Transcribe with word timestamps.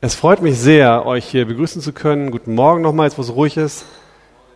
Es 0.00 0.14
freut 0.14 0.42
mich 0.42 0.56
sehr, 0.56 1.06
euch 1.06 1.24
hier 1.24 1.44
begrüßen 1.44 1.82
zu 1.82 1.92
können. 1.92 2.30
Guten 2.30 2.54
Morgen 2.54 2.82
nochmals, 2.82 3.18
wo 3.18 3.22
es 3.22 3.34
ruhig 3.34 3.56
ist. 3.56 3.84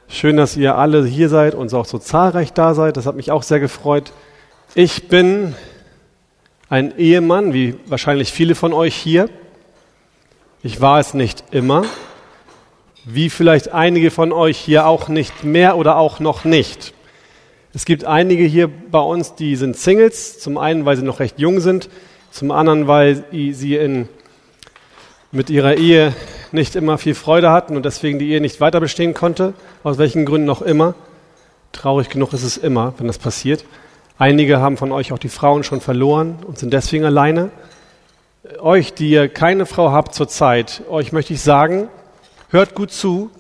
Schön, 0.07 0.37
dass 0.37 0.57
ihr 0.57 0.77
alle 0.77 1.05
hier 1.05 1.29
seid 1.29 1.57
und 1.57 1.75
auch 1.75 1.85
so 1.85 1.99
zahlreich 1.99 2.53
da 2.53 2.75
seid. 2.75 2.97
Das 2.97 3.07
hat 3.07 3.17
mich 3.17 3.33
auch 3.33 3.43
sehr 3.43 3.59
gefreut. 3.59 4.13
Ich 4.77 5.09
bin 5.09 5.57
ein 6.69 6.97
Ehemann, 6.97 7.53
wie 7.53 7.75
wahrscheinlich 7.87 8.31
viele 8.31 8.55
von 8.55 8.73
euch 8.73 8.95
hier. 8.95 9.29
Ich 10.63 10.81
war 10.81 11.01
es 11.01 11.13
nicht 11.13 11.43
immer, 11.51 11.87
wie 13.05 13.29
vielleicht 13.29 13.73
einige 13.73 14.13
von 14.13 14.31
euch 14.31 14.59
hier 14.59 14.87
auch 14.87 15.09
nicht 15.09 15.43
mehr 15.43 15.77
oder 15.77 15.97
auch 15.97 16.21
noch 16.21 16.45
nicht. 16.45 16.95
Es 17.75 17.85
gibt 17.85 18.05
einige 18.05 18.45
hier 18.45 18.69
bei 18.69 19.01
uns, 19.01 19.35
die 19.35 19.57
sind 19.57 19.77
Singles, 19.77 20.39
zum 20.39 20.57
einen, 20.57 20.85
weil 20.85 20.97
sie 20.97 21.03
noch 21.03 21.19
recht 21.19 21.41
jung 21.41 21.59
sind, 21.59 21.91
zum 22.31 22.53
anderen, 22.53 22.87
weil 22.87 23.25
sie 23.33 23.75
in 23.75 24.09
mit 25.33 25.49
ihrer 25.49 25.77
Ehe 25.79 26.15
nicht 26.53 26.77
immer 26.77 26.99
viel 26.99 27.15
Freude 27.15 27.51
hatten 27.51 27.75
und 27.75 27.87
deswegen 27.87 28.19
die 28.19 28.31
Ehe 28.31 28.43
nicht 28.43 28.61
weiter 28.61 28.81
bestehen 28.81 29.15
konnte, 29.15 29.55
aus 29.83 29.97
welchen 29.97 30.27
Gründen 30.27 30.51
auch 30.51 30.61
immer. 30.61 30.95
Traurig 31.73 32.11
genug 32.11 32.35
ist 32.35 32.43
es 32.43 32.59
immer, 32.59 32.93
wenn 32.99 33.07
das 33.07 33.17
passiert. 33.17 33.65
Einige 34.19 34.61
haben 34.61 34.77
von 34.77 34.93
euch 34.93 35.11
auch 35.11 35.19
die 35.19 35.31
Frauen 35.31 35.65
schon 35.65 35.81
verloren 35.81 36.37
und 36.47 36.59
sind 36.59 36.75
deswegen 36.75 37.07
alleine. 37.07 37.51
Euch, 38.61 38.93
die 38.93 39.09
ihr 39.09 39.31
keine 39.31 39.65
Frau 39.65 39.91
habt 39.91 40.15
zurzeit, 40.15 40.83
euch 40.91 41.13
möchte 41.13 41.33
ich 41.33 41.41
sagen, 41.41 41.89
hört 42.51 42.75
gut 42.75 42.93
zu, 42.93 43.31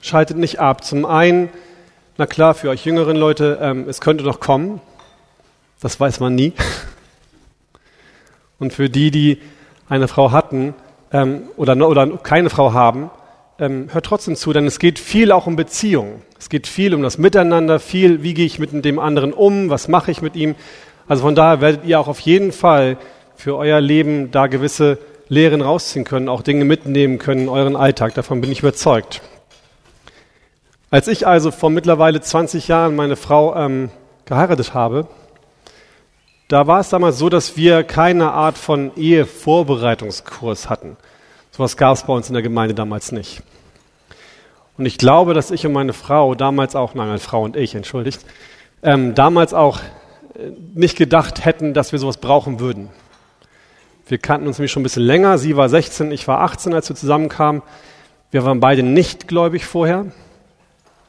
schaltet 0.00 0.36
nicht 0.36 0.58
ab. 0.58 0.82
Zum 0.82 1.04
einen, 1.04 1.48
na 2.18 2.26
klar, 2.26 2.54
für 2.54 2.70
euch 2.70 2.84
jüngeren 2.84 3.16
Leute, 3.16 3.58
ähm, 3.62 3.88
es 3.88 4.00
könnte 4.00 4.24
noch 4.24 4.40
kommen. 4.40 4.80
Das 5.80 6.00
weiß 6.00 6.18
man 6.18 6.34
nie. 6.34 6.54
Und 8.58 8.72
für 8.72 8.90
die, 8.90 9.12
die 9.12 9.40
eine 9.88 10.08
Frau 10.08 10.32
hatten, 10.32 10.74
ähm, 11.12 11.42
oder, 11.56 11.76
oder 11.88 12.06
keine 12.18 12.50
Frau 12.50 12.72
haben, 12.72 13.10
ähm, 13.58 13.88
hört 13.92 14.04
trotzdem 14.04 14.36
zu, 14.36 14.52
denn 14.52 14.66
es 14.66 14.78
geht 14.78 14.98
viel 14.98 15.32
auch 15.32 15.46
um 15.46 15.56
Beziehungen. 15.56 16.22
Es 16.38 16.48
geht 16.48 16.66
viel 16.66 16.94
um 16.94 17.02
das 17.02 17.18
Miteinander, 17.18 17.80
viel, 17.80 18.22
wie 18.22 18.34
gehe 18.34 18.46
ich 18.46 18.58
mit 18.58 18.84
dem 18.84 18.98
anderen 18.98 19.32
um, 19.32 19.70
was 19.70 19.88
mache 19.88 20.10
ich 20.10 20.20
mit 20.20 20.36
ihm. 20.36 20.54
Also 21.08 21.22
von 21.22 21.34
daher 21.34 21.60
werdet 21.60 21.84
ihr 21.84 21.98
auch 21.98 22.08
auf 22.08 22.20
jeden 22.20 22.52
Fall 22.52 22.98
für 23.36 23.56
euer 23.56 23.80
Leben 23.80 24.30
da 24.30 24.46
gewisse 24.46 24.98
Lehren 25.28 25.60
rausziehen 25.60 26.04
können, 26.04 26.28
auch 26.28 26.42
Dinge 26.42 26.64
mitnehmen 26.64 27.18
können 27.18 27.42
in 27.42 27.48
euren 27.48 27.76
Alltag. 27.76 28.14
Davon 28.14 28.40
bin 28.40 28.52
ich 28.52 28.60
überzeugt. 28.60 29.22
Als 30.90 31.08
ich 31.08 31.26
also 31.26 31.50
vor 31.50 31.70
mittlerweile 31.70 32.20
20 32.20 32.68
Jahren 32.68 32.94
meine 32.94 33.16
Frau 33.16 33.56
ähm, 33.56 33.90
geheiratet 34.24 34.72
habe, 34.72 35.08
da 36.48 36.66
war 36.66 36.80
es 36.80 36.88
damals 36.90 37.18
so, 37.18 37.28
dass 37.28 37.56
wir 37.56 37.82
keine 37.82 38.32
Art 38.32 38.56
von 38.56 38.92
Ehevorbereitungskurs 38.96 40.70
hatten. 40.70 40.96
Sowas 41.50 41.76
gab 41.76 41.94
es 41.94 42.04
bei 42.04 42.12
uns 42.12 42.28
in 42.28 42.34
der 42.34 42.42
Gemeinde 42.42 42.74
damals 42.74 43.12
nicht. 43.12 43.42
Und 44.78 44.86
ich 44.86 44.98
glaube, 44.98 45.34
dass 45.34 45.50
ich 45.50 45.66
und 45.66 45.72
meine 45.72 45.92
Frau 45.92 46.34
damals 46.34 46.76
auch, 46.76 46.94
nein, 46.94 47.08
meine 47.08 47.18
Frau 47.18 47.42
und 47.42 47.56
ich, 47.56 47.74
entschuldigt, 47.74 48.24
ähm, 48.82 49.14
damals 49.14 49.54
auch 49.54 49.80
äh, 50.34 50.50
nicht 50.74 50.98
gedacht 50.98 51.44
hätten, 51.44 51.72
dass 51.74 51.92
wir 51.92 51.98
sowas 51.98 52.18
brauchen 52.18 52.60
würden. 52.60 52.90
Wir 54.06 54.18
kannten 54.18 54.46
uns 54.46 54.58
nämlich 54.58 54.70
schon 54.70 54.82
ein 54.82 54.84
bisschen 54.84 55.02
länger. 55.02 55.38
Sie 55.38 55.56
war 55.56 55.68
16, 55.68 56.12
ich 56.12 56.28
war 56.28 56.40
18, 56.42 56.74
als 56.74 56.88
wir 56.88 56.94
zusammenkamen. 56.94 57.62
Wir 58.30 58.44
waren 58.44 58.60
beide 58.60 58.82
nicht 58.82 59.26
gläubig 59.26 59.64
vorher 59.64 60.06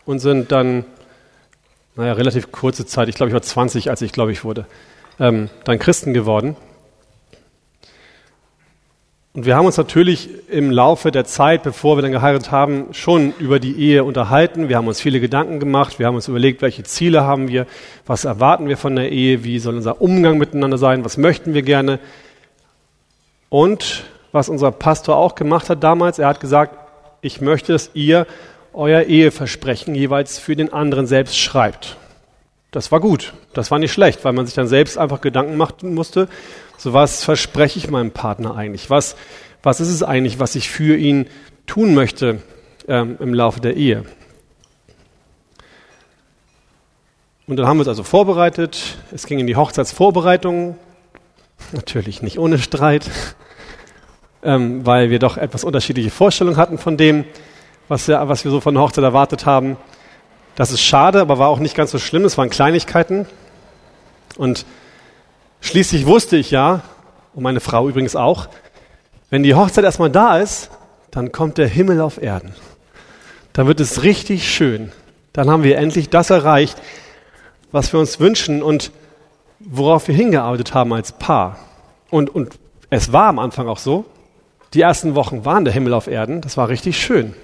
und 0.06 0.20
sind 0.20 0.52
dann, 0.52 0.86
naja, 1.96 2.14
relativ 2.14 2.52
kurze 2.52 2.86
Zeit, 2.86 3.10
ich 3.10 3.16
glaube, 3.16 3.30
ich 3.30 3.34
war 3.34 3.42
20, 3.42 3.90
als 3.90 4.02
ich 4.02 4.14
gläubig 4.14 4.44
wurde, 4.44 4.66
ähm, 5.20 5.50
dann 5.64 5.80
Christen 5.80 6.14
geworden. 6.14 6.56
Und 9.38 9.46
wir 9.46 9.56
haben 9.56 9.68
uns 9.68 9.78
natürlich 9.78 10.30
im 10.50 10.72
Laufe 10.72 11.12
der 11.12 11.24
Zeit, 11.24 11.62
bevor 11.62 11.96
wir 11.96 12.02
dann 12.02 12.12
geheiratet 12.12 12.50
haben, 12.52 12.88
schon 12.94 13.36
über 13.38 13.60
die 13.60 13.78
Ehe 13.78 14.04
unterhalten. 14.04 14.68
Wir 14.68 14.78
haben 14.78 14.88
uns 14.88 15.00
viele 15.00 15.20
Gedanken 15.20 15.60
gemacht. 15.60 16.00
Wir 16.00 16.08
haben 16.08 16.16
uns 16.16 16.28
überlegt, 16.28 16.64
welche 16.64 16.82
Ziele 16.82 17.24
haben 17.24 17.48
wir, 17.48 17.68
was 18.08 18.26
erwarten 18.26 18.68
wir 18.68 18.78
von 18.78 18.96
der 18.96 19.12
Ehe, 19.12 19.44
wie 19.44 19.60
soll 19.60 19.76
unser 19.76 20.02
Umgang 20.02 20.40
miteinander 20.40 20.80
sein, 20.80 21.06
was 21.06 21.18
möchten 21.18 21.54
wir 21.54 21.62
gerne. 21.62 22.00
Und 23.50 24.06
was 24.32 24.50
unser 24.50 24.72
Pastor 24.72 25.18
auch 25.18 25.36
gemacht 25.36 25.70
hat 25.70 25.84
damals, 25.84 26.18
er 26.18 26.30
hat 26.30 26.40
gesagt, 26.40 26.76
ich 27.22 27.40
möchte, 27.40 27.74
dass 27.74 27.92
ihr 27.94 28.26
euer 28.74 29.04
Eheversprechen 29.04 29.94
jeweils 29.94 30.40
für 30.40 30.56
den 30.56 30.74
anderen 30.74 31.06
selbst 31.06 31.38
schreibt. 31.38 31.98
Das 32.78 32.92
war 32.92 33.00
gut, 33.00 33.34
das 33.54 33.72
war 33.72 33.80
nicht 33.80 33.92
schlecht, 33.92 34.24
weil 34.24 34.34
man 34.34 34.46
sich 34.46 34.54
dann 34.54 34.68
selbst 34.68 35.00
einfach 35.00 35.20
Gedanken 35.20 35.58
machen 35.58 35.96
musste, 35.96 36.30
so 36.78 36.94
was 36.94 37.24
verspreche 37.24 37.80
ich 37.80 37.90
meinem 37.90 38.12
Partner 38.12 38.56
eigentlich? 38.56 38.92
Was, 38.92 39.16
was 39.64 39.80
ist 39.80 39.88
es 39.88 40.04
eigentlich, 40.04 40.38
was 40.38 40.54
ich 40.54 40.70
für 40.70 40.96
ihn 40.96 41.26
tun 41.66 41.96
möchte 41.96 42.40
ähm, 42.88 43.18
im 43.20 43.34
Laufe 43.34 43.62
der 43.62 43.78
Ehe? 43.78 44.04
Und 47.48 47.56
dann 47.56 47.66
haben 47.66 47.78
wir 47.78 47.82
es 47.82 47.88
also 47.88 48.04
vorbereitet. 48.04 49.00
Es 49.12 49.26
ging 49.26 49.40
in 49.40 49.48
die 49.48 49.56
Hochzeitsvorbereitung. 49.56 50.78
Natürlich 51.72 52.22
nicht 52.22 52.38
ohne 52.38 52.60
Streit, 52.60 53.10
ähm, 54.44 54.86
weil 54.86 55.10
wir 55.10 55.18
doch 55.18 55.38
etwas 55.38 55.64
unterschiedliche 55.64 56.12
Vorstellungen 56.12 56.58
hatten 56.58 56.78
von 56.78 56.96
dem, 56.96 57.26
was 57.88 58.08
wir, 58.08 58.30
was 58.30 58.44
wir 58.44 58.52
so 58.52 58.62
von 58.62 58.76
der 58.76 58.84
Hochzeit 58.84 59.04
erwartet 59.04 59.48
haben. 59.48 59.78
Das 60.58 60.72
ist 60.72 60.82
schade, 60.82 61.22
aber 61.22 61.38
war 61.38 61.50
auch 61.50 61.60
nicht 61.60 61.76
ganz 61.76 61.92
so 61.92 62.00
schlimm. 62.00 62.26
Es 62.26 62.36
waren 62.40 62.50
Kleinigkeiten. 62.50 63.28
Und 64.38 64.66
schließlich 65.62 66.08
wusste 66.08 66.36
ich 66.36 66.50
ja, 66.50 66.82
und 67.36 67.44
meine 67.44 67.60
Frau 67.60 67.88
übrigens 67.88 68.16
auch, 68.16 68.50
wenn 69.30 69.44
die 69.44 69.54
Hochzeit 69.54 69.84
erstmal 69.84 70.10
da 70.10 70.40
ist, 70.40 70.72
dann 71.12 71.32
kommt 71.32 71.60
der 71.60 71.68
Himmel 71.68 72.02
auf 72.02 72.20
Erden. 72.20 72.56
Dann 73.54 73.68
wird 73.68 73.80
es 73.80 74.02
richtig 74.02 74.52
schön. 74.52 74.92
Dann 75.32 75.48
haben 75.48 75.62
wir 75.62 75.78
endlich 75.78 76.10
das 76.10 76.32
erreicht, 76.32 76.82
was 77.72 77.94
wir 77.94 78.00
uns 78.00 78.20
wünschen 78.20 78.64
und 78.64 78.92
worauf 79.60 80.08
wir 80.08 80.16
hingearbeitet 80.16 80.74
haben 80.74 80.92
als 80.92 81.12
Paar. 81.12 81.60
Und, 82.10 82.34
und 82.34 82.58
es 82.90 83.14
war 83.14 83.28
am 83.28 83.38
Anfang 83.38 83.68
auch 83.68 83.78
so. 83.78 84.06
Die 84.74 84.82
ersten 84.82 85.14
Wochen 85.14 85.46
waren 85.46 85.66
der 85.66 85.74
Himmel 85.74 85.94
auf 85.94 86.08
Erden. 86.08 86.42
Das 86.42 86.58
war 86.58 86.68
richtig 86.68 87.00
schön. 87.00 87.36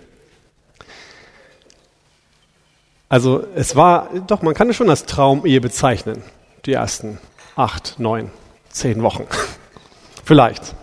Also 3.10 3.44
es 3.56 3.76
war, 3.76 4.10
doch, 4.28 4.42
man 4.42 4.54
kann 4.54 4.70
es 4.70 4.76
schon 4.76 4.90
als 4.90 5.06
Traumehe 5.06 5.62
bezeichnen, 5.62 6.24
die 6.66 6.74
ersten 6.74 7.20
acht, 7.56 8.00
neun, 8.00 8.32
zehn 8.70 9.04
Wochen. 9.04 9.26
Vielleicht. 10.26 10.76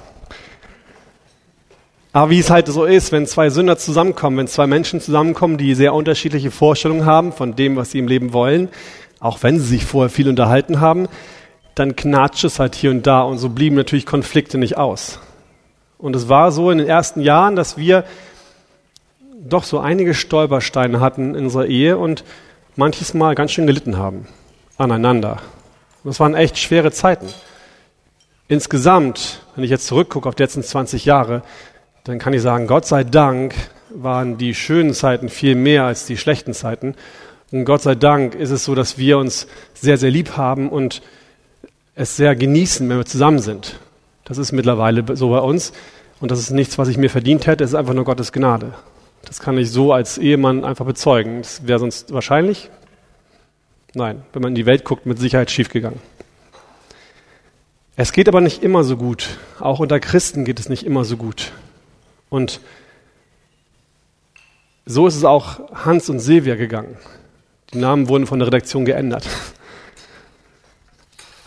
Aber 2.12 2.30
wie 2.30 2.40
es 2.40 2.50
halt 2.50 2.66
so 2.66 2.84
ist, 2.84 3.12
wenn 3.12 3.26
zwei 3.26 3.50
Sünder 3.50 3.78
zusammenkommen, 3.78 4.38
wenn 4.38 4.48
zwei 4.48 4.66
Menschen 4.66 5.00
zusammenkommen, 5.00 5.58
die 5.58 5.74
sehr 5.74 5.94
unterschiedliche 5.94 6.50
Vorstellungen 6.50 7.06
haben 7.06 7.32
von 7.32 7.54
dem, 7.54 7.76
was 7.76 7.92
sie 7.92 8.00
im 8.00 8.08
Leben 8.08 8.32
wollen, 8.32 8.68
auch 9.20 9.42
wenn 9.42 9.60
sie 9.60 9.66
sich 9.66 9.84
vorher 9.84 10.10
viel 10.10 10.28
unterhalten 10.28 10.80
haben, 10.80 11.08
dann 11.76 11.94
knatscht 11.94 12.44
es 12.44 12.58
halt 12.58 12.74
hier 12.74 12.90
und 12.90 13.06
da 13.06 13.22
und 13.22 13.38
so 13.38 13.48
blieben 13.48 13.76
natürlich 13.76 14.06
Konflikte 14.06 14.58
nicht 14.58 14.76
aus. 14.76 15.20
Und 15.98 16.16
es 16.16 16.28
war 16.28 16.50
so 16.50 16.70
in 16.70 16.78
den 16.78 16.88
ersten 16.88 17.20
Jahren, 17.20 17.54
dass 17.54 17.76
wir 17.76 18.04
doch 19.42 19.64
so 19.64 19.78
einige 19.78 20.14
Stolpersteine 20.14 21.00
hatten 21.00 21.34
in 21.34 21.44
unserer 21.44 21.66
Ehe 21.66 21.96
und 21.96 22.24
manches 22.76 23.14
Mal 23.14 23.34
ganz 23.34 23.52
schön 23.52 23.66
gelitten 23.66 23.96
haben 23.96 24.26
aneinander. 24.76 25.38
Das 26.04 26.20
waren 26.20 26.34
echt 26.34 26.58
schwere 26.58 26.92
Zeiten. 26.92 27.28
Insgesamt, 28.48 29.42
wenn 29.54 29.64
ich 29.64 29.70
jetzt 29.70 29.86
zurückgucke 29.86 30.28
auf 30.28 30.34
die 30.34 30.42
letzten 30.42 30.62
20 30.62 31.04
Jahre, 31.04 31.42
dann 32.04 32.18
kann 32.18 32.32
ich 32.32 32.42
sagen, 32.42 32.66
Gott 32.66 32.86
sei 32.86 33.04
Dank 33.04 33.54
waren 33.90 34.38
die 34.38 34.54
schönen 34.54 34.94
Zeiten 34.94 35.28
viel 35.28 35.54
mehr 35.54 35.84
als 35.84 36.06
die 36.06 36.16
schlechten 36.16 36.54
Zeiten. 36.54 36.94
Und 37.52 37.64
Gott 37.64 37.82
sei 37.82 37.94
Dank 37.94 38.34
ist 38.34 38.50
es 38.50 38.64
so, 38.64 38.74
dass 38.74 38.96
wir 38.96 39.18
uns 39.18 39.46
sehr, 39.74 39.98
sehr 39.98 40.10
lieb 40.10 40.36
haben 40.36 40.68
und 40.68 41.02
es 41.94 42.16
sehr 42.16 42.34
genießen, 42.34 42.88
wenn 42.88 42.96
wir 42.96 43.06
zusammen 43.06 43.40
sind. 43.40 43.78
Das 44.24 44.38
ist 44.38 44.52
mittlerweile 44.52 45.04
so 45.16 45.30
bei 45.30 45.40
uns. 45.40 45.72
Und 46.20 46.30
das 46.30 46.38
ist 46.38 46.50
nichts, 46.50 46.78
was 46.78 46.88
ich 46.88 46.96
mir 46.96 47.10
verdient 47.10 47.46
hätte. 47.46 47.64
Es 47.64 47.70
ist 47.70 47.76
einfach 47.76 47.94
nur 47.94 48.04
Gottes 48.04 48.32
Gnade. 48.32 48.72
Das 49.22 49.38
kann 49.40 49.58
ich 49.58 49.70
so 49.70 49.92
als 49.92 50.18
Ehemann 50.18 50.64
einfach 50.64 50.86
bezeugen. 50.86 51.42
Das 51.42 51.66
wäre 51.66 51.78
sonst 51.78 52.12
wahrscheinlich, 52.12 52.70
nein, 53.94 54.22
wenn 54.32 54.42
man 54.42 54.52
in 54.52 54.56
die 54.56 54.66
Welt 54.66 54.84
guckt, 54.84 55.06
mit 55.06 55.18
Sicherheit 55.18 55.50
schiefgegangen. 55.50 56.00
Es 57.96 58.12
geht 58.12 58.28
aber 58.28 58.40
nicht 58.40 58.62
immer 58.62 58.82
so 58.82 58.96
gut. 58.96 59.38
Auch 59.58 59.78
unter 59.78 60.00
Christen 60.00 60.44
geht 60.44 60.58
es 60.58 60.68
nicht 60.68 60.86
immer 60.86 61.04
so 61.04 61.16
gut. 61.16 61.52
Und 62.30 62.60
so 64.86 65.06
ist 65.06 65.16
es 65.16 65.24
auch 65.24 65.60
Hans 65.84 66.08
und 66.08 66.18
Silvia 66.18 66.54
gegangen. 66.54 66.96
Die 67.72 67.78
Namen 67.78 68.08
wurden 68.08 68.26
von 68.26 68.38
der 68.38 68.48
Redaktion 68.48 68.84
geändert. 68.84 69.28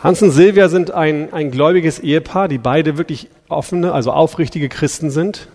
Hans 0.04 0.22
und 0.22 0.32
Silvia 0.32 0.70
sind 0.70 0.92
ein, 0.92 1.34
ein 1.34 1.50
gläubiges 1.50 2.00
Ehepaar, 2.00 2.50
die 2.50 2.58
beide 2.58 2.98
wirklich 2.98 3.30
offene, 3.50 3.94
also 3.94 4.12
aufrichtige 4.12 4.70
Christen 4.70 5.10
sind. 5.10 5.48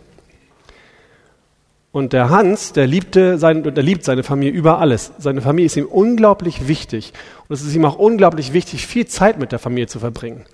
Und 1.90 2.12
der 2.12 2.28
Hans, 2.28 2.72
der 2.72 2.86
liebte 2.86 3.38
sein, 3.38 3.62
der 3.62 3.82
liebt 3.82 4.04
seine 4.04 4.22
Familie 4.22 4.52
über 4.52 4.78
alles. 4.78 5.12
Seine 5.18 5.40
Familie 5.40 5.66
ist 5.66 5.76
ihm 5.76 5.86
unglaublich 5.86 6.68
wichtig. 6.68 7.12
Und 7.48 7.54
es 7.54 7.62
ist 7.62 7.74
ihm 7.74 7.84
auch 7.84 7.96
unglaublich 7.96 8.52
wichtig, 8.52 8.86
viel 8.86 9.06
Zeit 9.06 9.38
mit 9.38 9.52
der 9.52 9.58
Familie 9.58 9.86
zu 9.86 9.98
verbringen. 9.98 10.44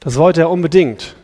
Das 0.00 0.16
wollte 0.16 0.42
er 0.42 0.50
unbedingt. 0.50 1.16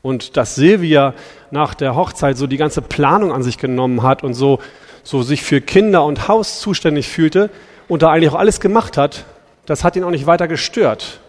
Und 0.00 0.36
dass 0.36 0.54
Silvia 0.54 1.14
nach 1.50 1.74
der 1.74 1.94
Hochzeit 1.94 2.38
so 2.38 2.46
die 2.46 2.56
ganze 2.56 2.80
Planung 2.80 3.32
an 3.32 3.42
sich 3.42 3.58
genommen 3.58 4.02
hat 4.02 4.22
und 4.22 4.34
so, 4.34 4.60
so 5.02 5.22
sich 5.22 5.42
für 5.42 5.60
Kinder 5.60 6.04
und 6.04 6.28
Haus 6.28 6.60
zuständig 6.60 7.08
fühlte 7.08 7.50
und 7.88 8.02
da 8.02 8.10
eigentlich 8.10 8.30
auch 8.30 8.38
alles 8.38 8.60
gemacht 8.60 8.96
hat, 8.96 9.24
das 9.66 9.84
hat 9.84 9.96
ihn 9.96 10.04
auch 10.04 10.10
nicht 10.10 10.26
weiter 10.26 10.48
gestört. 10.48 11.20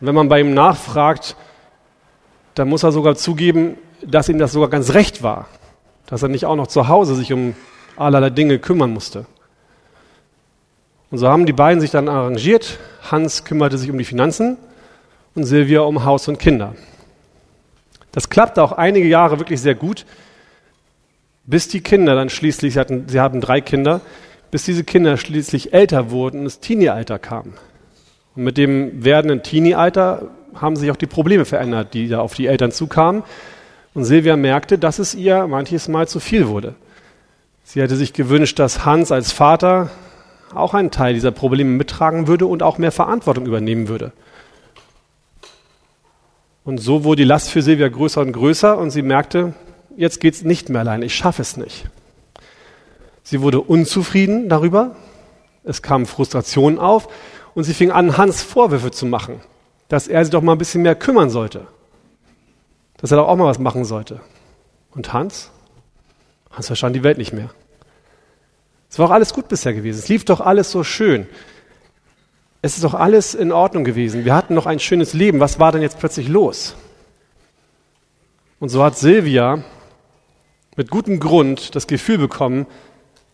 Und 0.00 0.06
wenn 0.06 0.14
man 0.14 0.28
bei 0.28 0.40
ihm 0.40 0.54
nachfragt, 0.54 1.36
dann 2.54 2.68
muss 2.68 2.82
er 2.82 2.92
sogar 2.92 3.16
zugeben, 3.16 3.76
dass 4.02 4.28
ihm 4.28 4.38
das 4.38 4.52
sogar 4.52 4.70
ganz 4.70 4.94
recht 4.94 5.22
war, 5.22 5.48
dass 6.06 6.22
er 6.22 6.28
nicht 6.28 6.46
auch 6.46 6.56
noch 6.56 6.66
zu 6.66 6.88
Hause 6.88 7.14
sich 7.14 7.32
um 7.32 7.54
allerlei 7.96 8.30
Dinge 8.30 8.58
kümmern 8.58 8.92
musste. 8.92 9.26
Und 11.10 11.18
so 11.18 11.28
haben 11.28 11.46
die 11.46 11.52
beiden 11.52 11.80
sich 11.80 11.90
dann 11.90 12.08
arrangiert. 12.08 12.78
Hans 13.10 13.44
kümmerte 13.44 13.78
sich 13.78 13.90
um 13.90 13.98
die 13.98 14.04
Finanzen 14.04 14.56
und 15.34 15.44
Silvia 15.44 15.80
um 15.80 16.04
Haus 16.04 16.28
und 16.28 16.38
Kinder. 16.38 16.74
Das 18.12 18.30
klappte 18.30 18.62
auch 18.62 18.72
einige 18.72 19.08
Jahre 19.08 19.38
wirklich 19.38 19.60
sehr 19.60 19.74
gut, 19.74 20.06
bis 21.46 21.68
die 21.68 21.80
Kinder 21.80 22.14
dann 22.14 22.30
schließlich, 22.30 22.74
sie 22.74 22.80
hatten, 22.80 23.08
sie 23.08 23.20
hatten 23.20 23.40
drei 23.40 23.60
Kinder, 23.60 24.00
bis 24.50 24.64
diese 24.64 24.84
Kinder 24.84 25.16
schließlich 25.16 25.72
älter 25.72 26.10
wurden 26.10 26.38
und 26.38 26.44
das 26.44 26.60
Teenie-Alter 26.60 27.18
kam. 27.18 27.54
Und 28.36 28.44
mit 28.44 28.56
dem 28.56 29.04
werdenden 29.04 29.42
Teenie-Alter 29.42 30.30
haben 30.54 30.76
sich 30.76 30.90
auch 30.90 30.96
die 30.96 31.06
Probleme 31.06 31.44
verändert, 31.44 31.94
die 31.94 32.08
da 32.08 32.20
auf 32.20 32.34
die 32.34 32.46
Eltern 32.46 32.70
zukamen. 32.70 33.24
Und 33.94 34.04
Silvia 34.04 34.36
merkte, 34.36 34.78
dass 34.78 34.98
es 34.98 35.14
ihr 35.14 35.46
manches 35.46 35.88
Mal 35.88 36.08
zu 36.08 36.20
viel 36.20 36.48
wurde. 36.48 36.74
Sie 37.62 37.80
hätte 37.80 37.96
sich 37.96 38.12
gewünscht, 38.12 38.58
dass 38.58 38.84
Hans 38.84 39.12
als 39.12 39.32
Vater 39.32 39.90
auch 40.52 40.74
einen 40.74 40.90
Teil 40.90 41.14
dieser 41.14 41.30
Probleme 41.30 41.70
mittragen 41.70 42.26
würde 42.26 42.46
und 42.46 42.62
auch 42.62 42.78
mehr 42.78 42.92
Verantwortung 42.92 43.46
übernehmen 43.46 43.88
würde. 43.88 44.12
Und 46.64 46.78
so 46.78 47.04
wurde 47.04 47.22
die 47.22 47.28
Last 47.28 47.50
für 47.50 47.62
Silvia 47.62 47.88
größer 47.88 48.20
und 48.20 48.32
größer 48.32 48.78
und 48.78 48.90
sie 48.90 49.02
merkte, 49.02 49.54
jetzt 49.96 50.20
geht 50.20 50.34
es 50.34 50.44
nicht 50.44 50.68
mehr 50.68 50.80
allein, 50.80 51.02
ich 51.02 51.14
schaffe 51.14 51.42
es 51.42 51.56
nicht. 51.56 51.86
Sie 53.22 53.40
wurde 53.42 53.60
unzufrieden 53.60 54.48
darüber, 54.48 54.96
es 55.62 55.82
kamen 55.82 56.06
Frustrationen 56.06 56.78
auf 56.78 57.08
und 57.54 57.64
sie 57.64 57.74
fing 57.74 57.90
an, 57.90 58.16
Hans 58.16 58.42
Vorwürfe 58.42 58.90
zu 58.90 59.06
machen, 59.06 59.40
dass 59.88 60.08
er 60.08 60.24
sich 60.24 60.32
doch 60.32 60.42
mal 60.42 60.52
ein 60.52 60.58
bisschen 60.58 60.82
mehr 60.82 60.94
kümmern 60.94 61.30
sollte, 61.30 61.66
dass 63.04 63.12
er 63.12 63.18
doch 63.18 63.28
auch 63.28 63.36
mal 63.36 63.44
was 63.44 63.58
machen 63.58 63.84
sollte. 63.84 64.20
Und 64.92 65.12
Hans? 65.12 65.50
Hans 66.50 66.68
verstand 66.68 66.96
die 66.96 67.02
Welt 67.02 67.18
nicht 67.18 67.32
mehr. 67.32 67.50
Es 68.88 68.98
war 68.98 69.06
auch 69.06 69.12
alles 69.12 69.34
gut 69.34 69.48
bisher 69.48 69.74
gewesen, 69.74 69.98
es 69.98 70.08
lief 70.08 70.24
doch 70.24 70.40
alles 70.40 70.70
so 70.70 70.82
schön 70.82 71.26
es 72.64 72.76
ist 72.76 72.84
doch 72.84 72.94
alles 72.94 73.34
in 73.34 73.52
Ordnung 73.52 73.84
gewesen. 73.84 74.24
Wir 74.24 74.34
hatten 74.34 74.54
noch 74.54 74.64
ein 74.64 74.78
schönes 74.78 75.12
Leben. 75.12 75.38
Was 75.38 75.60
war 75.60 75.70
denn 75.70 75.82
jetzt 75.82 75.98
plötzlich 75.98 76.28
los? 76.28 76.74
Und 78.58 78.70
so 78.70 78.82
hat 78.82 78.96
Silvia 78.96 79.62
mit 80.74 80.88
gutem 80.88 81.20
Grund 81.20 81.74
das 81.74 81.86
Gefühl 81.86 82.16
bekommen, 82.16 82.64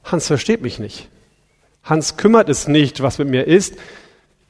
Hans 0.02 0.26
versteht 0.26 0.62
mich 0.62 0.80
nicht. 0.80 1.08
Hans 1.84 2.16
kümmert 2.16 2.48
es 2.48 2.66
nicht, 2.66 3.04
was 3.04 3.18
mit 3.18 3.28
mir 3.28 3.46
ist. 3.46 3.76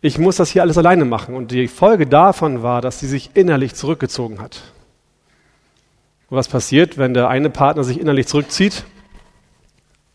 Ich 0.00 0.16
muss 0.16 0.36
das 0.36 0.48
hier 0.48 0.62
alles 0.62 0.78
alleine 0.78 1.04
machen. 1.04 1.34
Und 1.34 1.50
die 1.50 1.68
Folge 1.68 2.06
davon 2.06 2.62
war, 2.62 2.80
dass 2.80 3.00
sie 3.00 3.06
sich 3.06 3.32
innerlich 3.34 3.74
zurückgezogen 3.74 4.40
hat. 4.40 4.62
Und 6.30 6.36
was 6.36 6.48
passiert, 6.48 6.96
wenn 6.96 7.12
der 7.12 7.28
eine 7.28 7.50
Partner 7.50 7.82
sich 7.82 8.00
innerlich 8.00 8.28
zurückzieht? 8.28 8.84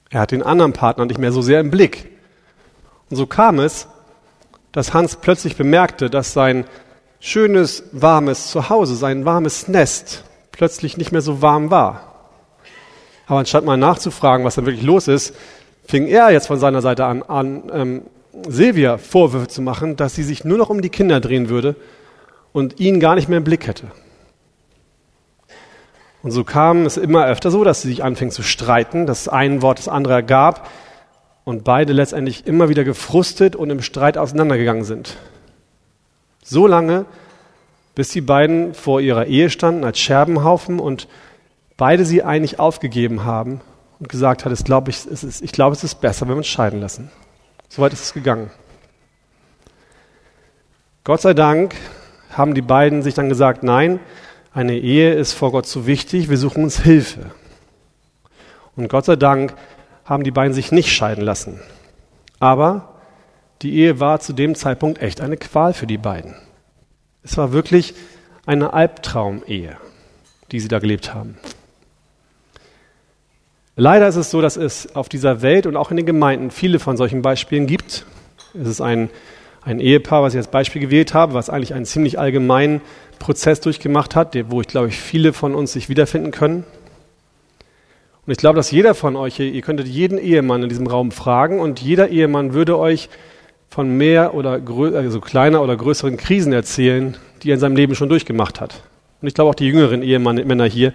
Er 0.10 0.22
hat 0.22 0.32
den 0.32 0.44
anderen 0.44 0.72
Partner 0.72 1.06
nicht 1.06 1.20
mehr 1.20 1.34
so 1.34 1.42
sehr 1.42 1.60
im 1.60 1.70
Blick. 1.70 2.10
Und 3.10 3.18
so 3.18 3.28
kam 3.28 3.60
es, 3.60 3.88
dass 4.72 4.94
Hans 4.94 5.18
plötzlich 5.18 5.58
bemerkte, 5.58 6.10
dass 6.10 6.34
sein 6.34 6.66
schönes, 7.20 7.84
warmes 7.92 8.50
Zuhause, 8.50 8.96
sein 8.96 9.26
warmes 9.26 9.68
Nest 9.68 10.24
plötzlich 10.52 10.98
nicht 10.98 11.12
mehr 11.12 11.22
so 11.22 11.42
warm 11.42 11.70
war. 11.70 12.30
Aber 13.28 13.40
anstatt 13.40 13.66
mal 13.66 13.78
nachzufragen, 13.78 14.46
was 14.46 14.56
da 14.56 14.66
wirklich 14.66 14.86
los 14.86 15.08
ist, 15.10 15.36
fing 15.86 16.08
er 16.08 16.32
jetzt 16.32 16.48
von 16.48 16.60
seiner 16.60 16.82
Seite 16.82 17.06
an, 17.06 17.24
an 17.24 17.64
ähm, 17.74 18.02
Silvia 18.48 18.98
Vorwürfe 18.98 19.48
zu 19.48 19.62
machen, 19.62 19.96
dass 19.98 20.16
sie 20.16 20.24
sich 20.24 20.46
nur 20.46 20.58
noch 20.58 20.70
um 20.70 20.82
die 20.82 20.90
Kinder 20.90 21.20
drehen 21.20 21.50
würde 21.50 21.76
und 22.54 22.80
ihn 22.80 23.00
gar 23.00 23.16
nicht 23.16 23.28
mehr 23.28 23.40
im 23.40 23.44
Blick 23.44 23.68
hätte. 23.68 23.88
Und 26.26 26.32
so 26.32 26.44
kam 26.44 26.88
es 26.88 26.98
immer 26.98 27.28
öfter 27.28 27.52
so, 27.52 27.64
dass 27.64 27.84
sie 27.84 27.88
sich 27.88 28.04
anfing 28.04 28.32
zu 28.32 28.42
streiten, 28.42 29.06
dass 29.06 29.28
ein 29.28 29.62
Wort 29.62 29.78
das 29.78 29.88
andere 29.88 30.16
ergab, 30.16 30.68
und 31.44 31.64
beide 31.64 31.94
letztendlich 31.94 32.48
immer 32.48 32.68
wieder 32.68 32.84
gefrustet 32.84 33.56
und 33.56 33.70
im 33.70 33.84
Streit 33.84 34.18
auseinandergegangen 34.18 34.86
sind. 34.86 35.18
So 36.44 36.66
lange, 36.66 37.06
bis 37.94 38.10
die 38.10 38.22
beiden 38.22 38.74
vor 38.74 39.02
ihrer 39.02 39.28
Ehe 39.28 39.52
standen 39.52 39.84
als 39.84 40.00
Scherbenhaufen 40.00 40.80
und 40.80 41.08
beide 41.78 42.06
sie 42.06 42.24
eigentlich 42.24 42.58
aufgegeben 42.58 43.24
haben 43.24 43.62
und 44.00 44.10
gesagt 44.10 44.46
hat, 44.46 44.52
ich 44.52 44.66
glaube, 44.66 44.90
es 44.90 45.06
ist, 45.06 45.44
ich 45.44 45.52
glaube, 45.52 45.76
es 45.76 45.84
ist 45.84 46.02
besser, 46.02 46.22
wenn 46.22 46.34
wir 46.34 46.38
uns 46.38 46.48
scheiden 46.48 46.82
lassen. 46.82 47.12
Soweit 47.70 47.94
ist 47.94 48.02
es 48.02 48.14
gegangen. 48.14 48.50
Gott 51.04 51.22
sei 51.22 51.36
Dank 51.36 51.76
haben 52.32 52.56
die 52.56 52.64
beiden 52.64 53.04
sich 53.04 53.14
dann 53.14 53.30
gesagt, 53.30 53.62
nein, 53.62 54.00
eine 54.56 54.78
Ehe 54.78 55.14
ist 55.14 55.34
vor 55.34 55.52
Gott 55.52 55.68
zu 55.68 55.86
wichtig, 55.86 56.30
wir 56.30 56.38
suchen 56.38 56.64
uns 56.64 56.80
Hilfe. 56.82 57.32
Und 58.78 58.88
Gott 58.88 59.04
sei 59.04 59.18
Dank 59.18 59.54
haben 60.06 60.24
die 60.24 60.32
beiden 60.32 60.54
sich 60.54 60.72
nicht 60.72 60.94
scheiden 60.94 61.26
lassen. 61.26 61.60
Aber 62.40 62.94
die 63.62 63.76
Ehe 63.76 64.00
war 64.00 64.22
zu 64.22 64.32
dem 64.32 64.56
Zeitpunkt 64.56 65.02
echt 65.02 65.20
eine 65.20 65.36
Qual 65.36 65.74
für 65.74 65.88
die 65.88 65.98
beiden. 65.98 66.36
Es 67.22 67.38
war 67.38 67.52
wirklich 67.52 67.96
eine 68.46 68.72
Albtraum-Ehe, 68.72 69.76
die 70.54 70.60
sie 70.62 70.70
da 70.70 70.80
gelebt 70.80 71.14
haben. 71.14 71.38
Leider 73.76 74.08
ist 74.08 74.16
es 74.16 74.32
so, 74.32 74.42
dass 74.42 74.56
es 74.56 74.96
auf 74.96 75.10
dieser 75.10 75.42
Welt 75.42 75.66
und 75.66 75.76
auch 75.76 75.92
in 75.92 75.98
den 75.98 76.06
Gemeinden 76.06 76.50
viele 76.50 76.80
von 76.80 76.96
solchen 76.96 77.22
Beispielen 77.22 77.68
gibt. 77.68 78.06
Es 78.54 78.70
ist 78.70 78.80
ein, 78.80 79.10
ein 79.66 79.80
Ehepaar, 79.80 80.24
was 80.24 80.34
ich 80.34 80.38
als 80.38 80.48
Beispiel 80.48 80.82
gewählt 80.82 81.14
habe, 81.14 81.34
was 81.34 81.50
eigentlich 81.50 81.74
einen 81.74 81.86
ziemlich 81.86 82.20
allgemeinen 82.20 82.82
Prozess 83.20 83.60
durchgemacht 83.60 84.16
hat, 84.16 84.38
wo 84.50 84.62
ich 84.62 84.68
glaube 84.68 84.90
ich 84.90 84.98
viele 84.98 85.34
von 85.34 85.56
uns 85.56 85.74
sich 85.74 85.90
wiederfinden 85.90 86.32
können. 86.32 86.64
Und 88.26 88.32
ich 88.32 88.38
glaube, 88.38 88.58
dass 88.58 88.72
jeder 88.72 88.96
von 88.96 89.16
euch, 89.16 89.40
ihr 89.40 89.62
könntet 89.62 89.88
jeden 89.88 90.18
Ehemann 90.18 90.64
in 90.64 90.70
diesem 90.70 90.88
Raum 90.88 91.12
fragen 91.12 91.60
und 91.60 91.82
jeder 91.82 92.10
Ehemann 92.10 92.54
würde 92.54 92.78
euch 92.78 93.10
von 93.70 93.90
mehr 93.98 94.34
oder 94.34 94.62
also 94.96 95.20
kleiner 95.20 95.62
oder 95.62 95.76
größeren 95.76 96.18
Krisen 96.18 96.54
erzählen, 96.54 97.18
die 97.44 97.52
er 97.52 97.56
in 97.56 97.60
seinem 97.60 97.76
Leben 97.76 97.96
schon 97.96 98.10
durchgemacht 98.10 98.62
hat. 98.62 98.84
Und 99.22 99.28
ich 99.28 99.34
glaube 99.34 99.50
auch 99.50 99.56
die 99.56 99.68
jüngeren 99.68 100.02
Ehemänner 100.02 100.66
hier, 100.66 100.94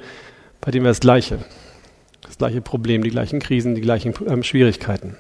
bei 0.61 0.71
denen 0.71 0.85
wäre 0.85 0.93
das 0.93 1.01
Gleiche. 1.01 1.39
Das 2.23 2.39
gleiche 2.39 2.61
Problem, 2.61 3.03
die 3.03 3.11
gleichen 3.11 3.41
Krisen, 3.41 3.75
die 3.75 3.81
gleichen 3.81 4.15
ähm, 4.29 4.43
Schwierigkeiten. 4.43 5.17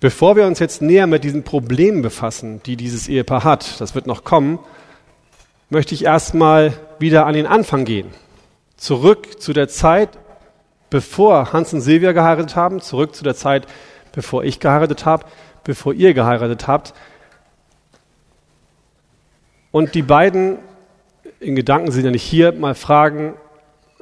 Bevor 0.00 0.34
wir 0.36 0.46
uns 0.46 0.58
jetzt 0.58 0.82
näher 0.82 1.06
mit 1.06 1.24
diesen 1.24 1.44
Problemen 1.44 2.02
befassen, 2.02 2.62
die 2.64 2.76
dieses 2.76 3.08
Ehepaar 3.08 3.44
hat, 3.44 3.80
das 3.80 3.94
wird 3.94 4.06
noch 4.06 4.24
kommen, 4.24 4.58
möchte 5.68 5.94
ich 5.94 6.04
erstmal 6.04 6.72
wieder 6.98 7.26
an 7.26 7.34
den 7.34 7.46
Anfang 7.46 7.84
gehen 7.84 8.10
zurück 8.80 9.40
zu 9.40 9.52
der 9.52 9.68
Zeit, 9.68 10.18
bevor 10.88 11.52
Hans 11.52 11.72
und 11.74 11.82
Silvia 11.82 12.12
geheiratet 12.12 12.56
haben, 12.56 12.80
zurück 12.80 13.14
zu 13.14 13.22
der 13.22 13.34
Zeit, 13.34 13.66
bevor 14.12 14.42
ich 14.42 14.58
geheiratet 14.58 15.04
habe, 15.04 15.26
bevor 15.64 15.92
ihr 15.92 16.14
geheiratet 16.14 16.66
habt. 16.66 16.94
Und 19.70 19.94
die 19.94 20.02
beiden, 20.02 20.58
in 21.38 21.54
Gedanken 21.54 21.92
sind 21.92 22.06
ja 22.06 22.10
nicht 22.10 22.22
hier, 22.22 22.52
mal 22.52 22.74
fragen, 22.74 23.34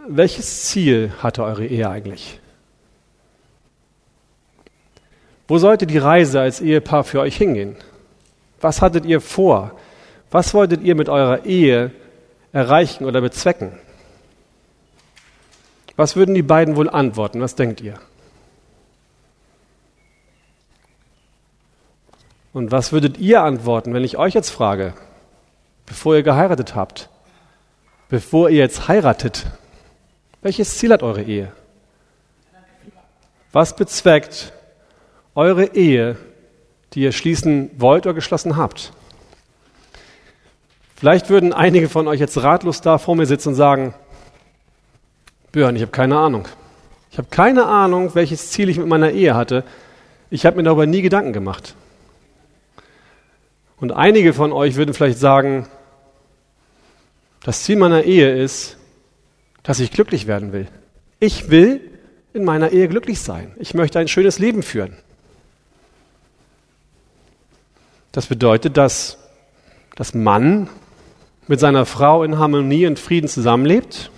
welches 0.06 0.66
Ziel 0.66 1.12
hatte 1.20 1.42
eure 1.42 1.66
Ehe 1.66 1.90
eigentlich? 1.90 2.40
Wo 5.48 5.56
sollte 5.56 5.86
die 5.86 5.98
Reise 5.98 6.40
als 6.40 6.60
Ehepaar 6.60 7.04
für 7.04 7.20
euch 7.20 7.36
hingehen? 7.36 7.74
Was 8.60 8.82
hattet 8.82 9.06
ihr 9.06 9.22
vor? 9.22 9.72
Was 10.30 10.52
wolltet 10.52 10.82
ihr 10.82 10.94
mit 10.94 11.08
eurer 11.08 11.46
Ehe 11.46 11.90
erreichen 12.52 13.06
oder 13.06 13.22
bezwecken? 13.22 13.72
Was 15.96 16.16
würden 16.16 16.34
die 16.34 16.42
beiden 16.42 16.76
wohl 16.76 16.90
antworten? 16.90 17.40
Was 17.40 17.54
denkt 17.54 17.80
ihr? 17.80 17.94
Und 22.52 22.70
was 22.70 22.92
würdet 22.92 23.18
ihr 23.18 23.42
antworten, 23.42 23.94
wenn 23.94 24.04
ich 24.04 24.18
euch 24.18 24.34
jetzt 24.34 24.50
frage, 24.50 24.92
bevor 25.86 26.14
ihr 26.14 26.22
geheiratet 26.22 26.74
habt, 26.74 27.08
bevor 28.08 28.50
ihr 28.50 28.58
jetzt 28.58 28.88
heiratet, 28.88 29.46
welches 30.42 30.76
Ziel 30.76 30.92
hat 30.92 31.02
eure 31.02 31.22
Ehe? 31.22 31.52
Was 33.52 33.74
bezweckt 33.74 34.52
eure 35.38 35.76
Ehe, 35.76 36.16
die 36.92 37.02
ihr 37.02 37.12
schließen 37.12 37.70
wollt 37.78 38.06
oder 38.06 38.14
geschlossen 38.14 38.56
habt? 38.56 38.92
Vielleicht 40.96 41.30
würden 41.30 41.52
einige 41.52 41.88
von 41.88 42.08
euch 42.08 42.18
jetzt 42.18 42.42
ratlos 42.42 42.80
da 42.80 42.98
vor 42.98 43.14
mir 43.14 43.24
sitzen 43.24 43.50
und 43.50 43.54
sagen, 43.54 43.94
Björn, 45.52 45.76
ich 45.76 45.82
habe 45.82 45.92
keine 45.92 46.18
Ahnung. 46.18 46.48
Ich 47.12 47.18
habe 47.18 47.28
keine 47.30 47.66
Ahnung, 47.66 48.16
welches 48.16 48.50
Ziel 48.50 48.68
ich 48.68 48.78
mit 48.78 48.88
meiner 48.88 49.12
Ehe 49.12 49.36
hatte. 49.36 49.62
Ich 50.28 50.44
habe 50.44 50.56
mir 50.56 50.64
darüber 50.64 50.86
nie 50.86 51.02
Gedanken 51.02 51.32
gemacht. 51.32 51.76
Und 53.76 53.92
einige 53.92 54.32
von 54.32 54.52
euch 54.52 54.74
würden 54.74 54.92
vielleicht 54.92 55.20
sagen, 55.20 55.68
das 57.44 57.62
Ziel 57.62 57.76
meiner 57.76 58.02
Ehe 58.02 58.42
ist, 58.42 58.76
dass 59.62 59.78
ich 59.78 59.92
glücklich 59.92 60.26
werden 60.26 60.52
will. 60.52 60.66
Ich 61.20 61.48
will 61.48 61.80
in 62.34 62.42
meiner 62.42 62.70
Ehe 62.72 62.88
glücklich 62.88 63.20
sein. 63.20 63.54
Ich 63.60 63.72
möchte 63.72 64.00
ein 64.00 64.08
schönes 64.08 64.40
Leben 64.40 64.64
führen. 64.64 64.96
Das 68.18 68.26
bedeutet, 68.26 68.76
dass 68.76 69.16
das 69.94 70.12
Mann 70.12 70.68
mit 71.46 71.60
seiner 71.60 71.86
Frau 71.86 72.24
in 72.24 72.36
Harmonie 72.36 72.88
und 72.88 72.98
Frieden 72.98 73.28
zusammenlebt 73.28 74.10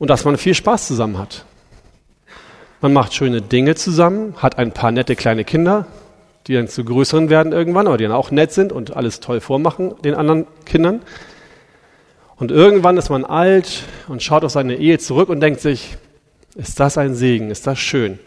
und 0.00 0.10
dass 0.10 0.24
man 0.24 0.36
viel 0.36 0.54
Spaß 0.54 0.88
zusammen 0.88 1.16
hat. 1.16 1.44
Man 2.80 2.92
macht 2.92 3.14
schöne 3.14 3.40
Dinge 3.40 3.76
zusammen, 3.76 4.34
hat 4.38 4.58
ein 4.58 4.72
paar 4.72 4.90
nette 4.90 5.14
kleine 5.14 5.44
Kinder, 5.44 5.86
die 6.48 6.54
dann 6.54 6.66
zu 6.66 6.84
größeren 6.84 7.30
werden 7.30 7.52
irgendwann, 7.52 7.86
aber 7.86 7.98
die 7.98 8.02
dann 8.02 8.12
auch 8.12 8.32
nett 8.32 8.50
sind 8.50 8.72
und 8.72 8.96
alles 8.96 9.20
toll 9.20 9.38
vormachen 9.38 9.94
den 10.02 10.16
anderen 10.16 10.48
Kindern. 10.64 11.02
Und 12.34 12.50
irgendwann 12.50 12.96
ist 12.96 13.10
man 13.10 13.24
alt 13.24 13.84
und 14.08 14.24
schaut 14.24 14.42
auf 14.42 14.50
seine 14.50 14.74
Ehe 14.74 14.98
zurück 14.98 15.28
und 15.28 15.38
denkt 15.38 15.60
sich, 15.60 15.96
ist 16.56 16.80
das 16.80 16.98
ein 16.98 17.14
Segen, 17.14 17.52
ist 17.52 17.64
das 17.64 17.78
schön. 17.78 18.18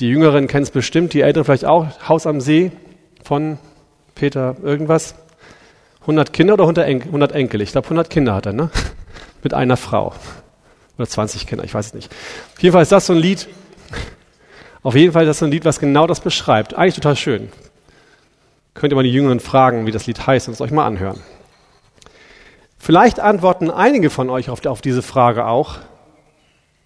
Die 0.00 0.08
Jüngeren 0.08 0.48
kennen 0.48 0.64
es 0.64 0.70
bestimmt, 0.70 1.14
die 1.14 1.22
Älteren 1.22 1.46
vielleicht 1.46 1.64
auch, 1.64 1.86
Haus 2.06 2.26
am 2.26 2.42
See 2.42 2.70
von 3.24 3.58
Peter 4.14 4.54
irgendwas. 4.62 5.16
100 6.02 6.32
Kinder 6.32 6.54
oder 6.54 6.64
100 6.64 7.32
Enkel? 7.32 7.62
Ich 7.62 7.72
glaube 7.72 7.86
100 7.86 8.10
Kinder 8.10 8.34
hat 8.34 8.46
er, 8.46 8.52
ne? 8.52 8.70
Mit 9.42 9.54
einer 9.54 9.76
Frau. 9.76 10.12
Oder 10.98 11.08
20 11.08 11.46
Kinder, 11.46 11.64
ich 11.64 11.74
weiß 11.74 11.86
es 11.86 11.94
nicht. 11.94 12.14
Auf 12.54 12.62
jeden 12.62 12.72
Fall 12.74 12.82
ist 12.82 12.92
das 12.92 13.06
so 13.06 13.14
ein 13.14 13.18
Lied, 13.18 13.48
auf 14.82 14.94
jeden 14.94 15.12
Fall 15.12 15.24
ist 15.24 15.28
das 15.28 15.38
so 15.38 15.46
ein 15.46 15.50
Lied, 15.50 15.64
was 15.64 15.80
genau 15.80 16.06
das 16.06 16.20
beschreibt. 16.20 16.74
Eigentlich 16.74 16.94
total 16.94 17.16
schön. 17.16 17.50
Könnt 18.74 18.92
ihr 18.92 18.96
mal 18.96 19.02
die 19.02 19.12
Jüngeren 19.12 19.40
fragen, 19.40 19.86
wie 19.86 19.92
das 19.92 20.06
Lied 20.06 20.26
heißt 20.26 20.48
und 20.48 20.54
es 20.54 20.60
euch 20.60 20.70
mal 20.70 20.86
anhören. 20.86 21.20
Vielleicht 22.78 23.18
antworten 23.18 23.70
einige 23.70 24.10
von 24.10 24.28
euch 24.28 24.50
auf, 24.50 24.64
auf 24.66 24.82
diese 24.82 25.02
Frage 25.02 25.46
auch, 25.46 25.78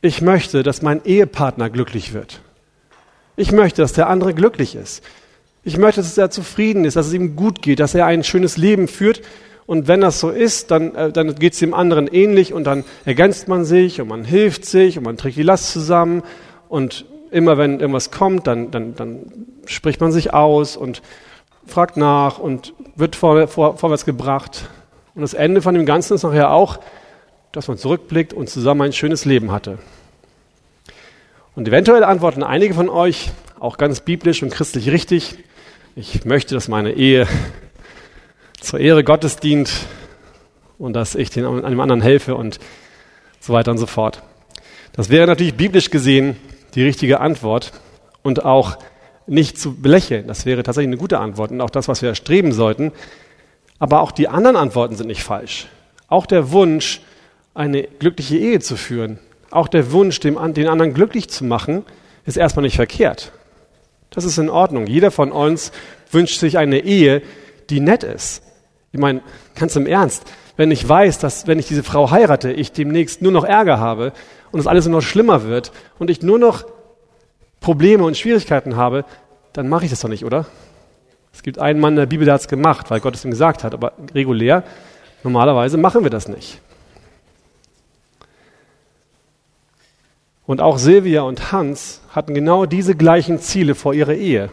ich 0.00 0.20
möchte, 0.20 0.62
dass 0.62 0.80
mein 0.80 1.04
Ehepartner 1.04 1.70
glücklich 1.70 2.12
wird. 2.12 2.40
Ich 3.34 3.50
möchte, 3.50 3.82
dass 3.82 3.94
der 3.94 4.08
andere 4.08 4.32
glücklich 4.32 4.76
ist. 4.76 5.02
Ich 5.68 5.76
möchte, 5.76 6.00
dass 6.00 6.16
er 6.16 6.30
zufrieden 6.30 6.86
ist, 6.86 6.96
dass 6.96 7.08
es 7.08 7.12
ihm 7.12 7.36
gut 7.36 7.60
geht, 7.60 7.78
dass 7.78 7.94
er 7.94 8.06
ein 8.06 8.24
schönes 8.24 8.56
Leben 8.56 8.88
führt. 8.88 9.20
Und 9.66 9.86
wenn 9.86 10.00
das 10.00 10.18
so 10.18 10.30
ist, 10.30 10.70
dann, 10.70 10.94
äh, 10.94 11.12
dann 11.12 11.34
geht 11.34 11.52
es 11.52 11.58
dem 11.58 11.74
anderen 11.74 12.08
ähnlich 12.08 12.54
und 12.54 12.64
dann 12.64 12.86
ergänzt 13.04 13.48
man 13.48 13.66
sich 13.66 14.00
und 14.00 14.08
man 14.08 14.24
hilft 14.24 14.64
sich 14.64 14.96
und 14.96 15.04
man 15.04 15.18
trägt 15.18 15.36
die 15.36 15.42
Last 15.42 15.70
zusammen. 15.70 16.22
Und 16.70 17.04
immer 17.30 17.58
wenn 17.58 17.80
irgendwas 17.80 18.10
kommt, 18.10 18.46
dann, 18.46 18.70
dann, 18.70 18.94
dann 18.94 19.30
spricht 19.66 20.00
man 20.00 20.10
sich 20.10 20.32
aus 20.32 20.74
und 20.74 21.02
fragt 21.66 21.98
nach 21.98 22.38
und 22.38 22.72
wird 22.96 23.14
vor, 23.14 23.46
vor, 23.46 23.76
vorwärts 23.76 24.06
gebracht. 24.06 24.70
Und 25.14 25.20
das 25.20 25.34
Ende 25.34 25.60
von 25.60 25.74
dem 25.74 25.84
Ganzen 25.84 26.14
ist 26.14 26.22
nachher 26.22 26.50
auch, 26.50 26.78
dass 27.52 27.68
man 27.68 27.76
zurückblickt 27.76 28.32
und 28.32 28.48
zusammen 28.48 28.80
ein 28.80 28.94
schönes 28.94 29.26
Leben 29.26 29.52
hatte. 29.52 29.76
Und 31.54 31.68
eventuell 31.68 32.04
antworten 32.04 32.42
einige 32.42 32.72
von 32.72 32.88
euch, 32.88 33.32
auch 33.60 33.76
ganz 33.76 34.00
biblisch 34.00 34.42
und 34.42 34.50
christlich 34.50 34.90
richtig, 34.90 35.36
ich 35.96 36.24
möchte, 36.24 36.54
dass 36.54 36.68
meine 36.68 36.92
Ehe 36.92 37.26
zur 38.60 38.80
Ehre 38.80 39.04
Gottes 39.04 39.36
dient 39.36 39.70
und 40.78 40.92
dass 40.92 41.14
ich 41.14 41.30
den, 41.30 41.44
einem 41.44 41.80
anderen 41.80 42.00
helfe 42.00 42.34
und 42.34 42.58
so 43.40 43.52
weiter 43.52 43.70
und 43.70 43.78
so 43.78 43.86
fort. 43.86 44.22
Das 44.92 45.10
wäre 45.10 45.26
natürlich 45.26 45.54
biblisch 45.54 45.90
gesehen 45.90 46.36
die 46.74 46.82
richtige 46.82 47.20
Antwort 47.20 47.72
und 48.22 48.44
auch 48.44 48.78
nicht 49.26 49.58
zu 49.58 49.74
belächeln. 49.74 50.26
Das 50.26 50.46
wäre 50.46 50.62
tatsächlich 50.62 50.88
eine 50.88 50.96
gute 50.96 51.18
Antwort 51.18 51.50
und 51.50 51.60
auch 51.60 51.70
das, 51.70 51.88
was 51.88 52.02
wir 52.02 52.08
erstreben 52.08 52.52
sollten. 52.52 52.92
Aber 53.78 54.00
auch 54.00 54.12
die 54.12 54.28
anderen 54.28 54.56
Antworten 54.56 54.96
sind 54.96 55.06
nicht 55.06 55.22
falsch. 55.22 55.68
Auch 56.08 56.26
der 56.26 56.50
Wunsch, 56.50 57.00
eine 57.54 57.82
glückliche 57.82 58.36
Ehe 58.36 58.60
zu 58.60 58.76
führen, 58.76 59.18
auch 59.50 59.68
der 59.68 59.92
Wunsch, 59.92 60.20
den 60.20 60.36
anderen 60.36 60.94
glücklich 60.94 61.28
zu 61.28 61.44
machen, 61.44 61.84
ist 62.24 62.36
erstmal 62.36 62.64
nicht 62.64 62.76
verkehrt. 62.76 63.32
Das 64.10 64.24
ist 64.24 64.38
in 64.38 64.50
Ordnung. 64.50 64.86
Jeder 64.86 65.10
von 65.10 65.32
uns 65.32 65.72
wünscht 66.10 66.38
sich 66.38 66.58
eine 66.58 66.80
Ehe, 66.80 67.22
die 67.70 67.80
nett 67.80 68.02
ist. 68.02 68.42
Ich 68.92 69.00
meine, 69.00 69.22
ganz 69.54 69.76
im 69.76 69.86
Ernst, 69.86 70.24
wenn 70.56 70.70
ich 70.70 70.86
weiß, 70.88 71.18
dass 71.18 71.46
wenn 71.46 71.58
ich 71.58 71.68
diese 71.68 71.82
Frau 71.82 72.10
heirate, 72.10 72.52
ich 72.52 72.72
demnächst 72.72 73.22
nur 73.22 73.32
noch 73.32 73.44
Ärger 73.44 73.78
habe 73.78 74.12
und 74.50 74.60
es 74.60 74.66
alles 74.66 74.86
nur 74.86 75.00
noch 75.00 75.06
schlimmer 75.06 75.44
wird 75.44 75.72
und 75.98 76.10
ich 76.10 76.22
nur 76.22 76.38
noch 76.38 76.64
Probleme 77.60 78.04
und 78.04 78.16
Schwierigkeiten 78.16 78.76
habe, 78.76 79.04
dann 79.52 79.68
mache 79.68 79.84
ich 79.84 79.90
das 79.90 80.00
doch 80.00 80.08
nicht, 80.08 80.24
oder? 80.24 80.46
Es 81.32 81.42
gibt 81.42 81.58
einen 81.58 81.80
Mann 81.80 81.92
in 81.92 81.98
der 81.98 82.06
Bibel, 82.06 82.24
der 82.24 82.34
hat 82.34 82.40
es 82.40 82.48
gemacht, 82.48 82.90
weil 82.90 83.00
Gott 83.00 83.14
es 83.14 83.24
ihm 83.24 83.30
gesagt 83.30 83.62
hat, 83.62 83.74
aber 83.74 83.92
regulär, 84.14 84.64
normalerweise 85.22 85.76
machen 85.76 86.02
wir 86.02 86.10
das 86.10 86.28
nicht. 86.28 86.60
Und 90.48 90.62
auch 90.62 90.78
Silvia 90.78 91.20
und 91.20 91.52
Hans 91.52 92.00
hatten 92.08 92.32
genau 92.32 92.64
diese 92.64 92.94
gleichen 92.94 93.38
Ziele 93.38 93.74
vor 93.74 93.92
ihrer 93.92 94.14
Ehe. 94.14 94.48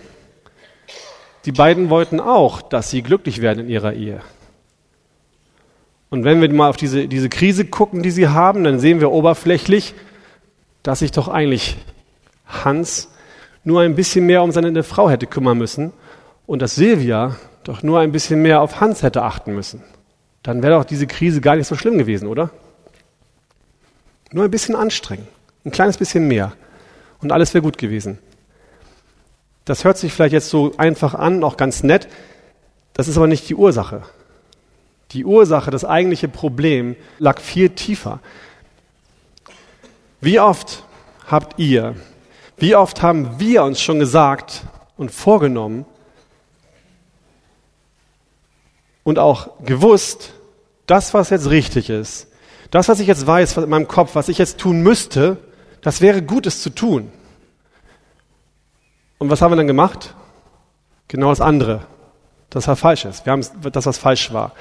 Die 1.45 1.53
beiden 1.53 1.89
wollten 1.89 2.19
auch, 2.19 2.61
dass 2.61 2.89
sie 2.89 3.01
glücklich 3.01 3.39
werden 3.39 3.61
in 3.61 3.69
ihrer 3.69 3.93
Ehe. 3.93 4.19
Und 6.09 6.25
wenn 6.25 6.41
wir 6.41 6.53
mal 6.53 6.67
auf 6.67 6.75
diese, 6.75 7.07
diese 7.07 7.29
Krise 7.29 7.63
gucken, 7.63 8.03
die 8.03 8.11
sie 8.11 8.27
haben, 8.27 8.65
dann 8.65 8.77
sehen 8.77 8.99
wir 8.99 9.09
oberflächlich, 9.09 9.93
dass 10.83 10.99
sich 10.99 11.13
doch 11.13 11.29
eigentlich 11.29 11.77
Hans 12.45 13.13
nur 13.63 13.79
ein 13.79 13.95
bisschen 13.95 14.25
mehr 14.25 14.43
um 14.43 14.51
seine 14.51 14.83
Frau 14.83 15.09
hätte 15.09 15.27
kümmern 15.27 15.57
müssen 15.57 15.93
und 16.45 16.61
dass 16.61 16.75
Silvia 16.75 17.37
doch 17.63 17.83
nur 17.83 18.01
ein 18.01 18.11
bisschen 18.11 18.41
mehr 18.41 18.59
auf 18.61 18.81
Hans 18.81 19.01
hätte 19.01 19.23
achten 19.23 19.55
müssen, 19.55 19.81
dann 20.43 20.61
wäre 20.61 20.77
doch 20.77 20.83
diese 20.83 21.07
Krise 21.07 21.39
gar 21.39 21.55
nicht 21.55 21.67
so 21.67 21.77
schlimm 21.77 21.97
gewesen, 21.97 22.27
oder? 22.27 22.49
Nur 24.33 24.43
ein 24.43 24.51
bisschen 24.51 24.75
anstrengen, 24.75 25.25
ein 25.65 25.71
kleines 25.71 25.97
bisschen 25.97 26.27
mehr 26.27 26.53
und 27.21 27.31
alles 27.31 27.53
wäre 27.53 27.61
gut 27.63 27.77
gewesen. 27.77 28.19
Das 29.65 29.83
hört 29.83 29.97
sich 29.97 30.13
vielleicht 30.13 30.33
jetzt 30.33 30.49
so 30.49 30.73
einfach 30.77 31.15
an, 31.15 31.43
auch 31.43 31.57
ganz 31.57 31.83
nett, 31.83 32.07
das 32.93 33.07
ist 33.07 33.17
aber 33.17 33.27
nicht 33.27 33.49
die 33.49 33.55
Ursache. 33.55 34.03
Die 35.11 35.25
Ursache, 35.25 35.71
das 35.71 35.85
eigentliche 35.85 36.27
Problem 36.27 36.95
lag 37.19 37.39
viel 37.39 37.69
tiefer. 37.69 38.19
Wie 40.21 40.39
oft 40.39 40.83
habt 41.27 41.59
ihr, 41.59 41.95
wie 42.57 42.75
oft 42.75 43.01
haben 43.01 43.39
wir 43.39 43.63
uns 43.63 43.81
schon 43.81 43.99
gesagt 43.99 44.63
und 44.97 45.11
vorgenommen, 45.11 45.85
und 49.05 49.19
auch 49.19 49.63
gewusst, 49.63 50.33
das, 50.87 51.13
was 51.13 51.29
jetzt 51.29 51.49
richtig 51.49 51.89
ist, 51.89 52.27
das, 52.71 52.89
was 52.89 52.99
ich 52.99 53.07
jetzt 53.07 53.25
weiß 53.25 53.55
in 53.57 53.69
meinem 53.69 53.87
Kopf, 53.87 54.15
was 54.15 54.27
ich 54.27 54.39
jetzt 54.39 54.57
tun 54.57 54.81
müsste, 54.81 55.37
das 55.85 56.01
wäre 56.01 56.23
gut, 56.23 56.47
es 56.47 56.63
zu 56.63 56.71
tun. 56.71 57.11
Und 59.19 59.29
was 59.29 59.43
haben 59.43 59.51
wir 59.51 59.55
dann 59.55 59.67
gemacht? 59.67 60.15
Genau 61.07 61.29
das 61.29 61.41
andere. 61.41 61.85
Das 62.49 62.67
war 62.67 62.75
falsches. 62.75 63.23
Wir 63.23 63.33
haben 63.33 63.45
das, 63.71 63.85
was 63.85 63.99
falsch 63.99 64.33
war. 64.33 64.53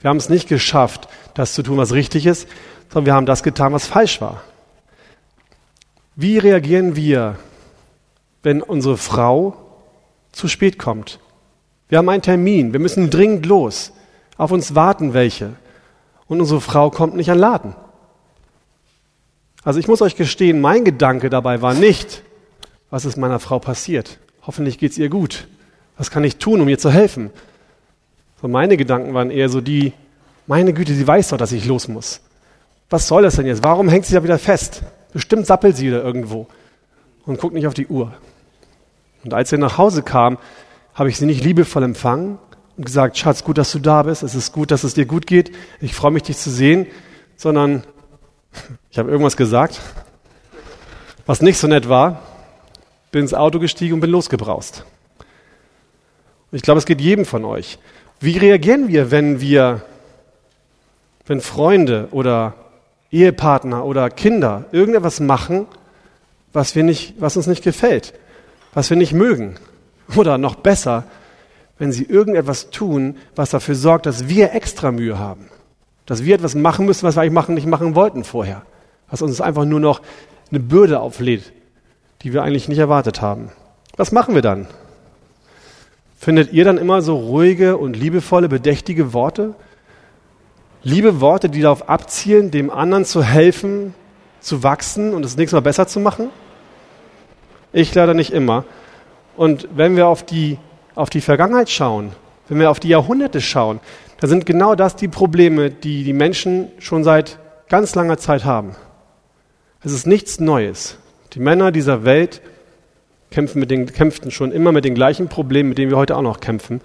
Wir 0.00 0.10
haben 0.10 0.18
es 0.18 0.28
nicht 0.28 0.50
geschafft, 0.50 1.08
das 1.32 1.54
zu 1.54 1.62
tun, 1.62 1.78
was 1.78 1.94
richtig 1.94 2.26
ist, 2.26 2.46
sondern 2.90 3.06
wir 3.06 3.14
haben 3.14 3.24
das 3.24 3.42
getan, 3.42 3.72
was 3.72 3.86
falsch 3.86 4.20
war. 4.20 4.42
Wie 6.14 6.36
reagieren 6.36 6.94
wir, 6.94 7.38
wenn 8.42 8.60
unsere 8.60 8.98
Frau 8.98 9.56
zu 10.30 10.46
spät 10.46 10.78
kommt? 10.78 11.20
Wir 11.88 11.96
haben 11.96 12.08
einen 12.10 12.20
Termin, 12.20 12.74
wir 12.74 12.80
müssen 12.80 13.08
dringend 13.08 13.46
los. 13.46 13.92
Auf 14.36 14.50
uns 14.50 14.74
warten 14.74 15.14
welche. 15.14 15.54
Und 16.26 16.42
unsere 16.42 16.60
Frau 16.60 16.90
kommt 16.90 17.16
nicht 17.16 17.30
an 17.30 17.38
Laden. 17.38 17.74
Also 19.66 19.80
ich 19.80 19.88
muss 19.88 20.00
euch 20.00 20.14
gestehen, 20.14 20.60
mein 20.60 20.84
Gedanke 20.84 21.28
dabei 21.28 21.60
war 21.60 21.74
nicht, 21.74 22.22
was 22.88 23.04
ist 23.04 23.16
meiner 23.16 23.40
Frau 23.40 23.58
passiert. 23.58 24.20
Hoffentlich 24.46 24.78
geht 24.78 24.92
es 24.92 24.98
ihr 24.98 25.08
gut. 25.08 25.48
Was 25.98 26.12
kann 26.12 26.22
ich 26.22 26.36
tun, 26.36 26.60
um 26.60 26.68
ihr 26.68 26.78
zu 26.78 26.88
helfen? 26.88 27.30
So 28.40 28.46
meine 28.46 28.76
Gedanken 28.76 29.12
waren 29.12 29.28
eher 29.28 29.48
so 29.48 29.60
die, 29.60 29.92
meine 30.46 30.72
Güte, 30.72 30.94
sie 30.94 31.04
weiß 31.04 31.30
doch, 31.30 31.36
dass 31.36 31.50
ich 31.50 31.64
los 31.64 31.88
muss. 31.88 32.20
Was 32.90 33.08
soll 33.08 33.24
das 33.24 33.34
denn 33.34 33.46
jetzt? 33.46 33.64
Warum 33.64 33.88
hängt 33.88 34.06
sie 34.06 34.14
da 34.14 34.22
wieder 34.22 34.38
fest? 34.38 34.82
Bestimmt 35.12 35.46
sappelt 35.48 35.76
sie 35.76 35.90
da 35.90 36.00
irgendwo 36.00 36.46
und 37.24 37.40
guckt 37.40 37.54
nicht 37.54 37.66
auf 37.66 37.74
die 37.74 37.88
Uhr. 37.88 38.14
Und 39.24 39.34
als 39.34 39.50
sie 39.50 39.58
nach 39.58 39.78
Hause 39.78 40.04
kam, 40.04 40.38
habe 40.94 41.08
ich 41.08 41.16
sie 41.16 41.26
nicht 41.26 41.42
liebevoll 41.42 41.82
empfangen 41.82 42.38
und 42.76 42.86
gesagt, 42.86 43.18
Schatz, 43.18 43.42
gut, 43.42 43.58
dass 43.58 43.72
du 43.72 43.80
da 43.80 44.04
bist, 44.04 44.22
es 44.22 44.36
ist 44.36 44.52
gut, 44.52 44.70
dass 44.70 44.84
es 44.84 44.94
dir 44.94 45.06
gut 45.06 45.26
geht, 45.26 45.50
ich 45.80 45.92
freue 45.92 46.12
mich, 46.12 46.22
dich 46.22 46.36
zu 46.36 46.50
sehen, 46.50 46.86
sondern 47.36 47.82
ich 48.90 48.98
habe 48.98 49.10
irgendwas 49.10 49.36
gesagt, 49.36 49.80
was 51.26 51.42
nicht 51.42 51.58
so 51.58 51.66
nett 51.66 51.88
war, 51.88 52.22
bin 53.10 53.22
ins 53.22 53.34
Auto 53.34 53.58
gestiegen 53.58 53.94
und 53.94 54.00
bin 54.00 54.10
losgebraust. 54.10 54.84
Ich 56.52 56.62
glaube, 56.62 56.78
es 56.78 56.86
geht 56.86 57.00
jedem 57.00 57.24
von 57.24 57.44
euch. 57.44 57.78
Wie 58.20 58.38
reagieren 58.38 58.88
wir, 58.88 59.10
wenn 59.10 59.40
wir, 59.40 59.82
wenn 61.26 61.40
Freunde 61.40 62.08
oder 62.12 62.54
Ehepartner 63.10 63.84
oder 63.84 64.10
Kinder 64.10 64.64
irgendetwas 64.72 65.20
machen, 65.20 65.66
was, 66.52 66.74
wir 66.74 66.82
nicht, 66.82 67.14
was 67.20 67.36
uns 67.36 67.46
nicht 67.46 67.62
gefällt, 67.62 68.14
was 68.72 68.90
wir 68.90 68.96
nicht 68.96 69.12
mögen? 69.12 69.56
Oder 70.14 70.38
noch 70.38 70.54
besser, 70.54 71.04
wenn 71.78 71.92
sie 71.92 72.04
irgendetwas 72.04 72.70
tun, 72.70 73.16
was 73.34 73.50
dafür 73.50 73.74
sorgt, 73.74 74.06
dass 74.06 74.28
wir 74.28 74.54
extra 74.54 74.92
Mühe 74.92 75.18
haben. 75.18 75.50
Dass 76.06 76.24
wir 76.24 76.36
etwas 76.36 76.54
machen 76.54 76.86
müssen, 76.86 77.06
was 77.06 77.16
wir 77.16 77.22
eigentlich 77.22 77.32
machen, 77.32 77.54
nicht 77.54 77.66
machen 77.66 77.94
wollten 77.94 78.24
vorher. 78.24 78.62
Was 79.10 79.22
uns 79.22 79.40
einfach 79.40 79.64
nur 79.64 79.80
noch 79.80 80.00
eine 80.50 80.60
Bürde 80.60 81.00
auflädt, 81.00 81.52
die 82.22 82.32
wir 82.32 82.42
eigentlich 82.42 82.68
nicht 82.68 82.78
erwartet 82.78 83.20
haben. 83.20 83.50
Was 83.96 84.12
machen 84.12 84.34
wir 84.34 84.42
dann? 84.42 84.68
Findet 86.18 86.52
ihr 86.52 86.64
dann 86.64 86.78
immer 86.78 87.02
so 87.02 87.16
ruhige 87.16 87.76
und 87.76 87.96
liebevolle, 87.96 88.48
bedächtige 88.48 89.12
Worte? 89.12 89.54
Liebe 90.82 91.20
Worte, 91.20 91.48
die 91.48 91.60
darauf 91.60 91.88
abzielen, 91.88 92.50
dem 92.50 92.70
anderen 92.70 93.04
zu 93.04 93.22
helfen, 93.22 93.94
zu 94.40 94.62
wachsen 94.62 95.14
und 95.14 95.22
das 95.22 95.36
nächste 95.36 95.56
Mal 95.56 95.60
besser 95.60 95.86
zu 95.86 96.00
machen? 96.00 96.30
Ich 97.72 97.94
leider 97.94 98.14
nicht 98.14 98.32
immer. 98.32 98.64
Und 99.36 99.68
wenn 99.74 99.96
wir 99.96 100.06
auf 100.06 100.24
die, 100.24 100.58
auf 100.94 101.10
die 101.10 101.20
Vergangenheit 101.20 101.68
schauen, 101.68 102.12
wenn 102.48 102.58
wir 102.60 102.70
auf 102.70 102.80
die 102.80 102.88
Jahrhunderte 102.88 103.40
schauen, 103.40 103.80
da 104.18 104.26
sind 104.26 104.46
genau 104.46 104.74
das 104.74 104.96
die 104.96 105.08
Probleme, 105.08 105.70
die 105.70 106.04
die 106.04 106.12
Menschen 106.12 106.68
schon 106.78 107.04
seit 107.04 107.38
ganz 107.68 107.94
langer 107.94 108.18
Zeit 108.18 108.44
haben. 108.44 108.76
Es 109.82 109.92
ist 109.92 110.06
nichts 110.06 110.40
Neues. 110.40 110.98
Die 111.34 111.40
Männer 111.40 111.70
dieser 111.70 112.04
Welt 112.04 112.40
kämpfen 113.30 113.60
mit 113.60 113.70
den, 113.70 113.86
kämpften 113.86 114.30
schon 114.30 114.52
immer 114.52 114.72
mit 114.72 114.84
den 114.84 114.94
gleichen 114.94 115.28
Problemen, 115.28 115.68
mit 115.70 115.78
denen 115.78 115.90
wir 115.90 115.98
heute 115.98 116.16
auch 116.16 116.22
noch 116.22 116.40
kämpfen. 116.40 116.80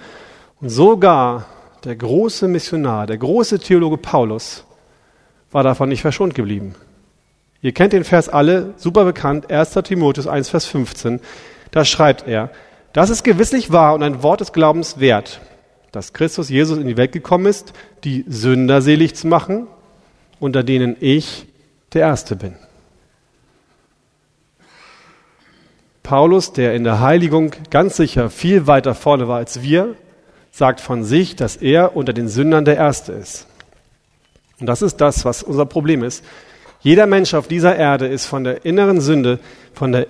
Und 0.60 0.70
sogar 0.70 1.46
der 1.84 1.96
große 1.96 2.48
Missionar, 2.48 3.08
der 3.08 3.18
große 3.18 3.60
Theologe 3.60 3.98
Paulus 3.98 4.66
war 5.52 5.64
davon 5.64 5.90
nicht 5.90 6.02
verschont 6.02 6.36
geblieben. 6.36 6.76
Ihr 7.62 7.74
kennt 7.74 7.94
den 7.94 8.04
Vers 8.04 8.28
alle, 8.28 8.74
super 8.78 9.06
bekannt, 9.06 9.52
1. 9.52 9.74
Timotheus 9.84 10.28
1, 10.28 10.50
Vers 10.50 10.66
15. 10.66 11.20
Da 11.72 11.86
schreibt 11.86 12.28
er, 12.28 12.50
das 12.94 13.10
ist 13.10 13.24
gewisslich 13.24 13.72
wahr 13.72 13.94
und 13.94 14.04
ein 14.04 14.24
Wort 14.24 14.42
des 14.42 14.52
Glaubens 14.52 15.00
wert, 15.00 15.42
dass 15.92 16.14
Christus 16.14 16.50
Jesus 16.50 16.78
in 16.78 16.88
die 16.88 16.98
Welt 16.98 17.12
gekommen 17.12 17.46
ist, 17.46 17.74
die 18.04 18.26
Sünder 18.28 18.82
selig 18.82 19.16
zu 19.16 19.28
machen, 19.28 19.68
unter 20.40 20.64
denen 20.64 20.96
ich 21.00 21.46
der 21.94 22.02
Erste 22.02 22.36
bin. 22.36 22.56
Paulus, 26.04 26.54
der 26.54 26.74
in 26.74 26.84
der 26.84 27.00
Heiligung 27.00 27.52
ganz 27.70 27.98
sicher 27.98 28.30
viel 28.30 28.68
weiter 28.68 28.96
vorne 28.96 29.28
war 29.28 29.38
als 29.38 29.62
wir, 29.62 29.96
sagt 30.52 30.82
von 30.82 31.04
sich, 31.04 31.36
dass 31.36 31.56
er 31.56 31.96
unter 31.96 32.14
den 32.14 32.28
Sündern 32.28 32.66
der 32.66 32.78
Erste 32.78 33.14
ist. 33.14 33.48
Und 34.60 34.68
das 34.68 34.82
ist 34.82 34.98
das, 34.98 35.26
was 35.26 35.44
unser 35.44 35.66
Problem 35.66 36.04
ist. 36.04 36.24
Jeder 36.82 37.06
Mensch 37.06 37.34
auf 37.34 37.48
dieser 37.48 37.76
Erde 37.76 38.08
ist 38.08 38.26
von 38.26 38.44
der 38.44 38.66
inneren 38.66 39.02
Sünde, 39.02 39.40
von 39.74 39.92
der 39.92 40.08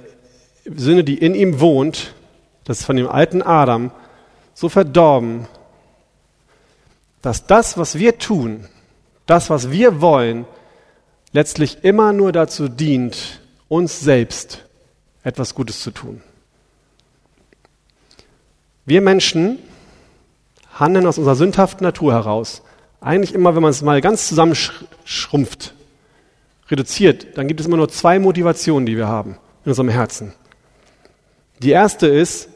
Sünde, 0.66 1.04
die 1.04 1.18
in 1.18 1.36
ihm 1.36 1.60
wohnt, 1.60 2.14
das 2.64 2.80
ist 2.80 2.86
von 2.86 2.96
dem 2.96 3.10
alten 3.10 3.42
Adam, 3.42 3.92
so 4.54 4.70
verdorben, 4.70 5.48
dass 7.22 7.46
das, 7.46 7.78
was 7.78 7.98
wir 7.98 8.18
tun, 8.18 8.68
das, 9.26 9.50
was 9.50 9.72
wir 9.72 10.02
wollen, 10.02 10.46
letztlich 11.32 11.84
immer 11.84 12.14
nur 12.14 12.32
dazu 12.32 12.68
dient, 12.68 13.42
uns 13.68 14.00
selbst 14.00 14.66
etwas 15.24 15.56
Gutes 15.56 15.82
zu 15.82 15.92
tun. 15.92 16.22
Wir 18.86 19.02
Menschen 19.02 19.60
handeln 20.74 21.06
aus 21.06 21.18
unserer 21.18 21.36
sündhaften 21.36 21.86
Natur 21.86 22.14
heraus. 22.14 22.64
Eigentlich 23.00 23.34
immer, 23.34 23.56
wenn 23.56 23.62
man 23.62 23.72
es 23.72 23.82
mal 23.82 24.02
ganz 24.02 24.28
zusammenschrumpft, 24.28 25.76
reduziert, 26.70 27.38
dann 27.38 27.48
gibt 27.48 27.60
es 27.60 27.68
immer 27.68 27.78
nur 27.78 27.90
zwei 27.90 28.20
Motivationen, 28.20 28.86
die 28.86 28.98
wir 28.98 29.08
haben 29.08 29.38
in 29.66 29.70
unserem 29.70 29.90
Herzen. 29.90 30.34
Die 31.60 31.72
erste 31.72 32.08
ist, 32.08 32.50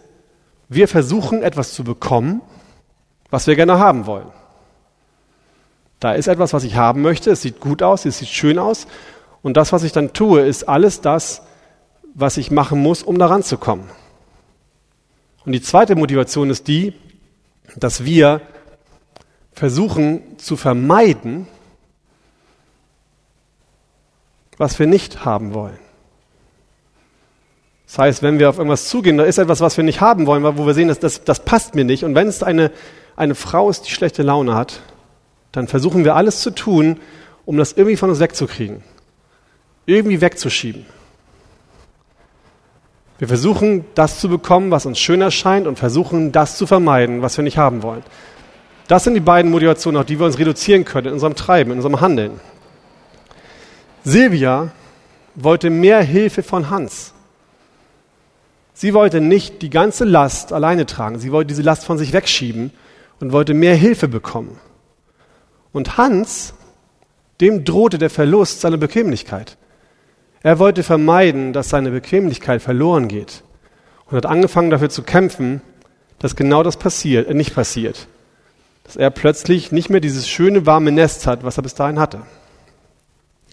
wir 0.67 0.87
versuchen 0.87 1.43
etwas 1.43 1.73
zu 1.73 1.83
bekommen, 1.83 2.41
was 3.29 3.45
wir 3.45 3.55
gerne 3.55 3.77
haben 3.77 4.05
wollen. 4.05 4.27
Da 5.99 6.13
ist 6.13 6.27
etwas, 6.27 6.53
was 6.53 6.63
ich 6.63 6.75
haben 6.75 7.01
möchte, 7.01 7.31
es 7.31 7.41
sieht 7.41 7.59
gut 7.59 7.81
aus, 7.81 8.05
es 8.05 8.19
sieht 8.19 8.29
schön 8.29 8.59
aus 8.59 8.87
und 9.41 9.57
das, 9.57 9.71
was 9.71 9.83
ich 9.83 9.91
dann 9.91 10.13
tue, 10.13 10.41
ist 10.41 10.67
alles 10.67 11.01
das, 11.01 11.43
was 12.13 12.37
ich 12.37 12.51
machen 12.51 12.81
muss, 12.81 13.03
um 13.03 13.17
daran 13.17 13.43
zu 13.43 13.57
kommen. 13.57 13.89
Und 15.45 15.51
die 15.51 15.61
zweite 15.61 15.95
Motivation 15.95 16.49
ist 16.49 16.67
die, 16.67 16.93
dass 17.75 18.05
wir 18.05 18.41
versuchen 19.51 20.37
zu 20.37 20.57
vermeiden, 20.57 21.47
was 24.57 24.79
wir 24.79 24.87
nicht 24.87 25.25
haben 25.25 25.53
wollen. 25.53 25.79
Das 27.85 27.99
heißt, 27.99 28.23
wenn 28.23 28.39
wir 28.39 28.49
auf 28.49 28.57
irgendwas 28.57 28.87
zugehen, 28.87 29.17
da 29.17 29.23
ist 29.23 29.37
etwas, 29.37 29.61
was 29.61 29.77
wir 29.77 29.83
nicht 29.83 30.01
haben 30.01 30.25
wollen, 30.25 30.43
wo 30.57 30.65
wir 30.65 30.73
sehen, 30.73 30.87
dass 30.87 30.99
das, 30.99 31.23
das 31.23 31.45
passt 31.45 31.75
mir 31.75 31.85
nicht. 31.85 32.03
Und 32.03 32.15
wenn 32.15 32.27
es 32.27 32.41
eine, 32.41 32.71
eine 33.15 33.35
Frau 33.35 33.69
ist, 33.69 33.83
die 33.83 33.91
schlechte 33.91 34.23
Laune 34.23 34.55
hat, 34.55 34.81
dann 35.55 35.67
versuchen 35.67 36.03
wir 36.03 36.15
alles 36.15 36.41
zu 36.41 36.51
tun, 36.51 36.99
um 37.45 37.57
das 37.57 37.73
irgendwie 37.73 37.97
von 37.97 38.09
uns 38.09 38.19
wegzukriegen. 38.19 38.83
Irgendwie 39.85 40.21
wegzuschieben. 40.21 40.85
Wir 43.17 43.27
versuchen, 43.27 43.85
das 43.95 44.19
zu 44.19 44.27
bekommen, 44.27 44.71
was 44.71 44.85
uns 44.85 44.99
schön 44.99 45.21
erscheint 45.21 45.67
und 45.67 45.79
versuchen, 45.79 46.31
das 46.31 46.57
zu 46.57 46.67
vermeiden, 46.67 47.21
was 47.21 47.37
wir 47.37 47.43
nicht 47.43 47.57
haben 47.57 47.81
wollen. 47.81 48.03
Das 48.87 49.03
sind 49.03 49.13
die 49.13 49.21
beiden 49.21 49.51
Motivationen, 49.51 49.99
auf 49.99 50.05
die 50.05 50.19
wir 50.19 50.25
uns 50.25 50.37
reduzieren 50.37 50.85
können 50.85 51.07
in 51.07 51.13
unserem 51.13 51.35
Treiben, 51.35 51.71
in 51.71 51.77
unserem 51.77 52.01
Handeln. 52.01 52.39
Silvia 54.03 54.71
wollte 55.33 55.69
mehr 55.69 56.01
Hilfe 56.01 56.43
von 56.43 56.69
Hans. 56.69 57.13
Sie 58.73 58.93
wollte 58.93 59.21
nicht 59.21 59.61
die 59.61 59.69
ganze 59.69 60.03
Last 60.03 60.51
alleine 60.51 60.85
tragen. 60.85 61.17
Sie 61.17 61.31
wollte 61.31 61.47
diese 61.47 61.61
Last 61.61 61.85
von 61.85 61.97
sich 61.97 62.11
wegschieben 62.11 62.71
und 63.19 63.31
wollte 63.31 63.53
mehr 63.53 63.75
Hilfe 63.75 64.07
bekommen. 64.07 64.59
Und 65.75 65.97
Hans, 65.97 66.53
dem 67.41 67.65
drohte 67.65 67.97
der 67.97 68.09
Verlust 68.09 68.61
seiner 68.61 68.77
Bequemlichkeit. 68.77 69.57
Er 70.41 70.57
wollte 70.57 70.83
vermeiden, 70.83 71.51
dass 71.51 71.67
seine 71.67 71.91
Bequemlichkeit 71.91 72.61
verloren 72.61 73.09
geht 73.09 73.43
und 74.05 74.15
hat 74.15 74.25
angefangen 74.25 74.69
dafür 74.69 74.89
zu 74.89 75.03
kämpfen, 75.03 75.59
dass 76.17 76.37
genau 76.37 76.63
das 76.63 76.77
passiert, 76.77 77.27
äh, 77.27 77.33
nicht 77.33 77.53
passiert. 77.53 78.07
Dass 78.85 78.95
er 78.95 79.09
plötzlich 79.09 79.73
nicht 79.73 79.89
mehr 79.89 79.99
dieses 79.99 80.29
schöne 80.29 80.65
warme 80.65 80.93
Nest 80.93 81.27
hat, 81.27 81.43
was 81.43 81.57
er 81.57 81.63
bis 81.63 81.75
dahin 81.75 81.99
hatte. 81.99 82.21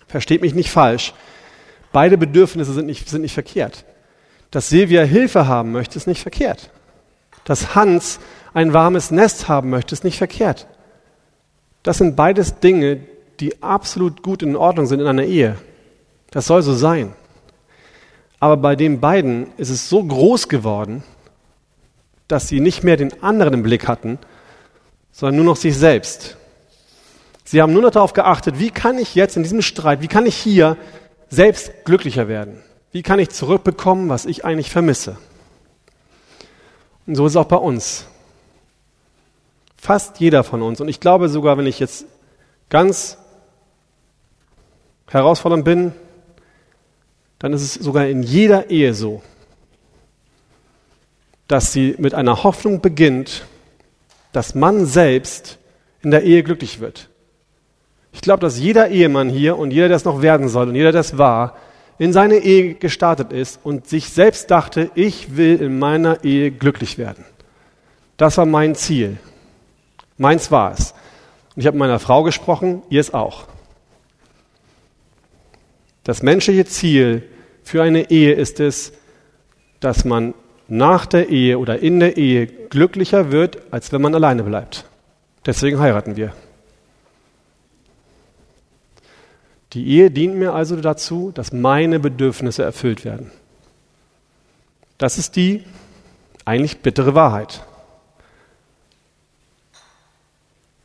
Versteht 0.07 0.43
mich 0.43 0.55
nicht 0.55 0.71
falsch. 0.71 1.15
Beide 1.91 2.17
Bedürfnisse 2.19 2.73
sind 2.73 2.87
nicht, 2.87 3.09
sind 3.09 3.23
nicht 3.23 3.35
verkehrt. 3.35 3.85
Dass 4.53 4.69
Silvia 4.69 5.03
Hilfe 5.03 5.49
haben 5.49 5.73
möchte, 5.73 5.97
ist 5.99 6.07
nicht 6.07 6.23
verkehrt. 6.23 6.71
Dass 7.43 7.75
Hans 7.75 8.21
ein 8.55 8.73
warmes 8.73 9.11
Nest 9.11 9.49
haben 9.49 9.71
möchte, 9.71 9.93
ist 9.93 10.05
nicht 10.05 10.19
verkehrt. 10.19 10.69
Das 11.83 11.99
sind 11.99 12.17
beides 12.17 12.61
Dinge, 12.61 13.01
die 13.41 13.63
absolut 13.63 14.23
gut 14.23 14.43
in 14.43 14.57
Ordnung 14.57 14.87
sind 14.87 15.01
in 15.01 15.07
einer 15.07 15.25
Ehe. 15.25 15.57
Das 16.31 16.47
soll 16.47 16.63
so 16.63 16.75
sein. 16.75 17.13
Aber 18.41 18.57
bei 18.57 18.77
den 18.77 19.01
beiden 19.01 19.53
ist 19.57 19.71
es 19.71 19.89
so 19.89 20.03
groß 20.03 20.49
geworden, 20.49 21.03
dass 22.29 22.49
sie 22.49 22.61
nicht 22.61 22.83
mehr 22.83 22.97
den 22.97 23.23
anderen 23.23 23.55
im 23.55 23.63
Blick 23.63 23.87
hatten, 23.87 24.19
sondern 25.13 25.37
nur 25.37 25.45
noch 25.45 25.57
sich 25.57 25.77
selbst. 25.77 26.37
Sie 27.45 27.61
haben 27.61 27.73
nur 27.73 27.83
noch 27.83 27.91
darauf 27.91 28.15
geachtet, 28.15 28.59
wie 28.59 28.71
kann 28.71 28.99
ich 28.99 29.15
jetzt 29.15 29.37
in 29.37 29.43
diesem 29.43 29.63
Streit, 29.63 30.01
wie 30.01 30.09
kann 30.09 30.27
ich 30.27 30.37
hier 30.37 30.77
selbst 31.29 31.85
glücklicher 31.85 32.29
werden? 32.29 32.63
Wie 32.93 33.03
kann 33.03 33.19
ich 33.19 33.31
zurückbekommen, 33.31 34.09
was 34.09 34.27
ich 34.27 34.45
eigentlich 34.45 34.71
vermisse? 34.71 35.17
Und 37.07 37.17
so 37.17 37.27
ist 37.27 37.33
es 37.33 37.37
auch 37.37 37.47
bei 37.47 37.57
uns. 37.57 38.07
Fast 39.83 40.21
jeder 40.21 40.45
von 40.45 40.63
uns. 40.63 40.81
Und 40.81 40.87
ich 40.87 41.01
glaube 41.01 41.29
sogar, 41.29 41.59
wenn 41.59 41.67
ich 41.67 41.81
jetzt 41.81 42.07
ganz 42.71 43.19
herausfordernd 45.09 45.65
bin, 45.65 45.91
dann 47.41 47.53
ist 47.53 47.63
es 47.63 47.75
sogar 47.75 48.07
in 48.07 48.23
jeder 48.23 48.71
Ehe 48.71 48.95
so, 48.95 49.23
dass 51.49 51.73
sie 51.73 51.97
mit 51.99 52.15
einer 52.15 52.45
Hoffnung 52.45 52.81
beginnt, 52.81 53.45
dass 54.31 54.55
man 54.55 54.87
selbst 54.87 55.59
in 56.01 56.13
der 56.13 56.23
Ehe 56.23 56.45
glücklich 56.45 56.79
wird. 56.79 57.09
Ich 58.13 58.21
glaube, 58.21 58.41
dass 58.41 58.61
jeder 58.61 58.89
Ehemann 58.89 59.31
hier 59.31 59.59
und 59.59 59.73
jeder, 59.73 59.89
der 59.89 59.97
es 59.97 60.05
noch 60.05 60.23
werden 60.23 60.49
soll 60.49 60.69
und 60.69 60.77
jeder, 60.77 60.93
der 60.93 61.01
es 61.01 61.19
war, 61.19 61.57
in 61.99 62.13
seine 62.13 62.37
Ehe 62.37 62.75
gestartet 62.75 63.33
ist 63.33 63.59
und 63.65 63.89
sich 63.89 64.11
selbst 64.11 64.49
dachte, 64.49 64.93
ich 64.95 65.37
will 65.37 65.61
in 65.61 65.81
meiner 65.81 66.23
Ehe 66.23 66.53
glücklich 66.53 66.99
werden. 66.99 67.25
Das 68.17 68.39
war 68.39 68.47
mein 68.47 68.77
Ziel. 68.77 69.19
Meins 70.23 70.53
war 70.53 70.73
es. 70.73 70.93
Und 71.55 71.61
ich 71.61 71.67
habe 71.67 71.77
mit 71.77 71.81
meiner 71.81 71.99
Frau 71.99 72.23
gesprochen, 72.23 72.83
ihr 72.89 73.01
es 73.01 73.13
auch. 73.13 73.49
Das 76.05 76.23
menschliche 76.23 76.65
Ziel 76.65 77.29
für 77.65 77.83
eine 77.83 78.09
Ehe 78.11 78.33
ist 78.33 78.61
es, 78.61 78.93
dass 79.81 80.05
man 80.05 80.35
nach 80.69 81.07
der 81.07 81.29
Ehe 81.29 81.59
oder 81.59 81.81
in 81.81 81.99
der 81.99 82.17
Ehe 82.17 82.47
glücklicher 82.47 83.33
wird, 83.33 83.59
als 83.73 83.93
wenn 83.93 84.01
man 84.01 84.15
alleine 84.15 84.45
bleibt. 84.45 84.85
Deswegen 85.45 85.81
heiraten 85.81 86.15
wir. 86.15 86.33
Die 89.73 89.89
Ehe 89.89 90.13
dient 90.13 90.37
mir 90.37 90.55
also 90.55 90.77
dazu, 90.77 91.33
dass 91.33 91.53
meine 91.53 91.99
Bedürfnisse 91.99 92.63
erfüllt 92.63 93.05
werden. 93.05 93.33
Das 94.99 95.19
ist 95.19 95.35
die 95.35 95.65
eigentlich 96.45 96.79
bittere 96.79 97.17
Wahrheit. 97.17 97.65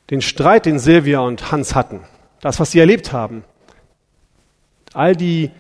Den 0.10 0.22
Streit, 0.22 0.66
den 0.66 0.80
Silvia 0.80 1.20
und 1.20 1.52
Hans 1.52 1.76
hatten, 1.76 2.02
das, 2.42 2.60
was 2.60 2.72
sie 2.72 2.80
erlebt 2.80 3.12
haben, 3.12 3.44
all 4.94 5.16
die 5.16 5.52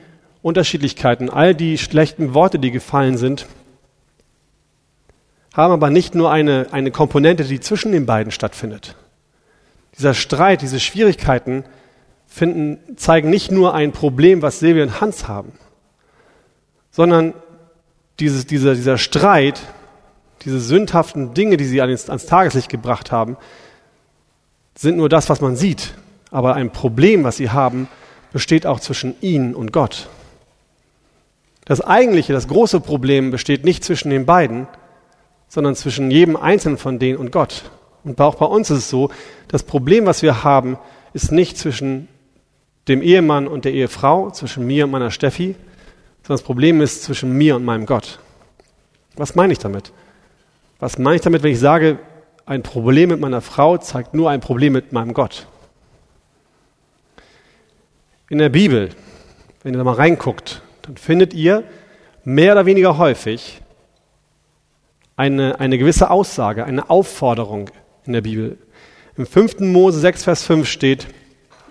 Unterschiedlichkeiten, 0.41 1.29
all 1.29 1.53
die 1.53 1.77
schlechten 1.77 2.33
Worte, 2.33 2.59
die 2.59 2.71
gefallen 2.71 3.17
sind, 3.17 3.47
haben 5.53 5.73
aber 5.73 5.89
nicht 5.89 6.15
nur 6.15 6.31
eine, 6.31 6.67
eine 6.71 6.91
Komponente, 6.91 7.43
die 7.43 7.59
zwischen 7.59 7.91
den 7.91 8.05
beiden 8.05 8.31
stattfindet. 8.31 8.95
Dieser 9.97 10.13
Streit, 10.13 10.61
diese 10.61 10.79
Schwierigkeiten 10.79 11.63
finden, 12.27 12.79
zeigen 12.95 13.29
nicht 13.29 13.51
nur 13.51 13.73
ein 13.73 13.91
Problem, 13.91 14.41
was 14.41 14.59
Silvia 14.59 14.83
und 14.83 15.01
Hans 15.01 15.27
haben, 15.27 15.53
sondern 16.91 17.33
dieses, 18.19 18.45
dieser, 18.45 18.75
dieser 18.75 18.97
Streit, 18.97 19.59
diese 20.43 20.59
sündhaften 20.59 21.33
Dinge, 21.33 21.57
die 21.57 21.65
sie 21.65 21.81
ans, 21.81 22.09
ans 22.09 22.27
Tageslicht 22.27 22.69
gebracht 22.69 23.11
haben, 23.11 23.37
sind 24.77 24.97
nur 24.97 25.09
das, 25.09 25.29
was 25.29 25.41
man 25.41 25.55
sieht. 25.55 25.93
Aber 26.31 26.55
ein 26.55 26.71
Problem, 26.71 27.23
was 27.23 27.37
sie 27.37 27.49
haben, 27.49 27.87
besteht 28.31 28.65
auch 28.65 28.79
zwischen 28.79 29.15
ihnen 29.21 29.55
und 29.55 29.71
Gott. 29.71 30.09
Das 31.65 31.81
eigentliche, 31.81 32.33
das 32.33 32.47
große 32.47 32.79
Problem 32.79 33.31
besteht 33.31 33.65
nicht 33.65 33.83
zwischen 33.83 34.09
den 34.09 34.25
beiden, 34.25 34.67
sondern 35.47 35.75
zwischen 35.75 36.11
jedem 36.11 36.35
Einzelnen 36.35 36.77
von 36.77 36.99
denen 36.99 37.17
und 37.17 37.31
Gott. 37.31 37.63
Und 38.03 38.19
auch 38.21 38.35
bei 38.35 38.45
uns 38.45 38.69
ist 38.69 38.77
es 38.77 38.89
so, 38.89 39.09
das 39.47 39.63
Problem, 39.63 40.05
was 40.05 40.21
wir 40.21 40.43
haben, 40.43 40.77
ist 41.13 41.31
nicht 41.31 41.57
zwischen 41.57 42.07
dem 42.87 43.01
Ehemann 43.01 43.47
und 43.47 43.65
der 43.65 43.73
Ehefrau, 43.73 44.31
zwischen 44.31 44.65
mir 44.65 44.85
und 44.85 44.91
meiner 44.91 45.11
Steffi, 45.11 45.55
sondern 46.23 46.39
das 46.39 46.43
Problem 46.43 46.81
ist 46.81 47.03
zwischen 47.03 47.33
mir 47.33 47.55
und 47.55 47.65
meinem 47.65 47.85
Gott. 47.85 48.19
Was 49.15 49.35
meine 49.35 49.51
ich 49.51 49.59
damit? 49.59 49.91
Was 50.79 50.97
meine 50.97 51.15
ich 51.15 51.21
damit, 51.21 51.43
wenn 51.43 51.51
ich 51.51 51.59
sage, 51.59 51.99
ein 52.47 52.63
Problem 52.63 53.09
mit 53.09 53.19
meiner 53.19 53.41
Frau 53.41 53.77
zeigt 53.77 54.13
nur 54.13 54.29
ein 54.29 54.39
Problem 54.39 54.73
mit 54.73 54.93
meinem 54.93 55.13
Gott? 55.13 55.45
In 58.29 58.37
der 58.37 58.49
Bibel, 58.49 58.89
wenn 59.61 59.73
ihr 59.73 59.77
da 59.77 59.83
mal 59.83 59.93
reinguckt, 59.93 60.61
dann 60.83 60.95
findet 60.95 61.33
ihr 61.33 61.65
mehr 62.23 62.53
oder 62.53 62.65
weniger 62.65 62.97
häufig 62.97 63.61
eine, 65.17 65.59
eine 65.59 65.77
gewisse 65.77 66.09
Aussage, 66.09 66.63
eine 66.63 66.89
Aufforderung 66.89 67.69
in 68.05 68.13
der 68.13 68.21
Bibel. 68.21 68.57
Im 69.17 69.25
5. 69.25 69.59
Mose 69.59 69.99
6, 69.99 70.23
Vers 70.23 70.43
5 70.43 70.67
steht, 70.67 71.07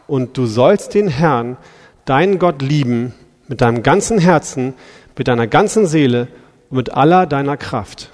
und 0.07 0.37
du 0.37 0.47
sollst 0.47 0.95
den 0.95 1.09
Herrn, 1.09 1.57
deinen 2.05 2.39
Gott 2.39 2.61
lieben, 2.61 3.15
mit 3.49 3.61
deinem 3.61 3.83
ganzen 3.83 4.19
Herzen, 4.19 4.75
mit 5.17 5.27
deiner 5.27 5.47
ganzen 5.47 5.87
Seele 5.87 6.29
und 6.69 6.77
mit 6.77 6.93
aller 6.93 7.27
deiner 7.27 7.57
Kraft. 7.57 8.11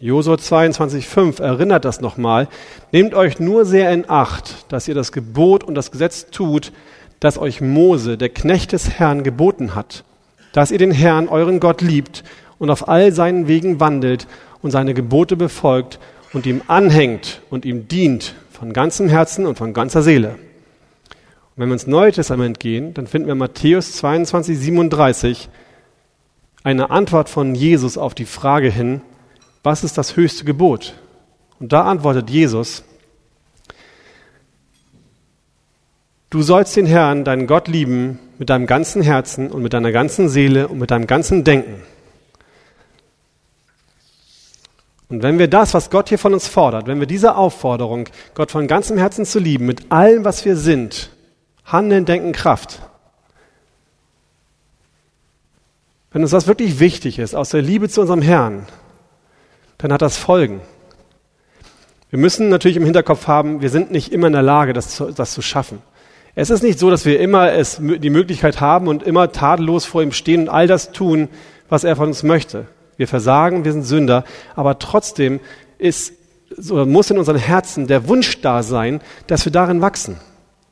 Josua 0.00 0.38
22, 0.38 1.06
5 1.06 1.38
erinnert 1.38 1.84
das 1.84 2.00
nochmal. 2.00 2.48
Nehmt 2.90 3.14
euch 3.14 3.38
nur 3.38 3.64
sehr 3.64 3.92
in 3.92 4.10
Acht, 4.10 4.70
dass 4.72 4.88
ihr 4.88 4.94
das 4.94 5.12
Gebot 5.12 5.62
und 5.62 5.76
das 5.76 5.92
Gesetz 5.92 6.30
tut, 6.30 6.72
das 7.20 7.38
euch 7.38 7.60
Mose, 7.60 8.18
der 8.18 8.28
Knecht 8.28 8.72
des 8.72 8.90
Herrn, 8.98 9.22
geboten 9.22 9.74
hat, 9.76 10.04
dass 10.52 10.72
ihr 10.72 10.78
den 10.78 10.90
Herrn, 10.90 11.28
euren 11.28 11.60
Gott, 11.60 11.80
liebt 11.80 12.24
und 12.58 12.70
auf 12.70 12.88
all 12.88 13.12
seinen 13.12 13.46
Wegen 13.46 13.78
wandelt 13.78 14.26
und 14.62 14.72
seine 14.72 14.94
Gebote 14.94 15.36
befolgt 15.36 16.00
und 16.32 16.44
ihm 16.44 16.60
anhängt 16.66 17.40
und 17.48 17.64
ihm 17.64 17.86
dient 17.86 18.34
von 18.50 18.72
ganzem 18.72 19.08
Herzen 19.08 19.46
und 19.46 19.56
von 19.56 19.72
ganzer 19.74 20.02
Seele. 20.02 20.30
Und 20.30 21.62
wenn 21.62 21.68
wir 21.68 21.74
ins 21.74 21.86
Neue 21.86 22.10
Testament 22.10 22.58
gehen, 22.58 22.94
dann 22.94 23.06
finden 23.06 23.28
wir 23.28 23.36
Matthäus 23.36 23.92
22, 23.92 24.58
37 24.58 25.48
eine 26.64 26.90
Antwort 26.90 27.28
von 27.28 27.54
Jesus 27.54 27.96
auf 27.96 28.14
die 28.14 28.24
Frage 28.24 28.70
hin, 28.70 29.02
was 29.64 29.82
ist 29.82 29.98
das 29.98 30.14
höchste 30.14 30.44
Gebot? 30.44 30.94
Und 31.58 31.72
da 31.72 31.84
antwortet 31.84 32.30
Jesus, 32.30 32.84
du 36.30 36.42
sollst 36.42 36.76
den 36.76 36.86
Herrn, 36.86 37.24
deinen 37.24 37.46
Gott 37.46 37.66
lieben, 37.66 38.20
mit 38.38 38.50
deinem 38.50 38.66
ganzen 38.66 39.02
Herzen 39.02 39.50
und 39.50 39.62
mit 39.62 39.72
deiner 39.72 39.90
ganzen 39.90 40.28
Seele 40.28 40.68
und 40.68 40.78
mit 40.78 40.90
deinem 40.90 41.06
ganzen 41.06 41.44
Denken. 41.44 41.82
Und 45.08 45.22
wenn 45.22 45.38
wir 45.38 45.48
das, 45.48 45.74
was 45.74 45.90
Gott 45.90 46.08
hier 46.08 46.18
von 46.18 46.34
uns 46.34 46.46
fordert, 46.48 46.86
wenn 46.86 47.00
wir 47.00 47.06
diese 47.06 47.36
Aufforderung, 47.36 48.08
Gott 48.34 48.50
von 48.50 48.66
ganzem 48.66 48.98
Herzen 48.98 49.24
zu 49.24 49.38
lieben, 49.38 49.64
mit 49.64 49.90
allem, 49.92 50.24
was 50.24 50.44
wir 50.44 50.56
sind, 50.56 51.10
Handeln, 51.64 52.04
Denken, 52.04 52.32
Kraft, 52.32 52.82
wenn 56.10 56.22
uns 56.22 56.32
das 56.32 56.46
wirklich 56.46 56.80
wichtig 56.80 57.18
ist, 57.18 57.34
aus 57.34 57.50
der 57.50 57.62
Liebe 57.62 57.88
zu 57.88 58.00
unserem 58.00 58.22
Herrn, 58.22 58.66
dann 59.84 59.92
hat 59.92 60.00
das 60.00 60.16
Folgen. 60.16 60.62
Wir 62.08 62.18
müssen 62.18 62.48
natürlich 62.48 62.78
im 62.78 62.84
Hinterkopf 62.84 63.26
haben, 63.26 63.60
wir 63.60 63.68
sind 63.68 63.90
nicht 63.90 64.14
immer 64.14 64.28
in 64.28 64.32
der 64.32 64.40
Lage, 64.40 64.72
das 64.72 64.96
zu, 64.96 65.10
das 65.10 65.34
zu 65.34 65.42
schaffen. 65.42 65.82
Es 66.34 66.48
ist 66.48 66.62
nicht 66.62 66.78
so, 66.78 66.88
dass 66.88 67.04
wir 67.04 67.20
immer 67.20 67.52
es, 67.52 67.82
die 67.82 68.08
Möglichkeit 68.08 68.62
haben 68.62 68.88
und 68.88 69.02
immer 69.02 69.30
tadellos 69.30 69.84
vor 69.84 70.02
ihm 70.02 70.12
stehen 70.12 70.40
und 70.40 70.48
all 70.48 70.66
das 70.66 70.92
tun, 70.92 71.28
was 71.68 71.84
er 71.84 71.96
von 71.96 72.08
uns 72.08 72.22
möchte. 72.22 72.66
Wir 72.96 73.06
versagen, 73.06 73.66
wir 73.66 73.72
sind 73.72 73.82
Sünder, 73.82 74.24
aber 74.56 74.78
trotzdem 74.78 75.38
ist, 75.76 76.14
muss 76.56 77.10
in 77.10 77.18
unseren 77.18 77.36
Herzen 77.36 77.86
der 77.86 78.08
Wunsch 78.08 78.40
da 78.40 78.62
sein, 78.62 79.02
dass 79.26 79.44
wir 79.44 79.52
darin 79.52 79.82
wachsen. 79.82 80.16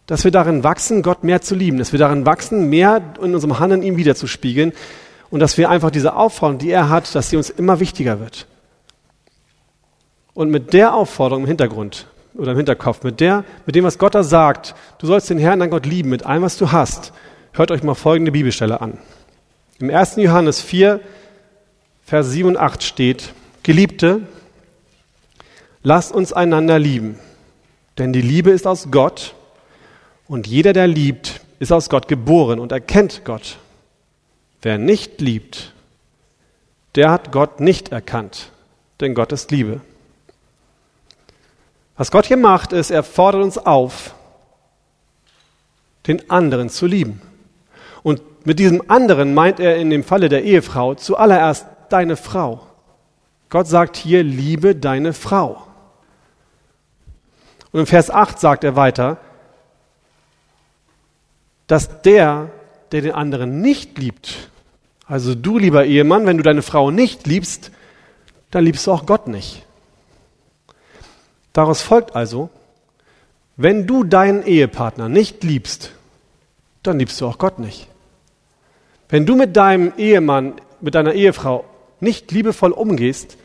Dass 0.06 0.24
wir 0.24 0.30
darin 0.30 0.64
wachsen, 0.64 1.02
Gott 1.02 1.22
mehr 1.22 1.42
zu 1.42 1.54
lieben, 1.54 1.76
dass 1.76 1.92
wir 1.92 1.98
darin 1.98 2.24
wachsen, 2.24 2.70
mehr 2.70 3.02
in 3.22 3.34
unserem 3.34 3.58
Handeln 3.58 3.82
ihm 3.82 3.98
wiederzuspiegeln 3.98 4.72
und 5.28 5.40
dass 5.40 5.58
wir 5.58 5.68
einfach 5.68 5.90
diese 5.90 6.16
Aufforderung, 6.16 6.60
die 6.60 6.70
er 6.70 6.88
hat, 6.88 7.14
dass 7.14 7.28
sie 7.28 7.36
uns 7.36 7.50
immer 7.50 7.78
wichtiger 7.78 8.18
wird. 8.18 8.46
Und 10.34 10.50
mit 10.50 10.72
der 10.72 10.94
Aufforderung 10.94 11.44
im 11.44 11.48
Hintergrund 11.48 12.06
oder 12.34 12.52
im 12.52 12.56
Hinterkopf, 12.56 13.02
mit 13.02 13.20
der, 13.20 13.44
mit 13.66 13.74
dem, 13.74 13.84
was 13.84 13.98
Gott 13.98 14.14
da 14.14 14.22
sagt, 14.22 14.74
du 14.98 15.06
sollst 15.06 15.28
den 15.30 15.38
Herrn, 15.38 15.60
dein 15.60 15.70
Gott 15.70 15.86
lieben, 15.86 16.08
mit 16.08 16.24
allem, 16.24 16.42
was 16.42 16.56
du 16.56 16.72
hast, 16.72 17.12
hört 17.52 17.70
euch 17.70 17.82
mal 17.82 17.94
folgende 17.94 18.32
Bibelstelle 18.32 18.80
an. 18.80 18.98
Im 19.78 19.90
1. 19.90 20.16
Johannes 20.16 20.60
4, 20.60 21.00
Vers 22.04 22.30
7 22.30 22.48
und 22.48 22.56
8 22.56 22.82
steht, 22.82 23.34
Geliebte, 23.62 24.22
lasst 25.82 26.12
uns 26.12 26.32
einander 26.32 26.78
lieben, 26.78 27.18
denn 27.98 28.12
die 28.12 28.22
Liebe 28.22 28.50
ist 28.50 28.66
aus 28.66 28.90
Gott 28.90 29.34
und 30.26 30.46
jeder, 30.46 30.72
der 30.72 30.86
liebt, 30.86 31.40
ist 31.58 31.72
aus 31.72 31.90
Gott 31.90 32.08
geboren 32.08 32.58
und 32.58 32.72
erkennt 32.72 33.24
Gott. 33.24 33.58
Wer 34.62 34.78
nicht 34.78 35.20
liebt, 35.20 35.72
der 36.94 37.10
hat 37.10 37.32
Gott 37.32 37.60
nicht 37.60 37.90
erkannt, 37.90 38.50
denn 39.00 39.14
Gott 39.14 39.32
ist 39.32 39.50
Liebe. 39.50 39.80
Was 41.96 42.10
Gott 42.10 42.26
hier 42.26 42.36
macht, 42.36 42.72
ist, 42.72 42.90
er 42.90 43.02
fordert 43.02 43.42
uns 43.42 43.58
auf, 43.58 44.14
den 46.06 46.30
anderen 46.30 46.68
zu 46.68 46.86
lieben. 46.86 47.20
Und 48.02 48.46
mit 48.46 48.58
diesem 48.58 48.90
anderen 48.90 49.34
meint 49.34 49.60
er 49.60 49.76
in 49.76 49.90
dem 49.90 50.02
Falle 50.02 50.28
der 50.28 50.42
Ehefrau 50.42 50.94
zuallererst 50.94 51.66
deine 51.90 52.16
Frau. 52.16 52.66
Gott 53.50 53.68
sagt 53.68 53.96
hier, 53.96 54.24
liebe 54.24 54.74
deine 54.74 55.12
Frau. 55.12 55.66
Und 57.70 57.80
im 57.80 57.86
Vers 57.86 58.10
8 58.10 58.40
sagt 58.40 58.64
er 58.64 58.76
weiter, 58.76 59.18
dass 61.66 62.02
der, 62.02 62.50
der 62.90 63.02
den 63.02 63.12
anderen 63.12 63.60
nicht 63.60 63.98
liebt, 63.98 64.50
also 65.06 65.34
du 65.34 65.58
lieber 65.58 65.84
Ehemann, 65.84 66.26
wenn 66.26 66.38
du 66.38 66.42
deine 66.42 66.62
Frau 66.62 66.90
nicht 66.90 67.26
liebst, 67.26 67.70
dann 68.50 68.64
liebst 68.64 68.86
du 68.86 68.92
auch 68.92 69.06
Gott 69.06 69.28
nicht. 69.28 69.66
Daraus 71.52 71.82
folgt 71.82 72.16
also, 72.16 72.50
wenn 73.56 73.86
du 73.86 74.04
deinen 74.04 74.44
Ehepartner 74.44 75.08
nicht 75.08 75.44
liebst, 75.44 75.92
dann 76.82 76.98
liebst 76.98 77.20
du 77.20 77.26
auch 77.26 77.38
Gott 77.38 77.58
nicht. 77.58 77.88
Wenn 79.08 79.26
du 79.26 79.36
mit 79.36 79.56
deinem 79.56 79.92
Ehemann, 79.98 80.54
mit 80.80 80.94
deiner 80.94 81.12
Ehefrau 81.12 81.64
nicht 82.00 82.32
liebevoll 82.32 82.72
umgehst, 82.72 83.36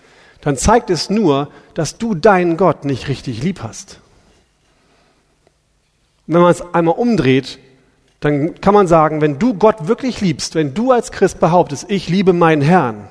dann 0.41 0.55
zeigt 0.55 0.89
es 0.89 1.09
nur, 1.09 1.49
dass 1.73 1.97
du 1.97 2.15
deinen 2.15 2.57
Gott 2.57 2.85
nicht 2.85 3.07
richtig 3.09 3.43
lieb 3.43 3.61
hast. 3.61 3.99
wenn 6.25 6.41
man 6.41 6.51
es 6.51 6.73
einmal 6.73 6.95
umdreht, 6.95 7.59
dann 8.19 8.59
kann 8.59 8.73
man 8.73 8.87
sagen, 8.87 9.21
wenn 9.21 9.39
du 9.39 9.53
Gott 9.53 9.87
wirklich 9.87 10.21
liebst, 10.21 10.55
wenn 10.55 10.73
du 10.73 10.91
als 10.91 11.11
Christ 11.11 11.39
behauptest, 11.39 11.85
ich 11.89 12.09
liebe 12.09 12.33
meinen 12.33 12.61
Herrn, 12.61 13.09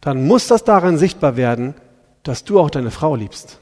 dann 0.00 0.26
muss 0.26 0.48
das 0.48 0.64
darin 0.64 0.98
sichtbar 0.98 1.36
werden, 1.36 1.74
dass 2.22 2.44
du 2.44 2.60
auch 2.60 2.70
deine 2.70 2.90
Frau 2.90 3.16
liebst. 3.16 3.58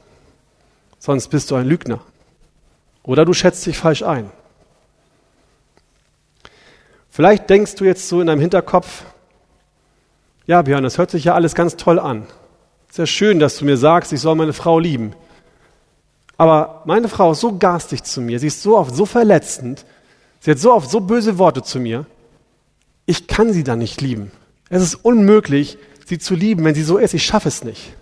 Sonst 1.01 1.29
bist 1.29 1.49
du 1.49 1.55
ein 1.55 1.65
Lügner. 1.65 1.99
Oder 3.01 3.25
du 3.25 3.33
schätzt 3.33 3.65
dich 3.65 3.75
falsch 3.75 4.03
ein. 4.03 4.29
Vielleicht 7.09 7.49
denkst 7.49 7.73
du 7.75 7.85
jetzt 7.85 8.07
so 8.07 8.21
in 8.21 8.27
deinem 8.27 8.39
Hinterkopf, 8.39 9.03
ja, 10.45 10.61
Björn, 10.61 10.83
das 10.83 10.99
hört 10.99 11.09
sich 11.09 11.23
ja 11.23 11.33
alles 11.33 11.55
ganz 11.55 11.75
toll 11.75 11.97
an. 11.97 12.27
Sehr 12.91 13.07
schön, 13.07 13.39
dass 13.39 13.57
du 13.57 13.65
mir 13.65 13.77
sagst, 13.77 14.13
ich 14.13 14.21
soll 14.21 14.35
meine 14.35 14.53
Frau 14.53 14.77
lieben. 14.77 15.15
Aber 16.37 16.83
meine 16.85 17.09
Frau 17.09 17.31
ist 17.31 17.39
so 17.39 17.57
garstig 17.57 18.03
zu 18.03 18.21
mir, 18.21 18.39
sie 18.39 18.47
ist 18.47 18.61
so 18.61 18.77
oft 18.77 18.95
so 18.95 19.07
verletzend, 19.07 19.85
sie 20.39 20.51
hat 20.51 20.59
so 20.59 20.71
oft 20.71 20.89
so 20.89 20.99
böse 20.99 21.39
Worte 21.39 21.63
zu 21.63 21.79
mir. 21.79 22.05
Ich 23.07 23.25
kann 23.25 23.53
sie 23.53 23.63
dann 23.63 23.79
nicht 23.79 24.01
lieben. 24.01 24.31
Es 24.69 24.83
ist 24.83 24.95
unmöglich, 24.95 25.79
sie 26.05 26.19
zu 26.19 26.35
lieben, 26.35 26.63
wenn 26.63 26.75
sie 26.75 26.83
so 26.83 26.99
ist. 26.99 27.15
Ich 27.15 27.25
schaffe 27.25 27.47
es 27.47 27.63
nicht. 27.63 27.95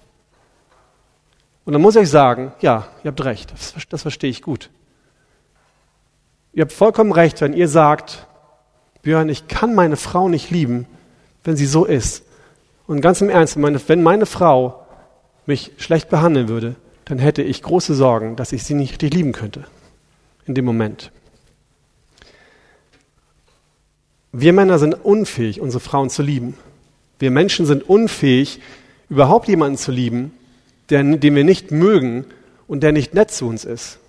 Und 1.69 1.73
dann 1.73 1.83
muss 1.83 1.95
ich 1.95 2.09
sagen, 2.09 2.51
ja, 2.61 2.87
ihr 3.03 3.09
habt 3.09 3.23
recht, 3.23 3.51
das, 3.51 3.75
das 3.89 4.01
verstehe 4.01 4.31
ich 4.31 4.41
gut. 4.41 4.71
Ihr 6.51 6.63
habt 6.63 6.73
vollkommen 6.73 7.11
recht, 7.11 7.41
wenn 7.41 7.53
ihr 7.53 7.67
sagt, 7.67 8.25
Björn, 9.03 9.29
ich 9.29 9.47
kann 9.47 9.75
meine 9.75 9.95
Frau 9.95 10.29
nicht 10.29 10.49
lieben, 10.49 10.87
wenn 11.43 11.57
sie 11.57 11.67
so 11.67 11.85
ist. 11.85 12.23
Und 12.87 13.01
ganz 13.01 13.21
im 13.21 13.29
Ernst, 13.29 13.55
wenn 13.61 14.01
meine 14.01 14.25
Frau 14.25 14.83
mich 15.45 15.71
schlecht 15.77 16.09
behandeln 16.09 16.47
würde, 16.47 16.75
dann 17.05 17.19
hätte 17.19 17.43
ich 17.43 17.61
große 17.61 17.93
Sorgen, 17.93 18.35
dass 18.35 18.51
ich 18.51 18.63
sie 18.63 18.73
nicht 18.73 18.93
richtig 18.93 19.13
lieben 19.13 19.31
könnte. 19.31 19.65
In 20.47 20.55
dem 20.55 20.65
Moment. 20.65 21.11
Wir 24.31 24.53
Männer 24.53 24.79
sind 24.79 25.05
unfähig, 25.05 25.61
unsere 25.61 25.81
Frauen 25.81 26.09
zu 26.09 26.23
lieben. 26.23 26.57
Wir 27.19 27.29
Menschen 27.29 27.67
sind 27.67 27.87
unfähig, 27.87 28.59
überhaupt 29.07 29.47
jemanden 29.47 29.77
zu 29.77 29.91
lieben, 29.91 30.31
der, 30.89 31.03
den 31.03 31.35
wir 31.35 31.43
nicht 31.43 31.71
mögen 31.71 32.25
und 32.67 32.81
der 32.81 32.91
nicht 32.91 33.13
nett 33.13 33.31
zu 33.31 33.47
uns 33.47 33.65
ist. 33.65 33.99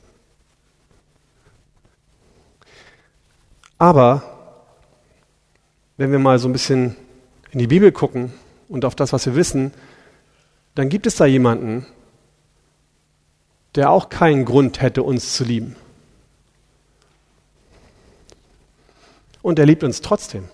Aber 3.78 4.22
wenn 5.96 6.12
wir 6.12 6.18
mal 6.18 6.38
so 6.38 6.48
ein 6.48 6.52
bisschen 6.52 6.96
in 7.50 7.58
die 7.58 7.66
Bibel 7.66 7.92
gucken 7.92 8.32
und 8.68 8.84
auf 8.84 8.94
das, 8.94 9.12
was 9.12 9.26
wir 9.26 9.34
wissen, 9.34 9.72
dann 10.74 10.88
gibt 10.88 11.06
es 11.06 11.16
da 11.16 11.26
jemanden, 11.26 11.86
der 13.74 13.90
auch 13.90 14.08
keinen 14.08 14.44
Grund 14.44 14.80
hätte, 14.80 15.02
uns 15.02 15.34
zu 15.34 15.44
lieben. 15.44 15.76
Und 19.42 19.58
er 19.58 19.66
liebt 19.66 19.84
uns 19.84 20.00
trotzdem. 20.00 20.48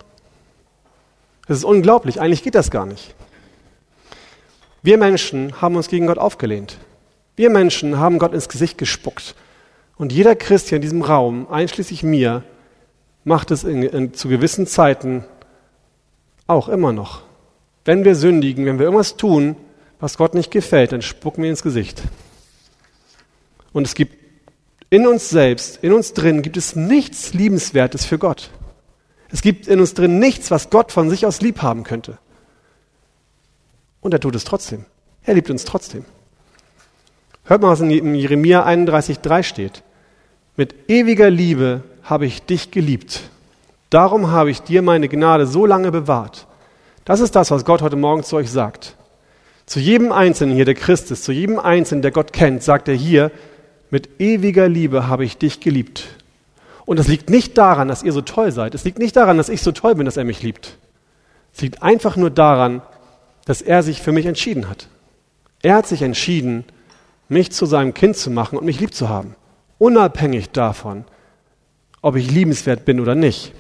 Das 1.49 1.59
ist 1.59 1.65
unglaublich, 1.65 2.21
eigentlich 2.21 2.43
geht 2.43 2.55
das 2.55 2.71
gar 2.71 2.87
nicht. 2.87 3.15
Wir 4.87 4.99
Menschen 4.99 5.61
haben 5.61 5.75
uns 5.75 5.89
gegen 5.89 6.07
Gott 6.07 6.19
aufgelehnt. 6.19 6.79
Wir 7.35 7.51
Menschen 7.51 7.99
haben 7.99 8.21
Gott 8.21 8.33
ins 8.33 8.49
Gesicht 8.49 8.79
gespuckt. 8.79 9.35
Und 9.97 10.13
jeder 10.13 10.37
Christ 10.37 10.69
hier 10.69 10.77
in 10.77 10.83
diesem 10.83 11.03
Raum, 11.03 11.51
einschließlich 11.51 12.05
mir, 12.05 12.45
macht 13.25 13.51
es 13.51 13.65
in, 13.65 13.83
in, 13.83 14.15
zu 14.15 14.29
gewissen 14.29 14.65
Zeiten 14.69 15.25
auch 16.47 16.69
immer 16.69 16.93
noch. 16.93 17.23
Wenn 17.85 18.05
wir 18.05 18.15
sündigen, 18.15 18.65
wenn 18.65 18.79
wir 18.79 18.85
irgendwas 18.85 19.17
tun, 19.17 19.57
was 19.99 20.19
Gott 20.19 20.35
nicht 20.35 20.53
gefällt, 20.53 20.93
dann 20.93 21.03
spucken 21.03 21.43
wir 21.43 21.51
ins 21.51 21.65
Gesicht. 21.65 22.05
Und 23.73 23.89
es 23.89 23.97
gibt 23.97 24.17
in 24.89 25.09
uns 25.09 25.29
selbst, 25.29 25.81
in 25.83 25.93
uns 25.93 26.13
drin, 26.13 26.43
gibt 26.43 26.57
es 26.57 26.77
nichts 26.77 27.35
Liebenswertes 27.35 28.05
für 28.05 28.19
Gott. 28.19 28.51
Es 29.33 29.43
gibt 29.43 29.67
in 29.67 29.81
uns 29.81 29.95
drin 29.95 30.21
nichts, 30.21 30.53
was 30.53 30.71
Gott 30.71 30.93
von 30.93 31.11
sich 31.11 31.27
aus 31.27 31.41
lieb 31.41 31.61
haben 31.61 31.83
könnte. 31.83 32.19
Und 34.07 34.13
er 34.13 34.21
tut 34.21 34.37
es 34.37 34.45
trotzdem. 34.45 34.85
Er 35.25 35.35
liebt 35.35 35.51
uns 35.51 35.65
trotzdem. 35.65 36.05
Hört 37.43 37.61
mal, 37.61 37.71
was 37.71 37.81
in 37.81 38.15
Jeremia 38.15 38.65
31,3 38.65 39.43
steht. 39.43 39.83
Mit 40.57 40.89
ewiger 40.89 41.29
Liebe 41.29 41.83
habe 42.05 42.25
ich 42.25 42.43
dich 42.43 42.71
geliebt. 42.71 43.23
Darum 43.91 44.31
habe 44.31 44.53
ich 44.53 44.63
dir 44.63 44.81
meine 44.83 45.09
Gnade 45.09 45.45
so 45.49 45.67
lange 45.67 45.91
bewahrt. 45.91 46.47
Das 47.05 47.19
ist 47.19 47.35
das, 47.35 47.51
was 47.51 47.65
Gott 47.65 47.83
heute 47.83 47.97
Morgen 47.97 48.23
zu 48.23 48.37
euch 48.37 48.49
sagt. 48.49 48.95
Zu 49.67 49.81
jedem 49.81 50.13
Einzelnen 50.13 50.55
hier, 50.55 50.67
der 50.67 50.77
Christ 50.77 51.11
ist, 51.11 51.25
zu 51.25 51.33
jedem 51.33 51.59
Einzelnen, 51.59 52.03
der 52.03 52.13
Gott 52.13 52.33
kennt, 52.33 52.63
sagt 52.63 52.87
er 52.87 52.95
hier, 52.95 53.33
mit 53.91 54.21
ewiger 54.21 54.69
Liebe 54.69 55.09
habe 55.09 55.25
ich 55.25 55.37
dich 55.37 55.59
geliebt. 55.59 56.07
Und 56.85 57.01
es 57.01 57.09
liegt 57.09 57.29
nicht 57.29 57.59
daran, 57.59 57.89
dass 57.89 58.05
ihr 58.05 58.13
so 58.13 58.21
toll 58.21 58.53
seid. 58.53 58.77
Es 58.77 58.85
liegt 58.85 59.01
nicht 59.01 59.17
daran, 59.17 59.37
dass 59.37 59.49
ich 59.49 59.63
so 59.63 59.73
toll 59.73 59.97
bin, 59.97 60.07
dass 60.07 60.17
er 60.17 60.23
mich 60.23 60.45
liebt. 60.45 60.79
Es 61.53 61.61
liegt 61.61 61.83
einfach 61.83 62.17
nur 62.17 62.31
daran, 62.31 62.83
dass 63.47 63.63
er 63.63 63.83
sich 63.83 64.03
für 64.03 64.13
mich 64.13 64.27
entschieden 64.27 64.69
hat. 64.69 64.89
Er 65.63 65.77
hat 65.77 65.87
sich 65.87 66.03
entschieden, 66.03 66.65
mich 67.29 67.51
zu 67.53 67.65
seinem 67.65 67.95
Kind 67.95 68.17
zu 68.17 68.31
machen 68.31 68.59
und 68.59 68.67
mich 68.67 68.79
lieb 68.79 68.93
zu 68.93 69.09
haben. 69.09 69.35
Unabhängig 69.79 70.51
davon, 70.51 71.05
ob 72.03 72.17
ich 72.17 72.31
liebenswert 72.31 72.85
bin 72.85 73.01
oder 73.01 73.15
nicht. 73.15 73.53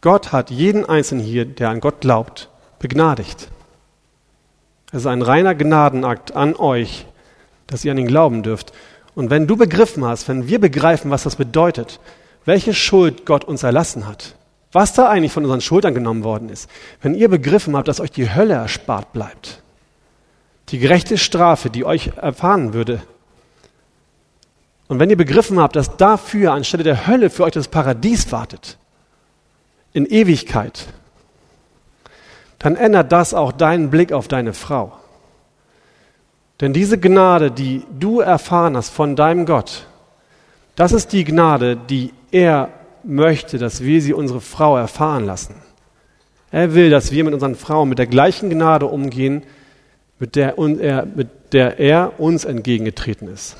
Gott 0.00 0.32
hat 0.32 0.50
jeden 0.50 0.84
Einzelnen 0.84 1.24
hier, 1.24 1.44
der 1.44 1.70
an 1.70 1.80
Gott 1.80 2.00
glaubt, 2.00 2.48
begnadigt. 2.80 3.48
Es 4.90 5.00
ist 5.00 5.06
ein 5.06 5.22
reiner 5.22 5.54
Gnadenakt 5.54 6.34
an 6.34 6.56
euch, 6.56 7.06
dass 7.66 7.84
ihr 7.84 7.92
an 7.92 7.98
ihn 7.98 8.08
glauben 8.08 8.42
dürft. 8.42 8.72
Und 9.14 9.30
wenn 9.30 9.46
du 9.46 9.56
begriffen 9.56 10.04
hast, 10.04 10.28
wenn 10.28 10.48
wir 10.48 10.60
begreifen, 10.60 11.10
was 11.10 11.22
das 11.22 11.36
bedeutet, 11.36 12.00
welche 12.44 12.74
Schuld 12.74 13.24
Gott 13.24 13.44
uns 13.44 13.62
erlassen 13.62 14.06
hat, 14.06 14.34
was 14.72 14.94
da 14.94 15.08
eigentlich 15.08 15.32
von 15.32 15.44
unseren 15.44 15.60
Schultern 15.60 15.94
genommen 15.94 16.24
worden 16.24 16.48
ist. 16.48 16.68
Wenn 17.00 17.14
ihr 17.14 17.28
begriffen 17.28 17.76
habt, 17.76 17.88
dass 17.88 18.00
euch 18.00 18.10
die 18.10 18.34
Hölle 18.34 18.54
erspart 18.54 19.12
bleibt, 19.12 19.62
die 20.70 20.78
gerechte 20.78 21.18
Strafe, 21.18 21.70
die 21.70 21.84
euch 21.84 22.12
erfahren 22.16 22.72
würde, 22.72 23.02
und 24.88 24.98
wenn 24.98 25.10
ihr 25.10 25.16
begriffen 25.16 25.58
habt, 25.58 25.76
dass 25.76 25.96
dafür 25.96 26.52
anstelle 26.52 26.84
der 26.84 27.06
Hölle 27.06 27.30
für 27.30 27.44
euch 27.44 27.52
das 27.52 27.68
Paradies 27.68 28.32
wartet, 28.32 28.78
in 29.92 30.06
Ewigkeit, 30.06 30.86
dann 32.58 32.76
ändert 32.76 33.12
das 33.12 33.34
auch 33.34 33.52
deinen 33.52 33.90
Blick 33.90 34.12
auf 34.12 34.28
deine 34.28 34.52
Frau. 34.52 34.92
Denn 36.60 36.72
diese 36.72 36.98
Gnade, 36.98 37.50
die 37.50 37.84
du 37.98 38.20
erfahren 38.20 38.76
hast 38.76 38.90
von 38.90 39.16
deinem 39.16 39.46
Gott, 39.46 39.86
das 40.76 40.92
ist 40.92 41.12
die 41.12 41.24
Gnade, 41.24 41.76
die 41.76 42.12
er 42.30 42.68
möchte, 43.04 43.58
dass 43.58 43.82
wir 43.82 44.00
sie 44.00 44.12
unsere 44.12 44.40
Frau 44.40 44.76
erfahren 44.76 45.24
lassen. 45.24 45.54
Er 46.50 46.74
will, 46.74 46.90
dass 46.90 47.12
wir 47.12 47.24
mit 47.24 47.34
unseren 47.34 47.54
Frauen 47.54 47.88
mit 47.88 47.98
der 47.98 48.06
gleichen 48.06 48.50
Gnade 48.50 48.86
umgehen, 48.86 49.42
mit 50.18 50.36
der 50.36 50.58
er, 50.58 51.06
mit 51.06 51.28
der 51.52 51.80
er 51.80 52.20
uns 52.20 52.44
entgegengetreten 52.44 53.28
ist. 53.28 53.56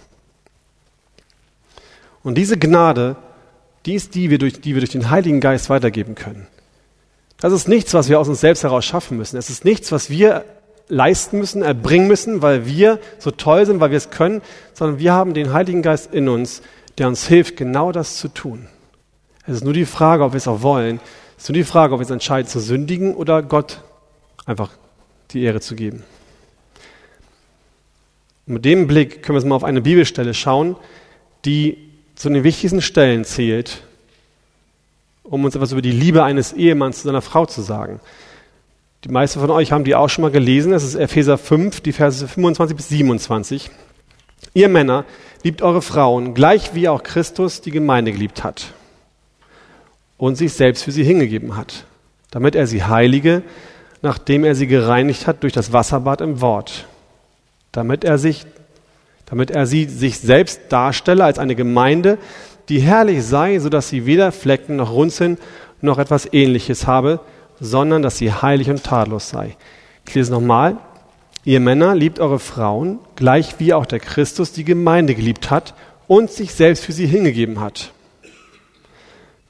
Und 2.23 2.37
diese 2.37 2.59
Gnade, 2.59 3.17
die 3.87 3.95
ist 3.95 4.15
die, 4.15 4.29
die 4.29 4.75
wir 4.75 4.81
durch 4.81 4.91
den 4.91 5.11
Heiligen 5.11 5.41
Geist 5.41 5.71
weitergeben 5.71 6.15
können. 6.15 6.47
Das 7.41 7.53
ist 7.53 7.67
nichts, 7.67 7.95
was 7.95 8.09
wir 8.09 8.21
aus 8.21 8.29
uns 8.29 8.41
selbst 8.41 8.63
heraus 8.63 8.85
schaffen 8.85 9.17
müssen. 9.17 9.37
Es 9.37 9.51
ist 9.51 9.65
nichts, 9.65 9.91
was 9.91 10.09
wir 10.11 10.45
leisten 10.89 11.39
müssen, 11.39 11.63
erbringen 11.63 12.07
müssen, 12.07 12.43
weil 12.43 12.67
wir 12.67 13.01
so 13.19 13.31
toll 13.31 13.67
sind, 13.67 13.81
weil 13.81 13.91
wir 13.91 13.97
es 13.97 14.11
können, 14.11 14.43
sondern 14.75 15.01
wir 15.01 15.13
haben 15.13 15.35
den 15.35 15.53
Heiligen 15.53 15.83
Geist 15.83 16.15
in 16.15 16.29
uns, 16.29 16.63
der 16.99 17.09
uns 17.09 17.27
hilft, 17.27 17.57
genau 17.57 17.91
das 17.91 18.19
zu 18.19 18.29
tun. 18.29 18.69
Es 19.53 19.59
ist 19.59 19.65
nur 19.65 19.75
die 19.75 19.85
Frage, 19.85 20.25
ob 20.25 20.33
wir 20.33 20.39
es 20.39 20.49
auch 20.49 20.63
wollen. 20.63 20.99
Es 21.37 21.45
ist 21.45 21.51
nur 21.51 21.55
die 21.55 21.65
Frage, 21.65 21.93
ob 21.93 22.01
wir 22.01 22.05
es 22.05 22.11
entscheiden 22.11 22.49
zu 22.49 22.59
sündigen 22.59 23.15
oder 23.15 23.43
Gott 23.43 23.83
einfach 24.47 24.71
die 25.33 25.43
Ehre 25.43 25.61
zu 25.61 25.77
geben. 25.77 26.05
Und 28.47 28.55
mit 28.55 28.65
dem 28.65 28.87
Blick 28.87 29.23
können 29.23 29.37
wir 29.37 29.41
jetzt 29.41 29.49
mal 29.49 29.57
auf 29.57 29.65
eine 29.65 29.83
Bibelstelle 29.83 30.33
schauen, 30.33 30.75
die 31.45 31.77
zu 32.15 32.31
den 32.31 32.45
wichtigsten 32.45 32.81
Stellen 32.81 33.27
zählt, 33.27 33.83
um 35.23 35.45
uns 35.45 35.55
etwas 35.55 35.73
über 35.73 35.83
die 35.83 35.93
Liebe 35.93 36.25
eines 36.25 36.55
Ehemanns 36.55 37.03
zu 37.03 37.09
seiner 37.09 37.21
Frau 37.21 37.45
zu 37.45 37.61
sagen. 37.61 38.01
Die 39.05 39.11
meisten 39.11 39.39
von 39.39 39.51
euch 39.51 39.71
haben 39.71 39.85
die 39.85 39.95
auch 39.95 40.09
schon 40.09 40.23
mal 40.23 40.31
gelesen. 40.31 40.73
Es 40.73 40.83
ist 40.83 40.95
Epheser 40.95 41.37
5, 41.37 41.83
die 41.83 41.93
Verse 41.93 42.27
25 42.27 42.75
bis 42.75 42.89
27. 42.89 43.71
Ihr 44.55 44.71
Männer 44.71 45.05
liebt 45.43 45.61
eure 45.61 45.83
Frauen, 45.83 46.33
gleich 46.33 46.75
wie 46.75 46.89
auch 46.89 47.03
Christus 47.03 47.61
die 47.61 47.71
Gemeinde 47.71 48.13
geliebt 48.13 48.45
hat 48.45 48.73
und 50.23 50.37
sich 50.37 50.53
selbst 50.53 50.85
für 50.85 50.93
sie 50.93 51.03
hingegeben 51.03 51.57
hat, 51.57 51.85
damit 52.31 52.55
er 52.55 52.69
sie 52.69 52.85
heilige, 52.85 53.43
nachdem 54.03 54.45
er 54.45 54.55
sie 54.55 54.69
gereinigt 54.69 55.27
hat 55.27 55.43
durch 55.43 55.53
das 55.53 55.73
Wasserbad 55.73 56.21
im 56.21 56.41
Wort, 56.41 56.87
damit 57.73 58.05
er 58.05 58.19
sich, 58.19 58.47
damit 59.27 59.51
er 59.51 59.67
sie 59.67 59.87
sich 59.87 60.21
selbst 60.21 60.61
darstelle 60.69 61.25
als 61.25 61.41
eine 61.41 61.57
Gemeinde, 61.57 62.19
die 62.69 62.79
herrlich 62.79 63.25
sei, 63.25 63.59
so 63.59 63.69
dass 63.69 63.89
sie 63.89 64.07
weder 64.07 64.31
Flecken 64.31 64.77
noch 64.77 64.93
Runzeln 64.93 65.39
noch 65.81 65.99
etwas 65.99 66.33
ähnliches 66.33 66.87
habe, 66.87 67.19
sondern 67.59 68.03
dass 68.03 68.19
sie 68.19 68.33
heilig 68.33 68.71
und 68.71 68.85
tadellos 68.85 69.29
sei. 69.29 69.57
Ich 70.07 70.15
lese 70.15 70.31
nochmal. 70.31 70.77
Ihr 71.45 71.59
Männer 71.59 71.97
liebt 71.97 72.21
eure 72.21 72.39
Frauen, 72.39 73.01
gleich 73.17 73.57
wie 73.59 73.75
auch 73.75 73.87
der 73.87 73.99
Christus 73.99 74.53
die 74.53 74.63
Gemeinde 74.63 75.17
geliebt 75.17 75.51
hat 75.51 75.75
und 76.07 76.31
sich 76.31 76.55
selbst 76.55 76.85
für 76.85 76.93
sie 76.93 77.07
hingegeben 77.07 77.59
hat 77.59 77.93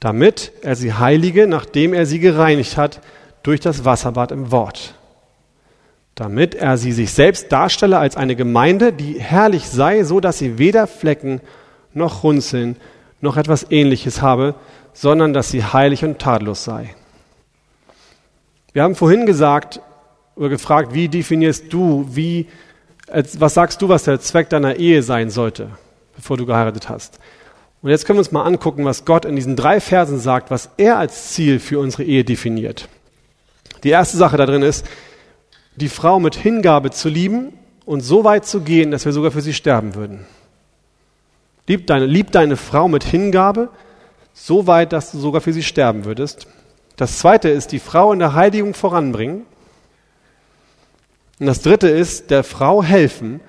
damit 0.03 0.51
er 0.63 0.75
sie 0.75 0.91
heilige, 0.91 1.47
nachdem 1.47 1.93
er 1.93 2.05
sie 2.05 2.19
gereinigt 2.19 2.75
hat 2.75 2.99
durch 3.41 3.61
das 3.61 3.85
Wasserbad 3.85 4.33
im 4.33 4.51
Wort. 4.51 4.95
Damit 6.13 6.55
er 6.55 6.77
sie 6.77 6.91
sich 6.91 7.13
selbst 7.13 7.53
darstelle 7.53 7.99
als 7.99 8.17
eine 8.17 8.35
Gemeinde, 8.35 8.91
die 8.91 9.17
herrlich 9.17 9.69
sei, 9.69 10.03
so 10.03 10.19
dass 10.19 10.39
sie 10.39 10.57
weder 10.57 10.87
Flecken 10.87 11.39
noch 11.93 12.23
Runzeln 12.23 12.75
noch 13.21 13.37
etwas 13.37 13.71
ähnliches 13.71 14.21
habe, 14.21 14.55
sondern 14.91 15.31
dass 15.31 15.51
sie 15.51 15.63
heilig 15.63 16.03
und 16.03 16.19
tadellos 16.19 16.65
sei. 16.65 16.93
Wir 18.73 18.83
haben 18.83 18.95
vorhin 18.95 19.25
gesagt 19.25 19.79
oder 20.35 20.49
gefragt, 20.49 20.93
wie 20.93 21.07
definierst 21.07 21.71
du, 21.71 22.09
wie, 22.11 22.49
was 23.07 23.53
sagst 23.53 23.81
du, 23.81 23.87
was 23.87 24.03
der 24.03 24.19
Zweck 24.19 24.49
deiner 24.49 24.75
Ehe 24.75 25.01
sein 25.01 25.29
sollte, 25.29 25.69
bevor 26.13 26.35
du 26.35 26.45
geheiratet 26.45 26.89
hast? 26.89 27.19
Und 27.83 27.89
jetzt 27.89 28.05
können 28.05 28.15
wir 28.15 28.21
uns 28.21 28.31
mal 28.31 28.43
angucken, 28.43 28.85
was 28.85 29.03
Gott 29.03 29.25
in 29.25 29.35
diesen 29.35 29.57
drei 29.57 29.81
Versen 29.81 30.17
sagt, 30.17 30.49
was 30.49 30.69
er 30.77 30.97
als 30.97 31.33
Ziel 31.33 31.59
für 31.59 31.79
unsere 31.79 32.03
Ehe 32.03 32.23
definiert. 32.23 32.87
Die 33.83 33.89
erste 33.89 34.15
Sache 34.15 34.37
da 34.37 34.45
drin 34.45 34.61
ist, 34.61 34.85
die 35.75 35.89
Frau 35.89 36.21
mit 36.21 36.33
Hingabe 36.33 36.91
zu 36.91 37.09
lieben 37.09 37.51
und 37.85 37.99
so 37.99 38.23
weit 38.23 38.45
zu 38.45 38.61
gehen, 38.61 38.91
dass 38.91 39.03
wir 39.03 39.11
sogar 39.11 39.31
für 39.31 39.41
sie 39.41 39.53
sterben 39.53 39.95
würden. 39.95 40.25
Lieb 41.67 41.85
deine, 41.87 42.05
lieb 42.05 42.31
deine 42.31 42.55
Frau 42.55 42.87
mit 42.87 43.03
Hingabe, 43.03 43.67
so 44.33 44.65
weit, 44.65 44.93
dass 44.93 45.11
du 45.11 45.19
sogar 45.19 45.41
für 45.41 45.51
sie 45.51 45.63
sterben 45.63 46.05
würdest. 46.05 46.47
Das 46.95 47.19
zweite 47.19 47.49
ist, 47.49 47.73
die 47.73 47.79
Frau 47.79 48.13
in 48.13 48.19
der 48.19 48.33
Heiligung 48.33 48.75
voranbringen. 48.75 49.45
Und 51.37 51.47
das 51.47 51.61
dritte 51.61 51.89
ist, 51.89 52.31
der 52.31 52.45
Frau 52.45 52.81
helfen, 52.81 53.41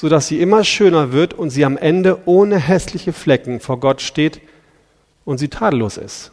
so 0.00 0.08
dass 0.08 0.28
sie 0.28 0.40
immer 0.40 0.64
schöner 0.64 1.12
wird 1.12 1.34
und 1.34 1.50
sie 1.50 1.62
am 1.62 1.76
Ende 1.76 2.20
ohne 2.24 2.56
hässliche 2.56 3.12
Flecken 3.12 3.60
vor 3.60 3.78
Gott 3.80 4.00
steht 4.00 4.40
und 5.26 5.36
sie 5.36 5.48
tadellos 5.48 5.98
ist. 5.98 6.30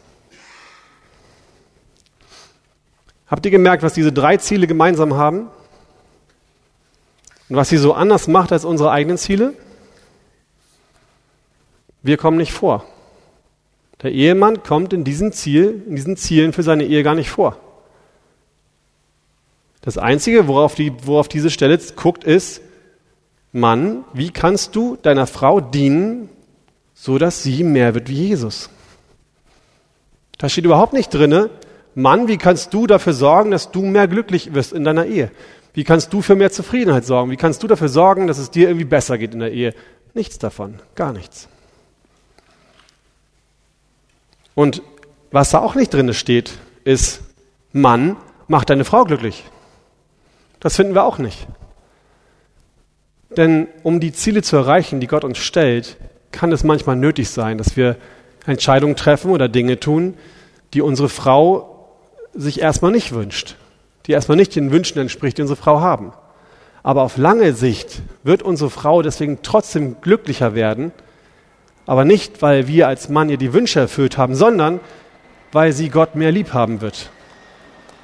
Habt 3.26 3.44
ihr 3.44 3.50
gemerkt, 3.50 3.82
was 3.82 3.92
diese 3.92 4.10
drei 4.10 4.38
Ziele 4.38 4.66
gemeinsam 4.66 5.16
haben? 5.16 5.48
Und 7.50 7.56
was 7.56 7.68
sie 7.68 7.76
so 7.76 7.92
anders 7.92 8.26
macht 8.26 8.52
als 8.52 8.64
unsere 8.64 8.90
eigenen 8.90 9.18
Ziele? 9.18 9.52
Wir 12.02 12.16
kommen 12.16 12.38
nicht 12.38 12.54
vor. 12.54 12.86
Der 14.02 14.12
Ehemann 14.12 14.62
kommt 14.62 14.94
in 14.94 15.04
diesen 15.04 15.30
Ziel, 15.30 15.82
in 15.86 15.94
diesen 15.94 16.16
Zielen 16.16 16.54
für 16.54 16.62
seine 16.62 16.84
Ehe 16.84 17.02
gar 17.02 17.14
nicht 17.14 17.28
vor. 17.28 17.58
Das 19.82 19.98
Einzige, 19.98 20.48
worauf, 20.48 20.74
die, 20.74 20.90
worauf 21.04 21.28
diese 21.28 21.50
Stelle 21.50 21.78
guckt, 21.96 22.24
ist, 22.24 22.62
Mann, 23.52 24.04
wie 24.12 24.30
kannst 24.30 24.76
du 24.76 24.96
deiner 24.96 25.26
Frau 25.26 25.60
dienen, 25.60 26.28
so 26.94 27.18
dass 27.18 27.42
sie 27.42 27.64
mehr 27.64 27.94
wird 27.94 28.08
wie 28.08 28.26
Jesus? 28.28 28.70
Da 30.36 30.48
steht 30.48 30.64
überhaupt 30.64 30.92
nicht 30.92 31.12
drinne, 31.12 31.50
Mann, 31.94 32.28
wie 32.28 32.38
kannst 32.38 32.72
du 32.74 32.86
dafür 32.86 33.12
sorgen, 33.12 33.50
dass 33.50 33.72
du 33.72 33.82
mehr 33.82 34.06
glücklich 34.06 34.54
wirst 34.54 34.72
in 34.72 34.84
deiner 34.84 35.06
Ehe? 35.06 35.30
Wie 35.74 35.84
kannst 35.84 36.12
du 36.12 36.22
für 36.22 36.36
mehr 36.36 36.52
Zufriedenheit 36.52 37.04
sorgen? 37.04 37.30
Wie 37.30 37.36
kannst 37.36 37.62
du 37.62 37.66
dafür 37.66 37.88
sorgen, 37.88 38.26
dass 38.26 38.38
es 38.38 38.50
dir 38.50 38.68
irgendwie 38.68 38.84
besser 38.84 39.18
geht 39.18 39.34
in 39.34 39.40
der 39.40 39.52
Ehe? 39.52 39.74
Nichts 40.14 40.38
davon, 40.38 40.80
gar 40.94 41.12
nichts. 41.12 41.48
Und 44.54 44.82
was 45.30 45.50
da 45.50 45.58
auch 45.58 45.74
nicht 45.74 45.92
drinne 45.92 46.14
steht, 46.14 46.52
ist, 46.84 47.20
Mann, 47.72 48.16
mach 48.48 48.64
deine 48.64 48.84
Frau 48.84 49.04
glücklich. 49.04 49.44
Das 50.60 50.76
finden 50.76 50.94
wir 50.94 51.04
auch 51.04 51.18
nicht. 51.18 51.46
Denn 53.30 53.68
um 53.82 54.00
die 54.00 54.12
Ziele 54.12 54.42
zu 54.42 54.56
erreichen, 54.56 55.00
die 55.00 55.06
Gott 55.06 55.24
uns 55.24 55.38
stellt, 55.38 55.96
kann 56.32 56.52
es 56.52 56.64
manchmal 56.64 56.96
nötig 56.96 57.28
sein, 57.30 57.58
dass 57.58 57.76
wir 57.76 57.96
Entscheidungen 58.46 58.96
treffen 58.96 59.30
oder 59.30 59.48
Dinge 59.48 59.78
tun, 59.80 60.14
die 60.74 60.82
unsere 60.82 61.08
Frau 61.08 61.88
sich 62.34 62.60
erstmal 62.60 62.92
nicht 62.92 63.12
wünscht, 63.12 63.56
die 64.06 64.12
erstmal 64.12 64.36
nicht 64.36 64.54
den 64.56 64.70
Wünschen 64.70 64.98
entspricht, 64.98 65.38
die 65.38 65.42
unsere 65.42 65.60
Frau 65.60 65.80
haben. 65.80 66.12
Aber 66.82 67.02
auf 67.02 67.16
lange 67.16 67.52
Sicht 67.52 68.02
wird 68.22 68.42
unsere 68.42 68.70
Frau 68.70 69.02
deswegen 69.02 69.40
trotzdem 69.42 70.00
glücklicher 70.00 70.54
werden, 70.54 70.92
aber 71.86 72.04
nicht, 72.04 72.42
weil 72.42 72.68
wir 72.68 72.86
als 72.86 73.08
Mann 73.08 73.30
ihr 73.30 73.38
die 73.38 73.54
Wünsche 73.54 73.80
erfüllt 73.80 74.18
haben, 74.18 74.34
sondern 74.34 74.80
weil 75.52 75.72
sie 75.72 75.88
Gott 75.88 76.14
mehr 76.14 76.30
lieb 76.30 76.52
haben 76.52 76.80
wird. 76.80 77.10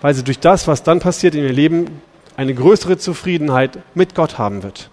Weil 0.00 0.14
sie 0.14 0.24
durch 0.24 0.40
das, 0.40 0.66
was 0.66 0.82
dann 0.82 1.00
passiert 1.00 1.34
in 1.34 1.44
ihr 1.44 1.52
Leben, 1.52 2.00
eine 2.36 2.54
größere 2.54 2.96
Zufriedenheit 2.96 3.78
mit 3.94 4.14
Gott 4.14 4.38
haben 4.38 4.62
wird. 4.62 4.90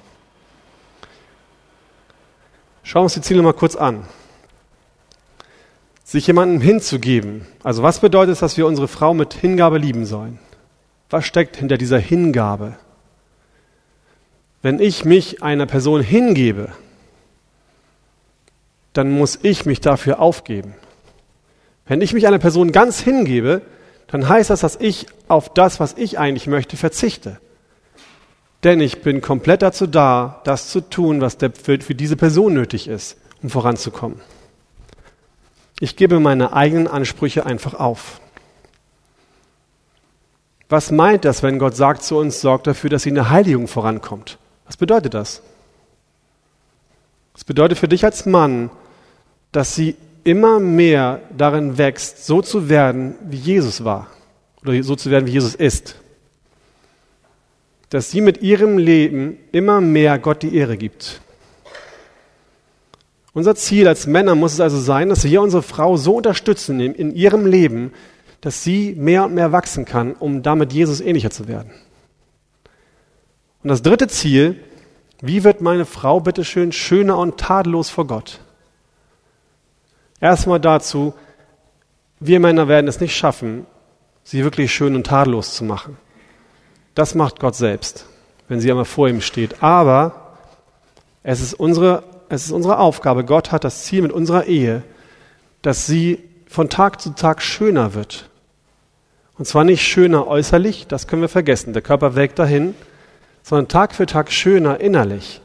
Schauen 2.84 3.02
wir 3.02 3.04
uns 3.06 3.14
die 3.14 3.22
Ziele 3.22 3.42
mal 3.42 3.54
kurz 3.54 3.76
an. 3.76 4.06
Sich 6.04 6.28
jemandem 6.28 6.62
hinzugeben. 6.62 7.46
Also 7.64 7.84
was 7.84 8.00
bedeutet 8.00 8.34
es, 8.34 8.40
dass 8.40 8.58
wir 8.58 8.68
unsere 8.68 8.88
Frau 8.88 9.14
mit 9.14 9.34
Hingabe 9.34 9.78
lieben 9.78 10.06
sollen? 10.06 10.40
Was 11.10 11.26
steckt 11.26 11.58
hinter 11.58 11.78
dieser 11.78 12.00
Hingabe? 12.00 12.78
Wenn 14.62 14.80
ich 14.80 15.06
mich 15.06 15.42
einer 15.42 15.66
Person 15.66 16.02
hingebe, 16.02 16.70
dann 18.94 19.12
muss 19.12 19.40
ich 19.42 19.66
mich 19.66 19.80
dafür 19.80 20.20
aufgeben. 20.20 20.76
Wenn 21.86 22.02
ich 22.02 22.14
mich 22.14 22.28
einer 22.28 22.40
Person 22.40 22.72
ganz 22.72 23.00
hingebe, 23.00 23.62
dann 24.08 24.28
heißt 24.28 24.50
das, 24.50 24.62
dass 24.62 24.76
ich 24.76 25.08
auf 25.28 25.54
das, 25.54 25.80
was 25.80 25.94
ich 25.98 26.20
eigentlich 26.20 26.48
möchte, 26.48 26.78
verzichte. 26.78 27.40
Denn 28.64 28.80
ich 28.80 29.02
bin 29.02 29.22
komplett 29.22 29.64
dazu 29.64 29.88
da, 29.88 30.42
das 30.44 30.70
zu 30.70 30.82
tun, 30.82 31.22
was 31.22 31.38
für 31.38 31.96
diese 31.96 32.16
Person 32.16 32.54
nötig 32.54 32.88
ist, 32.88 33.18
um 33.42 33.50
voranzukommen. 33.50 34.20
Ich 35.80 35.96
gebe 35.96 36.20
meine 36.20 36.54
eigenen 36.54 36.88
Ansprüche 36.88 37.46
einfach 37.46 37.74
auf. 37.74 38.22
Was 40.70 40.92
meint 40.92 41.26
das, 41.26 41.42
wenn 41.42 41.58
Gott 41.58 41.76
sagt 41.76 42.04
zu 42.04 42.18
uns, 42.18 42.40
sorgt 42.40 42.68
dafür, 42.68 42.90
dass 42.92 43.04
sie 43.04 43.10
in 43.10 43.16
der 43.16 43.32
Heiligung 43.32 43.68
vorankommt? 43.68 44.38
Was 44.68 44.78
bedeutet 44.78 45.16
das? 45.16 45.42
Das 47.34 47.44
bedeutet 47.44 47.80
für 47.80 47.88
dich 47.88 48.06
als 48.06 48.26
Mann, 48.28 48.70
dass 49.52 49.74
sie 49.74 49.96
immer 50.24 50.60
mehr 50.60 51.20
darin 51.36 51.80
wächst, 51.80 52.28
so 52.28 52.44
zu 52.44 52.70
werden, 52.70 53.16
wie 53.24 53.38
Jesus 53.38 53.84
war. 53.84 54.08
Oder 54.62 54.82
so 54.84 54.96
zu 54.96 55.10
werden, 55.10 55.26
wie 55.26 55.32
Jesus 55.32 55.56
ist 55.56 55.96
dass 57.92 58.10
sie 58.10 58.22
mit 58.22 58.42
ihrem 58.42 58.78
Leben 58.78 59.38
immer 59.52 59.82
mehr 59.82 60.18
Gott 60.18 60.44
die 60.44 60.56
Ehre 60.56 60.78
gibt. 60.78 61.20
Unser 63.34 63.54
Ziel 63.56 63.88
als 63.88 64.08
Männer 64.08 64.34
muss 64.34 64.54
es 64.54 64.62
also 64.62 64.80
sein, 64.80 65.10
dass 65.10 65.26
wir 65.26 65.42
unsere 65.42 65.62
Frau 65.62 65.98
so 65.98 66.16
unterstützen 66.16 66.80
in, 66.80 67.14
ihrem 67.14 67.46
Leben, 67.46 67.92
dass 68.40 68.64
sie 68.64 68.96
mehr 68.98 69.26
und 69.26 69.34
mehr 69.34 69.52
wachsen 69.52 69.84
kann, 69.84 70.14
um 70.14 70.42
damit 70.42 70.72
Jesus 70.72 71.02
ähnlicher 71.02 71.32
zu 71.32 71.50
werden. 71.50 71.72
Und 73.62 73.70
das 73.70 73.82
dritte 73.82 74.08
Ziel, 74.08 74.64
wie 75.22 75.44
wird 75.44 75.60
meine 75.60 75.86
Frau 75.86 76.22
bitteschön 76.22 76.72
schöner 76.72 77.18
und 77.18 77.38
tadellos 77.38 77.90
vor 77.90 78.08
Gott? 78.08 78.40
Erstmal 80.22 80.62
dazu, 80.62 81.14
wir 82.22 82.40
Männer 82.40 82.70
werden 82.70 82.88
es 82.88 83.02
nicht 83.02 83.18
schaffen, 83.18 83.66
sie 84.24 84.46
wirklich 84.46 84.74
schön 84.74 84.96
und 84.96 85.06
tadellos 85.08 85.56
zu 85.56 85.66
machen. 85.66 85.98
Das 86.96 87.16
macht 87.16 87.40
Gott 87.40 87.56
selbst, 87.56 88.06
wenn 88.48 88.60
sie 88.60 88.70
einmal 88.70 88.86
vor 88.86 89.08
ihm 89.08 89.22
steht. 89.22 89.64
Aber 89.64 90.36
es 91.24 91.42
ist 91.42 91.54
unsere, 91.54 92.04
es 92.30 92.46
ist 92.46 92.52
unsere 92.52 92.80
Aufgabe. 92.80 93.24
Gott 93.24 93.52
hat 93.52 93.64
das 93.64 93.84
Ziel 93.84 94.02
mit 94.02 94.12
unserer 94.12 94.46
Ehe, 94.46 94.84
dass 95.62 95.86
sie 95.86 96.20
von 96.48 96.70
Tag 96.70 97.02
zu 97.02 97.12
Tag 97.12 97.42
schöner 97.42 97.94
wird. 97.94 98.30
Und 99.38 99.46
zwar 99.46 99.64
nicht 99.64 99.82
schöner 99.82 100.28
äußerlich, 100.28 100.88
das 100.88 101.08
können 101.08 101.22
wir 101.22 101.30
vergessen, 101.30 101.74
der 101.74 101.82
Körper 101.82 102.16
wägt 102.16 102.38
dahin, 102.38 102.76
sondern 103.42 103.70
Tag 103.70 103.96
für 103.96 104.06
Tag 104.06 104.32
schöner 104.32 104.80
innerlich, 104.82 105.42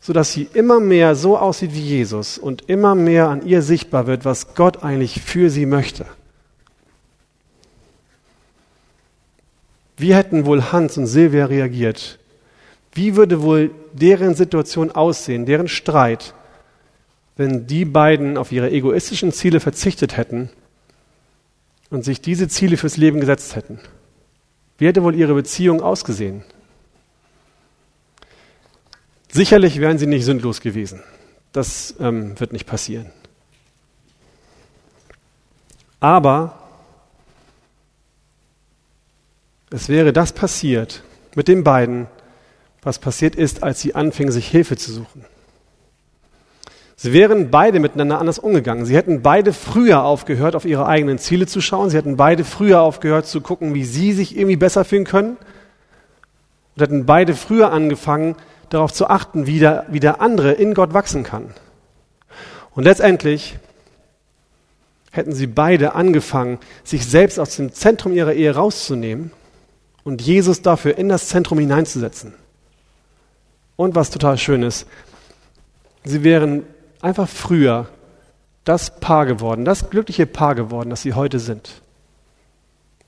sodass 0.00 0.32
sie 0.32 0.48
immer 0.52 0.80
mehr 0.80 1.14
so 1.14 1.38
aussieht 1.38 1.72
wie 1.72 1.80
Jesus 1.80 2.36
und 2.36 2.68
immer 2.68 2.94
mehr 2.94 3.28
an 3.28 3.46
ihr 3.46 3.62
sichtbar 3.62 4.06
wird, 4.06 4.24
was 4.24 4.54
Gott 4.54 4.82
eigentlich 4.82 5.22
für 5.22 5.48
sie 5.48 5.64
möchte. 5.64 6.06
Wie 9.96 10.14
hätten 10.14 10.44
wohl 10.44 10.72
Hans 10.72 10.98
und 10.98 11.06
Silvia 11.06 11.46
reagiert? 11.46 12.18
Wie 12.92 13.16
würde 13.16 13.42
wohl 13.42 13.70
deren 13.92 14.34
Situation 14.34 14.90
aussehen, 14.90 15.46
deren 15.46 15.68
Streit, 15.68 16.34
wenn 17.36 17.66
die 17.66 17.84
beiden 17.84 18.36
auf 18.36 18.52
ihre 18.52 18.70
egoistischen 18.70 19.32
Ziele 19.32 19.60
verzichtet 19.60 20.16
hätten 20.16 20.50
und 21.90 22.04
sich 22.04 22.20
diese 22.20 22.48
Ziele 22.48 22.76
fürs 22.76 22.96
Leben 22.96 23.20
gesetzt 23.20 23.56
hätten? 23.56 23.80
Wie 24.78 24.86
hätte 24.86 25.02
wohl 25.02 25.14
ihre 25.14 25.34
Beziehung 25.34 25.80
ausgesehen? 25.82 26.44
Sicherlich 29.28 29.80
wären 29.80 29.98
sie 29.98 30.06
nicht 30.06 30.24
sündlos 30.24 30.60
gewesen. 30.60 31.02
Das 31.52 31.94
ähm, 32.00 32.38
wird 32.38 32.52
nicht 32.52 32.66
passieren. 32.66 33.12
Aber 36.00 36.65
es 39.76 39.90
wäre 39.90 40.14
das 40.14 40.32
passiert 40.32 41.02
mit 41.34 41.48
den 41.48 41.62
beiden, 41.62 42.06
was 42.82 42.98
passiert 42.98 43.36
ist, 43.36 43.62
als 43.62 43.80
sie 43.82 43.94
anfingen, 43.94 44.32
sich 44.32 44.48
Hilfe 44.48 44.76
zu 44.76 44.90
suchen. 44.90 45.26
Sie 46.96 47.12
wären 47.12 47.50
beide 47.50 47.78
miteinander 47.78 48.18
anders 48.18 48.38
umgegangen. 48.38 48.86
Sie 48.86 48.96
hätten 48.96 49.20
beide 49.20 49.52
früher 49.52 50.02
aufgehört, 50.02 50.56
auf 50.56 50.64
ihre 50.64 50.86
eigenen 50.86 51.18
Ziele 51.18 51.46
zu 51.46 51.60
schauen. 51.60 51.90
Sie 51.90 51.98
hätten 51.98 52.16
beide 52.16 52.42
früher 52.42 52.80
aufgehört 52.80 53.26
zu 53.26 53.42
gucken, 53.42 53.74
wie 53.74 53.84
sie 53.84 54.14
sich 54.14 54.34
irgendwie 54.34 54.56
besser 54.56 54.86
fühlen 54.86 55.04
können. 55.04 55.36
Und 56.74 56.82
hätten 56.82 57.04
beide 57.04 57.34
früher 57.34 57.70
angefangen, 57.70 58.36
darauf 58.70 58.94
zu 58.94 59.08
achten, 59.10 59.46
wie 59.46 59.58
der, 59.58 59.84
wie 59.90 60.00
der 60.00 60.22
andere 60.22 60.52
in 60.52 60.72
Gott 60.72 60.94
wachsen 60.94 61.22
kann. 61.22 61.52
Und 62.70 62.84
letztendlich 62.84 63.58
hätten 65.10 65.32
sie 65.32 65.46
beide 65.46 65.94
angefangen, 65.94 66.60
sich 66.82 67.04
selbst 67.04 67.38
aus 67.38 67.56
dem 67.56 67.74
Zentrum 67.74 68.14
ihrer 68.14 68.32
Ehe 68.32 68.54
rauszunehmen 68.54 69.32
und 70.06 70.22
Jesus 70.22 70.62
dafür 70.62 70.96
in 70.98 71.08
das 71.08 71.26
Zentrum 71.26 71.58
hineinzusetzen. 71.58 72.32
Und 73.74 73.96
was 73.96 74.10
total 74.10 74.38
schön 74.38 74.62
ist, 74.62 74.86
sie 76.04 76.22
wären 76.22 76.62
einfach 77.00 77.28
früher 77.28 77.88
das 78.62 79.00
Paar 79.00 79.26
geworden, 79.26 79.64
das 79.64 79.90
glückliche 79.90 80.26
Paar 80.26 80.54
geworden, 80.54 80.90
das 80.90 81.02
sie 81.02 81.14
heute 81.14 81.40
sind. 81.40 81.82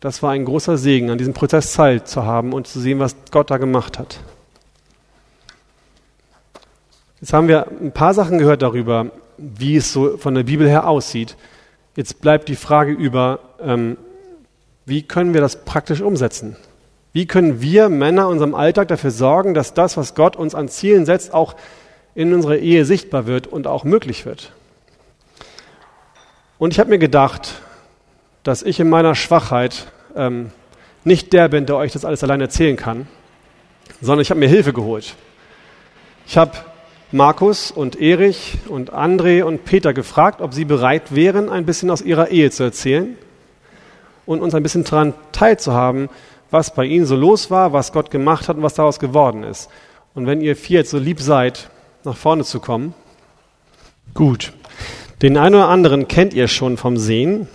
Das 0.00 0.24
war 0.24 0.32
ein 0.32 0.44
großer 0.44 0.76
Segen, 0.76 1.08
an 1.10 1.18
diesem 1.18 1.34
Prozess 1.34 1.72
Zeit 1.72 2.08
zu 2.08 2.24
haben 2.24 2.52
und 2.52 2.66
zu 2.66 2.80
sehen, 2.80 2.98
was 2.98 3.14
Gott 3.30 3.52
da 3.52 3.58
gemacht 3.58 3.96
hat. 4.00 4.18
Jetzt 7.20 7.32
haben 7.32 7.46
wir 7.46 7.68
ein 7.80 7.92
paar 7.92 8.12
Sachen 8.12 8.38
gehört 8.38 8.62
darüber, 8.62 9.12
wie 9.36 9.76
es 9.76 9.92
so 9.92 10.16
von 10.16 10.34
der 10.34 10.42
Bibel 10.42 10.68
her 10.68 10.88
aussieht. 10.88 11.36
Jetzt 11.94 12.20
bleibt 12.20 12.48
die 12.48 12.56
Frage 12.56 12.90
über, 12.90 13.38
ähm, 13.60 13.96
wie 14.84 15.02
können 15.02 15.32
wir 15.32 15.40
das 15.40 15.64
praktisch 15.64 16.00
umsetzen? 16.00 16.56
Wie 17.12 17.26
können 17.26 17.60
wir 17.60 17.88
Männer 17.88 18.22
in 18.22 18.32
unserem 18.32 18.54
Alltag 18.54 18.88
dafür 18.88 19.10
sorgen, 19.10 19.54
dass 19.54 19.74
das, 19.74 19.96
was 19.96 20.14
Gott 20.14 20.36
uns 20.36 20.54
an 20.54 20.68
Zielen 20.68 21.06
setzt, 21.06 21.32
auch 21.32 21.54
in 22.14 22.34
unserer 22.34 22.56
Ehe 22.56 22.84
sichtbar 22.84 23.26
wird 23.26 23.46
und 23.46 23.66
auch 23.66 23.84
möglich 23.84 24.26
wird? 24.26 24.52
Und 26.58 26.72
ich 26.72 26.80
habe 26.80 26.90
mir 26.90 26.98
gedacht, 26.98 27.62
dass 28.42 28.62
ich 28.62 28.80
in 28.80 28.90
meiner 28.90 29.14
Schwachheit 29.14 29.86
ähm, 30.16 30.50
nicht 31.04 31.32
der 31.32 31.48
bin, 31.48 31.66
der 31.66 31.76
euch 31.76 31.92
das 31.92 32.04
alles 32.04 32.22
allein 32.22 32.40
erzählen 32.40 32.76
kann, 32.76 33.06
sondern 34.00 34.22
ich 34.22 34.30
habe 34.30 34.40
mir 34.40 34.48
Hilfe 34.48 34.72
geholt. 34.72 35.14
Ich 36.26 36.36
habe 36.36 36.52
Markus 37.10 37.70
und 37.70 38.00
Erich 38.00 38.58
und 38.68 38.92
André 38.92 39.42
und 39.42 39.64
Peter 39.64 39.94
gefragt, 39.94 40.42
ob 40.42 40.52
sie 40.52 40.66
bereit 40.66 41.14
wären, 41.14 41.48
ein 41.48 41.64
bisschen 41.64 41.90
aus 41.90 42.02
ihrer 42.02 42.28
Ehe 42.28 42.50
zu 42.50 42.64
erzählen 42.64 43.16
und 44.26 44.42
uns 44.42 44.54
ein 44.54 44.62
bisschen 44.62 44.84
daran 44.84 45.14
teilzuhaben, 45.32 46.10
was 46.50 46.74
bei 46.74 46.84
ihnen 46.84 47.06
so 47.06 47.16
los 47.16 47.50
war, 47.50 47.72
was 47.72 47.92
Gott 47.92 48.10
gemacht 48.10 48.48
hat 48.48 48.56
und 48.56 48.62
was 48.62 48.74
daraus 48.74 48.98
geworden 48.98 49.42
ist. 49.42 49.68
Und 50.14 50.26
wenn 50.26 50.40
ihr 50.40 50.56
vier 50.56 50.80
jetzt 50.80 50.90
so 50.90 50.98
lieb 50.98 51.20
seid, 51.20 51.70
nach 52.04 52.16
vorne 52.16 52.44
zu 52.44 52.60
kommen, 52.60 52.94
gut. 54.14 54.52
Den 55.22 55.36
einen 55.36 55.56
oder 55.56 55.68
anderen 55.68 56.08
kennt 56.08 56.32
ihr 56.32 56.48
schon 56.48 56.76
vom 56.76 56.96
Sehen. 56.96 57.48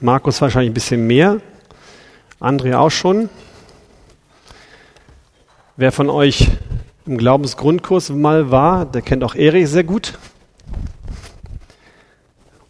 Markus 0.00 0.40
wahrscheinlich 0.40 0.70
ein 0.70 0.74
bisschen 0.74 1.06
mehr. 1.06 1.40
André 2.40 2.76
auch 2.76 2.90
schon. 2.90 3.28
Wer 5.76 5.92
von 5.92 6.10
euch 6.10 6.48
im 7.06 7.18
Glaubensgrundkurs 7.18 8.10
mal 8.10 8.50
war, 8.50 8.84
der 8.84 9.02
kennt 9.02 9.24
auch 9.24 9.34
Erich 9.34 9.68
sehr 9.68 9.84
gut. 9.84 10.18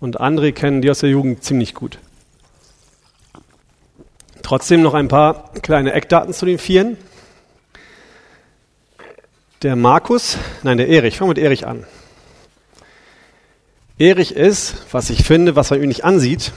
Und 0.01 0.20
André 0.20 0.53
kennen 0.53 0.83
die 0.83 0.91
aus 0.91 1.01
der 1.01 1.11
Jugend 1.11 1.45
ziemlich 1.45 1.75
gut. 1.75 1.99
Trotzdem 4.43 4.82
noch 4.82 4.95
ein 4.95 5.09
paar 5.09 5.53
kleine 5.62 5.93
Eckdaten 5.93 6.34
zu 6.34 6.47
den 6.47 6.59
Vieren. 6.59 6.97
Der 9.62 9.76
Markus, 9.76 10.36
nein, 10.64 10.78
der 10.78 10.88
Erich, 10.88 11.16
fangen 11.16 11.30
wir 11.30 11.34
mit 11.34 11.45
Erich 11.45 11.66
an. 11.66 11.86
Erich 13.99 14.34
ist, 14.34 14.86
was 14.90 15.11
ich 15.11 15.24
finde, 15.24 15.55
was 15.55 15.70
man 15.70 15.80
ihm 15.80 15.88
nicht 15.88 16.05
ansieht, 16.05 16.53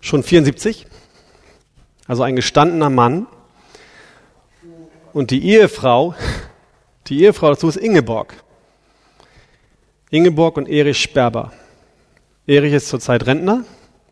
schon 0.00 0.22
74, 0.22 0.86
also 2.06 2.22
ein 2.22 2.36
gestandener 2.36 2.90
Mann. 2.90 3.26
Und 5.12 5.32
die 5.32 5.44
Ehefrau, 5.44 6.14
die 7.08 7.22
Ehefrau 7.22 7.50
dazu 7.50 7.68
ist 7.68 7.76
Ingeborg. 7.76 8.34
Ingeborg 10.10 10.56
und 10.56 10.68
Erich 10.68 11.02
Sperber. 11.02 11.52
Erich 12.46 12.72
ist 12.72 12.88
zurzeit 12.88 13.26
Rentner, 13.26 13.64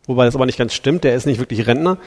wobei 0.05 0.25
das 0.25 0.35
aber 0.35 0.45
nicht 0.45 0.57
ganz 0.57 0.73
stimmt, 0.73 1.05
der 1.05 1.15
ist 1.15 1.25
nicht 1.25 1.39
wirklich 1.39 1.65
Rentner. 1.65 1.97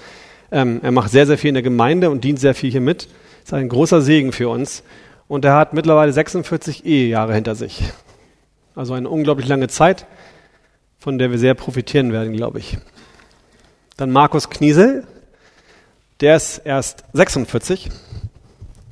Ähm, 0.55 0.79
er 0.85 0.93
macht 0.93 1.11
sehr, 1.11 1.27
sehr 1.27 1.37
viel 1.37 1.49
in 1.49 1.55
der 1.55 1.65
Gemeinde 1.65 2.11
und 2.11 2.23
dient 2.23 2.39
sehr 2.39 2.55
viel 2.55 2.71
hier 2.71 2.81
mit. 2.81 3.09
Ist 3.43 3.53
ein 3.53 3.69
großer 3.69 4.01
Segen 4.01 4.31
für 4.31 4.49
uns. 4.49 4.85
Und 5.27 5.45
er 5.45 5.57
hat 5.57 5.75
mittlerweile 5.75 6.13
46 6.13 6.87
Ehejahre 6.87 7.35
hinter 7.35 7.57
sich. 7.57 7.83
Also 8.77 8.95
eine 8.95 9.09
unglaublich 9.09 9.49
lange 9.49 9.67
Zeit, 9.67 10.07
von 10.97 11.19
der 11.19 11.33
wir 11.33 11.41
sehr 11.41 11.55
profitieren 11.55 12.13
werden, 12.13 12.33
glaube 12.33 12.61
ich. 12.61 12.79
Dann 13.97 14.13
Markus 14.13 14.49
Kniesel, 14.49 15.05
der 16.21 16.37
ist 16.37 16.59
erst 16.59 17.03
46 17.15 17.91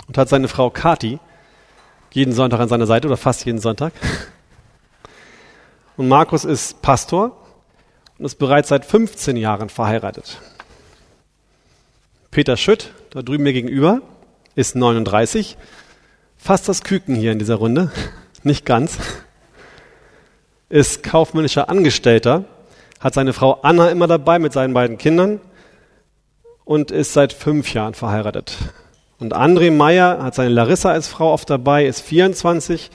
und 0.09 0.19
hat 0.19 0.29
seine 0.29 0.49
Frau 0.49 0.69
Kati 0.69 1.21
jeden 2.11 2.33
Sonntag 2.33 2.59
an 2.59 2.69
seiner 2.69 2.87
Seite 2.87 3.07
oder 3.07 3.17
fast 3.17 3.45
jeden 3.45 3.61
Sonntag. 3.61 3.93
Und 5.97 6.09
Markus 6.09 6.45
ist 6.45 6.83
Pastor 6.83 7.37
und 8.19 8.25
ist 8.25 8.37
bereits 8.37 8.71
seit 8.71 8.85
15 8.85 9.37
Jahren 9.37 9.69
verheiratet. 9.69 10.41
Peter 12.33 12.57
Schütt, 12.57 12.95
da 13.11 13.21
drüben 13.21 13.45
mir 13.45 13.53
gegenüber, 13.53 14.01
ist 14.55 14.75
39. 14.75 15.59
Fast 16.39 16.67
das 16.67 16.83
Küken 16.83 17.15
hier 17.15 17.31
in 17.31 17.39
dieser 17.39 17.57
Runde. 17.57 17.93
Nicht 18.43 18.65
ganz. 18.65 18.97
Ist 20.71 21.03
kaufmännischer 21.03 21.69
Angestellter, 21.69 22.47
hat 23.01 23.13
seine 23.13 23.35
Frau 23.35 23.61
Anna 23.61 23.91
immer 23.91 24.07
dabei 24.07 24.39
mit 24.39 24.55
seinen 24.55 24.73
beiden 24.73 24.97
Kindern 24.97 25.43
und 26.65 26.91
ist 26.91 27.13
seit 27.13 27.35
fünf 27.35 27.75
Jahren 27.75 27.93
verheiratet. 27.93 28.57
Und 29.19 29.37
André 29.37 29.71
Meyer 29.71 30.23
hat 30.23 30.35
seine 30.35 30.49
Larissa 30.49 30.91
als 30.91 31.09
Frau 31.09 31.35
oft 31.35 31.51
dabei, 31.51 31.85
ist 31.85 32.01
24, 32.01 32.91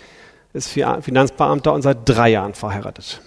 ist 0.54 0.68
Finanzbeamter 0.68 1.74
und 1.74 1.84
seit 1.84 2.00
drei 2.06 2.30
Jahren 2.30 2.56
verheiratet. 2.56 3.22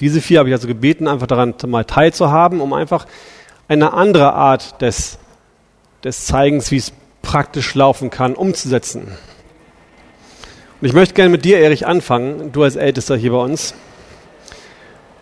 Diese 0.00 0.20
vier 0.20 0.40
habe 0.40 0.48
ich 0.48 0.56
also 0.56 0.66
gebeten, 0.66 1.06
einfach 1.06 1.28
daran 1.28 1.54
mal 1.68 1.84
teilzuhaben, 1.84 2.60
um 2.60 2.72
einfach 2.72 3.06
eine 3.68 3.92
andere 3.92 4.32
Art 4.32 4.80
des, 4.80 5.18
des 6.02 6.26
Zeigens, 6.26 6.70
wie 6.70 6.78
es 6.78 6.92
praktisch 7.22 7.74
laufen 7.74 8.10
kann, 8.10 8.34
umzusetzen. 8.34 9.08
Und 10.80 10.86
ich 10.86 10.94
möchte 10.94 11.14
gerne 11.14 11.30
mit 11.30 11.44
dir, 11.44 11.58
Erich, 11.58 11.86
anfangen, 11.86 12.52
du 12.52 12.62
als 12.62 12.76
Ältester 12.76 13.16
hier 13.16 13.32
bei 13.32 13.38
uns. 13.38 13.74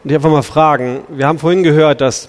Und 0.04 0.10
ich 0.10 0.14
einfach 0.14 0.30
mal 0.30 0.42
fragen, 0.42 1.00
wir 1.08 1.26
haben 1.26 1.38
vorhin 1.38 1.62
gehört, 1.62 2.00
dass, 2.00 2.28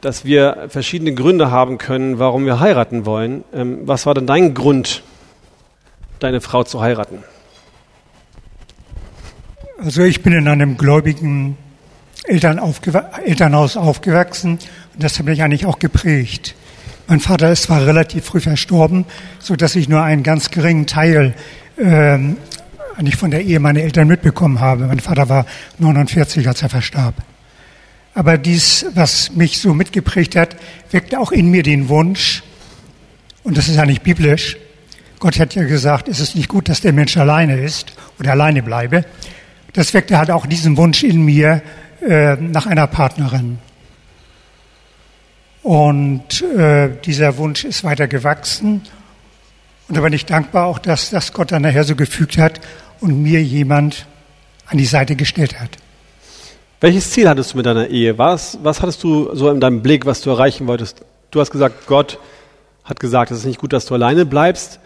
dass 0.00 0.24
wir 0.24 0.66
verschiedene 0.68 1.14
Gründe 1.14 1.50
haben 1.50 1.78
können, 1.78 2.18
warum 2.18 2.44
wir 2.44 2.60
heiraten 2.60 3.06
wollen. 3.06 3.44
Ähm, 3.54 3.80
was 3.84 4.04
war 4.04 4.14
denn 4.14 4.26
dein 4.26 4.52
Grund, 4.52 5.02
deine 6.18 6.40
Frau 6.40 6.64
zu 6.64 6.82
heiraten? 6.82 7.22
Also 9.78 10.02
ich 10.02 10.22
bin 10.22 10.32
in 10.32 10.48
einem 10.48 10.76
gläubigen 10.76 11.56
Eltern 12.24 12.60
Elternhaus 13.24 13.76
aufgewachsen 13.76 14.58
und 14.94 15.02
das 15.02 15.18
hat 15.18 15.26
mich 15.26 15.42
eigentlich 15.42 15.66
auch 15.66 15.78
geprägt. 15.78 16.54
Mein 17.06 17.20
Vater 17.20 17.52
ist 17.52 17.64
zwar 17.64 17.86
relativ 17.86 18.24
früh 18.24 18.40
verstorben, 18.40 19.04
so 19.38 19.56
dass 19.56 19.76
ich 19.76 19.88
nur 19.88 20.02
einen 20.02 20.22
ganz 20.22 20.50
geringen 20.50 20.86
Teil 20.86 21.34
ähm, 21.78 22.38
eigentlich 22.96 23.16
von 23.16 23.30
der 23.30 23.42
Ehe 23.42 23.60
meiner 23.60 23.80
Eltern 23.80 24.08
mitbekommen 24.08 24.60
habe. 24.60 24.86
Mein 24.86 25.00
Vater 25.00 25.28
war 25.28 25.44
49, 25.78 26.48
als 26.48 26.62
er 26.62 26.70
verstarb. 26.70 27.14
Aber 28.14 28.38
dies, 28.38 28.86
was 28.94 29.32
mich 29.34 29.58
so 29.58 29.74
mitgeprägt 29.74 30.36
hat, 30.36 30.56
weckte 30.92 31.18
auch 31.18 31.32
in 31.32 31.50
mir 31.50 31.62
den 31.62 31.88
Wunsch, 31.88 32.42
und 33.42 33.58
das 33.58 33.68
ist 33.68 33.76
ja 33.76 33.84
nicht 33.84 34.02
biblisch, 34.02 34.56
Gott 35.18 35.38
hat 35.38 35.54
ja 35.54 35.64
gesagt, 35.64 36.08
es 36.08 36.20
ist 36.20 36.36
nicht 36.36 36.48
gut, 36.48 36.68
dass 36.68 36.80
der 36.80 36.92
Mensch 36.92 37.16
alleine 37.16 37.58
ist 37.58 37.92
oder 38.18 38.32
alleine 38.32 38.62
bleibe. 38.62 39.04
Das 39.72 39.92
weckte 39.92 40.18
halt 40.18 40.30
auch 40.30 40.46
diesen 40.46 40.76
Wunsch 40.76 41.02
in 41.02 41.22
mir 41.22 41.62
äh, 42.06 42.36
nach 42.36 42.66
einer 42.66 42.86
Partnerin. 42.86 43.58
Und 45.62 46.42
äh, 46.42 46.90
dieser 47.04 47.38
Wunsch 47.38 47.64
ist 47.64 47.84
weiter 47.84 48.06
gewachsen. 48.06 48.82
Und 49.88 49.96
da 49.96 50.02
bin 50.02 50.12
ich 50.12 50.26
dankbar 50.26 50.66
auch, 50.66 50.78
dass 50.78 51.10
das 51.10 51.32
Gott 51.32 51.52
dann 51.52 51.62
nachher 51.62 51.84
so 51.84 51.96
gefügt 51.96 52.36
hat 52.36 52.60
und 53.00 53.22
mir 53.22 53.42
jemand 53.42 54.06
an 54.66 54.78
die 54.78 54.84
Seite 54.84 55.16
gestellt 55.16 55.60
hat. 55.60 55.70
Welches 56.80 57.10
Ziel 57.10 57.28
hattest 57.28 57.52
du 57.52 57.56
mit 57.56 57.66
deiner 57.66 57.88
Ehe? 57.88 58.18
Was, 58.18 58.58
was 58.62 58.82
hattest 58.82 59.02
du 59.02 59.34
so 59.34 59.50
in 59.50 59.60
deinem 59.60 59.82
Blick, 59.82 60.04
was 60.04 60.20
du 60.20 60.30
erreichen 60.30 60.66
wolltest? 60.66 61.02
Du 61.30 61.40
hast 61.40 61.50
gesagt, 61.50 61.86
Gott 61.86 62.18
hat 62.84 63.00
gesagt, 63.00 63.30
es 63.30 63.38
ist 63.38 63.46
nicht 63.46 63.58
gut, 63.58 63.72
dass 63.72 63.86
du 63.86 63.94
alleine 63.94 64.26
bleibst. 64.26 64.80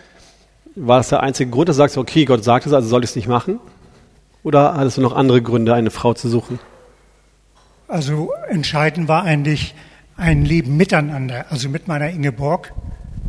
War 0.77 0.99
das 0.99 1.09
der 1.09 1.25
einzige 1.25 1.51
Grund, 1.51 1.69
dass 1.69 1.75
du 1.77 1.83
sagst, 1.83 1.99
okay, 1.99 2.25
Gott 2.25 2.45
sagt 2.45 2.67
es, 2.67 2.73
also 2.73 2.89
soll 2.89 3.03
ich 3.03 3.11
es 3.11 3.17
nicht 3.17 3.27
machen? 3.27 3.59
Oder 4.45 4.75
hattest 4.75 4.99
du 4.99 5.01
noch 5.01 5.17
andere 5.17 5.43
Gründe, 5.43 5.75
eine 5.75 5.91
Frau 5.91 6.15
zu 6.15 6.29
suchen? 6.29 6.61
Also 7.89 8.33
entscheidend 8.49 9.09
war 9.09 9.25
eigentlich, 9.25 9.75
ein 10.19 10.45
Leben 10.45 10.77
miteinander, 10.77 11.47
also 11.51 11.69
mit 11.69 11.87
meiner 11.87 12.11
Ingeborg, 12.11 12.75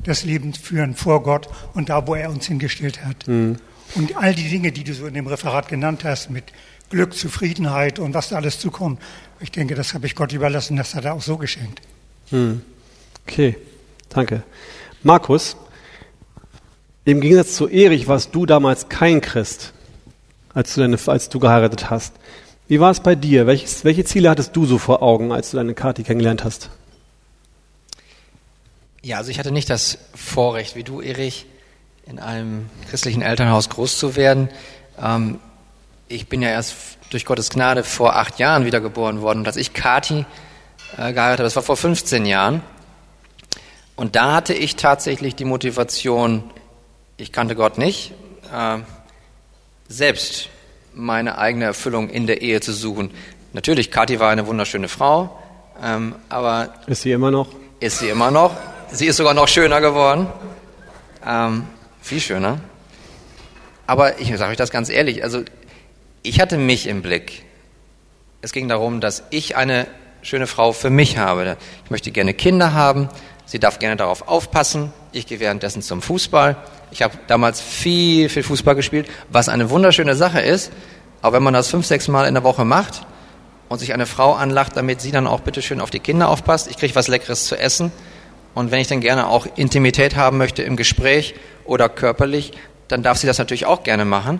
das 0.04 0.24
Leben 0.24 0.54
führen 0.54 0.96
vor 0.96 1.24
Gott 1.24 1.48
und 1.74 1.90
da, 1.90 2.08
wo 2.08 2.16
er 2.16 2.32
uns 2.32 2.48
hingestellt 2.48 3.06
hat. 3.06 3.28
Mhm. 3.28 3.58
Und 3.96 4.18
all 4.18 4.34
die 4.34 4.50
Dinge, 4.50 4.72
die 4.72 4.84
du 4.84 4.94
so 4.94 5.06
in 5.06 5.14
dem 5.14 5.28
Referat 5.28 5.68
genannt 5.68 6.04
hast, 6.04 6.30
mit 6.30 6.46
Glück, 6.90 7.14
Zufriedenheit 7.14 8.00
und 8.00 8.14
was 8.14 8.30
da 8.30 8.38
alles 8.38 8.60
zukommt, 8.60 9.00
ich 9.40 9.52
denke, 9.52 9.76
das 9.76 9.94
habe 9.94 10.08
ich 10.08 10.16
Gott 10.16 10.34
überlassen, 10.34 10.78
das 10.78 10.96
hat 10.96 11.06
er 11.06 11.14
auch 11.14 11.22
so 11.22 11.38
geschenkt. 11.38 11.82
Mhm. 12.32 12.62
Okay, 13.28 13.56
danke. 14.10 14.44
Markus, 15.04 15.56
im 17.06 17.22
Gegensatz 17.22 17.56
zu 17.56 17.68
Erich 17.68 18.08
warst 18.08 18.34
du 18.34 18.46
damals 18.46 18.90
kein 18.90 19.22
Christ, 19.22 19.74
als 20.54 20.74
du, 20.74 20.82
deine, 20.82 20.98
als 21.06 21.30
du 21.30 21.40
geheiratet 21.40 21.90
hast. 21.90 22.14
Wie 22.70 22.80
war 22.80 22.92
es 22.92 23.00
bei 23.00 23.16
dir? 23.16 23.48
Welches, 23.48 23.84
welche 23.84 24.06
Ziele 24.06 24.30
hattest 24.30 24.56
du 24.56 24.68
so 24.68 24.78
vor 24.78 25.02
Augen, 25.02 25.32
als 25.32 25.50
du 25.50 25.58
deine 25.58 25.74
Kati 25.74 26.04
kennengelernt 26.04 26.44
hast? 26.44 26.70
Ja, 29.02 29.18
also 29.18 29.32
ich 29.32 29.40
hatte 29.40 29.52
nicht 29.52 29.72
das 29.72 29.98
Vorrecht, 30.14 30.76
wie 30.76 30.84
du, 30.84 31.02
Erich, 31.02 31.48
in 32.06 32.20
einem 32.20 32.70
christlichen 32.88 33.24
Elternhaus 33.24 33.70
groß 33.70 33.98
zu 33.98 34.16
werden. 34.16 34.50
Ähm, 35.02 35.40
ich 36.10 36.28
bin 36.28 36.44
ja 36.44 36.50
erst 36.50 36.76
durch 37.10 37.26
Gottes 37.26 37.50
Gnade 37.50 37.84
vor 37.84 38.16
acht 38.16 38.38
Jahren 38.38 38.66
wiedergeboren 38.66 39.22
worden. 39.22 39.40
Und 39.40 39.48
als 39.48 39.58
ich 39.58 39.74
Kati 39.74 40.28
äh, 40.96 41.12
geheiratet 41.12 41.40
habe, 41.40 41.44
das 41.44 41.56
war 41.56 41.64
vor 41.64 41.78
15 41.78 42.28
Jahren. 42.28 42.62
Und 43.96 44.16
da 44.16 44.34
hatte 44.36 44.54
ich 44.54 44.76
tatsächlich 44.76 45.36
die 45.36 45.46
Motivation, 45.46 46.44
ich 47.18 47.32
kannte 47.32 47.56
Gott 47.56 47.80
nicht, 47.80 48.14
äh, 48.54 48.78
selbst 49.88 50.50
meine 51.00 51.38
eigene 51.38 51.66
Erfüllung 51.66 52.10
in 52.10 52.28
der 52.28 52.42
Ehe 52.42 52.62
zu 52.62 52.74
suchen. 52.74 53.12
Natürlich, 53.54 53.90
Kathi 53.90 54.20
war 54.20 54.30
eine 54.30 54.46
wunderschöne 54.46 54.88
Frau, 54.88 55.40
ähm, 55.84 56.16
aber 56.28 56.74
ist 56.88 57.02
sie 57.02 57.12
immer 57.12 57.32
noch? 57.32 57.48
Ist 57.80 58.00
sie 58.00 58.10
immer 58.10 58.32
noch. 58.32 58.56
Sie 58.92 59.08
ist 59.08 59.18
sogar 59.18 59.34
noch 59.34 59.48
schöner 59.48 59.82
geworden. 59.82 60.28
Ähm, 61.26 61.66
viel 62.02 62.20
schöner. 62.20 62.60
Aber 63.88 64.20
ich 64.20 64.36
sage 64.38 64.52
euch 64.52 64.58
das 64.58 64.72
ganz 64.72 64.90
ehrlich, 64.90 65.24
also 65.24 65.42
ich 66.22 66.40
hatte 66.40 66.58
mich 66.58 66.88
im 66.88 67.02
Blick. 67.02 67.44
Es 68.42 68.52
ging 68.52 68.68
darum, 68.68 69.02
dass 69.02 69.24
ich 69.32 69.56
eine 69.56 69.88
schöne 70.22 70.48
Frau 70.48 70.74
für 70.74 70.90
mich 70.90 71.18
habe. 71.18 71.58
Ich 71.86 71.92
möchte 71.92 72.12
gerne 72.12 72.34
Kinder 72.34 72.74
haben. 72.74 73.10
Sie 73.46 73.60
darf 73.60 73.80
gerne 73.80 73.96
darauf 73.96 74.28
aufpassen. 74.28 74.94
Ich 75.12 75.26
gehe 75.26 75.40
währenddessen 75.40 75.82
zum 75.82 76.02
Fußball. 76.02 76.58
Ich 76.92 77.02
habe 77.02 77.18
damals 77.28 77.62
viel, 77.62 78.30
viel 78.30 78.44
Fußball 78.44 78.76
gespielt, 78.76 79.08
was 79.30 79.50
eine 79.50 79.70
wunderschöne 79.70 80.16
Sache 80.16 80.42
ist. 80.42 80.72
Aber 81.22 81.38
wenn 81.38 81.44
man 81.44 81.54
das 81.54 81.70
fünf, 81.70 81.86
sechs 81.86 82.08
Mal 82.08 82.28
in 82.28 82.34
der 82.34 82.44
Woche 82.44 82.66
macht 82.66 83.02
und 83.68 83.80
sich 83.80 83.94
eine 83.94 84.06
Frau 84.06 84.34
anlacht, 84.34 84.76
damit 84.76 85.02
sie 85.02 85.12
dann 85.12 85.28
auch 85.28 85.42
bitteschön 85.42 85.82
auf 85.82 85.90
die 85.90 86.00
Kinder 86.00 86.30
aufpasst, 86.30 86.70
ich 86.70 86.78
kriege 86.78 86.96
was 86.96 87.08
Leckeres 87.08 87.46
zu 87.46 87.58
essen. 87.58 87.92
Und 88.56 88.72
wenn 88.72 88.80
ich 88.80 88.88
dann 88.88 89.02
gerne 89.02 89.28
auch 89.28 89.48
Intimität 89.56 90.16
haben 90.16 90.38
möchte 90.38 90.64
im 90.64 90.76
Gespräch 90.76 91.36
oder 91.66 91.88
körperlich, 91.88 92.54
dann 92.88 93.04
darf 93.04 93.18
sie 93.18 93.28
das 93.28 93.38
natürlich 93.38 93.66
auch 93.66 93.84
gerne 93.84 94.06
machen. 94.06 94.40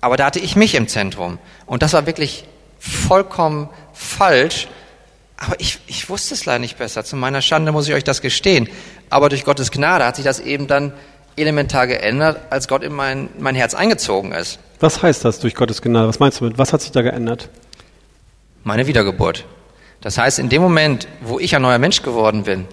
Aber 0.00 0.16
da 0.16 0.26
hatte 0.26 0.38
ich 0.38 0.54
mich 0.54 0.74
im 0.74 0.86
Zentrum. 0.86 1.38
Und 1.66 1.82
das 1.82 1.92
war 1.92 2.06
wirklich 2.06 2.44
vollkommen 2.78 3.68
falsch. 3.92 4.68
Aber 5.36 5.58
ich, 5.58 5.78
ich 5.86 6.08
wusste 6.08 6.34
es 6.34 6.44
leider 6.44 6.58
nicht 6.58 6.78
besser. 6.78 7.04
Zu 7.04 7.16
meiner 7.16 7.42
Schande 7.42 7.72
muss 7.72 7.88
ich 7.88 7.94
euch 7.94 8.04
das 8.04 8.20
gestehen. 8.20 8.68
Aber 9.10 9.28
durch 9.28 9.44
Gottes 9.44 9.70
Gnade 9.70 10.04
hat 10.04 10.16
sich 10.16 10.24
das 10.24 10.40
eben 10.40 10.66
dann 10.66 10.92
elementar 11.38 11.86
geändert, 11.86 12.40
als 12.50 12.68
Gott 12.68 12.82
in 12.82 12.92
mein, 12.92 13.28
mein 13.38 13.54
Herz 13.54 13.74
eingezogen 13.74 14.32
ist. 14.32 14.58
Was 14.80 15.02
heißt 15.02 15.24
das 15.24 15.40
durch 15.40 15.54
Gottes 15.54 15.82
Gnade? 15.82 16.08
Was 16.08 16.18
meinst 16.18 16.40
du 16.40 16.44
mit? 16.44 16.58
Was 16.58 16.72
hat 16.72 16.82
sich 16.82 16.92
da 16.92 17.02
geändert? 17.02 17.48
Meine 18.64 18.86
Wiedergeburt. 18.86 19.44
Das 20.00 20.18
heißt, 20.18 20.38
in 20.38 20.48
dem 20.48 20.62
Moment, 20.62 21.08
wo 21.20 21.38
ich 21.38 21.56
ein 21.56 21.62
neuer 21.62 21.78
Mensch 21.78 22.02
geworden 22.02 22.44
bin, 22.44 22.66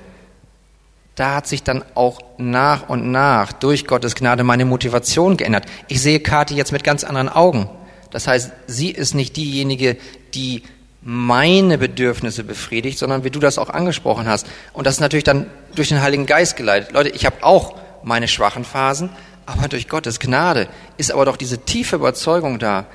da 1.16 1.36
hat 1.36 1.48
sich 1.48 1.64
dann 1.64 1.84
auch 1.96 2.20
nach 2.38 2.90
und 2.90 3.12
nach 3.12 3.54
durch 3.54 3.88
Gottes 3.88 4.16
Gnade 4.16 4.44
meine 4.44 4.66
Motivation 4.66 5.38
geändert. 5.38 5.66
Ich 5.88 6.02
sehe 6.02 6.20
Kathi 6.20 6.56
jetzt 6.56 6.74
mit 6.74 6.84
ganz 6.84 7.04
anderen 7.04 7.30
Augen. 7.30 7.70
Das 8.12 8.28
heißt, 8.28 8.52
sie 8.68 8.92
ist 8.92 9.16
nicht 9.16 9.38
diejenige, 9.38 9.98
die 10.34 10.64
meine 11.02 11.78
Bedürfnisse 11.78 12.44
befriedigt, 12.44 12.98
sondern 12.98 13.24
wie 13.24 13.30
du 13.30 13.40
das 13.40 13.58
auch 13.58 13.70
angesprochen 13.70 14.28
hast. 14.28 14.48
Und 14.74 14.88
das 14.88 14.96
ist 14.96 15.00
natürlich 15.00 15.24
dann 15.24 15.48
durch 15.76 15.90
den 15.90 16.02
Heiligen 16.02 16.26
Geist 16.26 16.58
geleitet. 16.58 16.92
Leute, 16.92 17.10
ich 17.10 17.26
habe 17.26 17.38
auch 17.44 17.76
meine 18.06 18.28
schwachen 18.28 18.64
Phasen, 18.64 19.10
aber 19.46 19.68
durch 19.68 19.88
Gottes 19.88 20.20
Gnade 20.20 20.68
ist 20.98 21.12
aber 21.12 21.26
doch 21.26 21.38
diese 21.38 21.60
tiefe 21.60 21.98
Überzeugung 21.98 22.60
da, 22.60 22.86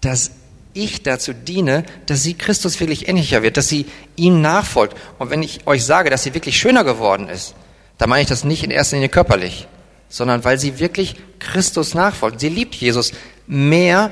dass 0.00 0.30
ich 0.72 1.02
dazu 1.02 1.32
diene, 1.32 1.84
dass 2.06 2.22
sie 2.22 2.34
Christus 2.34 2.78
wirklich 2.78 3.08
ähnlicher 3.08 3.42
wird, 3.42 3.56
dass 3.56 3.68
sie 3.68 3.86
ihm 4.16 4.40
nachfolgt. 4.40 4.96
Und 5.18 5.30
wenn 5.30 5.42
ich 5.42 5.66
euch 5.66 5.84
sage, 5.84 6.10
dass 6.10 6.22
sie 6.22 6.34
wirklich 6.34 6.58
schöner 6.58 6.84
geworden 6.84 7.28
ist, 7.28 7.54
dann 7.98 8.08
meine 8.08 8.22
ich 8.22 8.28
das 8.28 8.44
nicht 8.44 8.62
in 8.62 8.70
erster 8.70 8.96
Linie 8.96 9.08
körperlich, 9.08 9.66
sondern 10.08 10.44
weil 10.44 10.58
sie 10.58 10.78
wirklich 10.78 11.16
Christus 11.38 11.94
nachfolgt. 11.94 12.40
Sie 12.40 12.48
liebt 12.48 12.74
Jesus 12.74 13.12
mehr 13.46 14.10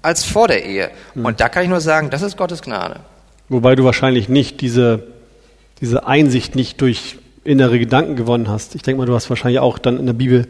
als 0.00 0.24
vor 0.24 0.48
der 0.48 0.64
Ehe. 0.64 0.90
Hm. 1.14 1.24
Und 1.24 1.40
da 1.40 1.48
kann 1.48 1.64
ich 1.64 1.68
nur 1.68 1.80
sagen, 1.80 2.10
das 2.10 2.22
ist 2.22 2.36
Gottes 2.36 2.62
Gnade. 2.62 3.00
Wobei 3.48 3.74
du 3.74 3.84
wahrscheinlich 3.84 4.28
nicht 4.28 4.60
diese, 4.60 5.08
diese 5.80 6.06
Einsicht 6.06 6.54
nicht 6.54 6.80
durch 6.80 7.18
innere 7.44 7.78
Gedanken 7.78 8.16
gewonnen 8.16 8.48
hast. 8.48 8.74
Ich 8.74 8.82
denke 8.82 8.98
mal, 8.98 9.06
du 9.06 9.14
hast 9.14 9.30
wahrscheinlich 9.30 9.60
auch 9.60 9.78
dann 9.78 9.98
in 9.98 10.06
der 10.06 10.12
Bibel 10.12 10.46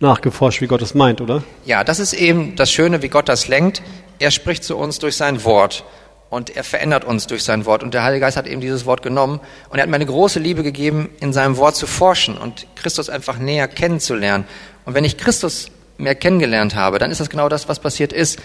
nachgeforscht, 0.00 0.60
wie 0.60 0.66
Gott 0.66 0.82
es 0.82 0.94
meint, 0.94 1.20
oder? 1.20 1.42
Ja, 1.64 1.84
das 1.84 2.00
ist 2.00 2.12
eben 2.12 2.56
das 2.56 2.70
Schöne, 2.70 3.02
wie 3.02 3.08
Gott 3.08 3.28
das 3.28 3.48
lenkt. 3.48 3.82
Er 4.18 4.30
spricht 4.30 4.64
zu 4.64 4.76
uns 4.76 4.98
durch 4.98 5.16
sein 5.16 5.44
Wort 5.44 5.84
und 6.30 6.56
er 6.56 6.64
verändert 6.64 7.04
uns 7.04 7.26
durch 7.26 7.44
sein 7.44 7.66
Wort. 7.66 7.82
Und 7.82 7.94
der 7.94 8.02
Heilige 8.02 8.20
Geist 8.20 8.36
hat 8.36 8.46
eben 8.46 8.60
dieses 8.60 8.86
Wort 8.86 9.02
genommen 9.02 9.40
und 9.68 9.78
er 9.78 9.82
hat 9.82 9.90
mir 9.90 9.96
eine 9.96 10.06
große 10.06 10.40
Liebe 10.40 10.62
gegeben, 10.62 11.10
in 11.20 11.32
seinem 11.32 11.56
Wort 11.56 11.76
zu 11.76 11.86
forschen 11.86 12.36
und 12.36 12.66
Christus 12.74 13.10
einfach 13.10 13.38
näher 13.38 13.68
kennenzulernen. 13.68 14.44
Und 14.84 14.94
wenn 14.94 15.04
ich 15.04 15.18
Christus 15.18 15.70
mehr 15.98 16.14
kennengelernt 16.14 16.74
habe, 16.74 16.98
dann 16.98 17.10
ist 17.10 17.20
das 17.20 17.30
genau 17.30 17.48
das, 17.48 17.68
was 17.68 17.78
passiert 17.78 18.12
ist, 18.12 18.40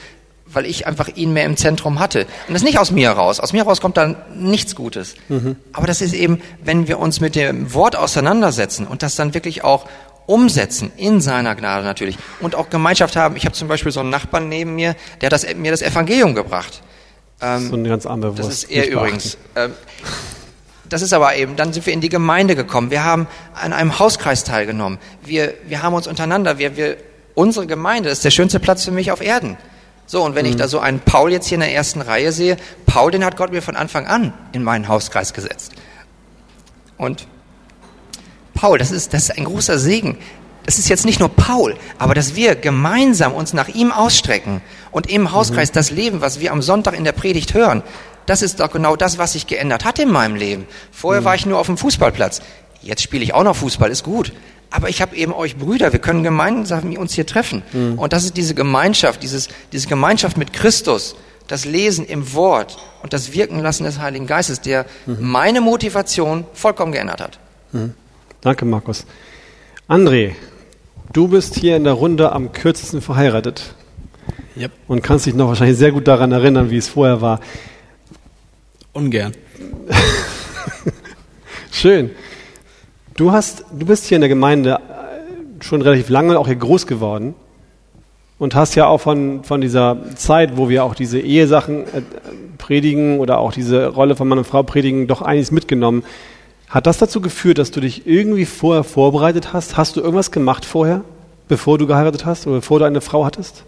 weil 0.51 0.65
ich 0.65 0.87
einfach 0.87 1.09
ihn 1.15 1.33
mehr 1.33 1.45
im 1.45 1.57
Zentrum 1.57 1.99
hatte. 1.99 2.21
Und 2.47 2.53
das 2.53 2.61
ist 2.61 2.65
nicht 2.65 2.79
aus 2.79 2.91
mir 2.91 3.11
raus. 3.11 3.39
Aus 3.39 3.53
mir 3.53 3.63
raus 3.63 3.81
kommt 3.81 3.97
dann 3.97 4.15
nichts 4.35 4.75
Gutes. 4.75 5.15
Mhm. 5.29 5.57
Aber 5.73 5.87
das 5.87 6.01
ist 6.01 6.13
eben, 6.13 6.41
wenn 6.63 6.87
wir 6.87 6.99
uns 6.99 7.19
mit 7.19 7.35
dem 7.35 7.73
Wort 7.73 7.95
auseinandersetzen 7.95 8.87
und 8.87 9.03
das 9.03 9.15
dann 9.15 9.33
wirklich 9.33 9.63
auch 9.63 9.87
umsetzen 10.25 10.91
in 10.97 11.21
seiner 11.21 11.55
Gnade 11.55 11.85
natürlich 11.85 12.17
und 12.41 12.55
auch 12.55 12.69
Gemeinschaft 12.69 13.15
haben. 13.15 13.35
Ich 13.35 13.45
habe 13.45 13.53
zum 13.53 13.67
Beispiel 13.67 13.91
so 13.91 14.01
einen 14.01 14.09
Nachbarn 14.09 14.49
neben 14.49 14.75
mir, 14.75 14.95
der 15.21 15.27
hat 15.27 15.33
das, 15.33 15.55
mir 15.55 15.71
das 15.71 15.81
Evangelium 15.81 16.35
gebracht. 16.35 16.81
Ähm, 17.41 17.69
so 17.69 17.75
eine 17.75 17.89
ganz 17.89 18.05
andere 18.05 18.33
Das 18.35 18.47
ist 18.47 18.63
er 18.69 18.89
übrigens. 18.89 19.37
Ähm, 19.55 19.71
das 20.89 21.01
ist 21.01 21.13
aber 21.13 21.35
eben, 21.35 21.55
dann 21.55 21.73
sind 21.73 21.85
wir 21.85 21.93
in 21.93 22.01
die 22.01 22.09
Gemeinde 22.09 22.55
gekommen. 22.55 22.91
Wir 22.91 23.03
haben 23.03 23.27
an 23.53 23.73
einem 23.73 23.99
Hauskreis 23.99 24.43
teilgenommen. 24.43 24.99
Wir, 25.23 25.53
wir 25.65 25.81
haben 25.81 25.93
uns 25.93 26.07
untereinander, 26.07 26.57
wir, 26.59 26.77
wir, 26.77 26.97
unsere 27.35 27.67
Gemeinde 27.67 28.09
ist 28.09 28.23
der 28.23 28.31
schönste 28.31 28.59
Platz 28.59 28.85
für 28.85 28.91
mich 28.91 29.11
auf 29.11 29.21
Erden. 29.21 29.57
So, 30.07 30.23
und 30.23 30.35
wenn 30.35 30.45
mhm. 30.45 30.51
ich 30.51 30.55
da 30.55 30.67
so 30.67 30.79
einen 30.79 31.01
Paul 31.01 31.31
jetzt 31.31 31.47
hier 31.47 31.57
in 31.57 31.61
der 31.61 31.73
ersten 31.73 32.01
Reihe 32.01 32.31
sehe, 32.31 32.57
Paul, 32.85 33.11
den 33.11 33.23
hat 33.23 33.37
Gott 33.37 33.51
mir 33.51 33.61
von 33.61 33.75
Anfang 33.75 34.07
an 34.07 34.33
in 34.53 34.63
meinen 34.63 34.87
Hauskreis 34.87 35.33
gesetzt. 35.33 35.73
Und 36.97 37.27
Paul, 38.53 38.79
das 38.79 38.91
ist, 38.91 39.13
das 39.13 39.23
ist 39.23 39.37
ein 39.37 39.43
großer 39.43 39.77
Segen. 39.77 40.17
Das 40.65 40.79
ist 40.79 40.89
jetzt 40.89 41.05
nicht 41.05 41.19
nur 41.19 41.29
Paul, 41.29 41.77
aber 41.97 42.13
dass 42.13 42.35
wir 42.35 42.55
gemeinsam 42.55 43.33
uns 43.33 43.53
nach 43.53 43.69
ihm 43.69 43.91
ausstrecken 43.91 44.61
und 44.91 45.09
im 45.09 45.31
Hauskreis 45.31 45.69
mhm. 45.69 45.75
das 45.75 45.91
Leben, 45.91 46.21
was 46.21 46.39
wir 46.39 46.51
am 46.51 46.61
Sonntag 46.61 46.97
in 46.97 47.03
der 47.03 47.13
Predigt 47.13 47.53
hören, 47.53 47.83
das 48.25 48.41
ist 48.41 48.59
doch 48.59 48.71
genau 48.71 48.95
das, 48.95 49.17
was 49.17 49.33
sich 49.33 49.47
geändert 49.47 49.85
hat 49.85 49.99
in 49.99 50.11
meinem 50.11 50.35
Leben. 50.35 50.67
Vorher 50.91 51.21
mhm. 51.21 51.25
war 51.25 51.35
ich 51.35 51.45
nur 51.45 51.59
auf 51.59 51.67
dem 51.67 51.77
Fußballplatz. 51.77 52.41
Jetzt 52.81 53.01
spiele 53.01 53.23
ich 53.23 53.33
auch 53.33 53.43
noch 53.43 53.55
Fußball, 53.55 53.89
ist 53.91 54.03
gut. 54.03 54.33
Aber 54.69 54.89
ich 54.89 55.01
habe 55.01 55.15
eben 55.15 55.33
euch 55.33 55.57
Brüder, 55.57 55.93
wir 55.93 55.99
können 55.99 56.23
gemeinsam 56.23 56.95
uns 56.97 57.13
hier 57.13 57.25
treffen. 57.25 57.63
Mhm. 57.71 57.99
Und 57.99 58.13
das 58.13 58.25
ist 58.25 58.37
diese 58.37 58.53
Gemeinschaft, 58.53 59.23
dieses, 59.23 59.47
diese 59.71 59.87
Gemeinschaft 59.87 60.37
mit 60.37 60.53
Christus, 60.53 61.15
das 61.47 61.65
Lesen 61.65 62.05
im 62.05 62.33
Wort 62.33 62.77
und 63.01 63.13
das 63.13 63.33
Wirken 63.33 63.59
lassen 63.59 63.85
des 63.85 63.99
Heiligen 63.99 64.27
Geistes, 64.27 64.59
der 64.61 64.85
mhm. 65.05 65.17
meine 65.21 65.61
Motivation 65.61 66.45
vollkommen 66.53 66.91
geändert 66.91 67.21
hat. 67.21 67.39
Mhm. 67.71 67.93
Danke, 68.41 68.65
Markus. 68.65 69.05
André, 69.87 70.33
du 71.13 71.29
bist 71.29 71.55
hier 71.55 71.77
in 71.77 71.85
der 71.85 71.93
Runde 71.93 72.31
am 72.33 72.51
kürzesten 72.51 73.01
verheiratet. 73.01 73.73
Yep. 74.57 74.71
Und 74.87 75.01
kannst 75.03 75.25
dich 75.25 75.35
noch 75.35 75.47
wahrscheinlich 75.47 75.77
sehr 75.77 75.91
gut 75.91 76.07
daran 76.07 76.31
erinnern, 76.31 76.71
wie 76.71 76.77
es 76.77 76.89
vorher 76.89 77.21
war. 77.21 77.39
Ungern. 78.91 79.33
Schön. 81.71 82.11
Du 83.17 83.31
hast, 83.31 83.65
du 83.71 83.87
bist 83.87 84.05
hier 84.05 84.17
in 84.17 84.21
der 84.21 84.29
Gemeinde 84.29 84.75
äh, 84.75 85.63
schon 85.63 85.81
relativ 85.81 86.07
lange, 86.09 86.37
auch 86.37 86.45
hier 86.45 86.55
groß 86.55 86.85
geworden 86.85 87.33
und 88.37 88.53
hast 88.53 88.75
ja 88.75 88.85
auch 88.85 88.99
von, 88.99 89.43
von 89.43 89.59
dieser 89.59 89.97
Zeit, 90.15 90.55
wo 90.55 90.69
wir 90.69 90.83
auch 90.83 90.93
diese 90.93 91.19
Ehesachen 91.19 91.85
äh, 91.85 92.03
predigen 92.59 93.19
oder 93.19 93.39
auch 93.39 93.51
diese 93.51 93.87
Rolle 93.87 94.15
von 94.15 94.27
Mann 94.27 94.37
und 94.37 94.45
Frau 94.45 94.61
predigen, 94.61 95.07
doch 95.07 95.23
einiges 95.23 95.49
mitgenommen. 95.49 96.03
Hat 96.69 96.85
das 96.85 96.99
dazu 96.99 97.19
geführt, 97.19 97.57
dass 97.57 97.71
du 97.71 97.81
dich 97.81 98.05
irgendwie 98.05 98.45
vorher 98.45 98.83
vorbereitet 98.83 99.51
hast? 99.51 99.77
Hast 99.77 99.95
du 99.95 100.01
irgendwas 100.01 100.29
gemacht 100.29 100.63
vorher, 100.63 101.03
bevor 101.47 101.79
du 101.79 101.87
geheiratet 101.87 102.23
hast 102.23 102.45
oder 102.45 102.57
bevor 102.57 102.77
du 102.77 102.85
eine 102.85 103.01
Frau 103.01 103.25
hattest? 103.25 103.63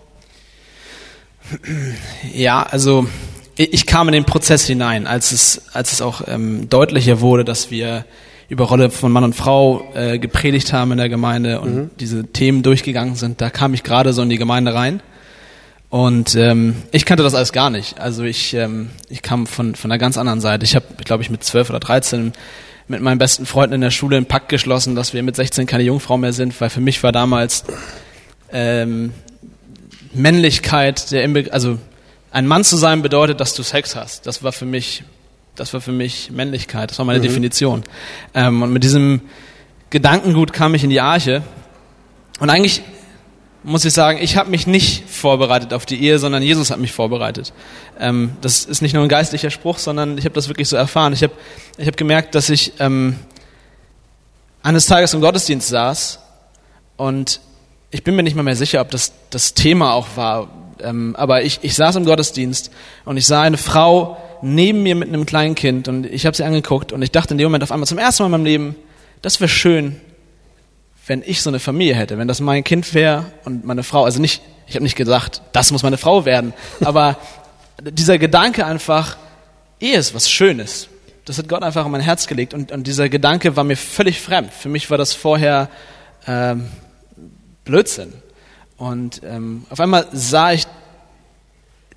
Ja, 2.35 2.61
also 2.61 3.07
ich 3.55 3.87
kam 3.87 4.09
in 4.09 4.13
den 4.13 4.25
Prozess 4.25 4.67
hinein, 4.67 5.07
als 5.07 5.31
es, 5.31 5.63
als 5.73 5.91
es 5.91 6.03
auch 6.03 6.21
ähm, 6.27 6.69
deutlicher 6.69 7.19
wurde, 7.19 7.43
dass 7.43 7.71
wir 7.71 8.05
über 8.49 8.65
Rolle 8.65 8.89
von 8.89 9.11
Mann 9.11 9.23
und 9.23 9.35
Frau 9.35 9.91
äh, 9.93 10.19
gepredigt 10.19 10.73
haben 10.73 10.91
in 10.91 10.97
der 10.97 11.09
Gemeinde 11.09 11.61
und 11.61 11.75
mhm. 11.75 11.89
diese 11.99 12.25
Themen 12.25 12.63
durchgegangen 12.63 13.15
sind. 13.15 13.41
Da 13.41 13.49
kam 13.49 13.73
ich 13.73 13.83
gerade 13.83 14.11
so 14.11 14.21
in 14.21 14.29
die 14.29 14.37
Gemeinde 14.37 14.73
rein. 14.73 15.01
Und 15.89 16.35
ähm, 16.35 16.75
ich 16.91 17.05
kannte 17.05 17.23
das 17.23 17.33
alles 17.33 17.51
gar 17.51 17.69
nicht. 17.69 17.99
Also 17.99 18.23
ich, 18.23 18.53
ähm, 18.53 18.89
ich 19.09 19.21
kam 19.21 19.47
von, 19.47 19.75
von 19.75 19.91
einer 19.91 19.97
ganz 19.97 20.17
anderen 20.17 20.41
Seite. 20.41 20.63
Ich 20.65 20.75
habe, 20.75 20.85
glaube 21.03 21.23
ich, 21.23 21.29
mit 21.29 21.43
zwölf 21.43 21.69
oder 21.69 21.79
dreizehn 21.79 22.33
mit 22.89 23.01
meinen 23.01 23.19
besten 23.19 23.45
Freunden 23.45 23.75
in 23.75 23.81
der 23.81 23.91
Schule 23.91 24.17
einen 24.17 24.25
Pakt 24.25 24.49
geschlossen, 24.49 24.95
dass 24.95 25.13
wir 25.13 25.21
mit 25.21 25.35
16 25.35 25.67
keine 25.67 25.83
Jungfrau 25.83 26.17
mehr 26.17 26.33
sind, 26.33 26.59
weil 26.59 26.71
für 26.71 26.81
mich 26.81 27.01
war 27.03 27.11
damals 27.11 27.63
ähm, 28.51 29.13
Männlichkeit, 30.13 31.11
der 31.11 31.23
Inbe 31.23 31.45
also 31.51 31.77
ein 32.31 32.47
Mann 32.47 32.63
zu 32.63 32.77
sein 32.77 33.03
bedeutet, 33.03 33.39
dass 33.39 33.53
du 33.53 33.61
Sex 33.61 33.95
hast. 33.95 34.25
Das 34.25 34.43
war 34.43 34.51
für 34.51 34.65
mich, 34.65 35.03
das 35.55 35.73
war 35.73 35.81
für 35.81 35.91
mich 35.91 36.31
Männlichkeit. 36.31 36.91
Das 36.91 36.99
war 36.99 37.05
meine 37.05 37.19
mhm. 37.19 37.23
Definition. 37.23 37.83
Ähm, 38.33 38.61
und 38.61 38.71
mit 38.71 38.83
diesem 38.83 39.21
Gedankengut 39.89 40.53
kam 40.53 40.75
ich 40.75 40.83
in 40.83 40.89
die 40.89 41.01
Arche. 41.01 41.43
Und 42.39 42.49
eigentlich 42.49 42.81
muss 43.63 43.83
ich 43.83 43.93
sagen, 43.93 44.19
ich 44.21 44.37
habe 44.37 44.49
mich 44.49 44.67
nicht 44.67 45.09
vorbereitet 45.09 45.73
auf 45.73 45.85
die 45.85 46.01
Ehe, 46.01 46.17
sondern 46.19 46.41
Jesus 46.41 46.71
hat 46.71 46.79
mich 46.79 46.91
vorbereitet. 46.91 47.53
Ähm, 47.99 48.31
das 48.41 48.63
ist 48.63 48.81
nicht 48.81 48.93
nur 48.93 49.03
ein 49.03 49.09
geistlicher 49.09 49.49
Spruch, 49.49 49.77
sondern 49.77 50.17
ich 50.17 50.25
habe 50.25 50.35
das 50.35 50.47
wirklich 50.47 50.69
so 50.69 50.77
erfahren. 50.77 51.13
Ich 51.13 51.23
habe 51.23 51.33
ich 51.77 51.87
hab 51.87 51.97
gemerkt, 51.97 52.35
dass 52.35 52.49
ich 52.49 52.73
ähm, 52.79 53.17
eines 54.63 54.85
Tages 54.85 55.13
im 55.13 55.21
Gottesdienst 55.21 55.67
saß 55.67 56.19
und 56.95 57.41
ich 57.91 58.03
bin 58.03 58.15
mir 58.15 58.23
nicht 58.23 58.35
mal 58.35 58.43
mehr 58.43 58.55
sicher, 58.55 58.81
ob 58.81 58.91
das 58.91 59.13
das 59.29 59.53
Thema 59.55 59.93
auch 59.93 60.07
war, 60.15 60.49
ähm, 60.81 61.15
aber 61.17 61.43
ich, 61.43 61.59
ich 61.61 61.75
saß 61.75 61.95
im 61.95 62.05
Gottesdienst 62.05 62.71
und 63.03 63.17
ich 63.17 63.25
sah 63.25 63.41
eine 63.41 63.57
Frau 63.57 64.17
neben 64.41 64.83
mir 64.83 64.95
mit 64.95 65.09
einem 65.09 65.25
kleinen 65.25 65.55
Kind 65.55 65.87
und 65.87 66.05
ich 66.05 66.25
habe 66.25 66.35
sie 66.35 66.43
angeguckt 66.43 66.91
und 66.91 67.01
ich 67.01 67.11
dachte 67.11 67.33
in 67.33 67.37
dem 67.37 67.45
Moment 67.45 67.63
auf 67.63 67.71
einmal 67.71 67.87
zum 67.87 67.97
ersten 67.97 68.23
Mal 68.23 68.27
in 68.27 68.31
meinem 68.31 68.45
Leben, 68.45 68.75
das 69.21 69.39
wäre 69.39 69.49
schön, 69.49 69.99
wenn 71.07 71.23
ich 71.25 71.41
so 71.41 71.49
eine 71.49 71.59
Familie 71.59 71.95
hätte, 71.95 72.17
wenn 72.17 72.27
das 72.27 72.39
mein 72.39 72.63
Kind 72.63 72.93
wäre 72.93 73.25
und 73.45 73.65
meine 73.65 73.83
Frau, 73.83 74.03
also 74.03 74.21
nicht, 74.21 74.41
ich 74.67 74.75
habe 74.75 74.83
nicht 74.83 74.95
gesagt, 74.95 75.41
das 75.51 75.71
muss 75.71 75.83
meine 75.83 75.97
Frau 75.97 76.25
werden, 76.25 76.53
aber 76.81 77.17
dieser 77.81 78.17
Gedanke 78.17 78.65
einfach, 78.65 79.17
Ehe 79.79 79.97
ist 79.97 80.13
was 80.13 80.29
Schönes. 80.29 80.89
Das 81.25 81.37
hat 81.37 81.47
Gott 81.47 81.63
einfach 81.63 81.85
in 81.85 81.91
mein 81.91 82.01
Herz 82.01 82.27
gelegt 82.27 82.53
und, 82.53 82.71
und 82.71 82.87
dieser 82.87 83.07
Gedanke 83.07 83.55
war 83.55 83.63
mir 83.63 83.77
völlig 83.77 84.19
fremd. 84.19 84.51
Für 84.51 84.67
mich 84.67 84.89
war 84.89 84.97
das 84.97 85.13
vorher 85.13 85.69
ähm, 86.27 86.65
Blödsinn. 87.65 88.13
Und 88.77 89.21
ähm, 89.23 89.65
auf 89.69 89.79
einmal 89.79 90.07
sah 90.11 90.53
ich 90.53 90.65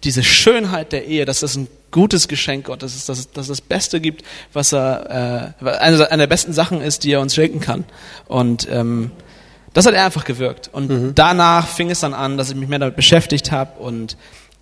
diese 0.04 0.22
Schönheit 0.22 0.92
der 0.92 1.06
Ehe, 1.06 1.24
dass 1.24 1.40
das 1.40 1.56
ein 1.56 1.68
gutes 1.90 2.26
Geschenk 2.26 2.66
Gottes 2.66 2.96
ist, 2.96 3.08
dass 3.08 3.18
es, 3.18 3.30
dass 3.30 3.46
das 3.48 3.60
Beste 3.60 4.00
gibt, 4.00 4.24
was 4.52 4.72
er, 4.72 5.54
äh, 5.60 5.66
eine, 5.66 6.10
eine 6.10 6.22
der 6.22 6.26
besten 6.26 6.52
Sachen 6.52 6.80
ist, 6.80 7.04
die 7.04 7.12
er 7.12 7.20
uns 7.20 7.34
schenken 7.34 7.60
kann. 7.60 7.84
Und 8.26 8.66
ähm, 8.70 9.10
das 9.72 9.86
hat 9.86 9.94
er 9.94 10.04
einfach 10.04 10.24
gewirkt. 10.24 10.70
Und 10.72 10.90
mhm. 10.90 11.14
danach 11.14 11.68
fing 11.68 11.90
es 11.90 12.00
dann 12.00 12.14
an, 12.14 12.36
dass 12.36 12.50
ich 12.50 12.56
mich 12.56 12.68
mehr 12.68 12.78
damit 12.78 12.96
beschäftigt 12.96 13.52
habe. 13.52 13.78
Und 13.80 14.16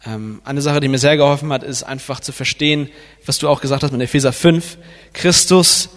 ähm, 0.07 0.41
eine 0.45 0.63
Sache, 0.63 0.81
die 0.81 0.89
mir 0.89 0.99
sehr 0.99 1.17
geholfen 1.17 1.53
hat, 1.53 1.63
ist 1.63 1.83
einfach 1.83 2.21
zu 2.21 2.33
verstehen, 2.33 2.89
was 3.27 3.39
du 3.39 3.49
auch 3.49 3.61
gesagt 3.61 3.83
hast 3.83 3.93
mit 3.93 4.01
Epheser 4.01 4.33
5. 4.33 4.79
Christus 5.13 5.91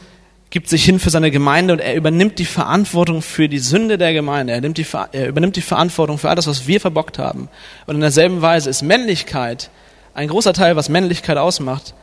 gibt 0.53 0.69
sich 0.69 0.85
hin 0.85 0.99
für 0.99 1.09
seine 1.09 1.31
Gemeinde 1.31 1.73
und 1.73 1.79
er 1.79 1.95
übernimmt 1.95 2.37
die 2.37 2.45
Verantwortung 2.45 3.23
für 3.23 3.49
die 3.49 3.57
Sünde 3.57 3.97
der 3.97 4.13
Gemeinde. 4.13 4.53
Er, 4.53 4.61
nimmt 4.61 4.77
die, 4.77 4.85
er 5.11 5.27
übernimmt 5.27 5.55
die 5.55 5.61
Verantwortung 5.61 6.19
für 6.19 6.29
all 6.29 6.35
das, 6.35 6.45
was 6.45 6.67
wir 6.67 6.79
verbockt 6.79 7.17
haben. 7.17 7.49
Und 7.87 7.95
in 7.95 8.01
derselben 8.01 8.43
Weise 8.43 8.69
ist 8.69 8.83
Männlichkeit, 8.83 9.71
ein 10.13 10.27
großer 10.27 10.53
Teil, 10.53 10.75
was 10.75 10.89
Männlichkeit 10.89 11.37
ausmacht, 11.39 11.95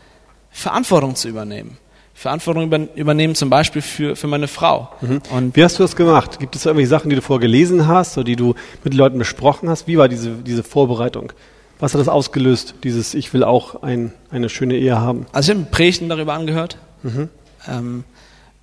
Verantwortung 0.51 1.15
zu 1.15 1.29
übernehmen. 1.29 1.79
Verantwortung 2.13 2.65
über, 2.65 2.89
übernehmen 2.97 3.37
zum 3.37 3.51
Beispiel 3.51 3.83
für, 3.83 4.17
für 4.17 4.27
meine 4.27 4.49
Frau. 4.49 4.89
Mhm. 5.01 5.23
Und 5.31 5.55
Wie 5.55 5.63
hast 5.63 5.79
du 5.79 5.85
das 5.85 5.95
gemacht? 5.95 6.41
Gibt 6.41 6.57
es 6.57 6.67
irgendwelche 6.67 6.91
Sachen, 6.91 7.09
die 7.09 7.15
du 7.15 7.23
vorgelesen 7.23 7.87
hast 7.87 8.19
oder 8.19 8.25
die 8.25 8.35
du 8.35 8.57
mit 8.83 8.95
Leuten 8.95 9.19
besprochen 9.19 9.69
hast? 9.69 9.87
Wie 9.87 9.97
war 9.97 10.09
diese, 10.09 10.31
diese 10.33 10.65
Vorbereitung? 10.65 11.33
Was 11.79 11.95
hat 11.95 12.01
das 12.01 12.09
ausgelöst, 12.09 12.75
dieses 12.83 13.15
Ich 13.15 13.33
will 13.33 13.45
auch 13.45 13.85
ein, 13.85 14.13
eine 14.29 14.49
schöne 14.49 14.75
Ehe 14.75 14.99
haben? 14.99 15.27
Also 15.31 15.53
ich 15.53 15.59
habe 15.59 15.69
Predigten 15.71 16.09
darüber 16.09 16.35
angehört. 16.35 16.79
Mhm. 17.05 17.29
Ähm, 17.69 18.05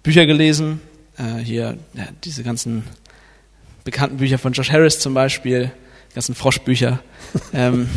Bücher 0.07 0.25
gelesen, 0.25 0.79
äh, 1.17 1.43
hier 1.43 1.77
ja, 1.93 2.05
diese 2.23 2.41
ganzen 2.41 2.85
bekannten 3.83 4.15
Bücher 4.15 4.37
von 4.37 4.53
Josh 4.53 4.71
Harris 4.71 4.99
zum 4.99 5.13
Beispiel, 5.13 5.69
ganzen 6.15 6.33
Froschbücher. 6.33 6.99
ähm, 7.53 7.89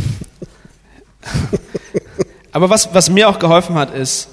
aber 2.51 2.69
was, 2.69 2.93
was 2.95 3.11
mir 3.11 3.29
auch 3.29 3.39
geholfen 3.39 3.77
hat, 3.77 3.95
ist, 3.95 4.29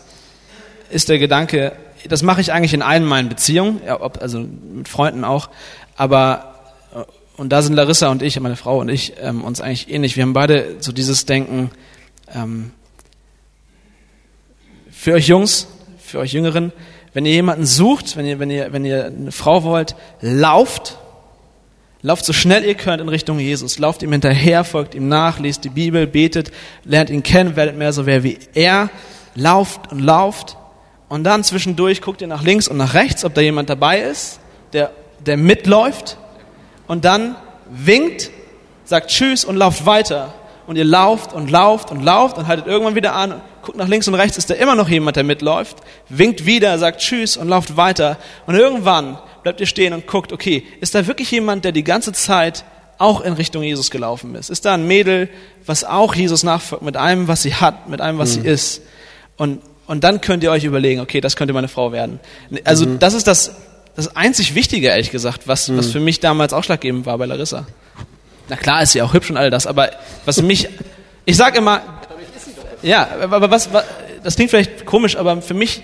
ist 0.89 1.07
der 1.07 1.19
Gedanke, 1.19 1.73
das 2.09 2.23
mache 2.23 2.41
ich 2.41 2.51
eigentlich 2.51 2.73
in 2.73 2.81
allen 2.81 3.05
meinen 3.05 3.29
Beziehungen, 3.29 3.79
ja, 3.85 4.01
ob, 4.01 4.23
also 4.23 4.39
mit 4.39 4.87
Freunden 4.87 5.23
auch, 5.23 5.51
aber 5.95 6.55
äh, 6.95 7.03
und 7.39 7.49
da 7.49 7.61
sind 7.61 7.75
Larissa 7.75 8.07
und 8.07 8.23
ich, 8.23 8.39
meine 8.39 8.55
Frau 8.55 8.79
und 8.79 8.89
ich, 8.89 9.13
ähm, 9.21 9.43
uns 9.43 9.61
eigentlich 9.61 9.87
ähnlich. 9.91 10.15
Wir 10.15 10.23
haben 10.23 10.33
beide 10.33 10.77
so 10.79 10.91
dieses 10.91 11.27
Denken, 11.27 11.69
ähm, 12.33 12.71
für 14.89 15.13
euch 15.13 15.27
Jungs, 15.27 15.67
für 15.99 16.17
euch 16.17 16.33
Jüngeren, 16.33 16.73
wenn 17.17 17.25
ihr 17.25 17.33
jemanden 17.33 17.65
sucht, 17.65 18.15
wenn 18.15 18.27
ihr, 18.27 18.37
wenn 18.37 18.51
ihr, 18.51 18.71
wenn 18.73 18.85
ihr 18.85 19.05
eine 19.05 19.31
Frau 19.31 19.63
wollt, 19.63 19.95
lauft, 20.21 20.99
lauft 22.03 22.23
so 22.23 22.31
schnell 22.31 22.63
ihr 22.63 22.75
könnt 22.75 23.01
in 23.01 23.09
Richtung 23.09 23.39
Jesus, 23.39 23.79
lauft 23.79 24.03
ihm 24.03 24.11
hinterher, 24.11 24.63
folgt 24.63 24.93
ihm 24.93 25.07
nach, 25.07 25.39
lest 25.39 25.63
die 25.63 25.69
Bibel, 25.69 26.05
betet, 26.05 26.51
lernt 26.83 27.09
ihn 27.09 27.23
kennen, 27.23 27.55
werdet 27.55 27.75
mehr 27.75 27.91
so 27.91 28.05
wer 28.05 28.21
wie 28.21 28.37
er, 28.53 28.91
lauft 29.33 29.91
und 29.91 30.01
lauft. 30.01 30.57
Und 31.09 31.23
dann 31.23 31.43
zwischendurch 31.43 32.03
guckt 32.03 32.21
ihr 32.21 32.27
nach 32.27 32.43
links 32.43 32.67
und 32.67 32.77
nach 32.77 32.93
rechts, 32.93 33.25
ob 33.25 33.33
da 33.33 33.41
jemand 33.41 33.71
dabei 33.71 33.99
ist, 33.99 34.39
der, 34.73 34.91
der 35.25 35.37
mitläuft. 35.37 36.19
Und 36.85 37.03
dann 37.03 37.35
winkt, 37.67 38.29
sagt 38.85 39.09
Tschüss 39.09 39.43
und 39.43 39.55
lauft 39.55 39.87
weiter 39.87 40.35
und 40.67 40.75
ihr 40.75 40.85
lauft 40.85 41.33
und 41.33 41.49
lauft 41.49 41.91
und 41.91 42.03
lauft 42.03 42.37
und 42.37 42.47
haltet 42.47 42.67
irgendwann 42.67 42.95
wieder 42.95 43.15
an 43.15 43.41
guckt 43.67 43.77
nach 43.77 43.89
links 43.89 44.07
und 44.07 44.15
rechts, 44.15 44.37
ist 44.37 44.49
da 44.49 44.53
immer 44.53 44.75
noch 44.75 44.87
jemand, 44.87 45.17
der 45.17 45.25
mitläuft, 45.25 45.77
winkt 46.07 46.45
wieder, 46.45 46.79
sagt 46.79 47.01
Tschüss 47.01 47.35
und 47.35 47.49
lauft 47.49 47.75
weiter. 47.75 48.17
Und 48.45 48.55
irgendwann 48.55 49.17
bleibt 49.43 49.59
ihr 49.59 49.65
stehen 49.65 49.91
und 49.93 50.07
guckt, 50.07 50.31
okay, 50.31 50.63
ist 50.79 50.95
da 50.95 51.05
wirklich 51.05 51.29
jemand, 51.31 51.65
der 51.65 51.73
die 51.73 51.83
ganze 51.83 52.13
Zeit 52.13 52.63
auch 52.97 53.19
in 53.19 53.33
Richtung 53.33 53.63
Jesus 53.63 53.91
gelaufen 53.91 54.35
ist? 54.35 54.49
Ist 54.49 54.63
da 54.63 54.73
ein 54.73 54.87
Mädel, 54.87 55.27
was 55.65 55.83
auch 55.83 56.15
Jesus 56.15 56.43
nachfolgt 56.43 56.83
mit 56.83 56.95
allem, 56.95 57.27
was 57.27 57.41
sie 57.41 57.55
hat, 57.55 57.89
mit 57.89 57.99
allem, 57.99 58.17
was 58.19 58.37
mhm. 58.37 58.41
sie 58.41 58.47
ist? 58.47 58.81
Und, 59.35 59.59
und 59.85 60.05
dann 60.05 60.21
könnt 60.21 60.43
ihr 60.43 60.51
euch 60.51 60.63
überlegen, 60.63 61.01
okay, 61.01 61.19
das 61.19 61.35
könnte 61.35 61.53
meine 61.53 61.67
Frau 61.67 61.91
werden. 61.91 62.21
Also 62.63 62.85
mhm. 62.85 62.99
das 62.99 63.13
ist 63.13 63.27
das, 63.27 63.53
das 63.97 64.15
einzig 64.15 64.55
Wichtige, 64.55 64.87
ehrlich 64.87 65.11
gesagt, 65.11 65.49
was, 65.49 65.67
mhm. 65.67 65.77
was 65.77 65.91
für 65.91 65.99
mich 65.99 66.21
damals 66.21 66.53
ausschlaggebend 66.53 67.05
war 67.05 67.17
bei 67.17 67.25
Larissa. 67.25 67.67
Na 68.49 68.55
klar 68.55 68.83
ist 68.83 68.93
sie 68.93 69.01
auch 69.01 69.13
hübsch 69.13 69.29
und 69.29 69.37
all 69.37 69.49
das, 69.49 69.67
aber 69.67 69.91
was 70.25 70.41
mich, 70.41 70.69
ich 71.25 71.35
sag 71.35 71.57
immer, 71.57 71.81
ja, 72.81 73.07
aber 73.21 73.51
was, 73.51 73.73
was, 73.73 73.83
das 74.23 74.35
klingt 74.35 74.51
vielleicht 74.51 74.85
komisch, 74.85 75.17
aber 75.17 75.41
für 75.41 75.53
mich, 75.53 75.83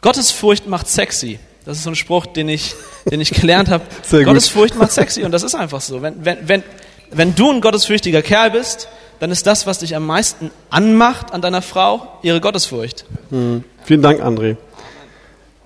Gottesfurcht 0.00 0.66
macht 0.66 0.88
sexy. 0.88 1.38
Das 1.64 1.76
ist 1.76 1.84
so 1.84 1.90
ein 1.90 1.96
Spruch, 1.96 2.26
den 2.26 2.48
ich, 2.48 2.74
den 3.10 3.20
ich 3.20 3.30
gelernt 3.30 3.68
habe. 3.68 3.84
Gottesfurcht 4.10 4.76
macht 4.76 4.92
sexy 4.92 5.24
und 5.24 5.32
das 5.32 5.42
ist 5.42 5.54
einfach 5.54 5.80
so. 5.80 6.00
Wenn, 6.00 6.24
wenn, 6.24 6.38
wenn, 6.48 6.62
wenn 7.10 7.34
du 7.34 7.50
ein 7.50 7.60
gottesfürchtiger 7.60 8.22
Kerl 8.22 8.50
bist, 8.50 8.88
dann 9.18 9.30
ist 9.30 9.46
das, 9.46 9.66
was 9.66 9.80
dich 9.80 9.94
am 9.94 10.06
meisten 10.06 10.50
anmacht 10.70 11.32
an 11.32 11.42
deiner 11.42 11.60
Frau, 11.60 12.18
ihre 12.22 12.40
Gottesfurcht. 12.40 13.04
Hm. 13.28 13.64
Vielen 13.84 14.00
Dank, 14.00 14.22
André. 14.22 14.56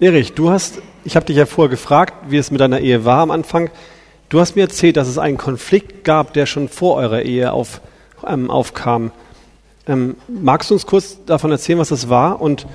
Erich, 0.01 0.33
du 0.33 0.51
hast, 0.51 0.83
ich 1.05 1.15
habe 1.15 1.25
dich 1.25 1.37
ja 1.37 1.47
vorher 1.47 1.71
gefragt, 1.71 2.15
wie 2.29 2.37
es 2.37 2.51
mit 2.51 2.61
deiner 2.61 2.81
Ehe 2.81 3.05
war 3.05 3.21
am 3.21 3.31
Anfang. 3.31 3.71
Du 4.35 4.41
hast 4.41 4.57
mir 4.57 4.63
erzählt, 4.63 4.97
dass 4.97 5.07
es 5.07 5.17
einen 5.17 5.37
Konflikt 5.37 6.03
gab, 6.03 6.33
der 6.33 6.47
schon 6.47 6.69
vor 6.69 6.97
eurer 6.97 7.23
Ehe 7.23 7.53
auf, 7.53 7.81
ähm, 8.27 8.51
aufkam. 8.51 9.13
Ähm, 9.87 10.17
magst 10.27 10.71
du 10.71 10.75
uns 10.75 10.87
kurz 10.87 11.19
davon 11.25 11.53
erzählen, 11.53 11.79
was 11.79 11.91
das 11.91 12.09
war 12.09 12.41
und 12.41 12.67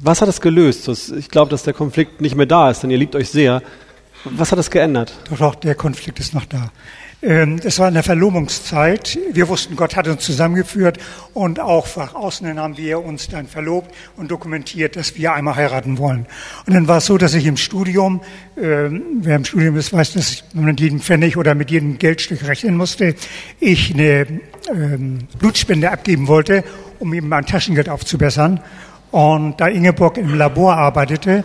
was 0.00 0.22
hat 0.22 0.28
es 0.30 0.40
gelöst? 0.40 0.88
Ich 0.88 1.28
glaube, 1.28 1.50
dass 1.50 1.64
der 1.64 1.74
Konflikt 1.74 2.22
nicht 2.22 2.34
mehr 2.34 2.46
da 2.46 2.70
ist, 2.70 2.82
denn 2.82 2.88
ihr 2.88 2.96
liebt 2.96 3.14
euch 3.14 3.28
sehr. 3.28 3.62
Was 4.24 4.52
hat 4.52 4.58
es 4.58 4.70
geändert? 4.70 5.12
Doch, 5.28 5.36
doch, 5.36 5.54
der 5.56 5.74
Konflikt 5.74 6.18
ist 6.18 6.32
noch 6.32 6.46
da. 6.46 6.70
Ähm, 7.26 7.58
es 7.64 7.80
war 7.80 7.88
in 7.88 7.94
der 7.94 8.04
Verlobungszeit. 8.04 9.18
Wir 9.32 9.48
wussten, 9.48 9.74
Gott 9.74 9.96
hat 9.96 10.06
uns 10.06 10.22
zusammengeführt 10.22 10.98
und 11.34 11.58
auch 11.58 11.88
nach 11.96 12.14
außen 12.14 12.56
haben 12.56 12.76
wir 12.76 13.04
uns 13.04 13.26
dann 13.26 13.48
verlobt 13.48 13.92
und 14.16 14.30
dokumentiert, 14.30 14.94
dass 14.94 15.16
wir 15.16 15.32
einmal 15.32 15.56
heiraten 15.56 15.98
wollen. 15.98 16.26
Und 16.66 16.74
dann 16.74 16.86
war 16.86 16.98
es 16.98 17.06
so, 17.06 17.18
dass 17.18 17.34
ich 17.34 17.46
im 17.46 17.56
Studium, 17.56 18.20
äh, 18.54 18.90
wer 19.18 19.34
im 19.34 19.44
Studium 19.44 19.76
ist, 19.76 19.92
weiß, 19.92 20.12
dass 20.12 20.30
ich 20.30 20.44
mit 20.54 20.78
jedem 20.78 21.00
Pfennig 21.00 21.36
oder 21.36 21.56
mit 21.56 21.72
jedem 21.72 21.98
Geldstück 21.98 22.46
rechnen 22.46 22.76
musste, 22.76 23.16
ich 23.58 23.92
eine 23.92 24.28
ähm, 24.72 25.26
Blutspende 25.36 25.90
abgeben 25.90 26.28
wollte, 26.28 26.62
um 27.00 27.12
eben 27.12 27.28
mein 27.28 27.44
Taschengeld 27.44 27.88
aufzubessern. 27.88 28.60
Und 29.10 29.60
da 29.60 29.66
Ingeborg 29.66 30.16
im 30.16 30.32
Labor 30.38 30.76
arbeitete, 30.76 31.42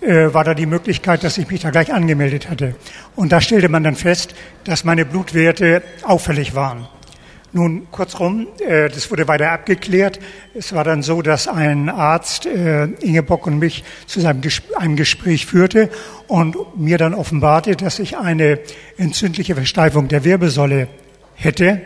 äh, 0.00 0.32
war 0.32 0.44
da 0.44 0.54
die 0.54 0.66
Möglichkeit, 0.66 1.24
dass 1.24 1.38
ich 1.38 1.50
mich 1.50 1.62
da 1.62 1.70
gleich 1.70 1.92
angemeldet 1.92 2.48
hatte. 2.48 2.74
Und 3.16 3.32
da 3.32 3.40
stellte 3.40 3.68
man 3.68 3.82
dann 3.82 3.96
fest, 3.96 4.34
dass 4.64 4.84
meine 4.84 5.04
Blutwerte 5.04 5.82
auffällig 6.02 6.54
waren. 6.54 6.86
Nun, 7.52 7.90
kurzum, 7.90 8.46
äh, 8.60 8.90
das 8.90 9.10
wurde 9.10 9.26
weiter 9.26 9.50
abgeklärt. 9.50 10.20
Es 10.54 10.74
war 10.74 10.84
dann 10.84 11.02
so, 11.02 11.22
dass 11.22 11.48
ein 11.48 11.88
Arzt 11.88 12.44
äh, 12.44 12.84
Ingeborg 12.84 13.46
und 13.46 13.58
mich 13.58 13.84
zu 14.06 14.20
seinem 14.20 14.42
Ges 14.42 14.60
einem 14.76 14.96
Gespräch 14.96 15.46
führte 15.46 15.88
und 16.26 16.56
mir 16.76 16.98
dann 16.98 17.14
offenbarte, 17.14 17.74
dass 17.74 17.98
ich 18.00 18.18
eine 18.18 18.60
entzündliche 18.98 19.54
Versteifung 19.54 20.08
der 20.08 20.24
Wirbelsäule 20.24 20.88
hätte, 21.34 21.80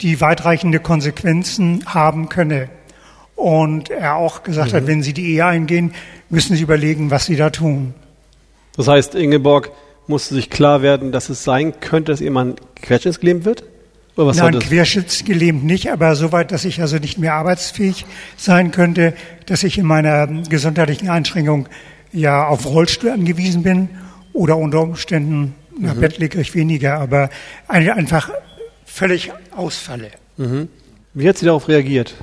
die 0.00 0.20
weitreichende 0.20 0.80
Konsequenzen 0.80 1.84
haben 1.86 2.28
könne. 2.28 2.68
Und 3.36 3.90
er 3.90 4.16
auch 4.16 4.42
gesagt 4.42 4.72
mhm. 4.72 4.76
hat, 4.76 4.86
wenn 4.88 5.02
Sie 5.04 5.12
die 5.12 5.34
Ehe 5.34 5.46
eingehen, 5.46 5.94
müssen 6.30 6.56
Sie 6.56 6.62
überlegen, 6.62 7.10
was 7.10 7.26
Sie 7.26 7.36
da 7.36 7.50
tun. 7.50 7.94
Das 8.76 8.88
heißt, 8.88 9.14
Ingeborg 9.14 9.70
musste 10.06 10.34
sich 10.34 10.50
klar 10.50 10.82
werden, 10.82 11.12
dass 11.12 11.28
es 11.28 11.44
sein 11.44 11.80
könnte, 11.80 12.12
dass 12.12 12.20
ihr 12.20 12.30
Mann 12.30 12.56
querschnittsgelähmt 12.76 13.44
wird? 13.44 13.64
Oder 14.16 14.28
was 14.28 14.36
Nein, 14.38 14.58
querschnittsgelähmt 14.58 15.64
nicht, 15.64 15.90
aber 15.90 16.14
soweit, 16.16 16.52
dass 16.52 16.64
ich 16.64 16.80
also 16.80 16.96
nicht 16.96 17.18
mehr 17.18 17.34
arbeitsfähig 17.34 18.06
sein 18.36 18.70
könnte, 18.70 19.14
dass 19.44 19.62
ich 19.62 19.76
in 19.76 19.84
meiner 19.84 20.26
gesundheitlichen 20.26 21.10
Einschränkung 21.10 21.68
ja 22.12 22.46
auf 22.46 22.66
Rollstuhl 22.66 23.10
angewiesen 23.10 23.62
bin 23.62 23.90
oder 24.32 24.56
unter 24.56 24.80
Umständen, 24.80 25.54
na, 25.78 25.92
mhm. 25.92 26.00
Bett 26.00 26.18
liege 26.18 26.40
ich 26.40 26.54
weniger, 26.54 26.98
aber 26.98 27.28
einfach 27.68 28.30
völlig 28.86 29.32
ausfalle. 29.54 30.10
Mhm. 30.38 30.68
Wie 31.12 31.28
hat 31.28 31.36
sie 31.36 31.46
darauf 31.46 31.68
reagiert? 31.68 32.14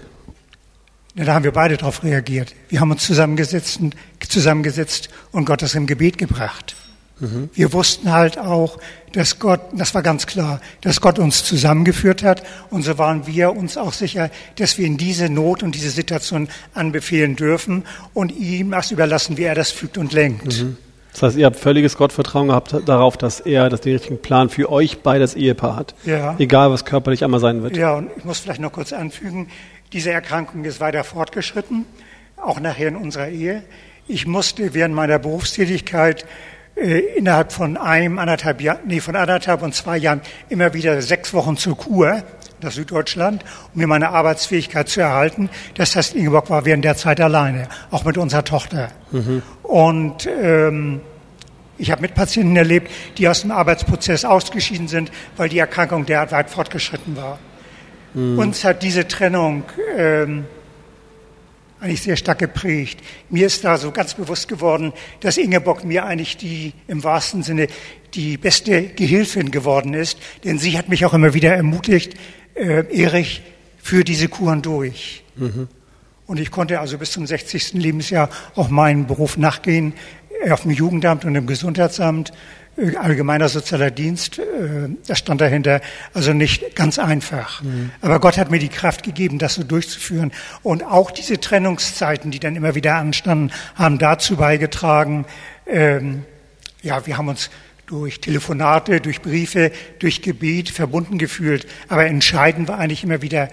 Da 1.16 1.34
haben 1.34 1.44
wir 1.44 1.52
beide 1.52 1.78
darauf 1.78 2.04
reagiert. 2.04 2.56
Wir 2.70 2.80
haben 2.80 2.92
uns 2.92 3.06
zusammengesetzt, 3.06 3.80
zusammengesetzt 4.28 5.10
und 5.32 5.46
Gott 5.46 5.62
das 5.62 5.76
im 5.76 5.86
Gebet 5.86 6.18
gebracht. 6.18 6.76
Mhm. 7.20 7.50
Wir 7.54 7.72
wussten 7.72 8.12
halt 8.12 8.40
auch, 8.40 8.80
dass 9.12 9.38
Gott, 9.38 9.62
das 9.74 9.94
war 9.94 10.02
ganz 10.02 10.26
klar, 10.26 10.60
dass 10.82 11.02
Gott 11.02 11.20
uns 11.20 11.44
zusammengeführt 11.44 12.24
hat. 12.24 12.44
Und 12.72 12.82
so 12.84 12.98
waren 12.98 13.28
wir 13.28 13.56
uns 13.56 13.78
auch 13.78 13.94
sicher, 13.94 14.32
dass 14.56 14.80
wir 14.80 14.88
in 14.88 14.98
diese 14.98 15.30
Not 15.30 15.62
und 15.62 15.76
diese 15.76 15.92
Situation 15.92 16.50
anbefehlen 16.74 17.36
dürfen 17.36 17.84
und 18.14 18.32
ihm 18.32 18.72
das 18.72 18.90
überlassen, 18.90 19.38
wie 19.38 19.44
er 19.44 19.56
das 19.56 19.72
fügt 19.72 20.00
und 20.00 20.14
lenkt. 20.14 20.64
Mhm. 20.64 20.78
Das 21.14 21.22
heißt, 21.22 21.38
ihr 21.38 21.46
habt 21.46 21.58
völliges 21.58 21.96
Gottvertrauen 21.96 22.48
gehabt 22.48 22.76
darauf, 22.88 23.18
dass 23.18 23.40
er 23.40 23.70
das 23.70 23.82
den 23.82 23.94
richtigen 23.94 24.20
Plan 24.20 24.50
für 24.50 24.72
euch 24.72 25.04
beide 25.04 25.20
das 25.20 25.36
Ehepaar 25.36 25.76
hat. 25.76 25.94
Ja. 26.06 26.36
Egal, 26.40 26.72
was 26.72 26.86
körperlich 26.86 27.24
einmal 27.24 27.40
sein 27.40 27.62
wird. 27.62 27.78
Ja, 27.78 27.94
und 27.94 28.10
ich 28.18 28.26
muss 28.26 28.40
vielleicht 28.40 28.60
noch 28.60 28.72
kurz 28.72 28.92
anfügen, 28.92 29.50
diese 29.94 30.12
Erkrankung 30.12 30.66
ist 30.66 30.80
weiter 30.80 31.04
fortgeschritten, 31.04 31.86
auch 32.36 32.60
nachher 32.60 32.88
in 32.88 32.96
unserer 32.96 33.30
Ehe. 33.30 33.64
Ich 34.08 34.26
musste 34.26 34.74
während 34.74 34.96
meiner 34.96 35.20
Berufstätigkeit 35.20 36.26
äh, 36.76 37.00
innerhalb 37.16 37.54
von 37.54 37.78
einem, 37.78 38.18
anderthalb 38.18 38.60
Jahren, 38.60 38.80
nee, 38.86 39.00
von 39.00 39.16
anderthalb 39.16 39.62
und 39.62 39.76
zwei 39.76 39.98
Jahren 39.98 40.22
immer 40.50 40.74
wieder 40.74 41.02
sechs 41.02 41.34
Wochen 41.34 41.56
zur 41.56 41.78
Kur 41.78 42.24
nach 42.62 42.72
Süddeutschland, 42.72 43.44
um 43.74 43.80
mir 43.80 43.88
meine 43.88 44.10
Arbeitsfähigkeit 44.10 44.90
zu 44.90 45.02
erhalten. 45.02 45.50
Das 45.76 45.96
heißt, 45.96 46.16
Ingeborg 46.16 46.50
war 46.50 46.66
während 46.66 46.84
der 46.84 46.98
Zeit 46.98 47.22
alleine, 47.22 47.68
auch 47.92 48.04
mit 48.04 48.18
unserer 48.18 48.44
Tochter. 48.44 48.90
Mhm. 49.12 49.44
Und 49.62 50.28
ähm, 50.28 51.02
ich 51.78 51.92
habe 51.92 52.02
mit 52.02 52.16
Patienten 52.16 52.56
erlebt, 52.56 52.90
die 53.18 53.28
aus 53.28 53.42
dem 53.42 53.52
Arbeitsprozess 53.52 54.26
ausgeschieden 54.26 54.88
sind, 54.88 55.12
weil 55.38 55.50
die 55.50 55.60
Erkrankung 55.60 56.06
derart 56.06 56.32
weit 56.32 56.50
fortgeschritten 56.50 57.16
war. 57.16 57.38
Mhm. 58.14 58.40
Uns 58.40 58.64
hat 58.64 58.84
diese 58.84 59.08
Trennung 59.08 59.64
ähm, 59.98 60.46
eigentlich 61.80 62.02
sehr 62.02 62.16
stark 62.16 62.40
geprägt. 62.40 63.00
Mir 63.30 63.48
ist 63.48 63.64
da 63.64 63.78
so 63.78 63.92
ganz 63.92 64.14
bewusst 64.14 64.48
geworden, 64.48 64.94
dass 65.20 65.38
Ingeborg 65.38 65.84
mir 65.84 66.06
eigentlich 66.06 66.38
die, 66.38 66.74
im 66.88 67.04
wahrsten 67.04 67.44
Sinne, 67.44 67.68
die 68.14 68.38
beste 68.38 68.84
Gehilfin 68.84 69.52
geworden 69.52 69.94
ist, 69.94 70.18
denn 70.44 70.60
sie 70.60 70.78
hat 70.78 70.88
mich 70.88 71.06
auch 71.06 71.14
immer 71.14 71.34
wieder 71.34 71.54
ermutigt, 71.54 72.14
äh, 72.56 72.86
Erich, 72.96 73.42
für 73.78 74.06
diese 74.06 74.30
Kuren 74.30 74.62
durch. 74.62 75.24
Mhm. 75.36 75.68
Und 76.26 76.40
ich 76.40 76.52
konnte 76.52 76.80
also 76.80 76.98
bis 76.98 77.12
zum 77.12 77.28
60. 77.28 77.74
Lebensjahr 77.74 78.30
auch 78.56 78.70
meinen 78.70 79.08
Beruf 79.08 79.36
nachgehen, 79.36 79.94
auf 80.50 80.62
dem 80.62 80.72
Jugendamt 80.72 81.26
und 81.26 81.36
im 81.36 81.48
Gesundheitsamt 81.48 82.32
allgemeiner 83.00 83.50
sozialer 83.50 83.92
Dienst, 83.92 84.40
äh, 84.40 84.90
das 85.08 85.20
stand 85.20 85.42
dahinter, 85.42 85.82
also 86.14 86.34
nicht 86.34 86.76
ganz 86.76 86.98
einfach. 86.98 87.62
Mhm. 87.62 87.92
Aber 88.02 88.20
Gott 88.20 88.38
hat 88.38 88.50
mir 88.50 88.60
die 88.60 88.70
Kraft 88.70 89.04
gegeben, 89.04 89.38
das 89.38 89.56
so 89.56 89.64
durchzuführen. 89.64 90.32
Und 90.64 90.84
auch 90.84 91.12
diese 91.12 91.40
Trennungszeiten, 91.40 92.32
die 92.32 92.40
dann 92.40 92.56
immer 92.56 92.76
wieder 92.76 92.96
anstanden, 92.96 93.52
haben 93.76 94.00
dazu 94.00 94.38
beigetragen, 94.38 95.26
ähm, 95.68 96.26
ja, 96.82 97.06
wir 97.06 97.18
haben 97.18 97.30
uns 97.30 97.50
durch 97.86 98.22
Telefonate, 98.22 99.02
durch 99.02 99.22
Briefe, 99.22 99.72
durch 100.00 100.22
Gebet 100.22 100.70
verbunden 100.70 101.18
gefühlt. 101.18 101.68
Aber 101.90 102.06
entscheidend 102.06 102.68
war 102.68 102.80
eigentlich 102.80 103.04
immer 103.04 103.22
wieder 103.22 103.50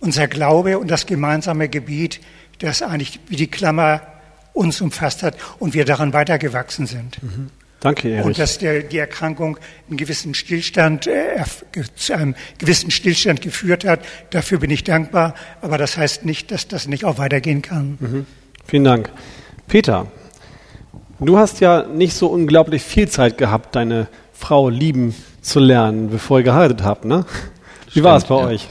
unser 0.00 0.26
Glaube 0.26 0.78
und 0.78 0.88
das 0.88 1.06
gemeinsame 1.06 1.68
Gebet, 1.68 2.20
das 2.58 2.82
eigentlich 2.82 3.20
wie 3.28 3.36
die 3.36 3.46
Klammer 3.46 4.02
uns 4.52 4.80
umfasst 4.80 5.22
hat 5.22 5.36
und 5.58 5.74
wir 5.74 5.84
daran 5.84 6.12
weitergewachsen 6.12 6.86
sind. 6.86 7.22
Mhm. 7.22 7.50
Danke, 7.80 8.10
Erich. 8.10 8.26
Und 8.26 8.38
dass 8.38 8.58
der, 8.58 8.82
die 8.82 8.98
Erkrankung 8.98 9.56
einen 9.88 9.96
gewissen 9.96 10.34
Stillstand, 10.34 11.06
äh, 11.06 11.44
zu 11.94 12.12
einem 12.12 12.34
gewissen 12.58 12.90
Stillstand 12.90 13.40
geführt 13.40 13.84
hat, 13.84 14.00
dafür 14.30 14.58
bin 14.58 14.70
ich 14.70 14.82
dankbar. 14.82 15.34
Aber 15.62 15.78
das 15.78 15.96
heißt 15.96 16.24
nicht, 16.24 16.50
dass 16.50 16.66
das 16.66 16.88
nicht 16.88 17.04
auch 17.04 17.18
weitergehen 17.18 17.62
kann. 17.62 17.96
Mhm. 18.00 18.26
Vielen 18.66 18.84
Dank. 18.84 19.10
Peter, 19.68 20.10
du 21.20 21.38
hast 21.38 21.60
ja 21.60 21.84
nicht 21.84 22.14
so 22.14 22.26
unglaublich 22.26 22.82
viel 22.82 23.08
Zeit 23.08 23.38
gehabt, 23.38 23.76
deine 23.76 24.08
Frau 24.32 24.68
lieben 24.68 25.14
zu 25.40 25.60
lernen, 25.60 26.10
bevor 26.10 26.38
ihr 26.38 26.44
geheiratet 26.44 26.82
habt, 26.82 27.04
ne? 27.04 27.24
Wie 27.86 27.90
Stimmt, 27.92 28.04
war 28.04 28.16
es 28.16 28.24
bei 28.24 28.38
ja. 28.38 28.46
euch? 28.46 28.68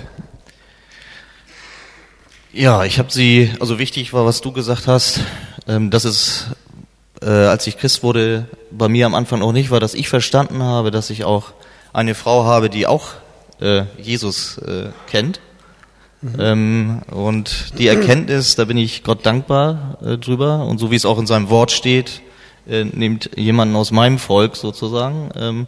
Ja, 2.52 2.84
ich 2.84 3.00
habe 3.00 3.12
sie, 3.12 3.52
also 3.60 3.80
wichtig 3.80 4.14
war, 4.14 4.26
was 4.26 4.42
du 4.42 4.52
gesagt 4.52 4.88
hast, 4.88 5.22
ähm, 5.68 5.92
dass 5.92 6.04
es 6.04 6.48
äh, 7.22 7.30
als 7.30 7.68
ich 7.68 7.78
Christ 7.78 8.04
wurde, 8.04 8.48
bei 8.72 8.88
mir 8.88 9.06
am 9.06 9.16
Anfang 9.16 9.42
auch 9.42 9.52
nicht 9.52 9.72
war, 9.72 9.80
dass 9.80 9.94
ich 9.94 10.10
verstanden 10.10 10.64
habe, 10.64 10.92
dass 10.92 11.10
ich 11.10 11.24
auch 11.24 11.54
eine 11.94 12.16
Frau 12.16 12.44
habe, 12.44 12.70
die 12.70 12.88
auch 12.88 13.10
äh, 13.60 13.84
Jesus 13.98 14.58
äh, 14.60 14.90
kennt. 15.10 15.40
Mhm. 16.22 16.36
Ähm, 16.40 17.02
und 17.12 17.78
die 17.78 17.88
Erkenntnis, 17.88 18.56
da 18.56 18.66
bin 18.66 18.78
ich 18.78 19.04
Gott 19.04 19.26
dankbar 19.26 19.98
äh, 20.04 20.18
drüber. 20.18 20.66
Und 20.66 20.80
so 20.80 20.92
wie 20.92 20.96
es 20.96 21.06
auch 21.06 21.20
in 21.20 21.28
seinem 21.28 21.50
Wort 21.50 21.72
steht, 21.72 22.22
äh, 22.68 22.84
nimmt 22.84 23.32
jemanden 23.36 23.76
aus 23.76 23.92
meinem 23.92 24.20
Volk 24.20 24.56
sozusagen. 24.56 25.30
Ähm, 25.36 25.68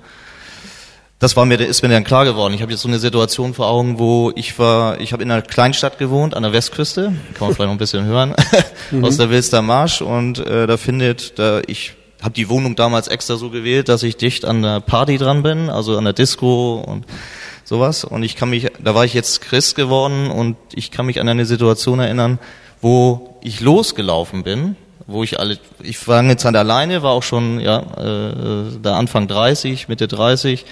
das 1.20 1.36
war 1.36 1.46
mir, 1.46 1.60
ist 1.60 1.84
mir 1.84 1.90
dann 1.90 2.06
klar 2.06 2.24
geworden. 2.24 2.54
Ich 2.54 2.62
habe 2.62 2.72
jetzt 2.72 2.82
so 2.82 2.88
eine 2.88 2.98
Situation 2.98 3.54
vor 3.54 3.68
Augen, 3.68 4.00
wo 4.00 4.32
ich 4.36 4.58
war, 4.58 5.02
ich 5.02 5.12
habe 5.12 5.22
in 5.22 5.30
einer 5.30 5.42
Kleinstadt 5.42 5.98
gewohnt, 5.98 6.34
an 6.34 6.44
der 6.44 6.54
Westküste, 6.54 7.14
kann 7.34 7.48
man 7.48 7.56
vielleicht 7.56 7.60
noch 7.60 7.72
ein 7.72 7.78
bisschen 7.78 8.06
hören, 8.06 8.34
mhm. 8.92 9.04
aus 9.04 9.18
der 9.18 9.30
Wilster 9.30 9.62
Marsch 9.62 10.02
und 10.02 10.40
äh, 10.40 10.66
da 10.66 10.78
findet, 10.78 11.38
da 11.38 11.62
ich 11.68 11.94
habe 12.22 12.34
die 12.34 12.50
Wohnung 12.50 12.76
damals 12.76 13.10
extra 13.10 13.36
so 13.36 13.50
gewählt, 13.50 13.90
dass 13.90 14.04
ich 14.04 14.16
dicht 14.16 14.46
an 14.46 14.62
der 14.62 14.80
Party 14.80 15.18
dran 15.18 15.44
bin, 15.44 15.70
also 15.70 15.98
an 15.98 16.06
der 16.06 16.14
Disco 16.14 16.84
und 16.86 17.06
sowas. 17.64 18.04
Und 18.04 18.24
ich 18.24 18.36
kann 18.36 18.50
mich, 18.50 18.68
da 18.84 18.94
war 18.96 19.06
ich 19.06 19.14
jetzt 19.14 19.42
Christ 19.42 19.76
geworden 19.76 20.30
und 20.30 20.58
ich 20.74 20.92
kann 20.92 21.06
mich 21.06 21.22
an 21.22 21.30
eine 21.30 21.46
Situation 21.46 22.00
erinnern, 22.00 22.40
wo 22.82 23.38
ich 23.42 23.62
losgelaufen 23.62 24.44
bin, 24.44 24.76
wo 25.08 25.24
ich 25.24 25.40
alle, 25.40 25.60
ich 25.82 26.06
war 26.08 26.20
eine 26.20 26.36
Zeit 26.36 26.56
alleine, 26.56 27.04
war 27.04 27.12
auch 27.12 27.24
schon 27.24 27.60
ja 27.60 27.80
äh, 27.80 28.66
da 28.82 28.98
Anfang 28.98 29.28
30, 29.28 29.88
Mitte 29.88 30.08
30 30.08 30.66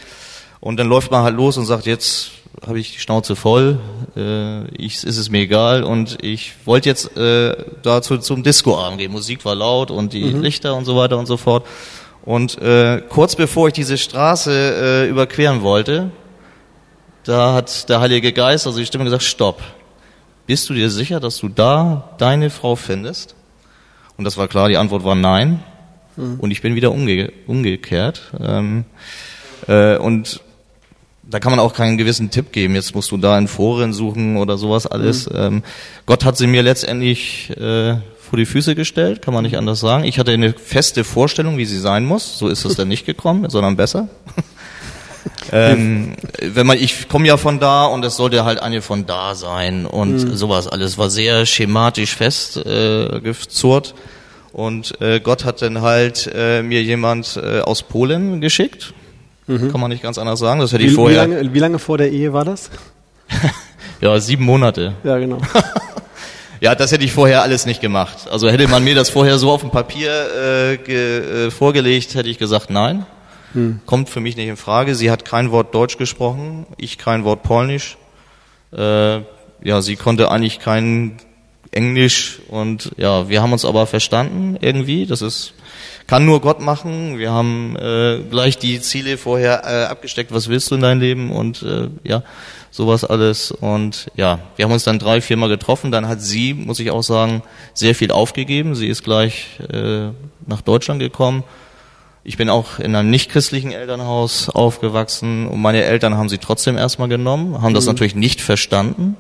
und 0.60 0.78
dann 0.78 0.88
läuft 0.88 1.12
man 1.12 1.24
halt 1.24 1.36
los 1.36 1.58
und 1.58 1.66
sagt, 1.66 1.86
jetzt 1.86 2.32
habe 2.66 2.80
ich 2.80 2.93
die 2.93 2.99
Schnauze 2.99 3.36
voll, 3.36 3.80
äh, 4.16 4.68
ich, 4.76 5.03
ist 5.03 5.18
es 5.18 5.30
mir 5.30 5.41
egal 5.41 5.84
und 5.84 6.18
ich 6.24 6.53
wollte 6.66 6.89
jetzt 6.89 7.16
äh, 7.16 7.55
dazu 7.84 8.18
zum 8.18 8.43
Discoabend 8.43 8.97
gehen. 8.97 9.12
Musik 9.12 9.45
war 9.45 9.55
laut 9.55 9.91
und 9.91 10.14
die 10.14 10.26
mhm. 10.26 10.41
Lichter 10.41 10.76
und 10.76 10.86
so 10.86 10.95
weiter 10.97 11.18
und 11.18 11.28
so 11.28 11.38
fort. 11.38 11.66
Und 12.26 12.60
äh, 12.62 13.01
kurz 13.08 13.36
bevor 13.36 13.68
ich 13.68 13.74
diese 13.74 13.97
Straße 13.97 14.51
äh, 14.51 15.10
überqueren 15.10 15.62
wollte, 15.62 16.12
da 17.24 17.53
hat 17.53 17.89
der 17.89 17.99
Heilige 17.99 18.34
Geist, 18.34 18.66
also 18.66 18.80
die 18.80 18.86
Stimme 18.86 19.03
gesagt, 19.03 19.24
stopp. 19.24 19.62
Bist 20.45 20.70
du 20.70 20.74
dir 20.74 20.89
sicher, 20.89 21.20
dass 21.20 21.38
du 21.38 21.49
da 21.49 22.16
deine 22.18 22.49
Frau 22.49 22.76
findest? 22.76 23.36
Und 24.18 24.24
das 24.24 24.38
war 24.38 24.47
klar, 24.47 24.70
die 24.70 24.78
Antwort 24.78 25.03
war 25.03 25.16
nein. 25.16 25.62
Mhm. 26.16 26.39
Und 26.39 26.51
ich 26.51 26.62
bin 26.62 26.76
wieder 26.76 26.91
umge 26.91 27.32
umgekehrt. 27.45 28.32
Ähm, 28.41 28.86
äh, 29.68 29.97
und 29.97 30.41
da 31.30 31.40
kann 31.40 31.52
man 31.52 31.60
auch 31.60 31.74
keinen 31.74 31.98
gewissen 31.98 32.32
Tipp 32.32 32.52
geben. 32.52 32.76
Jetzt 32.76 32.96
musst 32.96 33.12
du 33.12 33.18
da 33.18 33.38
in 33.38 33.48
Foren 33.48 33.94
suchen 33.94 34.38
oder 34.38 34.58
sowas 34.58 34.88
alles. 34.88 35.30
Mhm. 35.30 35.36
Ähm, 35.38 35.64
Gott 36.06 36.24
hat 36.26 36.38
sie 36.38 36.48
mir 36.48 36.64
letztendlich 36.64 37.50
äh, 37.58 37.96
vor 38.18 38.38
die 38.38 38.46
Füße 38.46 38.76
gestellt, 38.76 39.22
kann 39.22 39.34
man 39.34 39.44
nicht 39.44 39.58
anders 39.58 39.80
sagen. 39.80 40.04
Ich 40.04 40.20
hatte 40.20 40.32
eine 40.32 40.54
feste 40.54 41.04
Vorstellung, 41.04 41.58
wie 41.58 41.66
sie 41.66 41.80
sein 41.80 42.06
muss. 42.06 42.38
So 42.38 42.48
ist 42.48 42.66
es 42.66 42.76
dann 42.76 42.88
nicht 42.88 43.06
gekommen, 43.06 43.50
sondern 43.50 43.76
besser. 43.76 44.08
ähm, 45.52 46.16
wenn 46.42 46.68
man, 46.68 46.78
ich 46.78 47.10
komme 47.10 47.28
ja 47.28 47.38
von 47.38 47.60
da 47.60 47.86
und 47.86 48.04
es 48.06 48.16
sollte 48.16 48.46
halt 48.46 48.62
eine 48.62 48.82
von 48.82 49.06
da 49.06 49.36
sein 49.36 49.86
und 49.86 50.14
mhm. 50.14 50.36
sowas 50.36 50.68
alles 50.68 50.98
war 50.98 51.10
sehr 51.10 51.46
schematisch 51.46 52.16
fest 52.16 52.58
äh, 52.58 53.20
gezurrt. 53.22 53.96
Und 54.54 55.00
äh, 55.02 55.20
Gott 55.20 55.46
hat 55.46 55.62
dann 55.62 55.82
halt 55.82 56.32
äh, 56.34 56.64
mir 56.64 56.82
jemand 56.82 57.38
äh, 57.42 57.60
aus 57.60 57.84
Polen 57.84 58.42
geschickt, 58.42 58.94
Mhm. 59.48 59.72
Kann 59.72 59.80
man 59.80 59.89
nicht 59.89 60.04
ganz 60.04 60.18
anders 60.18 60.39
sagen. 60.39 60.60
Das 60.60 60.74
hätte 60.74 60.84
wie, 60.84 60.88
ich 60.88 60.93
vorher. 60.93 61.26
Wie 61.26 61.34
lange, 61.34 61.54
wie 61.54 61.60
lange 61.60 61.80
vor 61.80 61.98
der 61.98 62.12
Ehe 62.12 62.34
war 62.34 62.45
das? 62.45 62.70
ja, 64.02 64.20
sieben 64.20 64.45
Monate. 64.45 64.93
Ja, 65.04 65.18
genau. 65.18 65.39
ja, 66.60 66.76
das 66.76 66.91
hätte 66.91 67.06
ich 67.06 67.14
vorher 67.14 67.41
alles 67.41 67.66
nicht 67.66 67.82
gemacht. 67.82 68.28
Also 68.30 68.50
hätte 68.50 68.68
man 68.68 68.84
mir 68.84 68.95
das 68.95 69.10
vorher 69.10 69.38
so 69.38 69.52
auf 69.52 69.62
dem 69.62 69.72
Papier 69.72 70.12
äh, 70.12 70.78
ge, 70.78 71.48
äh, 71.48 71.52
vorgelegt, 71.52 72.16
hätte 72.16 72.30
ich 72.30 72.38
gesagt, 72.38 72.70
nein. 72.70 73.06
Hm. 73.54 73.80
Kommt 73.86 74.10
für 74.10 74.20
mich 74.20 74.36
nicht 74.36 74.50
in 74.50 74.58
Frage. 74.58 74.95
Sie 74.95 75.10
hat 75.10 75.24
kein 75.24 75.52
Wort 75.52 75.74
Deutsch 75.74 75.98
gesprochen, 75.98 76.66
ich 76.78 76.98
kein 76.98 77.24
Wort 77.24 77.43
Polnisch. 77.43 77.98
Äh, 78.74 79.22
ja, 79.64 79.82
sie 79.82 79.95
konnte 79.95 80.30
eigentlich 80.30 80.60
kein 80.60 81.18
Englisch 81.72 82.39
und 82.50 82.91
ja, 82.98 83.30
wir 83.30 83.41
haben 83.41 83.54
uns 83.54 83.66
aber 83.66 83.88
verstanden 83.88 84.58
irgendwie. 84.60 85.06
Das 85.06 85.22
ist 85.22 85.54
kann 86.08 86.26
nur 86.26 86.39
Gott 86.39 86.62
machen. 86.62 87.18
Wir 87.18 87.32
haben 87.32 87.76
äh, 87.76 88.20
gleich 88.30 88.58
die 88.58 88.80
Ziele 88.82 89.18
vorher 89.18 89.64
äh, 89.66 89.86
abgesteckt, 89.86 90.34
was 90.34 90.47
willst 90.47 90.72
du 90.72 90.76
in 90.76 90.82
deinem 90.82 91.01
Leben 91.01 91.32
und 91.32 91.62
äh, 91.64 91.89
ja, 92.03 92.24
sowas 92.72 93.03
alles. 93.03 93.51
Und 93.51 94.08
ja, 94.16 94.39
wir 94.55 94.66
haben 94.66 94.72
uns 94.72 94.86
dann 94.86 94.99
drei, 94.99 95.20
viermal 95.20 95.49
getroffen. 95.49 95.91
Dann 95.91 96.08
hat 96.08 96.22
sie, 96.22 96.53
muss 96.53 96.80
ich 96.80 96.91
auch 96.91 97.03
sagen, 97.03 97.43
sehr 97.74 97.93
viel 97.93 98.12
aufgegeben. 98.12 98.74
Sie 98.74 98.88
ist 98.88 99.03
gleich 99.03 99.60
äh, 99.72 100.08
nach 100.45 100.62
Deutschland 100.62 101.01
gekommen. 101.01 101.43
Ich 102.24 102.38
bin 102.38 102.49
auch 102.49 102.80
in 102.80 102.95
einem 102.95 103.10
nichtchristlichen 103.10 103.72
Elternhaus 103.72 104.49
aufgewachsen 104.49 105.47
und 105.47 105.62
meine 105.62 105.84
Eltern 105.84 106.16
haben 106.16 106.28
sie 106.28 106.39
trotzdem 106.39 106.78
erstmal 106.78 107.08
genommen, 107.08 107.62
haben 107.62 107.74
das 107.74 107.86
mhm. 107.86 107.91
natürlich 107.91 108.16
nicht 108.16 108.41
verstanden, 108.41 109.16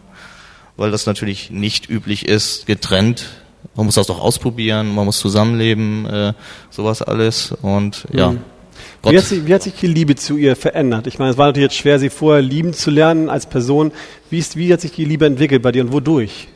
weil 0.75 0.91
das 0.91 1.05
natürlich 1.05 1.49
nicht 1.49 1.89
üblich 1.89 2.27
ist, 2.27 2.65
getrennt 2.65 3.27
man 3.75 3.85
muss 3.85 3.95
das 3.95 4.07
doch 4.07 4.19
ausprobieren, 4.19 4.93
man 4.93 5.05
muss 5.05 5.19
zusammenleben, 5.19 6.05
äh, 6.05 6.33
sowas 6.69 7.01
alles. 7.01 7.51
Und 7.61 8.05
ja, 8.11 8.31
mhm. 8.31 8.39
Wie 9.03 9.17
hat, 9.17 9.25
sich, 9.25 9.45
wie 9.45 9.53
hat 9.53 9.63
sich 9.63 9.73
die 9.73 9.87
Liebe 9.87 10.15
zu 10.15 10.37
ihr 10.37 10.55
verändert? 10.55 11.07
Ich 11.07 11.17
meine, 11.17 11.31
es 11.31 11.37
war 11.37 11.47
natürlich 11.47 11.71
jetzt 11.71 11.77
schwer, 11.77 11.99
sie 11.99 12.09
vorher 12.09 12.41
lieben 12.41 12.73
zu 12.73 12.91
lernen 12.91 13.29
als 13.29 13.45
Person. 13.45 13.91
Wie, 14.29 14.39
ist, 14.39 14.57
wie 14.57 14.71
hat 14.73 14.81
sich 14.81 14.91
die 14.91 15.05
Liebe 15.05 15.25
entwickelt 15.25 15.61
bei 15.61 15.71
dir 15.71 15.83
und 15.83 15.93
wodurch? 15.93 16.49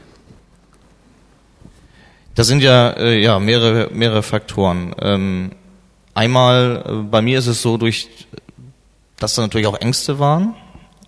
Das 2.36 2.47
sind 2.47 2.62
ja, 2.64 2.91
äh, 2.91 3.22
ja 3.22 3.39
mehrere, 3.39 3.89
mehrere 3.93 4.24
Faktoren. 4.24 4.95
Ähm, 4.99 5.52
einmal, 6.14 6.84
äh, 6.86 6.93
bei 7.10 7.22
mir 7.22 7.39
ist 7.39 7.47
es 7.47 7.62
so, 7.62 7.78
durch, 7.78 8.10
dass 9.18 9.36
da 9.36 9.43
natürlich 9.43 9.68
auch 9.68 9.80
Ängste 9.80 10.20
waren 10.20 10.56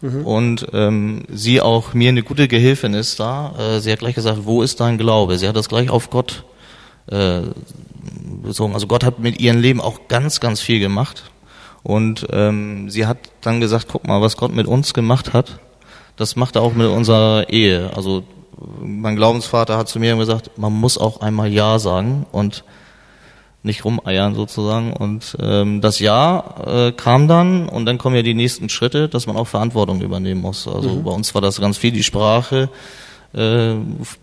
und 0.04 0.68
ähm, 0.74 1.24
sie 1.32 1.62
auch 1.62 1.93
mir 1.93 2.10
eine 2.10 2.24
gute 2.24 2.49
Gehilfin 2.49 2.93
ist 2.93 3.22
da. 3.22 3.54
Äh, 3.58 3.80
sie 3.80 3.91
hat 3.91 3.99
gleich 3.99 4.16
gesagt, 4.16 4.39
wo 4.43 4.62
ist 4.62 4.82
dein 4.82 4.97
Glaube? 4.97 5.38
Sie 5.38 5.47
hat 5.47 5.56
das 5.56 5.70
gleich 5.70 5.89
auf 5.89 6.10
Gott 6.10 6.43
äh, 7.08 7.41
bezogen. 8.43 8.74
Also 8.74 8.88
Gott 8.88 9.06
hat 9.06 9.20
mit 9.20 9.39
ihrem 9.39 9.62
Leben 9.62 9.80
auch 9.80 10.10
ganz, 10.10 10.41
ganz 10.41 10.60
viel 10.60 10.80
gemacht. 10.80 11.32
Und 11.84 12.28
ähm, 12.32 12.89
sie 12.89 13.06
hat 13.06 13.18
dann 13.41 13.62
gesagt, 13.62 13.88
guck 13.89 14.06
mal, 14.06 14.22
was 14.22 14.36
Gott 14.36 14.54
mit 14.54 14.68
uns 14.68 14.93
gemacht 14.93 15.32
hat, 15.32 15.60
das 16.18 16.36
macht 16.36 16.58
er 16.58 16.64
auch 16.64 16.74
mit 16.74 16.88
unserer 16.88 17.49
Ehe. 17.49 17.91
Also 17.95 18.24
mein 18.82 19.16
Glaubensvater 19.16 19.78
hat 19.78 19.88
zu 19.88 19.99
mir 19.99 20.16
gesagt, 20.18 20.58
man 20.58 20.74
muss 20.74 20.97
auch 20.97 21.22
einmal 21.22 21.51
Ja 21.51 21.80
sagen 21.80 22.26
und 22.32 22.66
nicht 23.64 23.86
rumeiern 23.86 24.36
sozusagen. 24.36 24.93
Und 24.93 25.38
ähm, 25.41 25.82
das 25.82 25.99
Ja 25.99 26.55
äh, 26.66 26.91
kam 26.91 27.28
dann 27.28 27.68
und 27.70 27.86
dann 27.86 27.97
kommen 27.97 28.16
ja 28.16 28.22
die 28.22 28.34
nächsten 28.34 28.70
Schritte, 28.70 29.07
dass 29.09 29.26
man 29.26 29.38
auch 29.38 29.47
Verantwortung 29.47 30.01
übernehmen 30.01 30.41
muss. 30.41 30.68
Also 30.68 31.01
bei 31.01 31.11
uns 31.11 31.34
war 31.34 31.41
das 31.41 31.59
ganz 31.59 31.78
viel 31.78 31.91
die 31.91 32.03
Sprache. 32.03 32.70
Äh, 33.34 33.76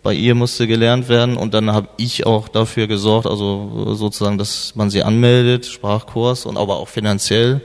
bei 0.02 0.14
ihr 0.14 0.34
musste 0.34 0.66
gelernt 0.66 1.08
werden 1.08 1.36
und 1.36 1.54
dann 1.54 1.72
habe 1.72 1.88
ich 1.96 2.26
auch 2.26 2.48
dafür 2.48 2.86
gesorgt, 2.86 3.26
also 3.26 3.94
sozusagen, 3.94 4.38
dass 4.38 4.76
man 4.76 4.88
sie 4.90 5.02
anmeldet, 5.02 5.66
Sprachkurs 5.66 6.46
und 6.46 6.56
aber 6.56 6.76
auch 6.76 6.88
finanziell 6.88 7.60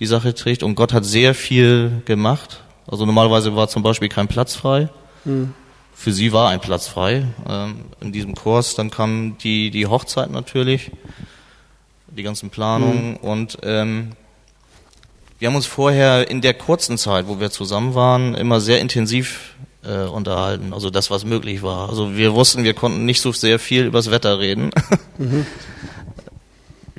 die 0.00 0.06
Sache 0.06 0.34
trägt. 0.34 0.62
Und 0.62 0.74
Gott 0.74 0.92
hat 0.92 1.04
sehr 1.04 1.34
viel 1.34 2.02
gemacht. 2.06 2.62
Also 2.86 3.06
normalerweise 3.06 3.54
war 3.54 3.68
zum 3.68 3.82
Beispiel 3.82 4.08
kein 4.08 4.26
Platz 4.26 4.56
frei. 4.56 4.88
Für 6.00 6.12
sie 6.12 6.32
war 6.32 6.48
ein 6.48 6.60
Platz 6.60 6.88
frei 6.88 7.26
ähm, 7.46 7.84
in 8.00 8.10
diesem 8.10 8.34
Kurs. 8.34 8.74
Dann 8.74 8.90
kam 8.90 9.36
die, 9.36 9.70
die 9.70 9.86
Hochzeit 9.86 10.30
natürlich, 10.30 10.92
die 12.06 12.22
ganzen 12.22 12.48
Planungen 12.48 13.18
und 13.18 13.58
ähm, 13.64 14.12
wir 15.38 15.48
haben 15.48 15.56
uns 15.56 15.66
vorher 15.66 16.30
in 16.30 16.40
der 16.40 16.54
kurzen 16.54 16.96
Zeit, 16.96 17.28
wo 17.28 17.38
wir 17.38 17.50
zusammen 17.50 17.94
waren, 17.94 18.34
immer 18.34 18.62
sehr 18.62 18.80
intensiv 18.80 19.56
äh, 19.84 20.04
unterhalten. 20.04 20.72
Also 20.72 20.88
das, 20.88 21.10
was 21.10 21.26
möglich 21.26 21.62
war. 21.62 21.90
Also 21.90 22.16
wir 22.16 22.32
wussten, 22.32 22.64
wir 22.64 22.72
konnten 22.72 23.04
nicht 23.04 23.20
so 23.20 23.30
sehr 23.32 23.58
viel 23.58 23.84
übers 23.84 24.10
Wetter 24.10 24.38
reden. 24.38 24.70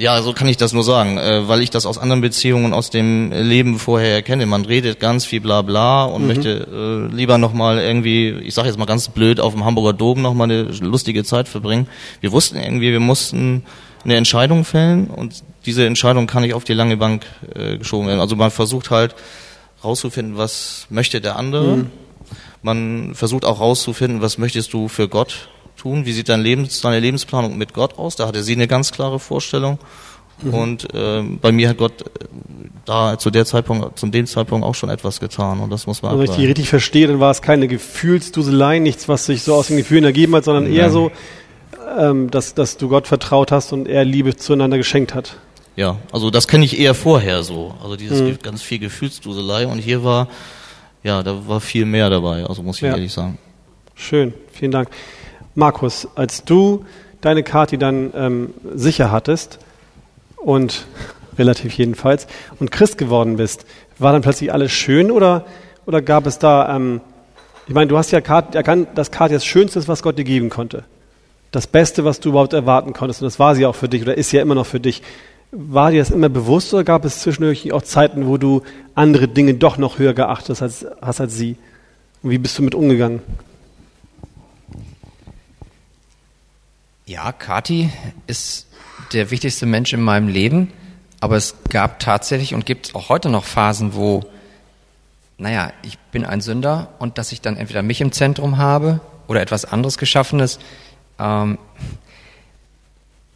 Ja, 0.01 0.19
so 0.23 0.33
kann 0.33 0.47
ich 0.47 0.57
das 0.57 0.73
nur 0.73 0.83
sagen, 0.83 1.19
äh, 1.19 1.47
weil 1.47 1.61
ich 1.61 1.69
das 1.69 1.85
aus 1.85 1.99
anderen 1.99 2.21
Beziehungen 2.21 2.73
aus 2.73 2.89
dem 2.89 3.31
Leben 3.31 3.77
vorher 3.77 4.23
kenne. 4.23 4.47
Man 4.47 4.65
redet 4.65 4.99
ganz 4.99 5.25
viel 5.25 5.41
bla 5.41 5.61
bla 5.61 6.05
und 6.05 6.25
möchte 6.25 6.67
äh, 7.11 7.15
lieber 7.15 7.37
nochmal 7.37 7.77
irgendwie, 7.77 8.29
ich 8.29 8.55
sage 8.55 8.67
jetzt 8.67 8.79
mal 8.79 8.85
ganz 8.85 9.09
blöd, 9.09 9.39
auf 9.39 9.53
dem 9.53 9.63
Hamburger 9.63 9.93
Dom 9.93 10.23
nochmal 10.23 10.49
eine 10.49 10.63
lustige 10.63 11.23
Zeit 11.23 11.47
verbringen. 11.47 11.87
Wir 12.19 12.31
wussten 12.31 12.57
irgendwie, 12.57 12.91
wir 12.91 12.99
mussten 12.99 13.63
eine 14.03 14.15
Entscheidung 14.15 14.65
fällen 14.65 15.05
und 15.05 15.43
diese 15.67 15.85
Entscheidung 15.85 16.25
kann 16.25 16.41
nicht 16.41 16.55
auf 16.55 16.63
die 16.63 16.73
lange 16.73 16.97
Bank 16.97 17.23
äh, 17.53 17.77
geschoben 17.77 18.07
werden. 18.07 18.21
Also 18.21 18.35
man 18.35 18.49
versucht 18.49 18.89
halt 18.89 19.13
rauszufinden, 19.83 20.35
was 20.35 20.87
möchte 20.89 21.21
der 21.21 21.35
andere. 21.35 21.85
Man 22.63 23.13
versucht 23.13 23.45
auch 23.45 23.59
rauszufinden, 23.59 24.23
was 24.23 24.39
möchtest 24.39 24.73
du 24.73 24.87
für 24.87 25.07
Gott 25.07 25.49
tun, 25.81 26.05
wie 26.05 26.13
sieht 26.13 26.29
dein 26.29 26.41
Lebens, 26.41 26.81
deine 26.81 26.99
Lebensplanung 26.99 27.57
mit 27.57 27.73
Gott 27.73 27.97
aus. 27.97 28.15
Da 28.15 28.27
hatte 28.27 28.43
sie 28.43 28.53
eine 28.53 28.67
ganz 28.67 28.91
klare 28.91 29.19
Vorstellung. 29.19 29.79
Und 30.51 30.87
ähm, 30.95 31.37
bei 31.39 31.51
mir 31.51 31.69
hat 31.69 31.77
Gott 31.77 32.01
äh, 32.01 32.05
da 32.85 33.19
zu 33.19 33.29
der 33.29 33.45
Zeitpunkt, 33.45 33.99
zu 33.99 34.07
dem 34.07 34.25
Zeitpunkt 34.25 34.65
auch 34.65 34.73
schon 34.73 34.89
etwas 34.89 35.19
getan 35.19 35.59
und 35.59 35.69
das 35.69 35.85
muss 35.85 36.01
man 36.01 36.13
Also 36.13 36.23
wenn 36.23 36.31
ich 36.31 36.35
die 36.35 36.47
richtig 36.47 36.67
verstehe, 36.67 37.05
dann 37.05 37.19
war 37.19 37.29
es 37.29 37.43
keine 37.43 37.67
Gefühlsduselei, 37.67 38.79
nichts, 38.79 39.07
was 39.07 39.27
sich 39.27 39.43
so 39.43 39.53
aus 39.53 39.67
den 39.67 39.77
Gefühlen 39.77 40.03
ergeben 40.03 40.35
hat, 40.35 40.45
sondern 40.45 40.65
eher 40.65 40.85
Nein. 40.85 40.91
so, 40.91 41.11
ähm, 41.95 42.31
dass, 42.31 42.55
dass 42.55 42.77
du 42.77 42.89
Gott 42.89 43.05
vertraut 43.05 43.51
hast 43.51 43.71
und 43.71 43.87
er 43.87 44.03
Liebe 44.03 44.35
zueinander 44.35 44.77
geschenkt 44.77 45.13
hat. 45.13 45.37
Ja, 45.75 45.97
also 46.11 46.31
das 46.31 46.47
kenne 46.47 46.65
ich 46.65 46.79
eher 46.79 46.95
vorher 46.95 47.43
so. 47.43 47.75
Also 47.83 47.95
dieses 47.95 48.21
Mhm. 48.21 48.39
Ganz 48.41 48.63
viel 48.63 48.79
Gefühlsduselei 48.79 49.67
und 49.67 49.77
hier 49.77 50.03
war, 50.03 50.27
ja, 51.03 51.21
da 51.21 51.47
war 51.47 51.61
viel 51.61 51.85
mehr 51.85 52.09
dabei, 52.09 52.45
also 52.45 52.63
muss 52.63 52.77
ich 52.77 52.81
Ja. 52.81 52.89
ehrlich 52.89 53.13
sagen. 53.13 53.37
Schön, 53.93 54.33
vielen 54.51 54.71
Dank. 54.71 54.89
Markus, 55.55 56.07
als 56.15 56.43
du 56.43 56.85
deine 57.19 57.43
Kati 57.43 57.77
dann 57.77 58.11
ähm, 58.15 58.53
sicher 58.73 59.11
hattest 59.11 59.59
und 60.37 60.85
relativ 61.37 61.73
jedenfalls 61.73 62.27
und 62.59 62.71
Christ 62.71 62.97
geworden 62.97 63.37
bist, 63.37 63.65
war 63.99 64.13
dann 64.13 64.21
plötzlich 64.21 64.51
alles 64.51 64.71
schön 64.71 65.11
oder, 65.11 65.45
oder 65.85 66.01
gab 66.01 66.25
es 66.25 66.39
da, 66.39 66.75
ähm, 66.75 67.01
ich 67.67 67.73
meine, 67.73 67.87
du 67.87 67.97
hast 67.97 68.11
ja 68.11 68.21
Kat, 68.21 68.55
erkannt, 68.55 68.89
Kathi 69.11 69.33
das 69.33 69.45
Schönste 69.45 69.87
was 69.87 70.03
Gott 70.03 70.17
dir 70.17 70.23
geben 70.23 70.49
konnte. 70.49 70.83
Das 71.51 71.67
Beste, 71.67 72.05
was 72.05 72.19
du 72.19 72.29
überhaupt 72.29 72.53
erwarten 72.53 72.93
konntest 72.93 73.21
und 73.21 73.25
das 73.25 73.39
war 73.39 73.55
sie 73.55 73.65
auch 73.65 73.75
für 73.75 73.89
dich 73.89 74.01
oder 74.01 74.17
ist 74.17 74.31
ja 74.31 74.41
immer 74.41 74.55
noch 74.55 74.65
für 74.65 74.79
dich. 74.79 75.01
War 75.51 75.91
dir 75.91 75.99
das 75.99 76.11
immer 76.11 76.29
bewusst 76.29 76.73
oder 76.73 76.85
gab 76.85 77.03
es 77.03 77.19
zwischendurch 77.19 77.73
auch 77.73 77.81
Zeiten, 77.81 78.25
wo 78.25 78.37
du 78.37 78.61
andere 78.95 79.27
Dinge 79.27 79.53
doch 79.53 79.77
noch 79.77 79.99
höher 79.99 80.13
geachtet 80.13 80.49
hast 80.49 80.61
als, 80.61 80.85
hast 81.01 81.19
als 81.19 81.35
sie? 81.35 81.57
Und 82.23 82.29
wie 82.29 82.37
bist 82.37 82.57
du 82.57 82.63
mit 82.63 82.73
umgegangen? 82.73 83.21
Ja, 87.11 87.33
Kati 87.33 87.89
ist 88.25 88.67
der 89.11 89.31
wichtigste 89.31 89.65
Mensch 89.65 89.91
in 89.91 89.99
meinem 89.99 90.29
Leben, 90.29 90.71
aber 91.19 91.35
es 91.35 91.55
gab 91.67 91.99
tatsächlich 91.99 92.53
und 92.53 92.65
gibt 92.65 92.95
auch 92.95 93.09
heute 93.09 93.27
noch 93.27 93.43
Phasen, 93.43 93.95
wo, 93.95 94.23
naja, 95.37 95.73
ich 95.83 95.99
bin 95.99 96.23
ein 96.23 96.39
Sünder 96.39 96.87
und 96.99 97.17
dass 97.17 97.33
ich 97.33 97.41
dann 97.41 97.57
entweder 97.57 97.81
mich 97.81 97.99
im 97.99 98.13
Zentrum 98.13 98.59
habe 98.59 99.01
oder 99.27 99.41
etwas 99.41 99.65
anderes 99.65 99.97
Geschaffenes. 99.97 100.57
Ähm, 101.19 101.57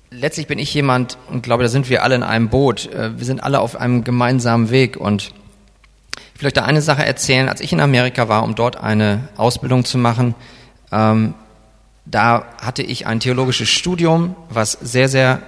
letztlich 0.09 0.47
bin 0.47 0.57
ich 0.57 0.73
jemand 0.73 1.17
und 1.30 1.43
glaube, 1.43 1.63
da 1.63 1.69
sind 1.69 1.89
wir 1.89 2.03
alle 2.03 2.15
in 2.15 2.23
einem 2.23 2.47
Boot. 2.47 2.89
Äh, 2.93 3.19
Wir 3.19 3.26
sind 3.26 3.43
alle 3.43 3.59
auf 3.59 3.76
einem 3.76 4.05
gemeinsamen 4.05 4.69
Weg 4.69 4.95
und 4.95 5.34
ich 6.34 6.41
will 6.41 6.47
euch 6.47 6.53
da 6.53 6.63
eine 6.63 6.82
Sache 6.82 7.05
erzählen. 7.05 7.49
Als 7.49 7.59
ich 7.59 7.73
in 7.73 7.82
Amerika 7.82 8.30
war, 8.30 8.43
um 8.43 8.55
dort 8.55 8.78
eine 8.78 9.28
Ausbildung 9.36 9.84
zu 9.84 9.97
machen, 9.97 10.34
ähm, 10.93 11.34
da 12.05 12.45
hatte 12.61 12.83
ich 12.83 13.07
ein 13.07 13.19
theologisches 13.19 13.69
Studium, 13.69 14.35
was 14.49 14.73
sehr, 14.73 15.09
sehr 15.09 15.41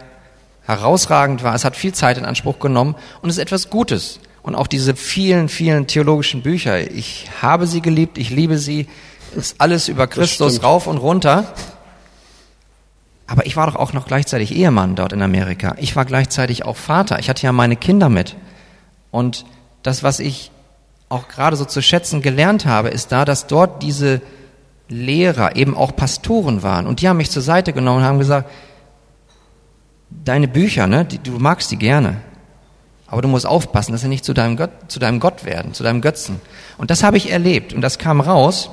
herausragend 0.65 1.43
war. 1.43 1.55
Es 1.55 1.63
hat 1.63 1.75
viel 1.75 1.93
Zeit 1.93 2.17
in 2.17 2.25
Anspruch 2.25 2.59
genommen 2.59 2.95
und 3.21 3.29
ist 3.29 3.37
etwas 3.37 3.69
Gutes. 3.69 4.19
Und 4.41 4.55
auch 4.55 4.67
diese 4.67 4.95
vielen, 4.95 5.49
vielen 5.49 5.87
theologischen 5.87 6.41
Bücher, 6.41 6.79
ich 6.91 7.29
habe 7.41 7.67
sie 7.67 7.81
geliebt, 7.81 8.17
ich 8.17 8.29
liebe 8.29 8.57
sie, 8.57 8.87
ist 9.35 9.59
alles 9.59 9.87
über 9.87 10.07
Christus 10.07 10.63
rauf 10.63 10.87
und 10.87 10.97
runter. 10.97 11.53
Aber 13.27 13.45
ich 13.45 13.57
war 13.57 13.67
doch 13.67 13.75
auch 13.75 13.93
noch 13.93 14.07
gleichzeitig 14.07 14.55
Ehemann 14.55 14.95
dort 14.95 15.11
in 15.11 15.21
Amerika. 15.21 15.75
Ich 15.79 15.95
war 15.95 16.05
gleichzeitig 16.05 16.63
auch 16.65 16.77
Vater. 16.77 17.19
Ich 17.19 17.29
hatte 17.29 17.43
ja 17.43 17.51
meine 17.51 17.75
Kinder 17.75 18.07
mit. 18.07 18.35
Und 19.11 19.45
das, 19.83 20.01
was 20.01 20.19
ich 20.19 20.51
auch 21.09 21.27
gerade 21.27 21.55
so 21.55 21.65
zu 21.65 21.81
schätzen 21.81 22.21
gelernt 22.21 22.65
habe, 22.65 22.89
ist 22.89 23.11
da, 23.11 23.25
dass 23.25 23.47
dort 23.47 23.83
diese 23.83 24.21
Lehrer 24.89 25.55
eben 25.55 25.75
auch 25.75 25.95
Pastoren 25.95 26.63
waren. 26.63 26.87
Und 26.87 27.01
die 27.01 27.09
haben 27.09 27.17
mich 27.17 27.31
zur 27.31 27.41
Seite 27.41 27.73
genommen 27.73 27.99
und 27.99 28.05
haben 28.05 28.19
gesagt, 28.19 28.49
deine 30.09 30.47
Bücher, 30.47 30.87
ne, 30.87 31.05
die, 31.05 31.19
du 31.19 31.31
magst 31.39 31.71
die 31.71 31.77
gerne. 31.77 32.17
Aber 33.07 33.21
du 33.21 33.27
musst 33.27 33.45
aufpassen, 33.45 33.93
dass 33.93 34.01
sie 34.01 34.07
nicht 34.07 34.25
zu 34.25 34.33
deinem, 34.33 34.57
Gott, 34.57 34.71
zu 34.87 34.99
deinem 34.99 35.19
Gott 35.19 35.45
werden, 35.45 35.73
zu 35.73 35.83
deinem 35.83 36.01
Götzen. 36.01 36.41
Und 36.77 36.91
das 36.91 37.03
habe 37.03 37.17
ich 37.17 37.31
erlebt. 37.31 37.73
Und 37.73 37.81
das 37.81 37.97
kam 37.97 38.19
raus, 38.19 38.69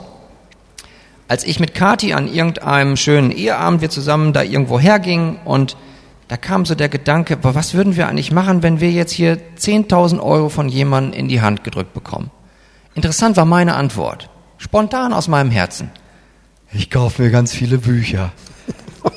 als 1.29 1.45
ich 1.45 1.61
mit 1.61 1.75
Kati 1.75 2.13
an 2.13 2.33
irgendeinem 2.33 2.97
schönen 2.97 3.31
Eheabend 3.31 3.81
wir 3.81 3.91
zusammen 3.91 4.33
da 4.33 4.43
irgendwo 4.43 4.79
hergingen 4.79 5.39
und 5.45 5.77
da 6.29 6.37
kam 6.37 6.65
so 6.65 6.75
der 6.75 6.89
Gedanke, 6.89 7.39
was 7.43 7.75
würden 7.75 7.97
wir 7.97 8.09
eigentlich 8.09 8.33
machen, 8.33 8.63
wenn 8.63 8.81
wir 8.81 8.91
jetzt 8.91 9.13
hier 9.13 9.39
10.000 9.59 10.21
Euro 10.21 10.49
von 10.49 10.69
jemandem 10.69 11.19
in 11.19 11.29
die 11.29 11.43
Hand 11.43 11.65
gedrückt 11.65 11.93
bekommen? 11.93 12.31
Interessant 12.95 13.37
war 13.37 13.45
meine 13.45 13.75
Antwort. 13.75 14.31
Spontan 14.57 15.13
aus 15.13 15.29
meinem 15.29 15.51
Herzen. 15.51 15.91
Ich 16.75 16.91
kaufe 16.91 17.23
mir 17.23 17.31
ganz 17.31 17.55
viele 17.55 17.79
Bücher. 17.79 18.33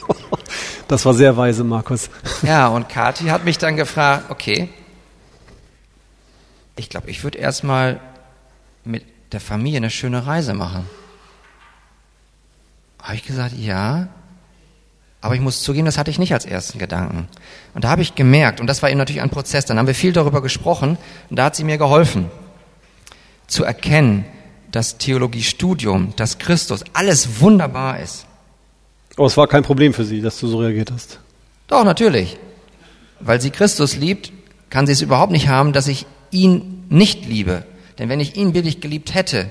Das 0.87 1.05
war 1.05 1.13
sehr 1.13 1.35
weise, 1.35 1.65
Markus. 1.65 2.09
Ja, 2.43 2.69
und 2.69 2.87
Kathi 2.87 3.25
hat 3.25 3.43
mich 3.43 3.57
dann 3.57 3.75
gefragt, 3.75 4.29
okay, 4.29 4.69
ich 6.77 6.87
glaube, 6.87 7.09
ich 7.09 7.25
würde 7.25 7.39
erstmal 7.39 7.99
mit 8.85 9.03
der 9.33 9.41
Familie 9.41 9.77
eine 9.77 9.89
schöne 9.89 10.25
Reise 10.25 10.53
machen. 10.53 10.87
Habe 13.01 13.15
ich 13.15 13.25
gesagt, 13.25 13.53
ja. 13.57 14.07
Aber 15.19 15.35
ich 15.35 15.41
muss 15.41 15.61
zugeben, 15.61 15.85
das 15.85 15.97
hatte 15.97 16.09
ich 16.09 16.19
nicht 16.19 16.31
als 16.31 16.45
ersten 16.45 16.79
Gedanken. 16.79 17.27
Und 17.73 17.83
da 17.83 17.89
habe 17.89 18.01
ich 18.01 18.15
gemerkt, 18.15 18.61
und 18.61 18.67
das 18.67 18.81
war 18.81 18.89
eben 18.89 18.97
natürlich 18.97 19.21
ein 19.21 19.29
Prozess, 19.29 19.65
dann 19.65 19.77
haben 19.77 19.87
wir 19.87 19.95
viel 19.95 20.13
darüber 20.13 20.41
gesprochen, 20.41 20.97
und 21.29 21.35
da 21.35 21.45
hat 21.45 21.57
sie 21.57 21.65
mir 21.65 21.77
geholfen, 21.77 22.31
zu 23.47 23.65
erkennen, 23.65 24.23
dass 24.71 24.97
Theologiestudium, 24.97 26.13
dass 26.15 26.37
Christus, 26.37 26.83
alles 26.93 27.39
wunderbar 27.39 27.99
ist. 27.99 28.25
Aber 29.15 29.25
es 29.25 29.37
war 29.37 29.47
kein 29.47 29.63
Problem 29.63 29.93
für 29.93 30.05
sie, 30.05 30.21
dass 30.21 30.39
du 30.39 30.47
so 30.47 30.59
reagiert 30.59 30.91
hast. 30.91 31.19
Doch, 31.67 31.83
natürlich. 31.83 32.37
Weil 33.19 33.41
sie 33.41 33.49
Christus 33.49 33.95
liebt, 33.95 34.31
kann 34.69 34.85
sie 34.85 34.93
es 34.93 35.01
überhaupt 35.01 35.31
nicht 35.31 35.47
haben, 35.47 35.73
dass 35.73 35.87
ich 35.87 36.05
ihn 36.31 36.85
nicht 36.89 37.25
liebe. 37.25 37.65
Denn 37.97 38.09
wenn 38.09 38.19
ich 38.19 38.35
ihn 38.35 38.53
wirklich 38.53 38.79
geliebt 38.79 39.15
hätte, 39.15 39.49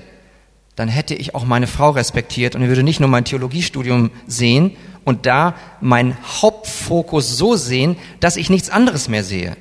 dann 0.75 0.87
hätte 0.87 1.15
ich 1.15 1.35
auch 1.35 1.43
meine 1.43 1.67
Frau 1.67 1.89
respektiert 1.89 2.55
und 2.55 2.61
ich 2.61 2.69
würde 2.69 2.83
nicht 2.83 2.99
nur 2.99 3.09
mein 3.09 3.25
Theologiestudium 3.25 4.11
sehen 4.27 4.77
und 5.03 5.25
da 5.25 5.55
meinen 5.81 6.15
Hauptfokus 6.23 7.37
so 7.37 7.55
sehen, 7.55 7.97
dass 8.19 8.37
ich 8.37 8.49
nichts 8.49 8.69
anderes 8.69 9.09
mehr 9.09 9.23
sehe. 9.23 9.57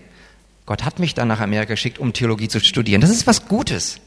Gott 0.67 0.85
hat 0.85 0.99
mich 0.99 1.15
dann 1.15 1.29
nach 1.29 1.41
Amerika 1.41 1.75
geschickt, 1.75 1.99
um 1.99 2.13
Theologie 2.13 2.49
zu 2.49 2.61
studieren. 2.61 3.01
Das 3.01 3.11
ist 3.11 3.27
was 3.27 3.49
Gutes. 3.49 4.01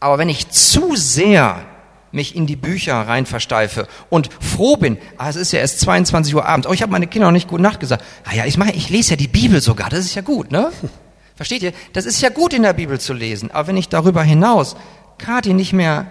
Aber 0.00 0.18
wenn 0.18 0.28
ich 0.28 0.48
zu 0.48 0.96
sehr 0.96 1.64
mich 2.12 2.34
in 2.34 2.46
die 2.46 2.56
Bücher 2.56 2.94
rein 2.94 3.26
versteife 3.26 3.86
und 4.08 4.30
froh 4.40 4.76
bin, 4.76 4.98
ah, 5.16 5.28
es 5.28 5.36
ist 5.36 5.52
ja 5.52 5.60
erst 5.60 5.80
22 5.80 6.34
Uhr 6.34 6.44
abends, 6.44 6.66
oh, 6.66 6.72
ich 6.72 6.82
habe 6.82 6.90
meine 6.90 7.06
Kinder 7.06 7.28
noch 7.28 7.32
nicht 7.32 7.48
gut 7.48 7.60
Nacht 7.60 7.78
gesagt. 7.78 8.04
Ah 8.24 8.34
ja, 8.34 8.46
ich 8.46 8.58
meine, 8.58 8.74
ich 8.74 8.90
lese 8.90 9.10
ja 9.10 9.16
die 9.16 9.28
Bibel 9.28 9.60
sogar, 9.60 9.90
das 9.90 10.00
ist 10.00 10.14
ja 10.14 10.22
gut, 10.22 10.50
ne? 10.50 10.72
Versteht 11.36 11.62
ihr? 11.62 11.72
Das 11.92 12.04
ist 12.04 12.20
ja 12.20 12.28
gut 12.28 12.52
in 12.52 12.62
der 12.62 12.72
Bibel 12.72 12.98
zu 12.98 13.14
lesen, 13.14 13.50
aber 13.50 13.68
wenn 13.68 13.76
ich 13.76 13.88
darüber 13.88 14.22
hinaus 14.22 14.76
Kathi 15.18 15.52
nicht 15.52 15.72
mehr 15.72 16.10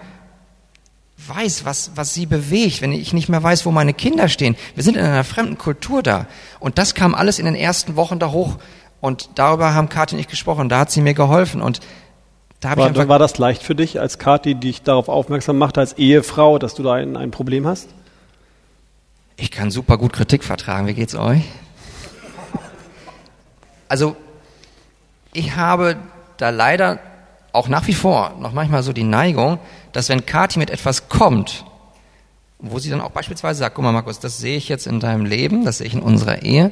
weiß, 1.28 1.64
was, 1.64 1.92
was 1.94 2.14
sie 2.14 2.26
bewegt, 2.26 2.80
wenn 2.80 2.92
ich 2.92 3.12
nicht 3.12 3.28
mehr 3.28 3.42
weiß, 3.42 3.66
wo 3.66 3.70
meine 3.70 3.92
Kinder 3.92 4.28
stehen. 4.28 4.56
Wir 4.74 4.82
sind 4.82 4.96
in 4.96 5.04
einer 5.04 5.24
fremden 5.24 5.58
Kultur 5.58 6.02
da. 6.02 6.26
Und 6.58 6.78
das 6.78 6.94
kam 6.94 7.14
alles 7.14 7.38
in 7.38 7.44
den 7.44 7.54
ersten 7.54 7.96
Wochen 7.96 8.18
da 8.18 8.30
hoch. 8.30 8.56
Und 9.00 9.30
darüber 9.34 9.74
haben 9.74 9.88
Kathi 9.88 10.14
und 10.14 10.20
ich 10.20 10.28
gesprochen. 10.28 10.68
Da 10.68 10.80
hat 10.80 10.90
sie 10.90 11.00
mir 11.00 11.14
geholfen. 11.14 11.60
Und 11.60 11.80
da 12.60 12.76
war, 12.76 12.90
ich 12.90 13.08
war 13.08 13.18
das 13.18 13.38
leicht 13.38 13.62
für 13.62 13.74
dich, 13.74 14.00
als 14.00 14.18
Kathi 14.18 14.54
dich 14.54 14.82
darauf 14.82 15.08
aufmerksam 15.08 15.58
machte, 15.58 15.80
als 15.80 15.94
Ehefrau, 15.94 16.58
dass 16.58 16.74
du 16.74 16.82
da 16.82 16.94
ein, 16.94 17.16
ein 17.16 17.30
Problem 17.30 17.66
hast? 17.66 17.88
Ich 19.36 19.50
kann 19.50 19.70
super 19.70 19.96
gut 19.96 20.12
Kritik 20.12 20.44
vertragen. 20.44 20.86
Wie 20.86 20.94
geht's 20.94 21.14
euch? 21.14 21.42
Also, 23.88 24.14
ich 25.32 25.56
habe 25.56 25.96
da 26.36 26.50
leider 26.50 26.98
auch 27.52 27.68
nach 27.68 27.86
wie 27.86 27.94
vor 27.94 28.34
noch 28.38 28.52
manchmal 28.52 28.82
so 28.82 28.92
die 28.92 29.04
Neigung, 29.04 29.58
dass 29.92 30.08
wenn 30.08 30.26
Kathi 30.26 30.58
mit 30.58 30.70
etwas 30.70 31.08
kommt, 31.08 31.64
wo 32.58 32.78
sie 32.78 32.90
dann 32.90 33.00
auch 33.00 33.10
beispielsweise 33.10 33.60
sagt, 33.60 33.74
guck 33.74 33.84
mal 33.84 33.92
Markus, 33.92 34.20
das 34.20 34.38
sehe 34.38 34.56
ich 34.56 34.68
jetzt 34.68 34.86
in 34.86 35.00
deinem 35.00 35.24
Leben, 35.24 35.64
das 35.64 35.78
sehe 35.78 35.86
ich 35.86 35.94
in 35.94 36.02
unserer 36.02 36.42
Ehe, 36.42 36.70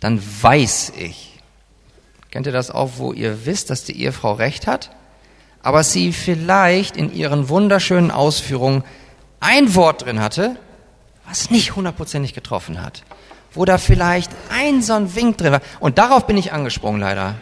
dann 0.00 0.22
weiß 0.42 0.92
ich. 0.96 1.35
Kennt 2.36 2.44
ihr 2.44 2.52
das 2.52 2.70
auch, 2.70 2.90
wo 2.96 3.14
ihr 3.14 3.46
wisst, 3.46 3.70
dass 3.70 3.84
die 3.84 3.98
Ehefrau 3.98 4.34
recht 4.34 4.66
hat, 4.66 4.90
aber 5.62 5.82
sie 5.82 6.12
vielleicht 6.12 6.94
in 6.94 7.10
ihren 7.10 7.48
wunderschönen 7.48 8.10
Ausführungen 8.10 8.84
ein 9.40 9.74
Wort 9.74 10.04
drin 10.04 10.20
hatte, 10.20 10.56
was 11.26 11.50
nicht 11.50 11.76
hundertprozentig 11.76 12.34
getroffen 12.34 12.82
hat, 12.82 13.04
wo 13.54 13.64
da 13.64 13.78
vielleicht 13.78 14.30
ein 14.50 14.82
so 14.82 14.92
ein 14.92 15.14
Wink 15.14 15.38
drin 15.38 15.52
war. 15.52 15.62
Und 15.80 15.96
darauf 15.96 16.26
bin 16.26 16.36
ich 16.36 16.52
angesprungen 16.52 17.00
leider 17.00 17.36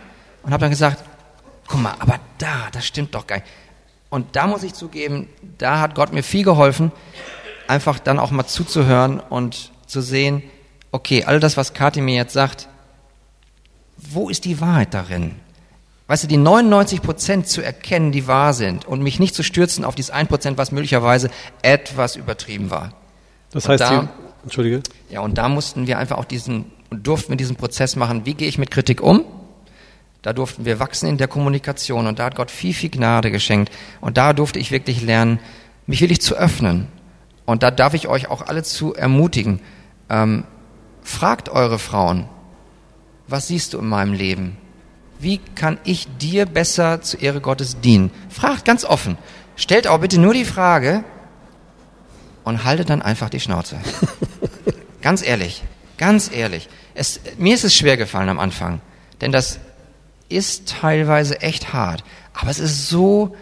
und 0.45 0.53
habe 0.53 0.61
dann 0.61 0.71
gesagt, 0.71 1.03
guck 1.67 1.83
mal, 1.83 1.97
aber 1.99 2.21
da, 2.39 2.69
das 2.71 2.87
stimmt 2.87 3.17
doch 3.17 3.27
gar 3.27 3.39
nicht. 3.39 3.49
Und 4.11 4.37
da 4.37 4.47
muss 4.47 4.63
ich 4.63 4.75
zugeben, 4.75 5.29
da 5.59 5.81
hat 5.81 5.97
Gott 5.97 6.13
mir 6.13 6.23
viel 6.23 6.45
geholfen, 6.45 6.93
einfach 7.67 7.99
dann 7.99 8.21
auch 8.21 8.31
mal 8.31 8.47
zuzuhören 8.47 9.19
und 9.19 9.73
zu 9.89 10.01
sehen, 10.01 10.45
okay, 10.93 11.25
all 11.25 11.41
das, 11.41 11.57
was 11.57 11.75
Kathi 11.75 12.01
mir 12.01 12.15
jetzt 12.15 12.33
sagt, 12.33 12.69
wo 14.11 14.29
ist 14.29 14.45
die 14.45 14.61
Wahrheit 14.61 14.95
darin? 14.95 15.37
Weißt 16.07 16.25
du, 16.25 16.29
die 16.29 16.37
99 16.37 17.01
Prozent 17.01 17.49
zu 17.49 17.63
erkennen, 17.63 18.13
die 18.13 18.27
wahr 18.27 18.53
sind 18.53 18.85
und 18.85 19.03
mich 19.03 19.19
nicht 19.19 19.35
zu 19.35 19.43
stürzen 19.43 19.85
auf 19.85 19.95
dieses 19.95 20.11
1 20.11 20.29
Prozent, 20.29 20.59
was 20.59 20.71
möglicherweise 20.71 21.31
etwas 21.63 22.17
übertrieben 22.17 22.71
war. 22.71 22.93
Das 23.53 23.69
heißt, 23.69 23.81
da, 23.81 24.01
die, 24.01 24.09
Entschuldige. 24.43 24.83
Ja, 25.09 25.21
und 25.21 25.39
da 25.39 25.49
mussten 25.49 25.87
wir 25.87 25.99
einfach 25.99 26.19
auch 26.19 26.27
diesen, 26.27 26.67
und 26.91 27.07
durften 27.07 27.31
wir 27.31 27.37
diesen 27.37 27.57
Prozess 27.57 27.97
machen, 27.97 28.27
wie 28.27 28.35
gehe 28.35 28.49
ich 28.49 28.59
mit 28.59 28.71
Kritik 28.71 29.01
um? 29.01 29.25
Da 30.21 30.33
durften 30.33 30.65
wir 30.65 30.79
wachsen 30.79 31.09
in 31.09 31.19
der 31.19 31.29
Kommunikation 31.29 32.07
und 32.07 32.19
da 32.19 32.25
hat 32.25 32.35
Gott 32.35 32.51
viel, 32.51 32.75
viel 32.75 32.91
Gnade 32.91 33.31
geschenkt. 33.31 33.73
Und 34.01 34.17
da 34.17 34.33
durfte 34.33 34.59
ich 34.59 34.71
wirklich 34.71 35.03
lernen, 35.03 35.39
mich 35.87 36.01
wirklich 36.01 36.21
zu 36.21 36.35
öffnen. 36.35 36.89
Und 37.47 37.63
da 37.63 37.71
darf 37.71 37.95
ich 37.95 38.09
euch 38.09 38.29
auch 38.31 38.43
alle 38.43 38.63
zu 38.63 38.95
ermutigen. 38.95 39.61
Ähm, 40.09 40.45
fragt 41.03 41.49
eure 41.49 41.79
Frauen, 41.79 42.27
was 43.27 43.49
siehst 43.49 43.75
du 43.75 43.79
in 43.79 43.89
meinem 43.89 44.13
Leben? 44.13 44.57
Wie 45.19 45.39
kann 45.39 45.79
ich 45.85 46.09
dir 46.19 46.47
besser 46.47 47.01
zur 47.01 47.23
Ehre 47.23 47.41
Gottes 47.41 47.81
dienen? 47.81 48.11
Fragt 48.29 48.65
ganz 48.65 48.85
offen. 48.85 49.17
Stellt 49.57 49.87
auch 49.87 50.01
bitte 50.01 50.21
nur 50.21 50.35
die 50.35 50.45
Frage 50.45 51.05
und 52.43 52.65
haltet 52.65 52.91
dann 52.91 53.03
einfach 53.03 53.31
die 53.31 53.41
Schnauze. 53.41 53.79
ganz 55.03 55.27
ehrlich, 55.27 55.63
ganz 55.97 56.31
ehrlich. 56.33 56.69
Es, 56.95 57.21
mir 57.39 57.55
ist 57.55 57.65
es 57.65 57.75
schwer 57.75 57.97
gefallen 57.97 58.29
am 58.29 58.39
Anfang, 58.39 58.81
denn 59.21 59.33
das 59.33 59.61
ist 60.29 60.69
teilweise 60.81 61.41
echt 61.41 61.73
hart. 61.73 62.05
Aber 62.35 62.51
es 62.51 62.59
ist 62.59 62.89
so, 62.89 63.37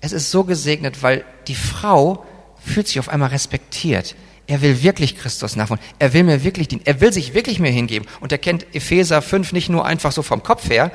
es 0.00 0.12
ist 0.12 0.30
so 0.30 0.44
gesegnet, 0.44 1.02
weil 1.02 1.24
die 1.46 1.54
Frau 1.54 2.24
fühlt 2.64 2.88
sich 2.88 2.98
auf 2.98 3.08
einmal 3.08 3.28
respektiert. 3.28 4.14
Er 4.50 4.62
will 4.62 4.82
wirklich 4.82 5.16
Christus 5.16 5.54
nachfolgen. 5.54 5.84
Er 6.00 6.12
will 6.12 6.24
mir 6.24 6.42
wirklich 6.42 6.66
dienen. 6.66 6.82
Er 6.84 7.00
will 7.00 7.12
sich 7.12 7.34
wirklich 7.34 7.60
mir 7.60 7.70
hingeben. 7.70 8.08
Und 8.20 8.32
er 8.32 8.38
kennt 8.38 8.66
Epheser 8.74 9.22
5 9.22 9.52
nicht 9.52 9.68
nur 9.68 9.86
einfach 9.86 10.10
so 10.10 10.22
vom 10.22 10.42
Kopf 10.42 10.68
her, 10.68 10.90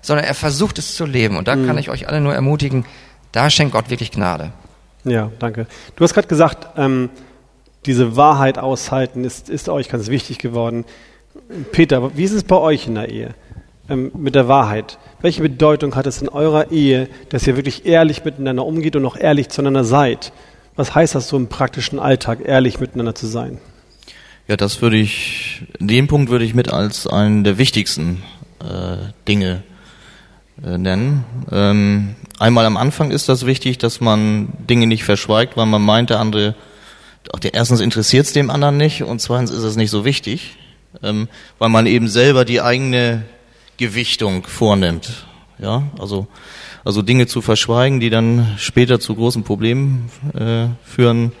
sondern 0.00 0.24
er 0.24 0.34
versucht 0.34 0.78
es 0.78 0.94
zu 0.94 1.06
leben. 1.06 1.36
Und 1.36 1.48
da 1.48 1.56
mhm. 1.56 1.66
kann 1.66 1.76
ich 1.76 1.90
euch 1.90 2.08
alle 2.08 2.20
nur 2.20 2.34
ermutigen, 2.34 2.84
da 3.32 3.50
schenkt 3.50 3.72
Gott 3.72 3.90
wirklich 3.90 4.12
Gnade. 4.12 4.52
Ja, 5.04 5.32
danke. 5.40 5.66
Du 5.96 6.04
hast 6.04 6.14
gerade 6.14 6.28
gesagt, 6.28 6.68
ähm, 6.78 7.10
diese 7.84 8.16
Wahrheit 8.16 8.58
aushalten 8.58 9.24
ist, 9.24 9.48
ist 9.48 9.68
euch 9.68 9.88
ganz 9.88 10.08
wichtig 10.08 10.38
geworden. 10.38 10.84
Peter, 11.72 12.16
wie 12.16 12.24
ist 12.24 12.32
es 12.32 12.44
bei 12.44 12.56
euch 12.56 12.86
in 12.86 12.94
der 12.94 13.08
Ehe? 13.08 13.34
ähm, 13.90 14.12
mit 14.16 14.34
der 14.34 14.48
Wahrheit. 14.48 14.98
Welche 15.20 15.42
Bedeutung 15.42 15.96
hat 15.96 16.06
es 16.06 16.22
in 16.22 16.28
eurer 16.28 16.70
Ehe, 16.70 17.08
dass 17.28 17.46
ihr 17.46 17.56
wirklich 17.56 17.84
ehrlich 17.84 18.24
miteinander 18.24 18.64
umgeht 18.64 18.96
und 18.96 19.04
auch 19.04 19.16
ehrlich 19.16 19.48
zueinander 19.50 19.84
seid? 19.84 20.32
Was 20.80 20.94
heißt 20.94 21.14
das 21.14 21.28
so 21.28 21.36
im 21.36 21.48
praktischen 21.48 21.98
Alltag, 21.98 22.38
ehrlich 22.42 22.80
miteinander 22.80 23.14
zu 23.14 23.26
sein? 23.26 23.58
Ja, 24.48 24.56
das 24.56 24.80
würde 24.80 24.96
ich, 24.96 25.66
den 25.78 26.06
Punkt 26.06 26.30
würde 26.30 26.46
ich 26.46 26.54
mit 26.54 26.72
als 26.72 27.06
einen 27.06 27.44
der 27.44 27.58
wichtigsten 27.58 28.22
äh, 28.60 28.96
Dinge 29.28 29.62
äh, 30.64 30.78
nennen. 30.78 31.26
Ähm, 31.52 32.14
einmal 32.38 32.64
am 32.64 32.78
Anfang 32.78 33.10
ist 33.10 33.28
das 33.28 33.44
wichtig, 33.44 33.76
dass 33.76 34.00
man 34.00 34.54
Dinge 34.70 34.86
nicht 34.86 35.04
verschweigt, 35.04 35.58
weil 35.58 35.66
man 35.66 35.82
meint, 35.82 36.08
der 36.08 36.18
andere, 36.18 36.54
auch 37.30 37.40
der 37.40 37.52
erstens 37.52 37.80
interessiert 37.80 38.24
es 38.24 38.32
dem 38.32 38.48
anderen 38.48 38.78
nicht 38.78 39.02
und 39.02 39.20
zweitens 39.20 39.50
ist 39.50 39.64
es 39.64 39.76
nicht 39.76 39.90
so 39.90 40.06
wichtig, 40.06 40.56
ähm, 41.02 41.28
weil 41.58 41.68
man 41.68 41.84
eben 41.84 42.08
selber 42.08 42.46
die 42.46 42.62
eigene 42.62 43.24
Gewichtung 43.76 44.46
vornimmt. 44.46 45.26
Ja, 45.58 45.82
also, 45.98 46.26
also 46.84 47.02
Dinge 47.02 47.26
zu 47.26 47.42
verschweigen, 47.42 48.00
die 48.00 48.10
dann 48.10 48.54
später 48.58 49.00
zu 49.00 49.14
großen 49.14 49.44
Problemen 49.44 50.10
äh, 50.34 50.66
führen, 50.84 51.32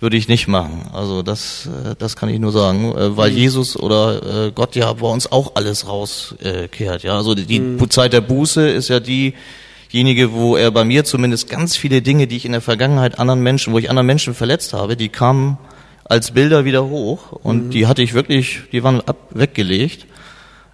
würde 0.00 0.16
ich 0.16 0.28
nicht 0.28 0.48
machen. 0.48 0.86
Also 0.92 1.22
das, 1.22 1.66
äh, 1.66 1.94
das 1.98 2.16
kann 2.16 2.28
ich 2.28 2.38
nur 2.38 2.52
sagen, 2.52 2.94
äh, 2.96 3.16
weil 3.16 3.30
mhm. 3.30 3.36
Jesus 3.36 3.76
oder 3.76 4.46
äh, 4.46 4.52
Gott 4.52 4.74
ja 4.74 4.92
bei 4.92 5.06
uns 5.06 5.30
auch 5.30 5.52
alles 5.54 5.86
rauskehrt. 5.86 7.02
Ja, 7.02 7.16
also 7.16 7.34
die 7.34 7.60
mhm. 7.60 7.90
Zeit 7.90 8.12
der 8.12 8.22
Buße 8.22 8.68
ist 8.68 8.88
ja 8.88 8.98
diejenige, 9.00 10.32
wo 10.32 10.56
er 10.56 10.70
bei 10.70 10.84
mir 10.84 11.04
zumindest 11.04 11.48
ganz 11.50 11.76
viele 11.76 12.02
Dinge, 12.02 12.26
die 12.26 12.36
ich 12.36 12.46
in 12.46 12.52
der 12.52 12.62
Vergangenheit 12.62 13.18
anderen 13.18 13.42
Menschen, 13.42 13.72
wo 13.72 13.78
ich 13.78 13.90
anderen 13.90 14.06
Menschen 14.06 14.34
verletzt 14.34 14.72
habe, 14.72 14.96
die 14.96 15.10
kamen 15.10 15.58
als 16.04 16.32
Bilder 16.32 16.64
wieder 16.64 16.86
hoch 16.86 17.32
und 17.32 17.66
mhm. 17.66 17.70
die 17.70 17.86
hatte 17.86 18.02
ich 18.02 18.14
wirklich, 18.14 18.62
die 18.72 18.82
waren 18.82 19.00
ab, 19.02 19.16
weggelegt. 19.30 20.06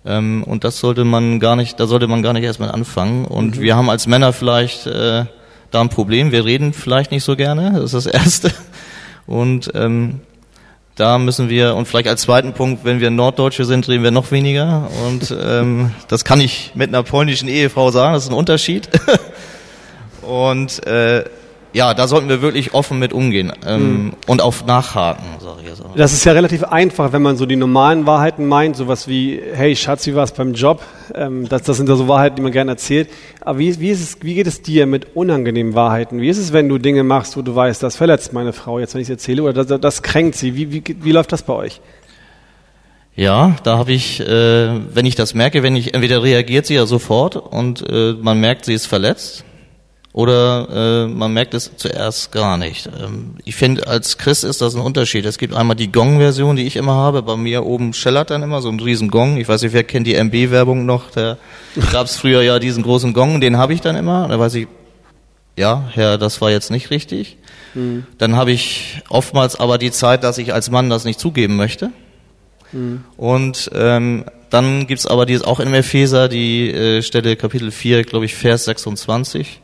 Ähm, 0.07 0.45
und 0.45 0.65
das 0.65 0.79
sollte 0.79 1.05
man 1.05 1.41
gar 1.41 1.57
nicht, 1.57 1.81
da 1.81 1.87
sollte 1.87 2.07
man 2.07 2.23
gar 2.23 2.33
nicht 2.33 2.45
erstmal 2.45 2.71
anfangen. 2.71 3.25
Und 3.25 3.57
mhm. 3.57 3.61
wir 3.61 3.77
haben 3.77 3.91
als 3.91 4.07
Männer 4.07 4.33
vielleicht 4.33 4.87
äh, 4.87 5.25
da 5.71 5.81
ein 5.81 5.89
Problem. 5.89 6.33
Wir 6.33 6.45
reden 6.45 6.73
vielleicht 6.73 7.11
nicht 7.11 7.25
so 7.25 7.37
gerne. 7.37 7.73
Das 7.73 7.93
ist 7.93 8.07
das 8.07 8.07
Erste. 8.15 8.53
Und 9.27 9.73
ähm, 9.75 10.21
da 10.95 11.19
müssen 11.19 11.51
wir, 11.51 11.75
und 11.75 11.87
vielleicht 11.87 12.09
als 12.09 12.23
zweiten 12.23 12.55
Punkt, 12.55 12.85
wenn 12.85 13.01
wir 13.01 13.11
Norddeutsche 13.11 13.65
sind, 13.65 13.87
reden 13.89 14.05
wir 14.05 14.13
noch 14.13 14.31
weniger. 14.31 14.89
Und 15.07 15.35
ähm, 15.39 15.91
das 16.09 16.25
kann 16.25 16.41
ich 16.41 16.73
mit 16.75 16.89
einer 16.89 17.03
polnischen 17.03 17.49
Ehefrau 17.49 17.91
sagen, 17.91 18.15
das 18.15 18.25
ist 18.25 18.31
ein 18.31 18.37
Unterschied. 18.37 18.89
und 20.23 20.87
äh, 20.87 21.25
ja, 21.77 21.93
da 21.93 22.09
sollten 22.09 22.31
wir 22.31 22.41
wirklich 22.41 22.73
offen 22.73 22.99
mit 22.99 23.13
umgehen 23.13 23.53
ähm, 23.67 23.83
mhm. 23.83 24.13
und 24.27 24.41
auf 24.41 24.65
nachhaken, 24.65 25.27
sage 25.41 25.59
ich 25.63 25.69
jetzt 25.69 25.85
auch. 25.85 25.95
Das 25.95 26.15
ist 26.15 26.25
ja 26.25 26.33
relativ 26.33 26.65
einfach, 26.65 27.13
wenn 27.13 27.21
man 27.21 27.37
so 27.37 27.45
die 27.45 27.57
normalen 27.57 28.07
Wahrheiten 28.07 28.47
meint, 28.47 28.77
sowas 28.77 29.09
wie, 29.09 29.39
hey 29.53 29.77
Schatz, 29.77 30.07
wie 30.07 30.15
war 30.15 30.25
es 30.25 30.33
beim 30.33 30.55
Job? 30.55 30.81
Ähm, 31.15 31.47
das, 31.51 31.65
das 31.65 31.77
sind 31.77 31.87
ja 31.91 31.97
so 31.97 32.09
Wahrheiten, 32.09 32.37
die 32.37 32.41
man 32.41 32.53
gerne 32.53 32.71
erzählt. 32.71 33.11
Aber 33.43 33.59
wie, 33.59 33.79
wie, 33.79 33.91
ist 33.91 34.01
es, 34.01 34.17
wie 34.23 34.35
geht 34.37 34.47
es 34.47 34.63
dir 34.63 34.87
mit 34.87 35.15
unangenehmen 35.15 35.75
Wahrheiten? 35.75 36.19
Wie 36.19 36.31
ist 36.31 36.39
es, 36.39 36.55
wenn 36.55 36.67
du 36.67 36.79
Dinge 36.79 37.05
machst, 37.05 37.37
wo 37.37 37.43
du 37.43 37.55
weißt, 37.55 37.83
das 37.83 37.95
verletzt 37.95 38.33
meine 38.33 38.55
Frau, 38.55 38.79
jetzt 38.79 38.95
wenn 38.95 39.03
ich 39.03 39.09
es 39.09 39.11
erzähle, 39.11 39.43
oder 39.43 39.63
das, 39.63 39.79
das 39.79 40.03
kränkt 40.03 40.37
sie? 40.37 40.55
Wie, 40.55 40.73
wie, 40.73 40.83
wie 41.03 41.13
läuft 41.13 41.31
das 41.31 41.43
bei 41.43 41.53
euch? 41.53 41.83
Ja, 43.17 43.55
da 43.65 43.77
habe 43.77 43.93
ich, 43.93 44.21
äh, 44.21 44.71
wenn 44.95 45.05
ich 45.05 45.15
das 45.15 45.35
merke, 45.35 45.63
wenn 45.63 45.77
ich 45.77 45.93
entweder 45.93 46.23
reagiert 46.23 46.65
sie 46.65 46.75
ja 46.75 46.87
sofort 46.87 47.37
und 47.37 47.85
äh, 47.87 48.15
man 48.15 48.41
merkt, 48.41 48.65
sie 48.65 48.73
ist 48.73 48.87
verletzt 48.87 49.45
oder 50.17 51.05
äh, 51.05 51.09
man 51.09 51.35
merkt 51.35 51.53
es 51.53 51.71
zuerst 51.77 52.33
gar 52.33 52.57
nicht. 52.57 52.89
Ähm, 52.99 53.35
ich 53.45 53.55
finde, 53.55 53.87
als 53.87 54.17
Christ 54.17 54.45
ist 54.45 54.63
das 54.63 54.75
ein 54.75 54.81
Unterschied. 54.81 55.27
Es 55.27 55.37
gibt 55.37 55.55
einmal 55.55 55.77
die 55.77 55.93
Gong-Version, 55.93 56.57
die 56.57 56.67
ich 56.67 56.77
immer 56.77 56.95
habe. 56.95 57.21
Bei 57.21 57.37
mir 57.37 57.67
oben 57.67 57.93
schellert 57.93 58.31
dann 58.31 58.43
immer 58.43 58.63
so 58.63 58.71
ein 58.71 58.81
riesen 58.81 59.11
Gong. 59.11 59.37
Ich 59.37 59.47
weiß 59.47 59.61
nicht, 59.61 59.75
wer 59.75 59.85
kennt 59.85 60.07
die 60.07 60.15
MB-Werbung 60.15 60.87
noch? 60.87 61.11
Da 61.11 61.37
gab 61.93 62.07
es 62.07 62.17
früher 62.17 62.41
ja 62.41 62.59
diesen 62.59 62.83
großen 62.83 63.13
Gong, 63.13 63.43
den 63.43 63.59
habe 63.59 63.75
ich 63.75 63.83
dann 63.83 63.95
immer. 63.95 64.27
Da 64.27 64.39
weiß 64.39 64.55
ich, 64.55 64.69
ja, 65.55 65.85
Herr, 65.93 66.17
das 66.17 66.41
war 66.41 66.51
jetzt 66.51 66.71
nicht 66.71 66.89
richtig. 66.89 67.37
Mhm. 67.75 68.07
Dann 68.17 68.37
habe 68.37 68.53
ich 68.53 69.03
oftmals 69.11 69.61
aber 69.61 69.77
die 69.77 69.91
Zeit, 69.91 70.25
dass 70.25 70.39
ich 70.39 70.55
als 70.55 70.71
Mann 70.71 70.89
das 70.89 71.05
nicht 71.05 71.21
zugeben 71.21 71.57
möchte. 71.57 71.91
Mhm. 72.73 73.05
Und 73.19 73.71
ähm, 73.75 74.25
dann 74.49 74.87
gibt's 74.87 75.07
aber 75.07 75.27
dieses 75.27 75.45
auch 75.45 75.61
in 75.61 75.75
Epheser 75.75 76.31
die 76.31 76.71
äh, 76.71 77.03
Stelle 77.03 77.37
Kapitel 77.37 77.71
4, 77.71 78.05
glaube 78.05 78.25
ich, 78.25 78.35
Vers 78.35 78.65
26 78.65 79.61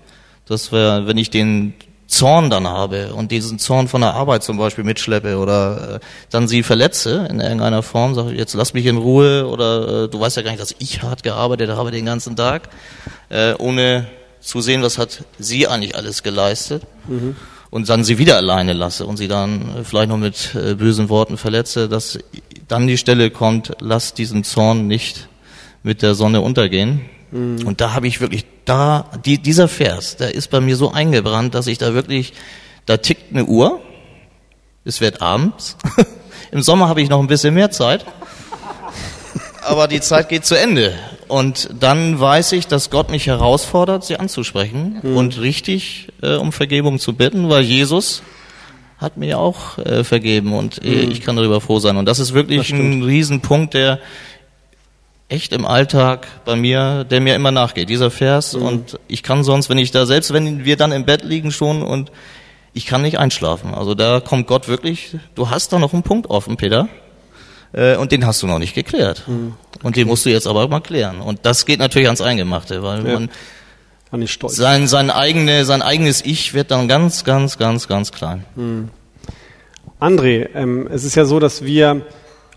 dass 0.47 0.73
wir, 0.73 1.07
wenn 1.07 1.19
ich 1.19 1.31
den 1.31 1.75
Zorn 2.13 2.51
dann 2.51 2.69
habe 2.69 3.15
und 3.15 3.33
diesen 3.33 3.59
Zorn 3.59 3.89
von 3.89 4.03
der 4.03 4.13
Arbeit 4.13 4.43
zum 4.43 4.59
Beispiel 4.59 4.85
mitschleppe 4.85 5.39
oder 5.39 5.95
äh, 5.95 6.01
dann 6.31 6.47
sie 6.47 6.63
verletze 6.63 7.27
in 7.31 7.41
irgendeiner 7.41 7.83
Form, 7.83 8.15
sage 8.15 8.33
ich, 8.33 8.39
jetzt 8.39 8.53
lass 8.53 8.75
mich 8.75 8.85
in 8.85 8.99
Ruhe 8.99 9.49
oder 9.49 10.05
äh, 10.05 10.09
du 10.09 10.21
weißt 10.21 10.37
ja 10.37 10.43
gar 10.43 10.51
nicht, 10.51 10.61
dass 10.61 10.75
ich 10.79 11.03
hart 11.03 11.23
gearbeitet 11.23 11.71
habe 11.71 11.91
den 11.91 12.05
ganzen 12.05 12.37
Tag, 12.37 12.69
äh, 13.31 13.55
ohne 13.55 14.09
zu 14.41 14.61
sehen, 14.61 14.83
was 14.83 14.99
hat 14.99 15.25
sie 15.39 15.67
eigentlich 15.67 15.97
alles 15.97 16.23
geleistet 16.23 16.83
mhm. 17.09 17.35
und 17.71 17.89
dann 17.89 18.05
sie 18.05 18.19
wieder 18.19 18.37
alleine 18.37 18.75
lasse 18.75 19.07
und 19.07 19.17
sie 19.17 19.29
dann 19.29 19.77
äh, 19.79 19.85
vielleicht 19.85 20.11
noch 20.11 20.19
mit 20.19 20.55
äh, 20.55 20.75
bösen 20.75 21.09
Worten 21.09 21.39
verletze, 21.39 21.89
dass 21.89 22.19
dann 22.69 22.87
die 22.87 22.99
Stelle 22.99 23.31
kommt, 23.31 23.73
lass 23.81 24.13
diesen 24.13 24.45
Zorn 24.45 24.87
nicht 24.87 25.29
mit 25.83 26.03
der 26.03 26.15
Sonne 26.15 26.43
untergehen. 26.43 27.01
Mhm. 27.33 27.67
Und 27.67 27.81
da 27.81 27.95
habe 27.95 28.07
ich 28.07 28.21
wirklich, 28.21 28.45
da, 28.65 29.11
die, 29.25 29.39
dieser 29.39 29.67
Vers, 29.67 30.17
der 30.17 30.35
ist 30.35 30.51
bei 30.51 30.61
mir 30.61 30.77
so 30.77 30.93
eingebrannt, 30.93 31.55
dass 31.55 31.67
ich 31.67 31.79
da 31.79 31.95
wirklich, 31.95 32.35
da 32.87 32.99
tickt 32.99 33.33
eine 33.33 33.47
Uhr, 33.47 33.81
es 34.85 35.01
wird 35.01 35.23
abends, 35.23 35.77
im 36.53 36.63
Sommer 36.63 36.89
habe 36.89 37.01
ich 37.03 37.09
noch 37.09 37.21
ein 37.21 37.27
bisschen 37.27 37.55
mehr 37.55 37.71
Zeit, 37.71 38.05
aber 39.65 39.89
die 39.89 40.01
Zeit 40.01 40.29
geht 40.29 40.45
zu 40.45 40.55
Ende. 40.55 40.95
Und 41.29 41.71
dann 41.81 42.21
weiß 42.21 42.53
ich, 42.53 42.67
dass 42.67 42.91
Gott 42.91 43.11
mich 43.11 43.27
herausfordert, 43.27 44.05
sie 44.05 44.19
anzusprechen 44.19 45.01
mhm. 45.03 45.17
und 45.17 45.41
richtig 45.41 46.09
äh, 46.21 46.35
um 46.35 46.53
Vergebung 46.53 46.99
zu 46.99 47.15
bitten, 47.15 47.49
weil 47.49 47.63
Jesus 47.63 48.23
hat 48.99 49.17
mir 49.17 49.39
auch 49.39 49.79
äh, 49.79 50.05
vergeben 50.05 50.53
und 50.53 50.85
äh, 50.85 51.07
mhm. 51.07 51.11
ich 51.11 51.23
kann 51.23 51.37
darüber 51.37 51.61
froh 51.61 51.79
sein. 51.79 51.97
Und 51.97 52.05
das 52.05 52.19
ist 52.19 52.35
wirklich 52.35 52.69
das 52.69 52.79
ein 52.79 53.03
Riesenpunkt, 53.03 53.75
der 53.75 53.99
echt 55.29 55.53
im 55.53 55.65
Alltag 55.65 56.27
bei 56.45 56.57
mir, 56.57 57.05
der 57.05 57.21
mir 57.21 57.35
immer 57.35 57.51
nachgeht, 57.51 57.89
dieser 57.89 58.11
Vers. 58.11 58.55
Mhm. 58.55 58.63
Und 58.63 58.99
ich 59.09 59.23
kann 59.23 59.45
sonst, 59.45 59.69
wenn 59.69 59.79
ich 59.79 59.91
da, 59.91 60.07
selbst 60.07 60.33
wenn 60.33 60.65
wir 60.65 60.77
dann 60.77 60.93
im 60.93 61.05
Bett 61.05 61.23
liegen 61.23 61.53
schon 61.53 61.83
und 61.83 62.13
ich 62.75 62.87
kann 62.87 63.03
nicht 63.03 63.19
einschlafen. 63.19 63.75
Also 63.75 63.95
da 63.95 64.21
kommt 64.21 64.47
Gott 64.47 64.69
wirklich, 64.69 65.17
du 65.35 65.51
hast 65.51 65.73
da 65.73 65.79
noch 65.79 65.93
einen 65.93 66.03
Punkt 66.03 66.29
offen, 66.29 66.57
Peter. 66.57 66.89
Äh, 67.73 67.97
und 67.97 68.13
den 68.13 68.27
hast 68.27 68.43
du 68.43 68.47
noch 68.47 68.59
nicht 68.59 68.75
geklärt. 68.75 69.25
Mhm. 69.27 69.55
Und 69.83 69.97
den 69.97 70.07
musst 70.07 70.27
du 70.27 70.31
jetzt 70.31 70.47
aber 70.47 70.69
mal 70.69 70.81
klären. 70.81 71.21
Und 71.21 71.41
das 71.43 71.67
geht 71.67 71.79
natürlich 71.79 72.09
ans 72.09 72.21
Eingemachte, 72.21 72.83
weil 72.83 73.07
ja. 73.07 73.15
man 73.15 73.31
sein, 74.47 74.87
sein, 74.87 75.11
eigene, 75.11 75.65
sein 75.65 75.81
eigenes 75.81 76.23
Ich 76.25 76.53
wird 76.53 76.71
dann 76.71 76.87
ganz, 76.87 77.25
ganz, 77.25 77.57
ganz, 77.57 77.89
ganz 77.89 78.13
klein. 78.13 78.45
Mhm. 78.57 78.91
André, 80.01 80.49
ähm, 80.55 80.89
es 80.93 81.05
ist 81.05 81.15
ja 81.15 81.25
so, 81.25 81.41
dass 81.41 81.65
wir 81.65 82.03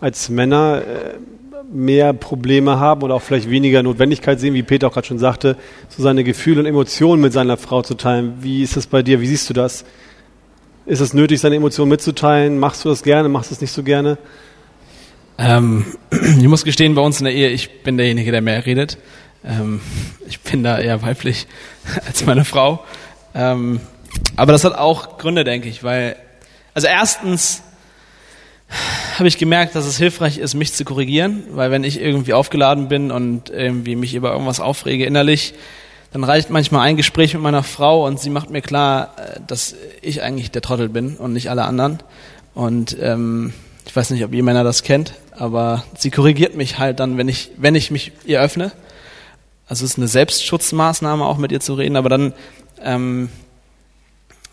als 0.00 0.28
Männer 0.28 0.82
äh, 0.82 1.14
mehr 1.72 2.12
Probleme 2.12 2.78
haben 2.78 3.02
oder 3.02 3.14
auch 3.14 3.22
vielleicht 3.22 3.50
weniger 3.50 3.82
Notwendigkeit 3.82 4.38
sehen, 4.38 4.54
wie 4.54 4.62
Peter 4.62 4.86
auch 4.86 4.92
gerade 4.92 5.06
schon 5.06 5.18
sagte, 5.18 5.56
so 5.88 6.02
seine 6.02 6.24
Gefühle 6.24 6.60
und 6.60 6.66
Emotionen 6.66 7.20
mit 7.20 7.32
seiner 7.32 7.56
Frau 7.56 7.82
zu 7.82 7.94
teilen. 7.94 8.34
Wie 8.40 8.62
ist 8.62 8.76
das 8.76 8.86
bei 8.86 9.02
dir? 9.02 9.20
Wie 9.20 9.26
siehst 9.26 9.48
du 9.50 9.54
das? 9.54 9.84
Ist 10.86 11.00
es 11.00 11.14
nötig, 11.14 11.40
seine 11.40 11.56
Emotionen 11.56 11.90
mitzuteilen? 11.90 12.58
Machst 12.58 12.84
du 12.84 12.88
das 12.88 13.02
gerne? 13.02 13.28
Machst 13.28 13.50
du 13.50 13.54
es 13.54 13.60
nicht 13.60 13.72
so 13.72 13.82
gerne? 13.82 14.18
Ähm, 15.38 15.84
ich 16.10 16.46
muss 16.46 16.64
gestehen, 16.64 16.94
bei 16.94 17.02
uns 17.02 17.18
in 17.18 17.24
der 17.24 17.34
Ehe, 17.34 17.48
ich 17.50 17.82
bin 17.82 17.96
derjenige, 17.96 18.30
der 18.30 18.40
mehr 18.40 18.64
redet. 18.64 18.98
Ähm, 19.44 19.80
ich 20.26 20.40
bin 20.40 20.62
da 20.62 20.78
eher 20.78 21.02
weiblich 21.02 21.46
als 22.06 22.24
meine 22.24 22.44
Frau. 22.44 22.84
Ähm, 23.34 23.80
aber 24.36 24.52
das 24.52 24.64
hat 24.64 24.74
auch 24.74 25.18
Gründe, 25.18 25.44
denke 25.44 25.68
ich, 25.68 25.82
weil, 25.82 26.16
also 26.74 26.86
erstens 26.86 27.62
habe 29.18 29.28
ich 29.28 29.38
gemerkt, 29.38 29.74
dass 29.74 29.86
es 29.86 29.96
hilfreich 29.96 30.38
ist, 30.38 30.54
mich 30.54 30.72
zu 30.72 30.84
korrigieren, 30.84 31.44
weil 31.50 31.70
wenn 31.70 31.84
ich 31.84 32.00
irgendwie 32.00 32.34
aufgeladen 32.34 32.88
bin 32.88 33.10
und 33.10 33.50
irgendwie 33.50 33.96
mich 33.96 34.14
über 34.14 34.32
irgendwas 34.32 34.60
aufrege 34.60 35.04
innerlich, 35.06 35.54
dann 36.12 36.24
reicht 36.24 36.50
manchmal 36.50 36.82
ein 36.82 36.96
Gespräch 36.96 37.34
mit 37.34 37.42
meiner 37.42 37.62
Frau 37.62 38.06
und 38.06 38.20
sie 38.20 38.30
macht 38.30 38.50
mir 38.50 38.62
klar, 38.62 39.14
äh, 39.16 39.40
dass 39.46 39.74
ich 40.02 40.22
eigentlich 40.22 40.50
der 40.50 40.62
Trottel 40.62 40.88
bin 40.88 41.16
und 41.16 41.32
nicht 41.32 41.50
alle 41.50 41.64
anderen. 41.64 41.98
Und 42.54 42.96
ähm, 43.00 43.52
ich 43.86 43.94
weiß 43.94 44.10
nicht, 44.10 44.24
ob 44.24 44.32
ihr 44.32 44.42
Männer 44.42 44.64
das 44.64 44.82
kennt, 44.82 45.14
aber 45.32 45.84
sie 45.96 46.10
korrigiert 46.10 46.56
mich 46.56 46.78
halt 46.78 47.00
dann, 47.00 47.18
wenn 47.18 47.28
ich, 47.28 47.50
wenn 47.56 47.74
ich 47.74 47.90
mich 47.90 48.12
ihr 48.24 48.40
öffne. 48.40 48.72
Also 49.68 49.84
es 49.84 49.92
ist 49.92 49.98
eine 49.98 50.08
Selbstschutzmaßnahme, 50.08 51.24
auch 51.24 51.38
mit 51.38 51.52
ihr 51.52 51.60
zu 51.60 51.74
reden, 51.74 51.96
aber 51.96 52.08
dann 52.08 52.32
ähm, 52.82 53.28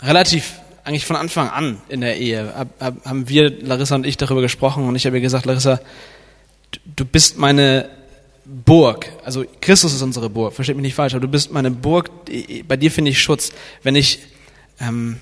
relativ 0.01 0.53
eigentlich 0.83 1.05
von 1.05 1.15
Anfang 1.15 1.49
an 1.49 1.81
in 1.89 2.01
der 2.01 2.17
Ehe 2.17 2.53
hab, 2.55 2.81
hab, 2.81 3.05
haben 3.05 3.29
wir, 3.29 3.51
Larissa 3.61 3.95
und 3.95 4.05
ich, 4.05 4.17
darüber 4.17 4.41
gesprochen 4.41 4.87
und 4.87 4.95
ich 4.95 5.05
habe 5.05 5.17
ihr 5.17 5.21
gesagt, 5.21 5.45
Larissa, 5.45 5.79
du 6.95 7.05
bist 7.05 7.37
meine 7.37 7.89
Burg. 8.45 9.07
Also 9.23 9.45
Christus 9.61 9.93
ist 9.93 10.01
unsere 10.01 10.29
Burg, 10.29 10.53
versteht 10.53 10.75
mich 10.75 10.83
nicht 10.83 10.95
falsch, 10.95 11.13
aber 11.13 11.21
du 11.21 11.29
bist 11.29 11.51
meine 11.51 11.71
Burg, 11.71 12.09
bei 12.67 12.77
dir 12.77 12.91
finde 12.91 13.11
ich 13.11 13.21
Schutz. 13.21 13.53
Wenn 13.83 13.95
ich, 13.95 14.19
ähm, 14.81 15.17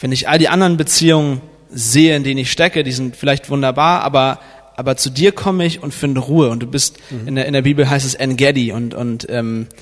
wenn 0.00 0.12
ich 0.12 0.28
all 0.28 0.38
die 0.38 0.48
anderen 0.48 0.76
Beziehungen 0.76 1.40
sehe, 1.70 2.16
in 2.16 2.24
denen 2.24 2.38
ich 2.38 2.50
stecke, 2.50 2.82
die 2.82 2.92
sind 2.92 3.16
vielleicht 3.16 3.50
wunderbar, 3.50 4.02
aber 4.02 4.40
aber 4.78 4.98
zu 4.98 5.08
dir 5.08 5.32
komme 5.32 5.64
ich 5.64 5.82
und 5.82 5.94
finde 5.94 6.20
Ruhe 6.20 6.50
und 6.50 6.60
du 6.60 6.66
bist 6.66 6.98
mhm. 7.10 7.28
in 7.28 7.34
der 7.36 7.46
in 7.46 7.54
der 7.54 7.62
Bibel 7.62 7.88
heißt 7.88 8.04
es 8.04 8.14
Engedi 8.14 8.72
und 8.72 8.92
und 8.92 9.26
ähm, 9.30 9.68
äh, 9.70 9.74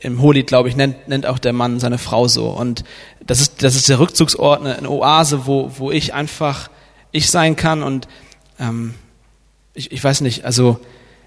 im 0.00 0.22
Hohelied, 0.22 0.46
glaube 0.46 0.68
ich, 0.68 0.76
nennt, 0.76 1.08
nennt 1.08 1.26
auch 1.26 1.38
der 1.38 1.52
Mann 1.52 1.80
seine 1.80 1.98
Frau 1.98 2.28
so. 2.28 2.48
Und 2.48 2.84
das 3.26 3.40
ist, 3.40 3.62
das 3.62 3.76
ist 3.76 3.88
der 3.88 3.98
Rückzugsort, 3.98 4.60
eine, 4.60 4.76
eine 4.76 4.90
Oase, 4.90 5.46
wo, 5.46 5.70
wo 5.76 5.90
ich 5.90 6.14
einfach 6.14 6.70
ich 7.12 7.30
sein 7.30 7.56
kann. 7.56 7.82
Und 7.82 8.08
ähm, 8.58 8.94
ich, 9.74 9.92
ich 9.92 10.02
weiß 10.02 10.22
nicht, 10.22 10.44
also 10.44 10.78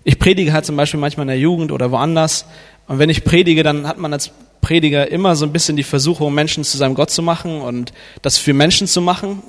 ich 0.03 0.19
predige 0.19 0.53
halt 0.53 0.65
zum 0.65 0.75
Beispiel 0.75 0.99
manchmal 0.99 1.25
in 1.25 1.29
der 1.29 1.39
Jugend 1.39 1.71
oder 1.71 1.91
woanders. 1.91 2.45
Und 2.87 2.99
wenn 2.99 3.09
ich 3.09 3.23
predige, 3.23 3.63
dann 3.63 3.87
hat 3.87 3.97
man 3.97 4.11
als 4.11 4.31
Prediger 4.61 5.11
immer 5.11 5.35
so 5.35 5.45
ein 5.45 5.53
bisschen 5.53 5.77
die 5.77 5.83
Versuchung, 5.83 6.33
Menschen 6.33 6.63
zu 6.63 6.77
seinem 6.77 6.95
Gott 6.95 7.11
zu 7.11 7.21
machen 7.21 7.61
und 7.61 7.93
das 8.21 8.37
für 8.37 8.53
Menschen 8.53 8.87
zu 8.87 9.01
machen. 9.01 9.43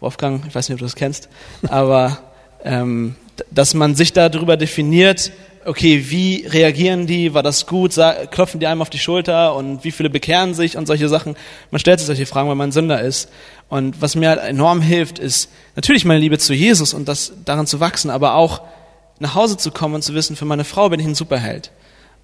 Wolfgang, 0.00 0.44
ich 0.46 0.54
weiß 0.54 0.68
nicht, 0.68 0.74
ob 0.74 0.80
du 0.80 0.84
das 0.84 0.96
kennst, 0.96 1.28
aber 1.68 2.18
ähm, 2.64 3.16
dass 3.50 3.74
man 3.74 3.94
sich 3.94 4.12
darüber 4.12 4.56
definiert, 4.56 5.32
okay, 5.68 6.06
wie 6.08 6.46
reagieren 6.46 7.06
die, 7.06 7.34
war 7.34 7.42
das 7.42 7.66
gut, 7.66 7.94
klopfen 8.30 8.58
die 8.58 8.66
einem 8.66 8.82
auf 8.82 8.90
die 8.90 8.98
Schulter 8.98 9.54
und 9.54 9.84
wie 9.84 9.90
viele 9.90 10.10
bekehren 10.10 10.54
sich 10.54 10.76
und 10.76 10.86
solche 10.86 11.08
Sachen. 11.08 11.36
Man 11.70 11.78
stellt 11.78 12.00
sich 12.00 12.06
solche 12.06 12.26
Fragen, 12.26 12.48
weil 12.48 12.56
man 12.56 12.72
Sünder 12.72 13.00
ist. 13.00 13.30
Und 13.68 14.00
was 14.00 14.16
mir 14.16 14.30
halt 14.30 14.40
enorm 14.40 14.80
hilft, 14.80 15.18
ist 15.18 15.50
natürlich 15.76 16.04
meine 16.04 16.20
Liebe 16.20 16.38
zu 16.38 16.54
Jesus 16.54 16.94
und 16.94 17.06
das 17.06 17.32
daran 17.44 17.66
zu 17.66 17.80
wachsen, 17.80 18.10
aber 18.10 18.34
auch 18.34 18.62
nach 19.18 19.34
Hause 19.34 19.56
zu 19.56 19.70
kommen 19.70 19.94
und 19.94 20.02
zu 20.02 20.14
wissen, 20.14 20.36
für 20.36 20.44
meine 20.44 20.64
Frau 20.64 20.88
bin 20.88 21.00
ich 21.00 21.06
ein 21.06 21.14
Superheld. 21.14 21.70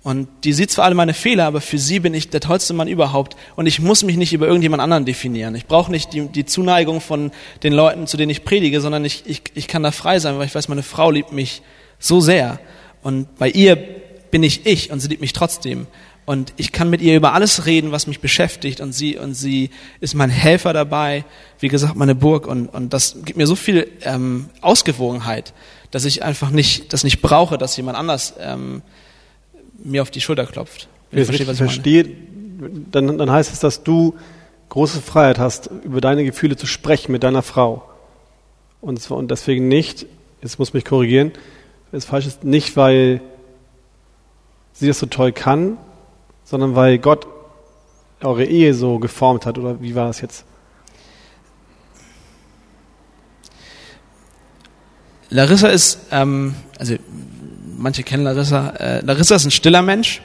Und 0.03 0.29
die 0.45 0.53
sieht 0.53 0.71
zwar 0.71 0.85
alle 0.85 0.95
meine 0.95 1.15
Fehler, 1.15 1.47
aber 1.47 1.63
für 1.63 1.79
sie 1.79 1.99
bin 1.99 2.13
ich 2.13 2.29
der 2.29 2.41
tollste 2.41 2.75
Mann 2.75 2.89
überhaupt. 2.89 3.37
Und 3.57 3.67
ich 3.67 3.81
muss 3.81 4.05
mich 4.05 4.17
nicht 4.17 4.35
über 4.35 4.47
irgendjemand 4.47 4.83
anderen 4.83 5.07
definieren. 5.07 5.55
Ich 5.55 5.67
brauche 5.67 5.91
nicht 5.91 6.13
die, 6.13 6.29
die, 6.29 6.45
Zuneigung 6.45 7.01
von 7.01 7.31
den 7.63 7.73
Leuten, 7.73 8.07
zu 8.07 8.19
denen 8.19 8.29
ich 8.29 8.45
predige, 8.45 8.83
sondern 8.83 9.05
ich, 9.07 9.23
ich, 9.27 9.43
ich 9.55 9.67
kann 9.67 9.83
da 9.83 9.93
frei 9.93 10.19
sein, 10.19 10.37
weil 10.37 10.47
ich 10.47 10.55
weiß, 10.55 10.69
meine 10.69 10.83
Frau 10.83 11.11
liebt 11.11 11.33
mich 11.33 11.63
so 11.99 12.21
sehr. 12.21 12.61
Und 13.05 13.39
bei 13.39 13.49
ihr 13.49 13.77
bin 14.33 14.43
ich 14.43 14.67
ich 14.67 14.91
und 14.91 14.99
sie 14.99 15.07
liebt 15.07 15.21
mich 15.21 15.33
trotzdem. 15.33 15.87
Und 16.27 16.55
ich 16.57 16.73
kann 16.73 16.89
mit 16.89 17.03
ihr 17.03 17.17
über 17.17 17.35
alles 17.35 17.67
reden, 17.67 17.93
was 17.93 18.07
mich 18.07 18.21
beschäftigt. 18.21 18.81
Und 18.81 18.93
sie, 18.93 19.19
und 19.19 19.35
sie 19.35 19.71
ist 20.01 20.15
mein 20.15 20.31
Helfer 20.31 20.73
dabei. 20.73 21.25
Wie 21.61 21.69
gesagt, 21.69 21.97
meine 21.97 22.15
Burg. 22.15 22.47
Und, 22.47 22.69
und 22.69 22.93
das 22.93 23.17
gibt 23.25 23.37
mir 23.37 23.47
so 23.47 23.55
viel 23.55 23.89
ähm, 24.03 24.49
Ausgewogenheit, 24.63 25.53
dass 25.91 26.07
ich 26.07 26.25
einfach 26.25 26.51
nicht, 26.51 26.93
das 26.93 27.05
nicht 27.05 27.21
brauche, 27.21 27.59
dass 27.59 27.77
jemand 27.77 27.99
anders 27.99 28.35
ähm, 28.41 28.83
mir 29.83 30.01
auf 30.01 30.11
die 30.11 30.23
Schulter 30.23 30.47
klopft. 30.47 30.89
Wenn 31.11 31.21
ich 31.21 31.27
verstehe, 31.27 31.47
was 31.47 31.55
ich 31.55 31.63
verstehe, 31.63 32.11
dann, 32.91 33.19
dann 33.19 33.31
heißt 33.31 33.53
es, 33.53 33.61
dass 33.61 33.83
du 33.83 34.15
große 34.71 35.03
Freiheit 35.03 35.39
hast, 35.39 35.69
über 35.85 36.01
deine 36.01 36.25
Gefühle 36.25 36.57
zu 36.57 36.67
sprechen 36.67 37.13
mit 37.13 37.23
deiner 37.23 37.43
Frau. 37.43 37.89
Und, 38.81 39.01
zwar, 39.01 39.19
und 39.19 39.31
deswegen 39.31 39.69
nicht, 39.69 40.07
jetzt 40.43 40.59
muss 40.59 40.73
mich 40.73 40.85
korrigieren, 40.85 41.33
es 41.95 42.05
falsch 42.05 42.27
ist, 42.27 42.45
nicht 42.45 42.77
weil 42.77 43.21
sie 44.73 44.89
das 44.89 44.99
so 44.99 45.07
toll 45.07 45.33
kann, 45.33 45.79
sondern 46.45 46.75
weil 46.75 46.99
Gott 46.99 47.27
eure 48.23 48.45
Ehe 48.45 48.75
so 48.75 48.99
geformt 48.99 49.47
hat, 49.47 49.59
oder 49.59 49.81
wie 49.81 49.95
war 49.95 50.07
das 50.07 50.21
jetzt? 50.21 50.45
Larissa 55.31 55.69
ist, 55.69 55.99
ähm, 56.11 56.55
also 56.79 56.97
manche 57.77 58.03
kennen 58.03 58.25
Larissa, 58.25 58.71
äh, 58.71 59.01
Larissa 59.01 59.35
ist 59.35 59.45
ein 59.45 59.51
stiller 59.51 59.83
Mensch. 59.83 60.23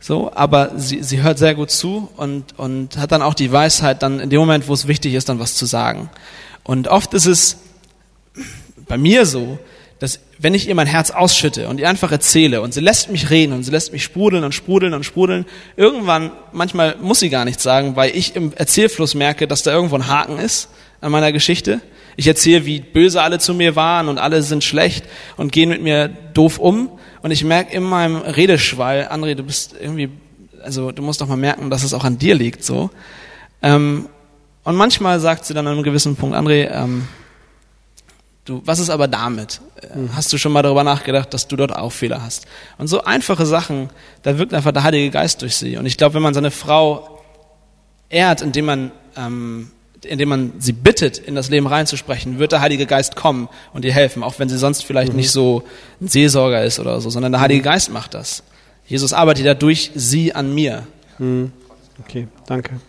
So, 0.00 0.30
aber 0.34 0.72
sie, 0.76 1.02
sie 1.02 1.22
hört 1.22 1.38
sehr 1.38 1.54
gut 1.54 1.70
zu 1.70 2.10
und, 2.18 2.58
und 2.58 2.98
hat 2.98 3.10
dann 3.10 3.22
auch 3.22 3.32
die 3.32 3.50
Weisheit, 3.50 4.02
dann 4.02 4.20
in 4.20 4.28
dem 4.28 4.38
Moment, 4.38 4.68
wo 4.68 4.74
es 4.74 4.86
wichtig 4.86 5.14
ist, 5.14 5.30
dann 5.30 5.38
was 5.38 5.54
zu 5.54 5.64
sagen. 5.64 6.10
Und 6.62 6.88
oft 6.88 7.14
ist 7.14 7.24
es 7.24 7.56
bei 8.86 8.98
mir 8.98 9.24
so, 9.24 9.58
wenn 10.38 10.54
ich 10.54 10.68
ihr 10.68 10.74
mein 10.74 10.86
Herz 10.86 11.10
ausschütte 11.10 11.68
und 11.68 11.78
ihr 11.78 11.88
einfach 11.88 12.10
erzähle 12.10 12.60
und 12.60 12.74
sie 12.74 12.80
lässt 12.80 13.10
mich 13.10 13.30
reden 13.30 13.52
und 13.52 13.62
sie 13.62 13.70
lässt 13.70 13.92
mich 13.92 14.02
sprudeln 14.02 14.44
und 14.44 14.52
sprudeln 14.52 14.94
und 14.94 15.04
sprudeln, 15.04 15.46
irgendwann, 15.76 16.32
manchmal 16.52 16.96
muss 17.00 17.20
sie 17.20 17.30
gar 17.30 17.44
nichts 17.44 17.62
sagen, 17.62 17.96
weil 17.96 18.16
ich 18.16 18.36
im 18.36 18.52
Erzählfluss 18.52 19.14
merke, 19.14 19.46
dass 19.46 19.62
da 19.62 19.72
irgendwo 19.72 19.96
ein 19.96 20.08
Haken 20.08 20.38
ist 20.38 20.68
an 21.00 21.12
meiner 21.12 21.32
Geschichte. 21.32 21.80
Ich 22.16 22.26
erzähle, 22.26 22.66
wie 22.66 22.80
böse 22.80 23.22
alle 23.22 23.38
zu 23.38 23.54
mir 23.54 23.76
waren 23.76 24.08
und 24.08 24.18
alle 24.18 24.42
sind 24.42 24.64
schlecht 24.64 25.04
und 25.36 25.52
gehen 25.52 25.68
mit 25.68 25.82
mir 25.82 26.08
doof 26.08 26.58
um. 26.58 26.90
Und 27.22 27.30
ich 27.30 27.44
merke 27.44 27.74
in 27.74 27.82
meinem 27.82 28.16
Redeschwall, 28.16 29.08
André, 29.10 29.34
du 29.34 29.42
bist 29.42 29.74
irgendwie, 29.80 30.10
also 30.62 30.92
du 30.92 31.02
musst 31.02 31.20
doch 31.20 31.26
mal 31.26 31.36
merken, 31.36 31.70
dass 31.70 31.82
es 31.82 31.94
auch 31.94 32.04
an 32.04 32.18
dir 32.18 32.34
liegt, 32.34 32.64
so. 32.64 32.90
Ähm, 33.62 34.08
und 34.62 34.76
manchmal 34.76 35.20
sagt 35.20 35.44
sie 35.44 35.54
dann 35.54 35.66
an 35.66 35.74
einem 35.74 35.82
gewissen 35.82 36.16
Punkt, 36.16 36.36
André, 36.36 36.70
ähm, 36.70 37.08
du, 38.44 38.62
was 38.64 38.78
ist 38.78 38.90
aber 38.90 39.08
damit? 39.08 39.60
Mhm. 39.94 40.14
Hast 40.14 40.32
du 40.32 40.38
schon 40.38 40.52
mal 40.52 40.62
darüber 40.62 40.84
nachgedacht, 40.84 41.32
dass 41.34 41.48
du 41.48 41.56
dort 41.56 41.74
auch 41.74 41.90
Fehler 41.90 42.22
hast? 42.22 42.46
Und 42.78 42.88
so 42.88 43.04
einfache 43.04 43.46
Sachen, 43.46 43.90
da 44.22 44.38
wirkt 44.38 44.54
einfach 44.54 44.72
der 44.72 44.82
Heilige 44.82 45.10
Geist 45.10 45.42
durch 45.42 45.56
sie. 45.56 45.76
Und 45.76 45.86
ich 45.86 45.96
glaube, 45.96 46.14
wenn 46.14 46.22
man 46.22 46.34
seine 46.34 46.50
Frau 46.50 47.22
ehrt, 48.08 48.42
indem 48.42 48.64
man 48.66 48.92
ähm, 49.16 49.70
indem 50.04 50.28
man 50.28 50.52
sie 50.58 50.72
bittet, 50.72 51.18
in 51.18 51.34
das 51.34 51.50
Leben 51.50 51.66
reinzusprechen, 51.66 52.38
wird 52.38 52.52
der 52.52 52.60
Heilige 52.60 52.86
Geist 52.86 53.16
kommen 53.16 53.48
und 53.72 53.84
ihr 53.84 53.92
helfen, 53.92 54.22
auch 54.22 54.38
wenn 54.38 54.48
sie 54.48 54.58
sonst 54.58 54.84
vielleicht 54.84 55.12
mhm. 55.12 55.16
nicht 55.16 55.30
so 55.30 55.64
ein 56.00 56.08
Seelsorger 56.08 56.64
ist 56.64 56.78
oder 56.78 57.00
so, 57.00 57.10
sondern 57.10 57.32
der 57.32 57.40
Heilige 57.40 57.60
mhm. 57.60 57.64
Geist 57.64 57.90
macht 57.90 58.14
das. 58.14 58.42
Jesus 58.86 59.12
arbeitet 59.12 59.46
ja 59.46 59.54
durch 59.54 59.90
sie 59.94 60.34
an 60.34 60.54
mir. 60.54 60.86
Mhm. 61.18 61.52
Okay, 62.00 62.28
danke. 62.46 62.80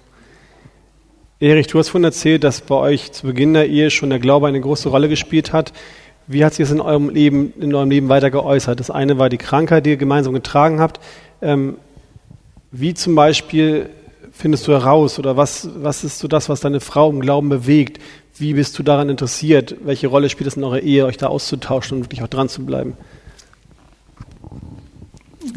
Erich, 1.42 1.68
du 1.68 1.80
hast 1.80 1.90
vorhin 1.90 2.06
erzählt, 2.06 2.46
dass 2.46 2.62
bei 2.62 2.76
euch 2.76 3.12
zu 3.12 3.28
Beginn 3.28 3.54
der 3.54 3.68
Ehe 3.68 3.92
schon 3.92 4.10
der 4.10 4.20
Glaube 4.20 4.48
eine 4.48 4.62
große 4.62 4.88
Rolle 4.88 5.10
gespielt 5.10 5.52
hat. 5.52 5.74
Wie 6.28 6.46
hat 6.46 6.54
sich 6.54 6.64
das 6.64 6.72
in 6.72 6.80
eurem 6.80 7.10
Leben, 7.10 7.54
in 7.60 7.76
eurem 7.76 7.90
Leben 7.90 8.08
weiter 8.08 8.32
geäußert? 8.32 8.80
Das 8.80 8.90
eine 8.90 9.18
war 9.18 9.28
die 9.28 9.38
Krankheit, 9.38 9.86
die 9.86 9.92
ihr 9.92 9.98
gemeinsam 9.98 10.34
getragen 10.34 10.80
habt. 10.80 11.02
Ähm, 11.42 11.76
wie 12.72 12.94
zum 12.94 13.16
Beispiel 13.16 13.90
findest 14.32 14.66
du 14.66 14.72
heraus 14.72 15.20
oder 15.20 15.36
was, 15.36 15.70
was 15.76 16.06
ist 16.06 16.20
so 16.20 16.30
das, 16.30 16.48
was 16.48 16.62
deine 16.62 16.80
Frau 16.80 17.10
im 17.10 17.20
Glauben 17.20 17.50
bewegt? 17.50 18.02
Wie 18.38 18.54
bist 18.54 18.80
du 18.80 18.84
daran 18.84 19.10
interessiert? 19.10 19.76
Welche 19.84 20.08
Rolle 20.08 20.30
spielt 20.30 20.48
es 20.48 20.56
in 20.56 20.64
eurer 20.64 20.80
Ehe, 20.80 21.06
euch 21.06 21.18
da 21.18 21.28
auszutauschen 21.28 21.98
und 21.98 22.06
wirklich 22.06 22.24
auch 22.24 22.30
dran 22.30 22.48
zu 22.48 22.66
bleiben? 22.66 22.96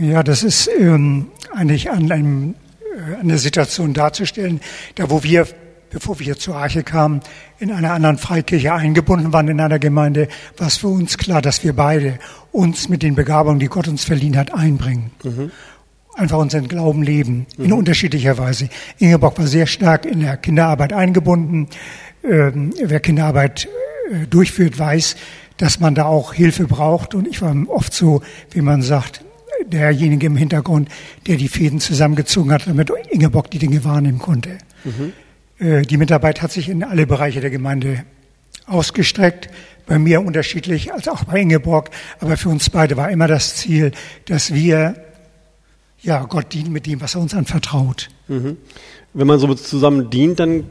Ja, 0.01 0.25
das 0.25 0.43
ist 0.43 0.69
ähm, 0.77 1.29
eigentlich 1.53 1.89
an 1.89 2.11
einem, 2.11 2.55
äh, 2.81 3.21
eine 3.21 3.39
Situation 3.39 3.95
darzustellen, 3.95 4.61
da 4.97 5.09
wo 5.09 5.23
wir, 5.23 5.47
bevor 5.91 6.19
wir 6.19 6.25
hier 6.25 6.39
zur 6.39 6.57
Arche 6.57 6.83
kamen, 6.83 7.21
in 7.59 7.71
einer 7.71 7.93
anderen 7.93 8.19
Freikirche 8.19 8.73
eingebunden 8.73 9.33
waren 9.33 9.49
in 9.49 9.61
einer 9.61 9.79
Gemeinde, 9.79 10.29
war 10.57 10.69
es 10.69 10.77
für 10.77 10.89
uns 10.89 11.19
klar, 11.19 11.43
dass 11.43 11.65
wir 11.65 11.75
beide 11.75 12.19
uns 12.53 12.89
mit 12.89 13.03
den 13.03 13.15
Begabungen, 13.15 13.59
die 13.59 13.69
Gott 13.69 13.89
uns 13.89 14.05
verliehen 14.05 14.37
hat, 14.37 14.53
einbringen. 14.55 15.11
Mhm 15.23 15.51
einfach 16.19 16.39
unseren 16.39 16.69
Glauben 16.69 17.03
leben, 17.03 17.47
in 17.57 17.67
mhm. 17.67 17.75
unterschiedlicher 17.75 18.39
Weise. 18.39 18.69
Ingeborg 18.99 19.39
war 19.39 19.47
sehr 19.47 19.67
stark 19.67 20.05
in 20.05 20.21
der 20.21 20.37
Kinderarbeit 20.37 20.93
eingebunden. 20.93 21.69
Ähm, 22.25 22.75
wer 22.83 23.01
Kinderarbeit 23.01 23.69
äh, 24.11 24.27
durchführt, 24.27 24.79
weiß, 24.79 25.17
dass 25.57 25.81
man 25.81 25.95
da 25.95 26.05
auch 26.05 26.35
Hilfe 26.35 26.67
braucht. 26.67 27.15
Und 27.15 27.29
ich 27.29 27.41
war 27.41 27.55
oft 27.69 27.95
so, 27.95 28.23
wie 28.51 28.63
man 28.63 28.83
sagt, 28.83 29.23
derjenige 29.67 30.27
im 30.27 30.37
Hintergrund, 30.37 30.89
der 31.27 31.37
die 31.37 31.49
Fäden 31.49 31.81
zusammengezogen 31.81 32.53
hat, 32.53 32.67
damit 32.67 32.91
Ingeborg 33.11 33.51
die 33.51 33.59
Dinge 33.59 33.85
wahrnehmen 33.85 34.19
konnte. 34.19 34.59
Mhm. 34.85 35.13
Äh, 35.59 35.83
die 35.83 35.97
Mitarbeit 35.97 36.43
hat 36.43 36.53
sich 36.53 36.69
in 36.69 36.85
alle 36.85 37.07
Bereiche 37.07 37.41
der 37.41 37.51
Gemeinde 37.51 38.05
ausgestreckt. 38.67 39.49
Bei 39.87 39.99
mir 39.99 40.21
unterschiedlich 40.21 40.93
als 40.93 41.09
auch 41.09 41.25
bei 41.25 41.41
Ingeborg. 41.41 41.91
Aber 42.21 42.37
für 42.37 42.51
uns 42.51 42.69
beide 42.69 42.97
war 42.97 43.11
immer 43.11 43.27
das 43.27 43.57
Ziel, 43.57 43.93
dass 44.27 44.53
wir 44.53 44.95
ja, 46.01 46.25
Gott 46.25 46.53
dient 46.53 46.71
mit 46.71 46.87
dem, 46.87 47.01
was 47.01 47.15
er 47.15 47.21
uns 47.21 47.35
anvertraut. 47.35 48.09
Mhm. 48.29 48.57
Wenn 49.15 49.27
man 49.27 49.39
so 49.39 49.53
zusammen 49.55 50.11
dient, 50.11 50.39
dann 50.39 50.65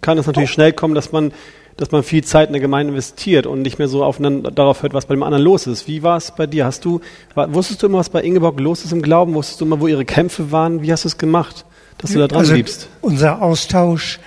kann 0.00 0.16
es 0.16 0.26
natürlich 0.26 0.50
schnell 0.50 0.72
kommen, 0.72 0.94
dass 0.94 1.12
man, 1.12 1.32
dass 1.76 1.90
man 1.90 2.02
viel 2.02 2.24
Zeit 2.24 2.48
in 2.48 2.54
der 2.54 2.62
Gemeinde 2.62 2.92
investiert 2.92 3.46
und 3.46 3.62
nicht 3.62 3.78
mehr 3.78 3.88
so 3.88 4.04
aufeinander, 4.04 4.50
darauf 4.50 4.82
hört, 4.82 4.94
was 4.94 5.06
bei 5.06 5.14
dem 5.14 5.22
anderen 5.22 5.44
los 5.44 5.66
ist. 5.66 5.86
Wie 5.86 6.02
war 6.02 6.16
es 6.16 6.32
bei 6.34 6.46
dir? 6.46 6.64
Hast 6.64 6.84
du, 6.84 7.00
wusstest 7.34 7.82
du 7.82 7.86
immer, 7.86 7.98
was 7.98 8.08
bei 8.08 8.22
Ingeborg 8.22 8.58
los 8.58 8.84
ist 8.84 8.92
im 8.92 9.02
Glauben? 9.02 9.34
Wusstest 9.34 9.60
du 9.60 9.66
immer, 9.66 9.80
wo 9.80 9.86
ihre 9.86 10.04
Kämpfe 10.04 10.50
waren? 10.50 10.82
Wie 10.82 10.92
hast 10.92 11.04
du 11.04 11.08
es 11.08 11.18
gemacht, 11.18 11.66
dass 12.00 12.12
du 12.12 12.18
da 12.18 12.28
dran 12.28 12.40
also, 12.40 12.52
bliebst? 12.52 12.88
Unser 13.00 13.42
Austausch, 13.42 14.18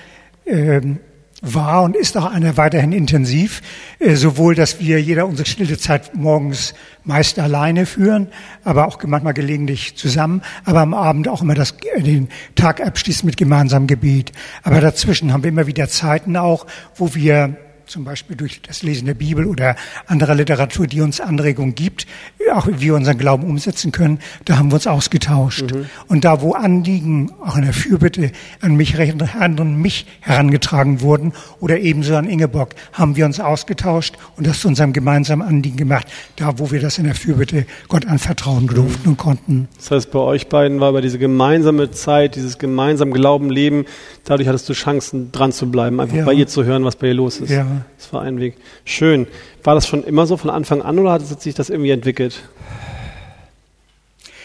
ähm, 0.45 0.99
war 1.43 1.83
und 1.83 1.97
ist 1.97 2.15
auch 2.17 2.31
einer 2.31 2.55
weiterhin 2.55 2.93
intensiv, 2.93 3.61
äh, 3.99 4.15
sowohl, 4.15 4.55
dass 4.55 4.79
wir 4.79 5.01
jeder 5.01 5.27
unsere 5.27 5.47
stille 5.47 5.77
Zeit 5.77 6.15
morgens 6.15 6.73
meist 7.03 7.37
alleine 7.37 7.85
führen, 7.85 8.29
aber 8.63 8.87
auch 8.87 8.97
manchmal 9.03 9.33
gelegentlich 9.33 9.97
zusammen, 9.97 10.41
aber 10.63 10.79
am 10.79 10.93
Abend 10.93 11.27
auch 11.27 11.41
immer 11.41 11.53
das, 11.53 11.75
äh, 11.95 12.01
den 12.01 12.29
Tag 12.55 12.79
abschließen 12.79 13.25
mit 13.25 13.35
gemeinsamem 13.35 13.87
Gebet. 13.87 14.31
Aber 14.63 14.79
dazwischen 14.79 15.33
haben 15.33 15.43
wir 15.43 15.49
immer 15.49 15.67
wieder 15.67 15.89
Zeiten 15.89 16.37
auch, 16.37 16.65
wo 16.95 17.13
wir 17.13 17.57
zum 17.94 18.06
Beispiel 18.06 18.36
durch 18.36 18.60
das 18.64 18.82
Lesen 18.82 19.06
der 19.06 19.14
Bibel 19.14 19.45
oder 19.45 19.76
anderer 20.07 20.34
Literatur, 20.34 20.88
die 20.88 21.02
uns 21.02 21.22
Anregungen 21.22 21.76
gibt, 21.76 22.07
auch 22.52 22.65
wie 22.65 22.82
wir 22.82 22.95
unseren 22.95 23.20
Glauben 23.20 23.44
umsetzen 23.44 23.91
können, 23.91 24.18
da 24.45 24.57
haben 24.57 24.72
wir 24.72 24.76
uns 24.76 24.88
ausgetauscht. 24.88 25.72
Mhm. 25.72 25.86
Und 26.07 26.26
da, 26.26 26.41
wo 26.41 26.53
Anliegen 26.53 27.32
auch 27.45 27.56
in 27.56 27.65
der 27.65 27.74
Fürbitte 27.74 28.32
an 28.61 28.76
mich, 28.76 28.95
an 28.99 29.76
mich 29.76 30.07
herangetragen 30.22 31.02
wurden 31.02 31.34
oder 31.60 31.80
ebenso 31.82 32.15
an 32.15 32.28
Ingeborg, 32.28 32.74
haben 32.94 33.15
wir 33.15 33.26
uns 33.26 33.40
ausgetauscht 33.40 34.15
und 34.38 34.48
das 34.48 34.61
zu 34.61 34.70
unserem 34.70 34.91
gemeinsamen 34.91 35.48
Anliegen 35.48 35.78
gemacht, 35.78 36.07
da, 36.38 36.57
wo 36.57 36.72
wir 36.72 36.82
das 36.82 36.98
in 36.98 37.03
der 37.03 37.14
Fürbitte 37.14 37.68
Gott 37.90 38.07
anvertrauen 38.07 38.65
durften 38.65 39.03
mhm. 39.03 39.11
und 39.11 39.18
konnten. 39.18 39.68
Das 39.78 39.91
heißt, 39.91 40.11
bei 40.11 40.18
euch 40.18 40.49
beiden 40.49 40.80
war 40.80 40.90
über 40.90 41.03
diese 41.03 41.20
gemeinsame 41.20 41.91
Zeit, 41.91 42.38
dieses 42.38 42.57
gemeinsame 42.57 43.11
Glauben 43.11 43.52
leben, 43.52 43.86
dadurch 44.24 44.48
hattest 44.48 44.68
du 44.68 44.74
Chancen, 44.74 45.32
dran 45.32 45.52
zu 45.52 45.70
bleiben, 45.70 45.99
einfach 45.99 46.18
ja. 46.18 46.26
bei 46.26 46.34
ihr 46.34 46.48
zu 46.48 46.64
hören, 46.64 46.84
was 46.86 46.95
bei 46.95 47.10
ihr 47.10 47.14
los 47.14 47.38
ist. 47.38 47.52
Ja. 47.52 47.82
Das 47.97 48.14
war 48.14 48.22
ein 48.22 48.39
Weg. 48.39 48.55
Schön. 48.85 49.27
War 49.64 49.76
das 49.76 49.88
schon 49.88 50.03
immer 50.03 50.26
so 50.26 50.38
von 50.38 50.49
Anfang 50.49 50.81
an 50.81 50.99
oder 50.99 51.14
hat 51.14 51.41
sich 51.41 51.55
das 51.55 51.69
irgendwie 51.69 51.91
entwickelt? 51.91 52.43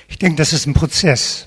Ich 0.08 0.18
denke, 0.18 0.36
das 0.36 0.52
ist 0.52 0.66
ein 0.66 0.74
Prozess, 0.74 1.46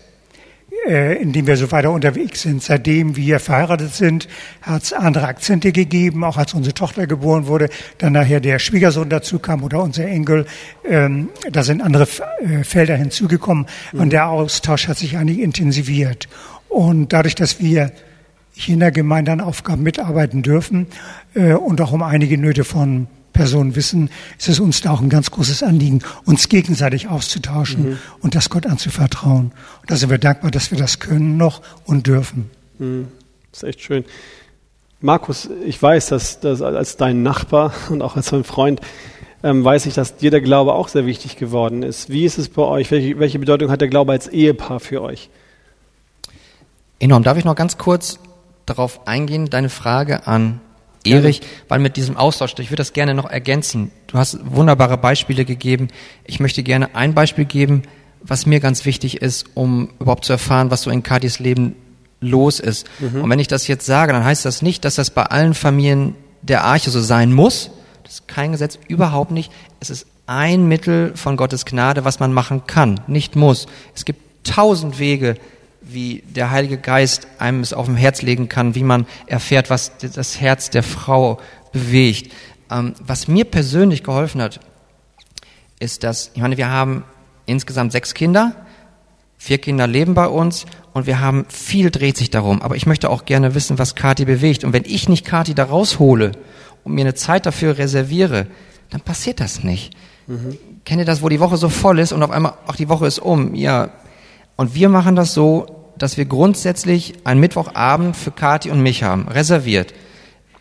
äh, 0.88 1.22
in 1.22 1.34
dem 1.34 1.48
wir 1.48 1.58
so 1.58 1.72
weiter 1.72 1.92
unterwegs 1.92 2.44
sind. 2.44 2.62
Seitdem 2.62 3.16
wir 3.16 3.40
verheiratet 3.40 3.94
sind, 3.94 4.28
hat 4.62 4.84
es 4.84 4.94
andere 4.94 5.28
Akzente 5.28 5.72
gegeben, 5.72 6.24
auch 6.24 6.38
als 6.38 6.54
unsere 6.54 6.74
Tochter 6.74 7.08
geboren 7.08 7.48
wurde, 7.48 7.70
dann 7.98 8.14
nachher 8.14 8.40
der 8.40 8.60
Schwiegersohn 8.60 9.10
dazu 9.10 9.40
kam 9.40 9.64
oder 9.64 9.82
unser 9.82 10.06
Enkel. 10.06 10.46
Ähm, 10.88 11.30
da 11.52 11.64
sind 11.64 11.82
andere 11.82 12.04
äh, 12.04 12.64
Felder 12.64 12.96
hinzugekommen 12.96 13.66
und 13.94 14.12
der 14.12 14.30
Austausch 14.30 14.88
hat 14.88 14.98
sich 14.98 15.18
eigentlich 15.18 15.40
intensiviert. 15.40 16.28
Und 16.70 17.12
dadurch, 17.14 17.36
dass 17.36 17.60
wir 17.60 17.92
hier 18.54 18.74
in 18.74 18.80
der 18.80 18.92
Gemeinde 18.92 19.32
an 19.32 19.42
Aufgaben 19.42 19.84
mitarbeiten 19.84 20.42
dürfen 20.44 20.88
äh, 21.34 21.54
und 21.54 21.82
auch 21.82 21.92
um 21.92 22.04
einige 22.04 22.38
Nöte 22.38 22.64
von 22.64 23.08
Personen 23.34 23.76
wissen, 23.76 24.10
ist 24.38 24.50
es 24.50 24.60
uns 24.60 24.82
da 24.82 24.92
auch 24.92 25.02
ein 25.02 25.10
ganz 25.10 25.32
großes 25.32 25.64
Anliegen, 25.64 26.02
uns 26.26 26.50
gegenseitig 26.50 27.08
auszutauschen 27.08 27.92
mhm. 27.92 27.98
und 28.20 28.36
das 28.36 28.50
Gott 28.50 28.66
anzuvertrauen. 28.66 29.52
Und 29.82 29.92
da 29.92 29.96
sind 29.96 30.10
wir 30.10 30.18
dankbar, 30.18 30.52
dass 30.52 30.72
wir 30.72 30.78
das 30.78 31.00
können 31.00 31.38
noch 31.38 31.62
und 31.86 32.08
dürfen. 32.08 32.50
Mhm. 32.80 33.08
Das 33.52 33.64
ist 33.64 33.70
echt 33.70 33.82
schön. 33.82 34.06
Markus, 35.00 35.50
ich 35.66 35.82
weiß, 35.82 36.08
dass, 36.08 36.40
dass 36.40 36.62
als 36.62 36.98
dein 36.98 37.24
Nachbar 37.24 37.74
und 37.90 38.02
auch 38.02 38.16
als 38.16 38.32
mein 38.32 38.44
Freund 38.44 38.82
ähm, 39.44 39.64
weiß 39.64 39.88
ich, 39.88 39.96
dass 39.96 40.18
dir 40.18 40.30
der 40.30 40.42
Glaube 40.42 40.74
auch 40.74 40.88
sehr 40.88 41.06
wichtig 41.06 41.36
geworden 41.36 41.82
ist. 41.82 42.10
Wie 42.10 42.26
ist 42.26 42.38
es 42.38 42.50
bei 42.50 42.62
euch? 42.62 42.92
Welche, 42.92 43.18
welche 43.18 43.40
Bedeutung 43.40 43.72
hat 43.72 43.82
der 43.82 43.88
Glaube 43.88 44.12
als 44.12 44.28
Ehepaar 44.28 44.80
für 44.80 45.02
euch? 45.02 45.30
Enorm. 47.00 47.24
Darf 47.24 47.38
ich 47.38 47.46
noch 47.46 47.56
ganz 47.56 47.80
kurz 47.80 48.20
darauf 48.66 49.08
eingehen, 49.08 49.50
deine 49.50 49.70
Frage 49.70 50.28
an 50.28 50.62
Erich, 51.06 51.42
weil 51.68 51.80
mit 51.80 51.98
diesem 51.98 52.16
Austausch, 52.16 52.54
ich 52.60 52.70
würde 52.70 52.82
das 52.82 52.94
gerne 52.94 53.14
noch 53.14 53.30
ergänzen. 53.30 53.92
Du 54.08 54.18
hast 54.18 54.40
wunderbare 54.44 54.98
Beispiele 54.98 55.46
gegeben. 55.46 55.88
Ich 56.26 56.40
möchte 56.40 56.64
gerne 56.64 56.96
ein 56.96 57.14
Beispiel 57.14 57.46
geben, 57.46 57.84
was 58.22 58.46
mir 58.46 58.60
ganz 58.60 58.86
wichtig 58.86 59.22
ist, 59.22 59.48
um 59.56 59.90
überhaupt 60.00 60.26
zu 60.26 60.34
erfahren, 60.34 60.70
was 60.70 60.84
so 60.84 60.92
in 60.92 61.02
Kadis 61.02 61.40
Leben 61.40 61.76
los 62.20 62.60
ist. 62.60 62.88
Mhm. 63.00 63.24
Und 63.24 63.30
wenn 63.30 63.40
ich 63.40 63.48
das 63.48 63.68
jetzt 63.68 63.86
sage, 63.86 64.14
dann 64.14 64.24
heißt 64.24 64.46
das 64.46 64.62
nicht, 64.62 64.86
dass 64.86 64.96
das 64.96 65.10
bei 65.10 65.24
allen 65.24 65.56
Familien 65.56 66.16
der 66.44 66.64
Arche 66.64 66.92
so 66.92 67.02
sein 67.02 67.34
muss. 67.34 67.72
Das 68.04 68.14
ist 68.14 68.28
kein 68.28 68.52
Gesetz, 68.52 68.78
überhaupt 68.88 69.32
nicht. 69.32 69.52
Es 69.80 69.90
ist 69.90 70.06
ein 70.28 70.68
Mittel 70.68 71.14
von 71.16 71.36
Gottes 71.36 71.66
Gnade, 71.66 72.06
was 72.06 72.20
man 72.20 72.32
machen 72.32 72.68
kann, 72.68 73.02
nicht 73.08 73.36
muss. 73.36 73.66
Es 73.96 74.06
gibt 74.06 74.46
tausend 74.48 75.00
Wege, 75.00 75.36
wie 75.82 76.24
der 76.28 76.52
Heilige 76.52 76.78
Geist 76.78 77.28
einem 77.40 77.62
es 77.62 77.74
auf 77.74 77.88
dem 77.88 77.96
Herz 77.96 78.22
legen 78.22 78.50
kann, 78.50 78.76
wie 78.76 78.84
man 78.84 79.06
erfährt, 79.26 79.70
was 79.70 79.92
das 79.98 80.40
Herz 80.40 80.70
der 80.70 80.84
Frau 80.84 81.40
bewegt. 81.72 82.32
Ähm, 82.70 82.94
was 83.00 83.28
mir 83.28 83.46
persönlich 83.46 84.04
geholfen 84.04 84.42
hat, 84.42 84.60
ist, 85.80 86.04
dass, 86.04 86.32
ich 86.34 86.42
meine, 86.42 86.58
wir 86.58 86.70
haben 86.70 87.04
insgesamt 87.46 87.92
sechs 87.92 88.14
Kinder. 88.14 88.56
Vier 89.38 89.58
Kinder 89.58 89.88
leben 89.88 90.14
bei 90.14 90.28
uns 90.28 90.68
und 90.94 91.08
wir 91.08 91.20
haben 91.20 91.46
viel 91.50 91.90
dreht 91.90 92.16
sich 92.16 92.30
darum. 92.30 92.62
Aber 92.62 92.76
ich 92.76 92.86
möchte 92.86 93.10
auch 93.10 93.26
gerne 93.26 93.56
wissen, 93.56 93.80
was 93.80 93.96
Kathi 93.96 94.26
bewegt. 94.26 94.64
Und 94.64 94.74
wenn 94.74 94.86
ich 94.86 95.10
nicht 95.10 95.26
Kathi 95.26 95.56
da 95.56 95.64
raushole 95.64 96.34
und 96.84 96.94
mir 96.94 97.02
eine 97.02 97.16
Zeit 97.16 97.48
dafür 97.48 97.80
reserviere, 97.80 98.46
dann 98.92 99.02
passiert 99.02 99.40
das 99.40 99.64
nicht. 99.64 99.96
Mhm. 100.28 100.58
Kennt 100.86 101.00
ihr 101.00 101.06
das, 101.06 101.24
wo 101.24 101.30
die 101.30 101.40
Woche 101.40 101.58
so 101.58 101.70
voll 101.70 102.00
ist 102.00 102.12
und 102.12 102.22
auf 102.22 102.30
einmal, 102.30 102.54
ach, 102.68 102.76
die 102.76 102.90
Woche 102.90 103.08
ist 103.08 103.20
um? 103.20 103.56
Ja. 103.56 103.90
Und 104.56 104.76
wir 104.76 104.90
machen 104.90 105.16
das 105.16 105.34
so, 105.34 105.66
dass 105.98 106.18
wir 106.18 106.26
grundsätzlich 106.26 107.14
einen 107.26 107.40
Mittwochabend 107.40 108.16
für 108.16 108.32
Kathi 108.32 108.72
und 108.72 108.82
mich 108.82 109.04
haben, 109.04 109.28
reserviert. 109.28 109.94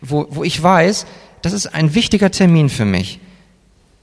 Wo, 0.01 0.27
wo 0.29 0.43
ich 0.43 0.61
weiß, 0.61 1.05
das 1.41 1.53
ist 1.53 1.67
ein 1.73 1.95
wichtiger 1.95 2.31
Termin 2.31 2.69
für 2.69 2.85
mich. 2.85 3.19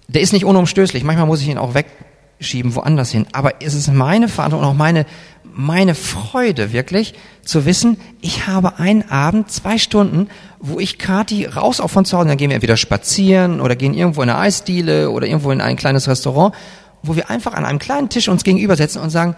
Der 0.08 0.22
ist 0.22 0.32
nicht 0.32 0.44
unumstößlich. 0.44 1.04
Manchmal 1.04 1.26
muss 1.26 1.42
ich 1.42 1.48
ihn 1.48 1.58
auch 1.58 1.74
wegschieben, 1.74 2.74
woanders 2.74 3.10
hin. 3.10 3.26
Aber 3.32 3.62
es 3.62 3.74
ist 3.74 3.92
meine 3.92 4.28
Verantwortung 4.28 4.68
und 4.68 4.74
auch 4.74 4.78
meine, 4.78 5.06
meine 5.44 5.94
Freude 5.94 6.72
wirklich 6.72 7.14
zu 7.44 7.64
wissen, 7.66 7.98
ich 8.20 8.46
habe 8.46 8.78
einen 8.78 9.10
Abend, 9.10 9.50
zwei 9.50 9.78
Stunden, 9.78 10.28
wo 10.60 10.80
ich 10.80 10.98
Kati 10.98 11.46
raus 11.46 11.80
auch 11.80 11.88
von 11.88 12.04
zu 12.04 12.16
Hause, 12.16 12.28
dann 12.28 12.36
gehen 12.36 12.50
wir 12.50 12.54
entweder 12.54 12.76
spazieren 12.76 13.60
oder 13.60 13.76
gehen 13.76 13.94
irgendwo 13.94 14.22
in 14.22 14.30
eine 14.30 14.38
Eisdiele 14.38 15.10
oder 15.10 15.26
irgendwo 15.26 15.50
in 15.50 15.60
ein 15.60 15.76
kleines 15.76 16.08
Restaurant, 16.08 16.54
wo 17.02 17.16
wir 17.16 17.30
einfach 17.30 17.54
an 17.54 17.64
einem 17.64 17.78
kleinen 17.78 18.08
Tisch 18.08 18.28
uns 18.28 18.44
gegenübersetzen 18.44 19.00
und 19.02 19.10
sagen, 19.10 19.36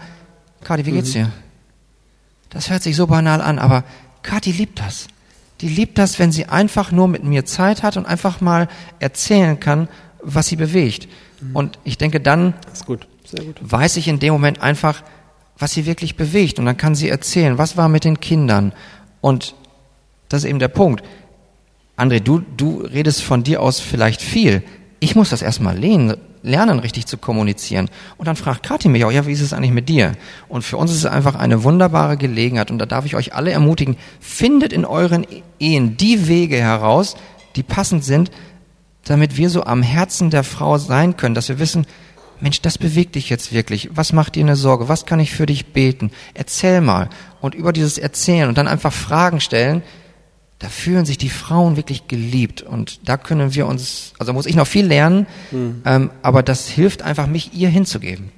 Kati, 0.63 0.85
wie 0.85 0.91
geht's 0.91 1.09
mhm. 1.09 1.13
dir? 1.13 1.31
Das 2.49 2.69
hört 2.69 2.83
sich 2.83 2.95
so 2.95 3.07
banal 3.07 3.41
an, 3.41 3.59
aber 3.59 3.83
Kati 4.23 4.51
liebt 4.51 4.79
das. 4.79 5.07
Die 5.61 5.69
liebt 5.69 5.97
das, 5.97 6.19
wenn 6.19 6.31
sie 6.31 6.45
einfach 6.45 6.91
nur 6.91 7.07
mit 7.07 7.23
mir 7.23 7.45
Zeit 7.45 7.83
hat 7.83 7.97
und 7.97 8.05
einfach 8.05 8.41
mal 8.41 8.67
erzählen 8.99 9.59
kann, 9.59 9.87
was 10.21 10.47
sie 10.47 10.55
bewegt. 10.55 11.07
Mhm. 11.39 11.55
Und 11.55 11.79
ich 11.83 11.97
denke, 11.97 12.19
dann 12.19 12.53
gut. 12.85 13.07
Gut. 13.37 13.59
weiß 13.61 13.95
ich 13.95 14.09
in 14.09 14.19
dem 14.19 14.33
Moment 14.33 14.61
einfach, 14.61 15.03
was 15.57 15.71
sie 15.71 15.85
wirklich 15.85 16.17
bewegt. 16.17 16.59
Und 16.59 16.65
dann 16.65 16.77
kann 16.77 16.95
sie 16.95 17.07
erzählen, 17.07 17.57
was 17.57 17.77
war 17.77 17.87
mit 17.87 18.03
den 18.03 18.19
Kindern. 18.19 18.73
Und 19.21 19.55
das 20.27 20.43
ist 20.43 20.49
eben 20.49 20.59
der 20.59 20.67
Punkt. 20.67 21.03
André, 21.95 22.19
du, 22.19 22.39
du 22.39 22.81
redest 22.81 23.21
von 23.21 23.43
dir 23.43 23.61
aus 23.61 23.79
vielleicht 23.79 24.21
viel. 24.21 24.63
Ich 24.99 25.15
muss 25.15 25.29
das 25.29 25.41
erstmal 25.41 25.77
lernen, 25.77 26.17
lernen, 26.43 26.79
richtig 26.79 27.05
zu 27.05 27.17
kommunizieren. 27.17 27.89
Und 28.17 28.27
dann 28.27 28.35
fragt 28.35 28.63
Kathi 28.63 28.89
mich 28.89 29.05
auch, 29.05 29.11
ja, 29.11 29.27
wie 29.27 29.31
ist 29.31 29.41
es 29.41 29.53
eigentlich 29.53 29.71
mit 29.71 29.89
dir? 29.89 30.13
Und 30.47 30.63
für 30.63 30.77
uns 30.77 30.91
ist 30.91 30.97
es 30.97 31.05
einfach 31.05 31.35
eine 31.35 31.63
wunderbare 31.63 32.17
Gelegenheit. 32.17 32.71
Und 32.71 32.79
da 32.79 32.85
darf 32.85 33.05
ich 33.05 33.15
euch 33.15 33.33
alle 33.33 33.51
ermutigen, 33.51 33.97
findet 34.19 34.73
in 34.73 34.85
euren 34.85 35.25
Ehen 35.59 35.97
die 35.97 36.27
Wege 36.27 36.57
heraus, 36.57 37.15
die 37.55 37.63
passend 37.63 38.03
sind, 38.03 38.31
damit 39.03 39.37
wir 39.37 39.49
so 39.49 39.63
am 39.63 39.83
Herzen 39.83 40.29
der 40.29 40.43
Frau 40.43 40.77
sein 40.77 41.17
können, 41.17 41.35
dass 41.35 41.49
wir 41.49 41.59
wissen, 41.59 41.85
Mensch, 42.39 42.61
das 42.61 42.79
bewegt 42.79 43.15
dich 43.15 43.29
jetzt 43.29 43.53
wirklich. 43.53 43.89
Was 43.93 44.13
macht 44.13 44.35
dir 44.35 44.43
eine 44.43 44.55
Sorge? 44.55 44.89
Was 44.89 45.05
kann 45.05 45.19
ich 45.19 45.31
für 45.31 45.45
dich 45.45 45.73
beten? 45.73 46.11
Erzähl 46.33 46.81
mal. 46.81 47.09
Und 47.39 47.53
über 47.53 47.71
dieses 47.71 47.99
Erzählen 47.99 48.49
und 48.49 48.57
dann 48.57 48.67
einfach 48.67 48.91
Fragen 48.91 49.39
stellen, 49.39 49.83
da 50.61 50.69
fühlen 50.69 51.05
sich 51.05 51.17
die 51.17 51.29
Frauen 51.29 51.75
wirklich 51.75 52.07
geliebt. 52.07 52.61
Und 52.61 53.09
da 53.09 53.17
können 53.17 53.55
wir 53.55 53.65
uns, 53.65 54.13
also 54.19 54.31
muss 54.31 54.45
ich 54.45 54.55
noch 54.55 54.67
viel 54.67 54.85
lernen, 54.85 55.25
mhm. 55.49 55.81
ähm, 55.85 56.11
aber 56.21 56.43
das 56.43 56.67
hilft 56.67 57.01
einfach, 57.01 57.25
mich 57.25 57.53
ihr 57.55 57.67
hinzugeben. 57.67 58.29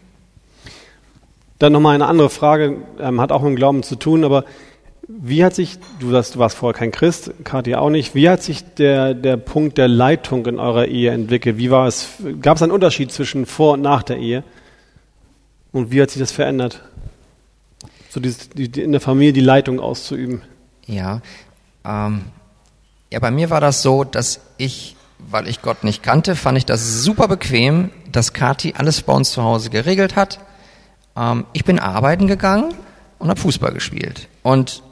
Dann 1.60 1.74
nochmal 1.74 1.96
eine 1.96 2.08
andere 2.08 2.30
Frage, 2.30 2.78
ähm, 2.98 3.20
hat 3.20 3.34
auch 3.34 3.42
mit 3.42 3.50
dem 3.50 3.56
Glauben 3.58 3.84
zu 3.84 3.98
tun, 3.98 4.24
aber 4.24 4.46
wie 5.06 5.44
hat 5.44 5.54
sich, 5.54 5.80
du, 6.00 6.14
warst, 6.14 6.36
du 6.36 6.40
warst 6.40 6.56
vorher 6.56 6.80
kein 6.80 6.94
Christ, 6.94 7.32
Katja 7.44 7.80
auch 7.80 7.90
nicht, 7.90 8.16
wie 8.16 8.30
hat 8.30 8.42
sich 8.42 8.64
der, 8.76 9.14
der 9.14 9.36
Punkt 9.36 9.78
der 9.78 9.90
Leitung 9.90 10.46
in 10.46 10.60
eurer 10.60 10.86
Ehe 10.86 11.12
entwickelt? 11.12 11.58
Wie 11.58 11.72
war 11.72 11.88
es, 11.88 12.08
gab 12.42 12.56
es 12.56 12.64
einen 12.64 12.72
Unterschied 12.72 13.12
zwischen 13.12 13.46
vor 13.46 13.74
und 13.74 13.82
nach 13.82 14.02
der 14.02 14.18
Ehe? 14.18 14.46
Und 15.74 15.92
wie 15.92 16.02
hat 16.02 16.10
sich 16.10 16.22
das 16.22 16.32
verändert? 16.32 16.82
So 18.10 18.22
dieses, 18.22 18.48
die, 18.50 18.82
in 18.82 18.94
der 18.94 19.02
Familie 19.02 19.34
die 19.34 19.42
Leitung 19.42 19.82
auszuüben? 19.82 20.42
Ja, 20.86 21.22
ähm, 21.86 22.26
ja, 23.12 23.20
bei 23.20 23.32
mir 23.32 23.50
war 23.50 23.62
das 23.62 23.82
so, 23.82 24.04
dass 24.04 24.40
ich, 24.58 24.96
weil 25.20 25.48
ich 25.48 25.62
Gott 25.62 25.84
nicht 25.84 26.04
kannte, 26.04 26.36
fand 26.36 26.58
ich 26.58 26.66
das 26.66 27.04
super 27.04 27.28
bequem, 27.28 27.92
dass 28.12 28.34
Kathi 28.34 28.74
alles 28.78 29.02
bei 29.02 29.14
uns 29.14 29.32
zu 29.32 29.44
Hause 29.44 29.70
geregelt 29.70 30.16
hat. 30.16 30.40
Ähm, 31.16 31.46
ich 31.54 31.66
bin 31.66 31.80
arbeiten 31.80 32.28
gegangen 32.28 32.74
und 33.20 33.30
habe 33.30 33.40
Fußball 33.40 33.74
gespielt. 33.74 34.28
Und 34.42 34.84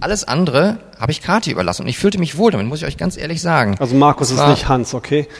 alles 0.00 0.24
andere 0.24 0.78
habe 0.98 1.12
ich 1.12 1.20
Kati 1.20 1.50
überlassen 1.50 1.82
und 1.82 1.88
ich 1.88 1.98
fühlte 1.98 2.18
mich 2.18 2.38
wohl 2.38 2.50
damit, 2.50 2.66
muss 2.66 2.80
ich 2.80 2.86
euch 2.86 2.96
ganz 2.96 3.16
ehrlich 3.16 3.42
sagen. 3.42 3.76
Also 3.78 3.94
Markus 3.94 4.34
war, 4.36 4.44
ist 4.44 4.50
nicht 4.50 4.68
Hans, 4.68 4.94
okay? 4.94 5.28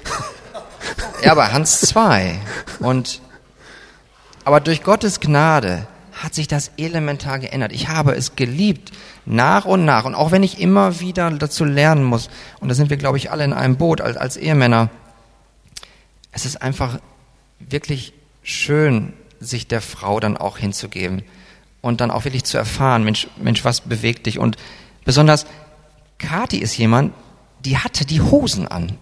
Ja, 1.23 1.33
aber 1.33 1.53
Hans 1.53 1.83
zwei. 1.83 2.41
Und 2.79 3.21
aber 4.45 4.61
durch 4.61 4.83
Gottes 4.83 5.21
Gnade 5.21 5.87
hat 6.13 6.35
sich 6.35 6.49
das 6.49 6.71
elementar 6.77 7.39
geändert. 7.39 7.73
Ich 7.73 7.89
habe 7.89 8.13
es 8.13 8.37
geliebt, 8.37 8.91
nach 9.31 9.65
und 9.65 9.85
nach. 9.85 10.05
Und 10.05 10.15
auch 10.15 10.31
wenn 10.31 10.43
ich 10.43 10.61
immer 10.61 11.01
wieder 11.01 11.31
dazu 11.31 11.65
lernen 11.65 12.05
muss, 12.05 12.29
und 12.61 12.69
da 12.69 12.75
sind 12.75 12.91
wir, 12.91 12.97
glaube 12.97 13.17
ich, 13.17 13.31
alle 13.31 13.45
in 13.45 13.53
einem 13.53 13.77
Boot 13.77 14.01
als, 14.01 14.17
als 14.17 14.37
Ehemänner, 14.37 14.91
es 16.33 16.45
ist 16.45 16.61
einfach 16.61 16.99
wirklich 17.59 18.13
schön, 18.43 19.13
sich 19.39 19.69
der 19.69 19.81
Frau 19.81 20.21
dann 20.21 20.37
auch 20.37 20.59
hinzugeben 20.59 21.23
und 21.81 22.01
dann 22.01 22.11
auch 22.11 22.25
wirklich 22.25 22.45
zu 22.45 22.59
erfahren, 22.59 23.05
Mensch, 23.05 23.29
Mensch, 23.37 23.65
was 23.65 23.81
bewegt 23.81 24.27
dich? 24.27 24.39
Und 24.39 24.57
besonders 25.05 25.47
Kati 26.19 26.59
ist 26.59 26.77
jemand, 26.77 27.15
die 27.65 27.79
hatte 27.79 28.05
die 28.05 28.21
Hosen 28.21 28.69
an. 28.69 28.99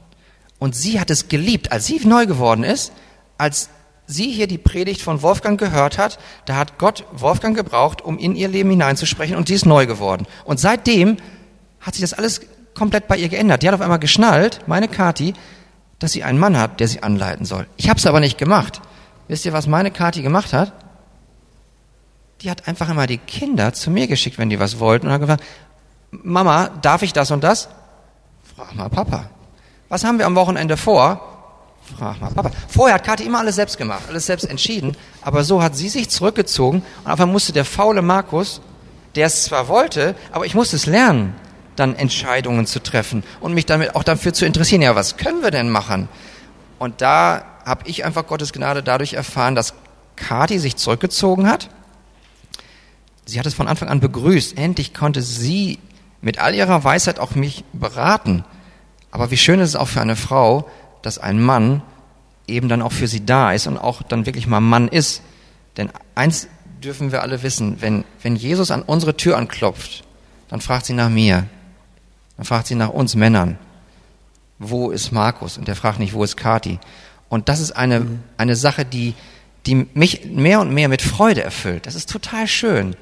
Und 0.58 0.76
sie 0.76 1.00
hat 1.00 1.10
es 1.10 1.28
geliebt, 1.28 1.72
als 1.72 1.86
sie 1.86 2.00
neu 2.04 2.26
geworden 2.26 2.64
ist, 2.64 2.92
als 3.36 3.70
sie 4.08 4.32
hier 4.32 4.48
die 4.48 4.58
Predigt 4.58 5.02
von 5.02 5.22
Wolfgang 5.22 5.60
gehört 5.60 5.98
hat, 5.98 6.18
da 6.44 6.56
hat 6.56 6.78
Gott 6.78 7.04
Wolfgang 7.12 7.56
gebraucht, 7.56 8.02
um 8.02 8.18
in 8.18 8.34
ihr 8.34 8.48
Leben 8.48 8.70
hineinzusprechen 8.70 9.36
und 9.36 9.46
sie 9.46 9.54
ist 9.54 9.66
neu 9.66 9.86
geworden. 9.86 10.26
Und 10.44 10.58
seitdem 10.58 11.18
hat 11.80 11.94
sich 11.94 12.00
das 12.00 12.14
alles 12.14 12.40
komplett 12.74 13.06
bei 13.06 13.16
ihr 13.16 13.28
geändert. 13.28 13.62
Die 13.62 13.68
hat 13.68 13.74
auf 13.74 13.80
einmal 13.80 14.00
geschnallt, 14.00 14.62
meine 14.66 14.88
Kati, 14.88 15.34
dass 16.00 16.10
sie 16.10 16.24
einen 16.24 16.40
Mann 16.40 16.58
hat, 16.58 16.80
der 16.80 16.88
sie 16.88 17.04
anleiten 17.04 17.46
soll. 17.46 17.68
Ich 17.76 17.88
habe 17.88 18.00
es 18.00 18.06
aber 18.06 18.18
nicht 18.18 18.38
gemacht. 18.38 18.80
Wisst 19.28 19.46
ihr, 19.46 19.52
was 19.52 19.68
meine 19.68 19.92
Kati 19.92 20.22
gemacht 20.22 20.52
hat? 20.52 20.72
die 22.40 22.50
hat 22.50 22.68
einfach 22.68 22.88
immer 22.88 23.06
die 23.06 23.18
Kinder 23.18 23.72
zu 23.72 23.90
mir 23.90 24.06
geschickt, 24.06 24.38
wenn 24.38 24.50
die 24.50 24.60
was 24.60 24.78
wollten 24.78 25.06
und 25.06 25.12
hat 25.12 25.20
gefragt, 25.20 25.44
Mama, 26.10 26.70
darf 26.82 27.02
ich 27.02 27.12
das 27.12 27.30
und 27.30 27.42
das? 27.42 27.68
Frag 28.56 28.74
mal 28.74 28.88
Papa. 28.88 29.28
Was 29.88 30.04
haben 30.04 30.18
wir 30.18 30.26
am 30.26 30.34
Wochenende 30.34 30.76
vor? 30.76 31.37
Frag 31.96 32.20
mal 32.20 32.30
Papa. 32.30 32.50
Vorher 32.68 32.96
hat 32.96 33.04
Kathi 33.04 33.24
immer 33.24 33.38
alles 33.38 33.56
selbst 33.56 33.78
gemacht, 33.78 34.02
alles 34.08 34.26
selbst 34.26 34.44
entschieden, 34.44 34.96
aber 35.22 35.44
so 35.44 35.62
hat 35.62 35.76
sie 35.76 35.88
sich 35.88 36.08
zurückgezogen 36.08 36.82
und 37.04 37.10
einmal 37.10 37.26
musste 37.26 37.52
der 37.52 37.64
faule 37.64 38.02
Markus, 38.02 38.60
der 39.14 39.26
es 39.26 39.44
zwar 39.44 39.68
wollte, 39.68 40.14
aber 40.32 40.44
ich 40.46 40.54
musste 40.54 40.76
es 40.76 40.86
lernen, 40.86 41.34
dann 41.76 41.94
Entscheidungen 41.96 42.66
zu 42.66 42.82
treffen 42.82 43.22
und 43.40 43.54
mich 43.54 43.66
damit 43.66 43.94
auch 43.94 44.04
dafür 44.04 44.32
zu 44.32 44.44
interessieren, 44.44 44.82
ja, 44.82 44.94
was 44.94 45.16
können 45.16 45.42
wir 45.42 45.50
denn 45.50 45.70
machen? 45.70 46.08
Und 46.78 47.00
da 47.00 47.44
habe 47.64 47.88
ich 47.88 48.04
einfach 48.04 48.26
Gottes 48.26 48.52
Gnade 48.52 48.82
dadurch 48.82 49.14
erfahren, 49.14 49.54
dass 49.54 49.74
Kathi 50.16 50.58
sich 50.58 50.76
zurückgezogen 50.76 51.48
hat 51.48 51.70
Sie 53.28 53.38
hat 53.38 53.44
es 53.44 53.52
von 53.52 53.68
Anfang 53.68 53.88
an 53.88 54.00
begrüßt. 54.00 54.56
Endlich 54.56 54.94
konnte 54.94 55.20
sie 55.20 55.78
mit 56.22 56.38
all 56.38 56.54
ihrer 56.54 56.82
Weisheit 56.82 57.18
auch 57.18 57.34
mich 57.34 57.62
beraten. 57.74 58.42
Aber 59.10 59.30
wie 59.30 59.36
schön 59.36 59.60
ist 59.60 59.68
es 59.68 59.76
auch 59.76 59.88
für 59.88 60.00
eine 60.00 60.16
Frau, 60.16 60.66
dass 61.08 61.16
ein 61.16 61.40
Mann 61.40 61.80
eben 62.46 62.68
dann 62.68 62.82
auch 62.82 62.92
für 62.92 63.08
sie 63.08 63.24
da 63.24 63.52
ist 63.52 63.66
und 63.66 63.78
auch 63.78 64.02
dann 64.02 64.26
wirklich 64.26 64.46
mal 64.46 64.60
Mann 64.60 64.88
ist. 64.88 65.22
Denn 65.78 65.88
eins 66.14 66.48
dürfen 66.84 67.12
wir 67.12 67.22
alle 67.22 67.42
wissen, 67.42 67.80
wenn, 67.80 68.04
wenn 68.22 68.36
Jesus 68.36 68.70
an 68.70 68.82
unsere 68.82 69.16
Tür 69.16 69.38
anklopft, 69.38 70.04
dann 70.50 70.60
fragt 70.60 70.84
sie 70.84 70.92
nach 70.92 71.08
mir. 71.08 71.46
Dann 72.36 72.44
fragt 72.44 72.66
sie 72.66 72.74
nach 72.74 72.90
uns 72.90 73.14
Männern. 73.14 73.56
Wo 74.58 74.90
ist 74.90 75.10
Markus? 75.10 75.56
Und 75.56 75.66
der 75.66 75.76
fragt 75.76 75.98
nicht, 75.98 76.12
wo 76.12 76.22
ist 76.22 76.36
Kati? 76.36 76.78
Und 77.30 77.48
das 77.48 77.60
ist 77.60 77.72
eine, 77.72 78.00
mhm. 78.00 78.22
eine 78.36 78.54
Sache, 78.54 78.84
die, 78.84 79.14
die 79.64 79.86
mich 79.94 80.26
mehr 80.26 80.60
und 80.60 80.74
mehr 80.74 80.90
mit 80.90 81.00
Freude 81.00 81.42
erfüllt. 81.42 81.86
Das 81.86 81.94
ist 81.94 82.10
total 82.10 82.46
schön. 82.46 82.96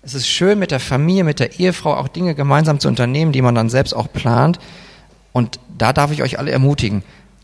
Es 0.00 0.14
ist 0.14 0.26
schön, 0.26 0.58
mit 0.58 0.70
der 0.70 0.80
Familie, 0.80 1.24
mit 1.24 1.38
der 1.38 1.60
Ehefrau 1.60 1.96
auch 1.96 2.08
Dinge 2.08 2.34
gemeinsam 2.34 2.80
zu 2.80 2.88
unternehmen, 2.88 3.32
die 3.32 3.42
man 3.42 3.54
dann 3.54 3.68
selbst 3.68 3.92
auch 3.92 4.10
plant. 4.10 4.58
Und 5.32 5.60
da 5.76 5.92
darf 5.92 6.12
ich 6.12 6.22
euch 6.22 6.38
alle 6.38 6.50
ermutigen, 6.50 7.02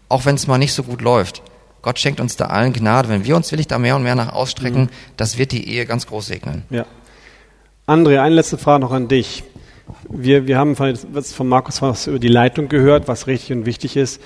auch 0.09 0.25
wenn 0.25 0.35
es 0.35 0.47
mal 0.47 0.59
nicht 0.59 0.73
so 0.73 0.83
gut 0.83 1.03
läuft. 1.03 1.43
Gott 1.83 1.99
schenkt 1.99 2.21
uns 2.21 2.37
da 2.37 2.47
allen 2.47 2.73
Gnade. 2.73 3.09
Wenn 3.09 3.25
wir 3.25 3.37
uns 3.37 3.53
willig 3.53 3.67
da 3.67 3.79
mehr 3.79 3.97
und 3.97 4.03
mehr 4.03 4.15
nach 4.15 4.33
ausstrecken, 4.33 4.83
mhm. 4.83 4.89
das 5.17 5.39
wird 5.39 5.53
die 5.53 5.69
Ehe 5.69 5.87
ganz 5.87 6.07
groß 6.07 6.27
segnen. 6.27 6.65
Ja. 6.71 6.87
André, 7.87 8.21
eine 8.21 8.35
letzte 8.35 8.59
Frage 8.59 8.81
noch 8.81 8.93
an 8.93 9.09
dich. 9.09 9.45
Wir, 10.09 10.47
wir 10.47 10.59
haben 10.59 10.77
von, 10.77 10.95
von 10.97 11.49
Markus 11.49 11.81
was 11.81 12.07
über 12.07 12.19
die 12.19 12.29
Leitung 12.29 12.69
gehört, 12.69 13.09
was 13.09 13.27
richtig 13.27 13.57
und 13.57 13.65
wichtig 13.65 13.97
ist. 13.97 14.21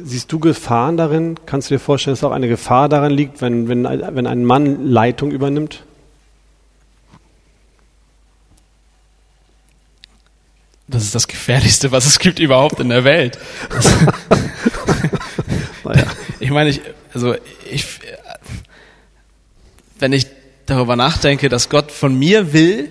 Siehst 0.00 0.30
du 0.30 0.38
Gefahren 0.38 0.96
darin? 0.96 1.36
Kannst 1.44 1.70
du 1.70 1.74
dir 1.74 1.80
vorstellen, 1.80 2.14
dass 2.14 2.22
auch 2.22 2.30
eine 2.30 2.46
Gefahr 2.46 2.88
darin 2.88 3.10
liegt, 3.10 3.40
wenn, 3.40 3.66
wenn, 3.66 3.82
wenn 3.82 4.26
ein 4.28 4.44
Mann 4.44 4.86
Leitung 4.86 5.32
übernimmt? 5.32 5.82
das 10.92 11.04
ist 11.04 11.14
das 11.14 11.26
Gefährlichste, 11.26 11.90
was 11.90 12.06
es 12.06 12.18
gibt 12.18 12.38
überhaupt 12.38 12.78
in 12.80 12.90
der 12.90 13.04
Welt. 13.04 13.38
Ich 16.42 16.50
meine, 16.50 16.70
ich, 16.70 16.80
also 17.14 17.36
ich, 17.70 17.86
wenn 20.00 20.12
ich 20.12 20.26
darüber 20.66 20.96
nachdenke, 20.96 21.48
dass 21.48 21.68
Gott 21.68 21.92
von 21.92 22.18
mir 22.18 22.52
will, 22.52 22.90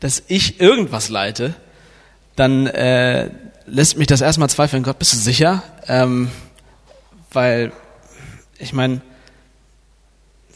dass 0.00 0.24
ich 0.26 0.60
irgendwas 0.60 1.08
leite, 1.08 1.54
dann 2.34 2.66
äh, 2.66 3.30
lässt 3.66 3.96
mich 3.96 4.08
das 4.08 4.22
erstmal 4.22 4.50
zweifeln. 4.50 4.82
Gott, 4.82 4.98
bist 4.98 5.12
du 5.12 5.18
sicher? 5.18 5.62
Ähm, 5.86 6.32
weil, 7.32 7.70
ich 8.58 8.72
meine, 8.72 9.02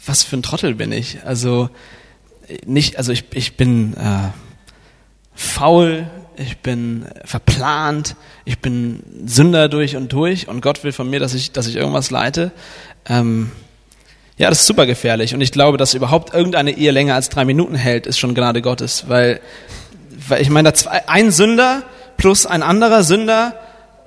was 0.04 0.24
für 0.24 0.36
ein 0.36 0.42
Trottel 0.42 0.74
bin 0.74 0.90
ich? 0.90 1.24
Also 1.24 1.70
nicht, 2.66 2.96
also 2.96 3.12
ich, 3.12 3.26
ich 3.32 3.56
bin 3.56 3.94
äh, 3.94 4.30
faul, 5.36 6.10
ich 6.36 6.58
bin 6.58 7.06
verplant, 7.24 8.16
ich 8.44 8.58
bin 8.58 9.02
Sünder 9.26 9.68
durch 9.68 9.96
und 9.96 10.12
durch 10.12 10.48
und 10.48 10.60
Gott 10.60 10.84
will 10.84 10.92
von 10.92 11.08
mir, 11.08 11.20
dass 11.20 11.34
ich, 11.34 11.52
dass 11.52 11.66
ich 11.66 11.76
irgendwas 11.76 12.10
leite. 12.10 12.50
Ähm, 13.08 13.52
ja, 14.36 14.48
das 14.48 14.60
ist 14.60 14.66
super 14.66 14.86
gefährlich 14.86 15.34
und 15.34 15.40
ich 15.40 15.52
glaube, 15.52 15.78
dass 15.78 15.94
überhaupt 15.94 16.34
irgendeine 16.34 16.72
Ehe 16.72 16.90
länger 16.90 17.14
als 17.14 17.28
drei 17.28 17.44
Minuten 17.44 17.76
hält, 17.76 18.06
ist 18.06 18.18
schon 18.18 18.34
Gnade 18.34 18.62
Gottes, 18.62 19.04
weil, 19.08 19.40
weil 20.28 20.42
ich 20.42 20.50
meine, 20.50 20.72
ein 21.06 21.30
Sünder 21.30 21.84
plus 22.16 22.46
ein 22.46 22.62
anderer 22.62 23.04
Sünder 23.04 23.54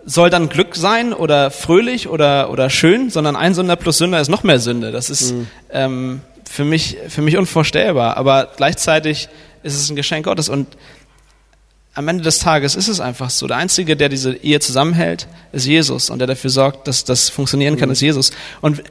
soll 0.05 0.29
dann 0.29 0.49
Glück 0.49 0.75
sein 0.75 1.13
oder 1.13 1.51
fröhlich 1.51 2.07
oder, 2.07 2.49
oder 2.49 2.69
schön, 2.69 3.09
sondern 3.09 3.35
ein 3.35 3.53
Sünder 3.53 3.75
plus 3.75 3.97
Sünder 3.97 4.21
ist 4.21 4.29
noch 4.29 4.43
mehr 4.43 4.59
Sünde. 4.59 4.91
Das 4.91 5.09
ist 5.09 5.33
mhm. 5.33 5.47
ähm, 5.69 6.21
für, 6.49 6.63
mich, 6.63 6.97
für 7.09 7.21
mich 7.21 7.37
unvorstellbar, 7.37 8.15
aber 8.17 8.49
gleichzeitig 8.55 9.27
ist 9.63 9.75
es 9.75 9.89
ein 9.89 9.95
Geschenk 9.95 10.25
Gottes 10.25 10.47
und 10.49 10.67
am 11.97 12.07
Ende 12.07 12.23
des 12.23 12.37
Tages 12.37 12.75
ist 12.75 12.89
es 12.89 12.99
einfach 12.99 13.31
so. 13.31 13.47
Der 13.47 13.57
Einzige, 13.57 13.97
der 13.97 14.07
diese 14.07 14.35
Ehe 14.35 14.59
zusammenhält, 14.59 15.27
ist 15.51 15.65
Jesus 15.65 16.11
und 16.11 16.19
der 16.19 16.27
dafür 16.27 16.51
sorgt, 16.51 16.87
dass 16.87 17.03
das 17.03 17.29
funktionieren 17.29 17.75
kann, 17.75 17.89
mhm. 17.89 17.93
ist 17.93 18.01
Jesus. 18.01 18.31
Und 18.61 18.83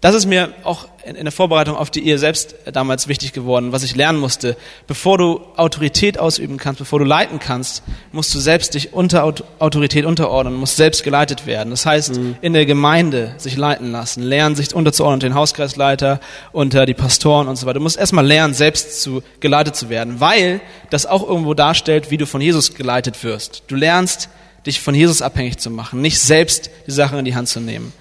das 0.00 0.14
ist 0.14 0.24
mir 0.24 0.54
auch 0.64 0.88
in 1.04 1.24
der 1.24 1.32
Vorbereitung 1.32 1.76
auf 1.76 1.90
die 1.90 2.06
Ehe 2.06 2.16
selbst 2.16 2.54
damals 2.72 3.06
wichtig 3.06 3.34
geworden, 3.34 3.72
was 3.72 3.82
ich 3.82 3.94
lernen 3.94 4.18
musste. 4.18 4.56
Bevor 4.86 5.18
du 5.18 5.40
Autorität 5.56 6.18
ausüben 6.18 6.56
kannst, 6.56 6.78
bevor 6.78 6.98
du 6.98 7.04
leiten 7.04 7.38
kannst, 7.38 7.82
musst 8.10 8.34
du 8.34 8.38
selbst 8.38 8.72
dich 8.72 8.94
unter 8.94 9.24
Autorität 9.58 10.06
unterordnen, 10.06 10.54
musst 10.54 10.76
selbst 10.76 11.04
geleitet 11.04 11.44
werden. 11.44 11.68
Das 11.68 11.84
heißt, 11.84 12.16
mhm. 12.16 12.36
in 12.40 12.54
der 12.54 12.64
Gemeinde 12.64 13.34
sich 13.36 13.58
leiten 13.58 13.92
lassen, 13.92 14.22
lernen, 14.22 14.56
sich 14.56 14.74
unterzuordnen, 14.74 15.20
den 15.20 15.34
Hauskreisleiter, 15.34 16.20
unter 16.52 16.86
die 16.86 16.94
Pastoren 16.94 17.46
und 17.48 17.56
so 17.56 17.66
weiter. 17.66 17.74
Du 17.74 17.82
musst 17.82 17.98
erstmal 17.98 18.26
lernen, 18.26 18.54
selbst 18.54 19.02
zu 19.02 19.22
geleitet 19.40 19.76
zu 19.76 19.90
werden, 19.90 20.18
weil 20.20 20.62
das 20.88 21.04
auch 21.04 21.28
irgendwo 21.28 21.52
darstellt, 21.52 22.10
wie 22.10 22.16
du 22.16 22.26
von 22.26 22.40
Jesus 22.40 22.74
geleitet 22.74 23.22
wirst. 23.22 23.64
Du 23.68 23.76
lernst, 23.76 24.30
dich 24.64 24.80
von 24.80 24.94
Jesus 24.94 25.20
abhängig 25.20 25.58
zu 25.58 25.70
machen, 25.70 26.00
nicht 26.00 26.18
selbst 26.20 26.70
die 26.86 26.90
Sachen 26.90 27.18
in 27.18 27.26
die 27.26 27.34
Hand 27.34 27.48
zu 27.48 27.60
nehmen. 27.60 27.92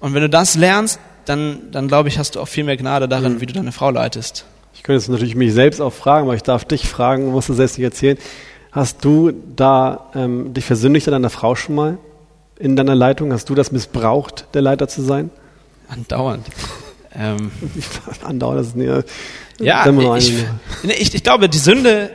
Und 0.00 0.14
wenn 0.14 0.22
du 0.22 0.28
das 0.28 0.54
lernst, 0.54 1.00
dann, 1.28 1.70
dann 1.70 1.88
glaube 1.88 2.08
ich, 2.08 2.18
hast 2.18 2.36
du 2.36 2.40
auch 2.40 2.48
viel 2.48 2.64
mehr 2.64 2.76
Gnade 2.76 3.08
darin, 3.08 3.34
mhm. 3.34 3.40
wie 3.40 3.46
du 3.46 3.52
deine 3.52 3.72
Frau 3.72 3.90
leitest. 3.90 4.44
Ich 4.74 4.82
könnte 4.82 5.00
jetzt 5.00 5.08
natürlich 5.08 5.34
mich 5.34 5.52
selbst 5.52 5.80
auch 5.80 5.92
fragen, 5.92 6.26
aber 6.26 6.34
ich 6.34 6.42
darf 6.42 6.64
dich 6.64 6.88
fragen, 6.88 7.32
musst 7.32 7.48
du 7.48 7.54
selbst 7.54 7.78
nicht 7.78 7.84
erzählen. 7.84 8.18
Hast 8.70 9.04
du 9.04 9.32
da 9.32 10.10
ähm, 10.14 10.54
dich 10.54 10.64
versündigt 10.64 11.08
an 11.08 11.12
deiner 11.12 11.30
Frau 11.30 11.54
schon 11.54 11.74
mal 11.74 11.98
in 12.58 12.76
deiner 12.76 12.94
Leitung? 12.94 13.32
Hast 13.32 13.48
du 13.48 13.54
das 13.54 13.72
missbraucht, 13.72 14.46
der 14.54 14.62
Leiter 14.62 14.88
zu 14.88 15.02
sein? 15.02 15.30
Andauernd. 15.88 16.46
ähm, 17.14 17.50
Andauernd, 18.22 18.60
das 18.60 18.66
ist 18.68 18.76
nicht, 18.76 19.04
ja, 19.60 19.84
ich, 20.16 20.32
ich, 20.84 21.14
ich 21.14 21.22
glaube, 21.24 21.48
die 21.48 21.58
Sünde 21.58 22.10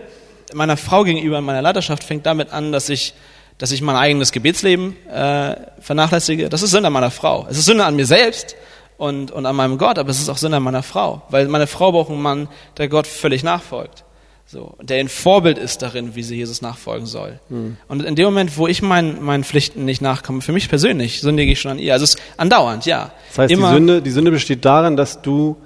meiner 0.54 0.78
Frau 0.78 1.04
gegenüber 1.04 1.40
in 1.40 1.44
meiner 1.44 1.62
Leiterschaft 1.62 2.04
fängt 2.04 2.26
damit 2.26 2.54
an, 2.54 2.72
dass 2.72 2.88
ich 2.90 3.14
dass 3.58 3.72
ich 3.72 3.82
mein 3.82 3.96
eigenes 3.96 4.32
Gebetsleben 4.32 4.96
äh, 5.08 5.56
vernachlässige. 5.80 6.50
Das 6.50 6.64
ist 6.64 6.72
Sünde 6.72 6.88
an 6.88 6.94
meiner 6.94 7.12
Frau. 7.12 7.48
Es 7.50 7.58
ist 7.58 7.66
Sünde 7.66 7.86
an 7.86 7.96
mir 7.96 8.06
selbst, 8.06 8.56
und, 9.04 9.32
und 9.32 9.46
an 9.46 9.56
meinem 9.58 9.78
Gott, 9.78 10.00
aber 10.00 10.12
es 10.12 10.20
ist 10.20 10.30
auch 10.30 10.38
Sinn 10.38 10.54
an 10.54 10.64
meiner 10.64 10.82
Frau, 10.82 11.24
weil 11.30 11.50
meine 11.50 11.68
Frau 11.68 11.92
braucht 11.92 12.10
einen 12.10 12.22
Mann, 12.22 12.48
der 12.78 12.88
Gott 12.88 13.06
völlig 13.06 13.44
nachfolgt. 13.44 14.06
So, 14.46 14.78
der 14.82 15.00
ein 15.00 15.10
Vorbild 15.10 15.58
ist 15.58 15.82
darin, 15.82 16.16
wie 16.16 16.24
sie 16.24 16.38
Jesus 16.38 16.62
nachfolgen 16.62 17.06
soll. 17.06 17.40
Mhm. 17.50 17.76
Und 17.90 18.04
in 18.04 18.16
dem 18.16 18.26
Moment, 18.26 18.58
wo 18.58 18.66
ich 18.66 18.82
mein, 18.82 19.22
meinen 19.22 19.44
Pflichten 19.44 19.84
nicht 19.84 20.02
nachkomme, 20.02 20.42
für 20.42 20.54
mich 20.54 20.70
persönlich, 20.70 21.20
sündige 21.20 21.52
ich 21.52 21.60
schon 21.60 21.72
an 21.72 21.80
ihr. 21.80 21.92
Also 21.92 22.06
es 22.06 22.16
ist 22.16 22.22
andauernd, 22.38 22.86
ja. 22.86 23.12
Das 23.30 23.40
heißt, 23.40 23.52
Immer, 23.52 23.72
die, 23.72 23.74
Sünde, 23.74 24.02
die 24.02 24.12
Sünde 24.12 24.32
besteht 24.32 24.64
darin, 24.64 24.96
dass 24.96 25.22
du 25.22 25.58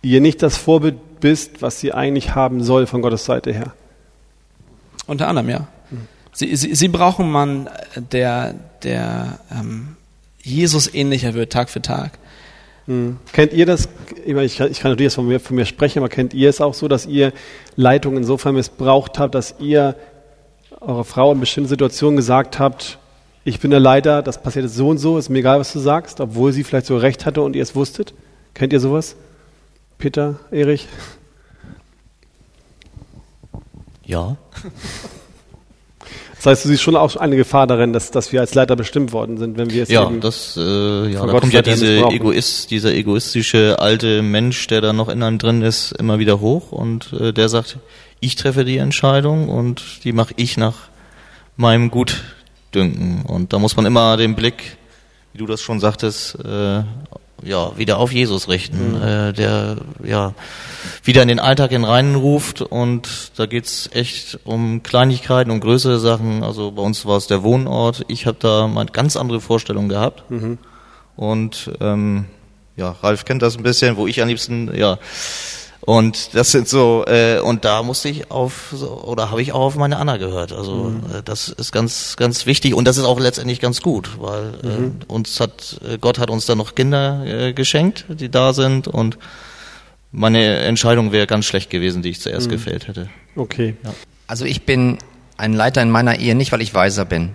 ihr 0.00 0.20
nicht 0.20 0.42
das 0.42 0.56
Vorbild 0.56 1.18
bist, 1.18 1.60
was 1.60 1.80
sie 1.80 1.92
eigentlich 1.92 2.36
haben 2.36 2.62
soll 2.62 2.86
von 2.86 3.02
Gottes 3.02 3.24
Seite 3.24 3.52
her. 3.52 3.72
Unter 5.06 5.26
anderem, 5.26 5.48
ja. 5.48 5.66
Mhm. 5.90 6.06
Sie, 6.32 6.54
sie, 6.54 6.74
sie 6.76 6.88
brauchen 6.88 7.24
einen 7.24 7.32
Mann, 7.32 7.70
der, 8.12 8.54
der 8.82 9.40
ähm, 9.50 9.96
Jesus 10.42 10.92
ähnlicher 10.92 11.34
wird, 11.34 11.52
Tag 11.52 11.70
für 11.70 11.82
Tag. 11.82 12.18
Hm. 12.86 13.18
Kennt 13.32 13.52
ihr 13.52 13.64
das? 13.64 13.88
Ich, 14.24 14.34
meine, 14.34 14.44
ich, 14.44 14.56
kann, 14.56 14.70
ich 14.70 14.80
kann 14.80 14.90
natürlich 14.90 15.14
von 15.14 15.26
mir, 15.26 15.40
von 15.40 15.56
mir 15.56 15.66
sprechen, 15.66 15.98
aber 15.98 16.08
kennt 16.08 16.34
ihr 16.34 16.50
es 16.50 16.60
auch 16.60 16.74
so, 16.74 16.88
dass 16.88 17.06
ihr 17.06 17.32
Leitung 17.76 18.16
insofern 18.16 18.54
missbraucht 18.54 19.18
habt, 19.18 19.34
dass 19.34 19.54
ihr 19.60 19.94
eurer 20.80 21.04
Frau 21.04 21.32
in 21.32 21.40
bestimmten 21.40 21.68
Situationen 21.68 22.16
gesagt 22.16 22.58
habt, 22.58 22.98
ich 23.44 23.58
bin 23.58 23.70
der 23.70 23.80
Leiter, 23.80 24.22
das 24.22 24.40
passiert 24.40 24.68
so 24.70 24.88
und 24.88 24.98
so, 24.98 25.18
ist 25.18 25.28
mir 25.28 25.40
egal, 25.40 25.58
was 25.58 25.72
du 25.72 25.80
sagst, 25.80 26.20
obwohl 26.20 26.52
sie 26.52 26.62
vielleicht 26.62 26.86
so 26.86 26.96
recht 26.96 27.26
hatte 27.26 27.42
und 27.42 27.56
ihr 27.56 27.62
es 27.62 27.74
wusstet? 27.74 28.14
Kennt 28.54 28.72
ihr 28.72 28.80
sowas? 28.80 29.16
Peter, 29.98 30.38
Erich? 30.50 30.86
Ja. 34.04 34.36
Das 36.42 36.50
heißt, 36.50 36.64
du 36.64 36.70
siehst 36.70 36.82
schon 36.82 36.96
auch 36.96 37.14
eine 37.14 37.36
Gefahr 37.36 37.68
darin, 37.68 37.92
dass, 37.92 38.10
dass 38.10 38.32
wir 38.32 38.40
als 38.40 38.52
Leiter 38.54 38.74
bestimmt 38.74 39.12
worden 39.12 39.38
sind, 39.38 39.56
wenn 39.58 39.70
wir 39.70 39.84
es 39.84 39.88
Ja, 39.88 40.10
das, 40.10 40.56
äh, 40.56 41.12
ja, 41.12 41.24
da 41.24 41.38
kommt 41.38 41.52
ja 41.52 41.62
diese 41.62 41.98
Egoist, 42.08 42.72
dieser 42.72 42.92
egoistische 42.92 43.78
alte 43.78 44.22
Mensch, 44.22 44.66
der 44.66 44.80
da 44.80 44.92
noch 44.92 45.08
in 45.08 45.22
einem 45.22 45.38
drin 45.38 45.62
ist, 45.62 45.92
immer 45.92 46.18
wieder 46.18 46.40
hoch 46.40 46.72
und 46.72 47.12
äh, 47.12 47.32
der 47.32 47.48
sagt, 47.48 47.78
ich 48.18 48.34
treffe 48.34 48.64
die 48.64 48.78
Entscheidung 48.78 49.48
und 49.48 50.02
die 50.02 50.12
mache 50.12 50.34
ich 50.34 50.56
nach 50.56 50.88
meinem 51.56 51.92
Gutdünken. 51.92 53.22
Und 53.24 53.52
da 53.52 53.60
muss 53.60 53.76
man 53.76 53.86
immer 53.86 54.16
den 54.16 54.34
Blick, 54.34 54.78
wie 55.34 55.38
du 55.38 55.46
das 55.46 55.62
schon 55.62 55.78
sagtest, 55.78 56.34
äh, 56.44 56.82
ja, 57.42 57.76
wieder 57.76 57.98
auf 57.98 58.12
Jesus 58.12 58.48
richten, 58.48 58.96
mhm. 58.96 59.02
äh, 59.02 59.32
der 59.32 59.76
ja 60.02 60.34
wieder 61.04 61.22
in 61.22 61.28
den 61.28 61.40
Alltag 61.40 61.72
in 61.72 61.84
reinen 61.84 62.14
ruft 62.14 62.60
und 62.60 63.32
da 63.36 63.46
geht's 63.46 63.88
echt 63.92 64.38
um 64.44 64.82
Kleinigkeiten, 64.82 65.50
um 65.50 65.60
größere 65.60 65.98
Sachen. 65.98 66.42
Also 66.42 66.72
bei 66.72 66.82
uns 66.82 67.06
war 67.06 67.16
es 67.16 67.26
der 67.26 67.42
Wohnort. 67.42 68.04
Ich 68.08 68.26
habe 68.26 68.38
da 68.40 68.66
mal 68.66 68.86
ganz 68.86 69.16
andere 69.16 69.40
Vorstellungen 69.40 69.88
gehabt. 69.88 70.28
Mhm. 70.30 70.58
Und 71.16 71.70
ähm, 71.80 72.26
ja, 72.76 72.96
Ralf 73.02 73.24
kennt 73.24 73.42
das 73.42 73.56
ein 73.56 73.62
bisschen, 73.62 73.96
wo 73.96 74.06
ich 74.06 74.22
am 74.22 74.28
liebsten 74.28 74.74
ja 74.74 74.98
und 75.84 76.34
das 76.34 76.52
sind 76.52 76.68
so, 76.68 77.04
äh, 77.08 77.40
und 77.40 77.64
da 77.64 77.82
musste 77.82 78.08
ich 78.08 78.30
auf, 78.30 78.72
so, 78.72 79.02
oder 79.02 79.32
habe 79.32 79.42
ich 79.42 79.52
auch 79.52 79.62
auf 79.62 79.76
meine 79.76 79.96
Anna 79.96 80.16
gehört. 80.16 80.52
Also 80.52 80.74
mhm. 80.74 81.00
äh, 81.12 81.22
das 81.24 81.48
ist 81.48 81.72
ganz, 81.72 82.14
ganz 82.16 82.46
wichtig 82.46 82.74
und 82.74 82.86
das 82.86 82.98
ist 82.98 83.04
auch 83.04 83.18
letztendlich 83.18 83.58
ganz 83.58 83.82
gut, 83.82 84.10
weil 84.20 84.54
äh, 84.62 84.66
mhm. 84.66 85.00
uns 85.08 85.40
hat, 85.40 85.80
äh, 85.86 85.98
Gott 85.98 86.20
hat 86.20 86.30
uns 86.30 86.46
da 86.46 86.54
noch 86.54 86.76
Kinder 86.76 87.24
äh, 87.26 87.52
geschenkt, 87.52 88.04
die 88.08 88.30
da 88.30 88.52
sind 88.52 88.86
und 88.86 89.18
meine 90.12 90.58
Entscheidung 90.58 91.10
wäre 91.10 91.26
ganz 91.26 91.46
schlecht 91.46 91.68
gewesen, 91.68 92.02
die 92.02 92.10
ich 92.10 92.20
zuerst 92.20 92.46
mhm. 92.46 92.52
gefällt 92.52 92.86
hätte. 92.86 93.08
Okay. 93.34 93.74
Ja. 93.82 93.92
Also 94.28 94.44
ich 94.44 94.64
bin 94.64 94.98
ein 95.36 95.52
Leiter 95.52 95.82
in 95.82 95.90
meiner 95.90 96.20
Ehe 96.20 96.36
nicht, 96.36 96.52
weil 96.52 96.62
ich 96.62 96.74
weiser 96.74 97.04
bin. 97.04 97.34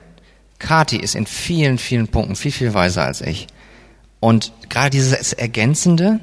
Kati 0.60 0.98
ist 0.98 1.16
in 1.16 1.26
vielen, 1.26 1.78
vielen 1.78 2.08
Punkten 2.08 2.38
viel, 2.38 2.52
viel 2.52 2.74
weiser 2.74 3.04
als 3.04 3.20
ich. 3.20 3.48
Und 4.22 4.54
gerade 4.70 4.92
dieses 4.92 5.34
Ergänzende, 5.34 6.22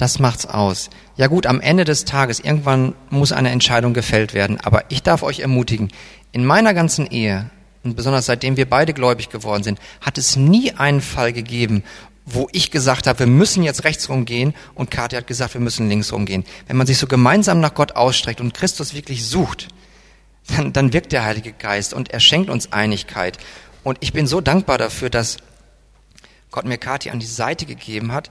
das 0.00 0.18
macht's 0.18 0.46
aus. 0.46 0.88
Ja 1.16 1.26
gut, 1.26 1.46
am 1.46 1.60
Ende 1.60 1.84
des 1.84 2.06
Tages, 2.06 2.40
irgendwann 2.40 2.94
muss 3.10 3.32
eine 3.32 3.50
Entscheidung 3.50 3.92
gefällt 3.92 4.32
werden, 4.32 4.58
aber 4.58 4.84
ich 4.88 5.02
darf 5.02 5.22
euch 5.22 5.40
ermutigen, 5.40 5.90
in 6.32 6.46
meiner 6.46 6.72
ganzen 6.72 7.06
Ehe, 7.06 7.50
und 7.84 7.96
besonders 7.96 8.24
seitdem 8.24 8.56
wir 8.56 8.68
beide 8.68 8.94
gläubig 8.94 9.28
geworden 9.28 9.62
sind, 9.62 9.78
hat 10.00 10.16
es 10.16 10.36
nie 10.36 10.72
einen 10.72 11.02
Fall 11.02 11.34
gegeben, 11.34 11.82
wo 12.24 12.48
ich 12.52 12.70
gesagt 12.70 13.06
habe, 13.06 13.18
wir 13.18 13.26
müssen 13.26 13.62
jetzt 13.62 13.84
rechts 13.84 14.08
rumgehen 14.08 14.54
und 14.74 14.90
Kathi 14.90 15.16
hat 15.16 15.26
gesagt, 15.26 15.52
wir 15.52 15.60
müssen 15.60 15.88
links 15.90 16.12
rumgehen. 16.12 16.44
Wenn 16.66 16.78
man 16.78 16.86
sich 16.86 16.96
so 16.96 17.06
gemeinsam 17.06 17.60
nach 17.60 17.74
Gott 17.74 17.92
ausstreckt 17.92 18.40
und 18.40 18.54
Christus 18.54 18.94
wirklich 18.94 19.26
sucht, 19.26 19.68
dann, 20.56 20.72
dann 20.72 20.94
wirkt 20.94 21.12
der 21.12 21.24
Heilige 21.24 21.52
Geist 21.52 21.92
und 21.92 22.10
er 22.10 22.20
schenkt 22.20 22.48
uns 22.48 22.72
Einigkeit. 22.72 23.36
Und 23.84 23.98
ich 24.00 24.14
bin 24.14 24.26
so 24.26 24.40
dankbar 24.40 24.78
dafür, 24.78 25.10
dass 25.10 25.36
Gott 26.50 26.64
mir 26.64 26.78
Kathi 26.78 27.10
an 27.10 27.20
die 27.20 27.26
Seite 27.26 27.66
gegeben 27.66 28.12
hat, 28.12 28.30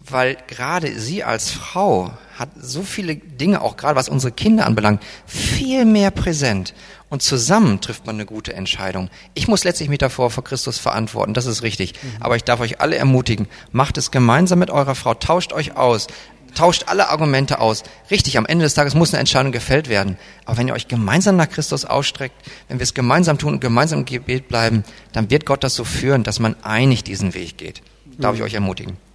weil 0.00 0.36
gerade 0.46 0.98
sie 0.98 1.24
als 1.24 1.50
Frau 1.50 2.12
hat 2.38 2.50
so 2.60 2.82
viele 2.82 3.16
Dinge, 3.16 3.60
auch 3.60 3.76
gerade 3.76 3.96
was 3.96 4.08
unsere 4.08 4.32
Kinder 4.32 4.64
anbelangt, 4.66 5.02
viel 5.26 5.84
mehr 5.84 6.10
präsent. 6.10 6.72
Und 7.10 7.22
zusammen 7.22 7.80
trifft 7.80 8.06
man 8.06 8.16
eine 8.16 8.26
gute 8.26 8.52
Entscheidung. 8.52 9.10
Ich 9.34 9.48
muss 9.48 9.64
letztlich 9.64 9.88
mich 9.88 9.98
davor 9.98 10.30
vor 10.30 10.44
Christus 10.44 10.78
verantworten, 10.78 11.34
das 11.34 11.46
ist 11.46 11.62
richtig. 11.62 11.94
Mhm. 11.94 12.16
Aber 12.20 12.36
ich 12.36 12.44
darf 12.44 12.60
euch 12.60 12.80
alle 12.80 12.96
ermutigen, 12.96 13.48
macht 13.72 13.98
es 13.98 14.10
gemeinsam 14.10 14.58
mit 14.58 14.70
eurer 14.70 14.94
Frau, 14.94 15.14
tauscht 15.14 15.52
euch 15.52 15.76
aus, 15.76 16.06
tauscht 16.54 16.84
alle 16.86 17.08
Argumente 17.08 17.60
aus. 17.60 17.82
Richtig, 18.10 18.38
am 18.38 18.46
Ende 18.46 18.64
des 18.64 18.74
Tages 18.74 18.94
muss 18.94 19.12
eine 19.12 19.20
Entscheidung 19.20 19.52
gefällt 19.52 19.88
werden. 19.88 20.16
Aber 20.44 20.58
wenn 20.58 20.68
ihr 20.68 20.74
euch 20.74 20.88
gemeinsam 20.88 21.36
nach 21.36 21.48
Christus 21.48 21.84
ausstreckt, 21.84 22.36
wenn 22.68 22.78
wir 22.78 22.84
es 22.84 22.94
gemeinsam 22.94 23.38
tun 23.38 23.54
und 23.54 23.60
gemeinsam 23.60 24.00
im 24.00 24.04
Gebet 24.04 24.48
bleiben, 24.48 24.84
dann 25.12 25.30
wird 25.30 25.46
Gott 25.46 25.64
das 25.64 25.74
so 25.74 25.84
führen, 25.84 26.22
dass 26.22 26.38
man 26.38 26.56
einig 26.62 27.04
diesen 27.04 27.34
Weg 27.34 27.58
geht. 27.58 27.82
Darf 28.18 28.34
ich 28.34 28.40
mhm. 28.40 28.46
euch 28.46 28.54
ermutigen. 28.54 29.07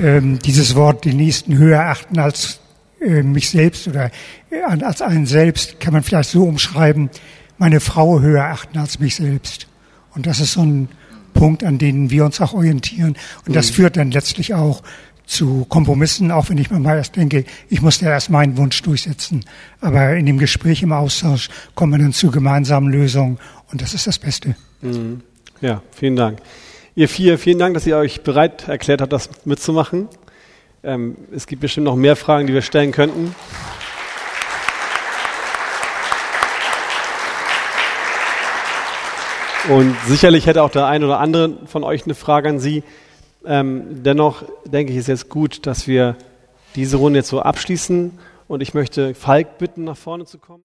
Ähm, 0.00 0.38
dieses 0.38 0.74
Wort 0.74 1.04
den 1.04 1.16
Nächsten 1.16 1.56
höher 1.56 1.80
achten 1.80 2.18
als 2.18 2.60
äh, 3.00 3.22
mich 3.22 3.50
selbst 3.50 3.88
oder 3.88 4.10
äh, 4.50 4.62
als 4.62 5.02
einen 5.02 5.26
selbst, 5.26 5.80
kann 5.80 5.92
man 5.92 6.02
vielleicht 6.02 6.30
so 6.30 6.44
umschreiben, 6.44 7.10
meine 7.58 7.80
Frau 7.80 8.20
höher 8.20 8.44
achten 8.44 8.78
als 8.78 8.98
mich 8.98 9.16
selbst. 9.16 9.66
Und 10.14 10.26
das 10.26 10.40
ist 10.40 10.52
so 10.52 10.62
ein 10.62 10.88
Punkt, 11.34 11.62
an 11.62 11.78
denen 11.78 12.10
wir 12.10 12.24
uns 12.24 12.40
auch 12.40 12.54
orientieren. 12.54 13.16
Und 13.46 13.54
das 13.54 13.70
führt 13.70 13.96
dann 13.96 14.10
letztlich 14.10 14.54
auch 14.54 14.82
zu 15.26 15.64
Kompromissen, 15.68 16.32
auch 16.32 16.50
wenn 16.50 16.58
ich 16.58 16.70
manchmal 16.70 16.96
erst 16.96 17.14
denke, 17.14 17.44
ich 17.68 17.80
muss 17.80 18.00
ja 18.00 18.10
erst 18.10 18.30
meinen 18.30 18.56
Wunsch 18.56 18.82
durchsetzen. 18.82 19.44
Aber 19.80 20.16
in 20.16 20.26
dem 20.26 20.38
Gespräch, 20.38 20.82
im 20.82 20.92
Austausch 20.92 21.48
kommen 21.76 21.92
wir 21.92 21.98
dann 21.98 22.12
zu 22.12 22.32
gemeinsamen 22.32 22.90
Lösungen 22.90 23.38
und 23.70 23.80
das 23.80 23.94
ist 23.94 24.08
das 24.08 24.18
Beste. 24.18 24.56
Mhm. 24.82 25.20
Ja, 25.60 25.82
vielen 25.92 26.16
Dank. 26.16 26.40
Ihr 26.96 27.08
vier, 27.08 27.38
vielen 27.38 27.60
Dank, 27.60 27.74
dass 27.74 27.86
ihr 27.86 27.96
euch 27.96 28.22
bereit 28.22 28.66
erklärt 28.66 29.00
habt, 29.00 29.12
das 29.12 29.30
mitzumachen. 29.44 30.08
Ähm, 30.82 31.16
es 31.32 31.46
gibt 31.46 31.62
bestimmt 31.62 31.84
noch 31.84 31.94
mehr 31.94 32.16
Fragen, 32.16 32.48
die 32.48 32.52
wir 32.52 32.62
stellen 32.62 32.90
könnten. 32.90 33.32
Und 39.68 39.96
sicherlich 40.08 40.46
hätte 40.46 40.64
auch 40.64 40.70
der 40.70 40.86
ein 40.86 41.04
oder 41.04 41.20
andere 41.20 41.58
von 41.66 41.84
euch 41.84 42.06
eine 42.06 42.16
Frage 42.16 42.48
an 42.48 42.58
Sie. 42.58 42.82
Ähm, 43.44 44.02
dennoch 44.02 44.42
denke 44.64 44.92
ich, 44.92 44.98
ist 44.98 45.06
jetzt 45.06 45.28
gut, 45.28 45.66
dass 45.66 45.86
wir 45.86 46.16
diese 46.74 46.96
Runde 46.96 47.20
jetzt 47.20 47.28
so 47.28 47.40
abschließen. 47.40 48.18
Und 48.48 48.62
ich 48.62 48.74
möchte 48.74 49.14
Falk 49.14 49.58
bitten, 49.58 49.84
nach 49.84 49.96
vorne 49.96 50.24
zu 50.24 50.38
kommen. 50.38 50.64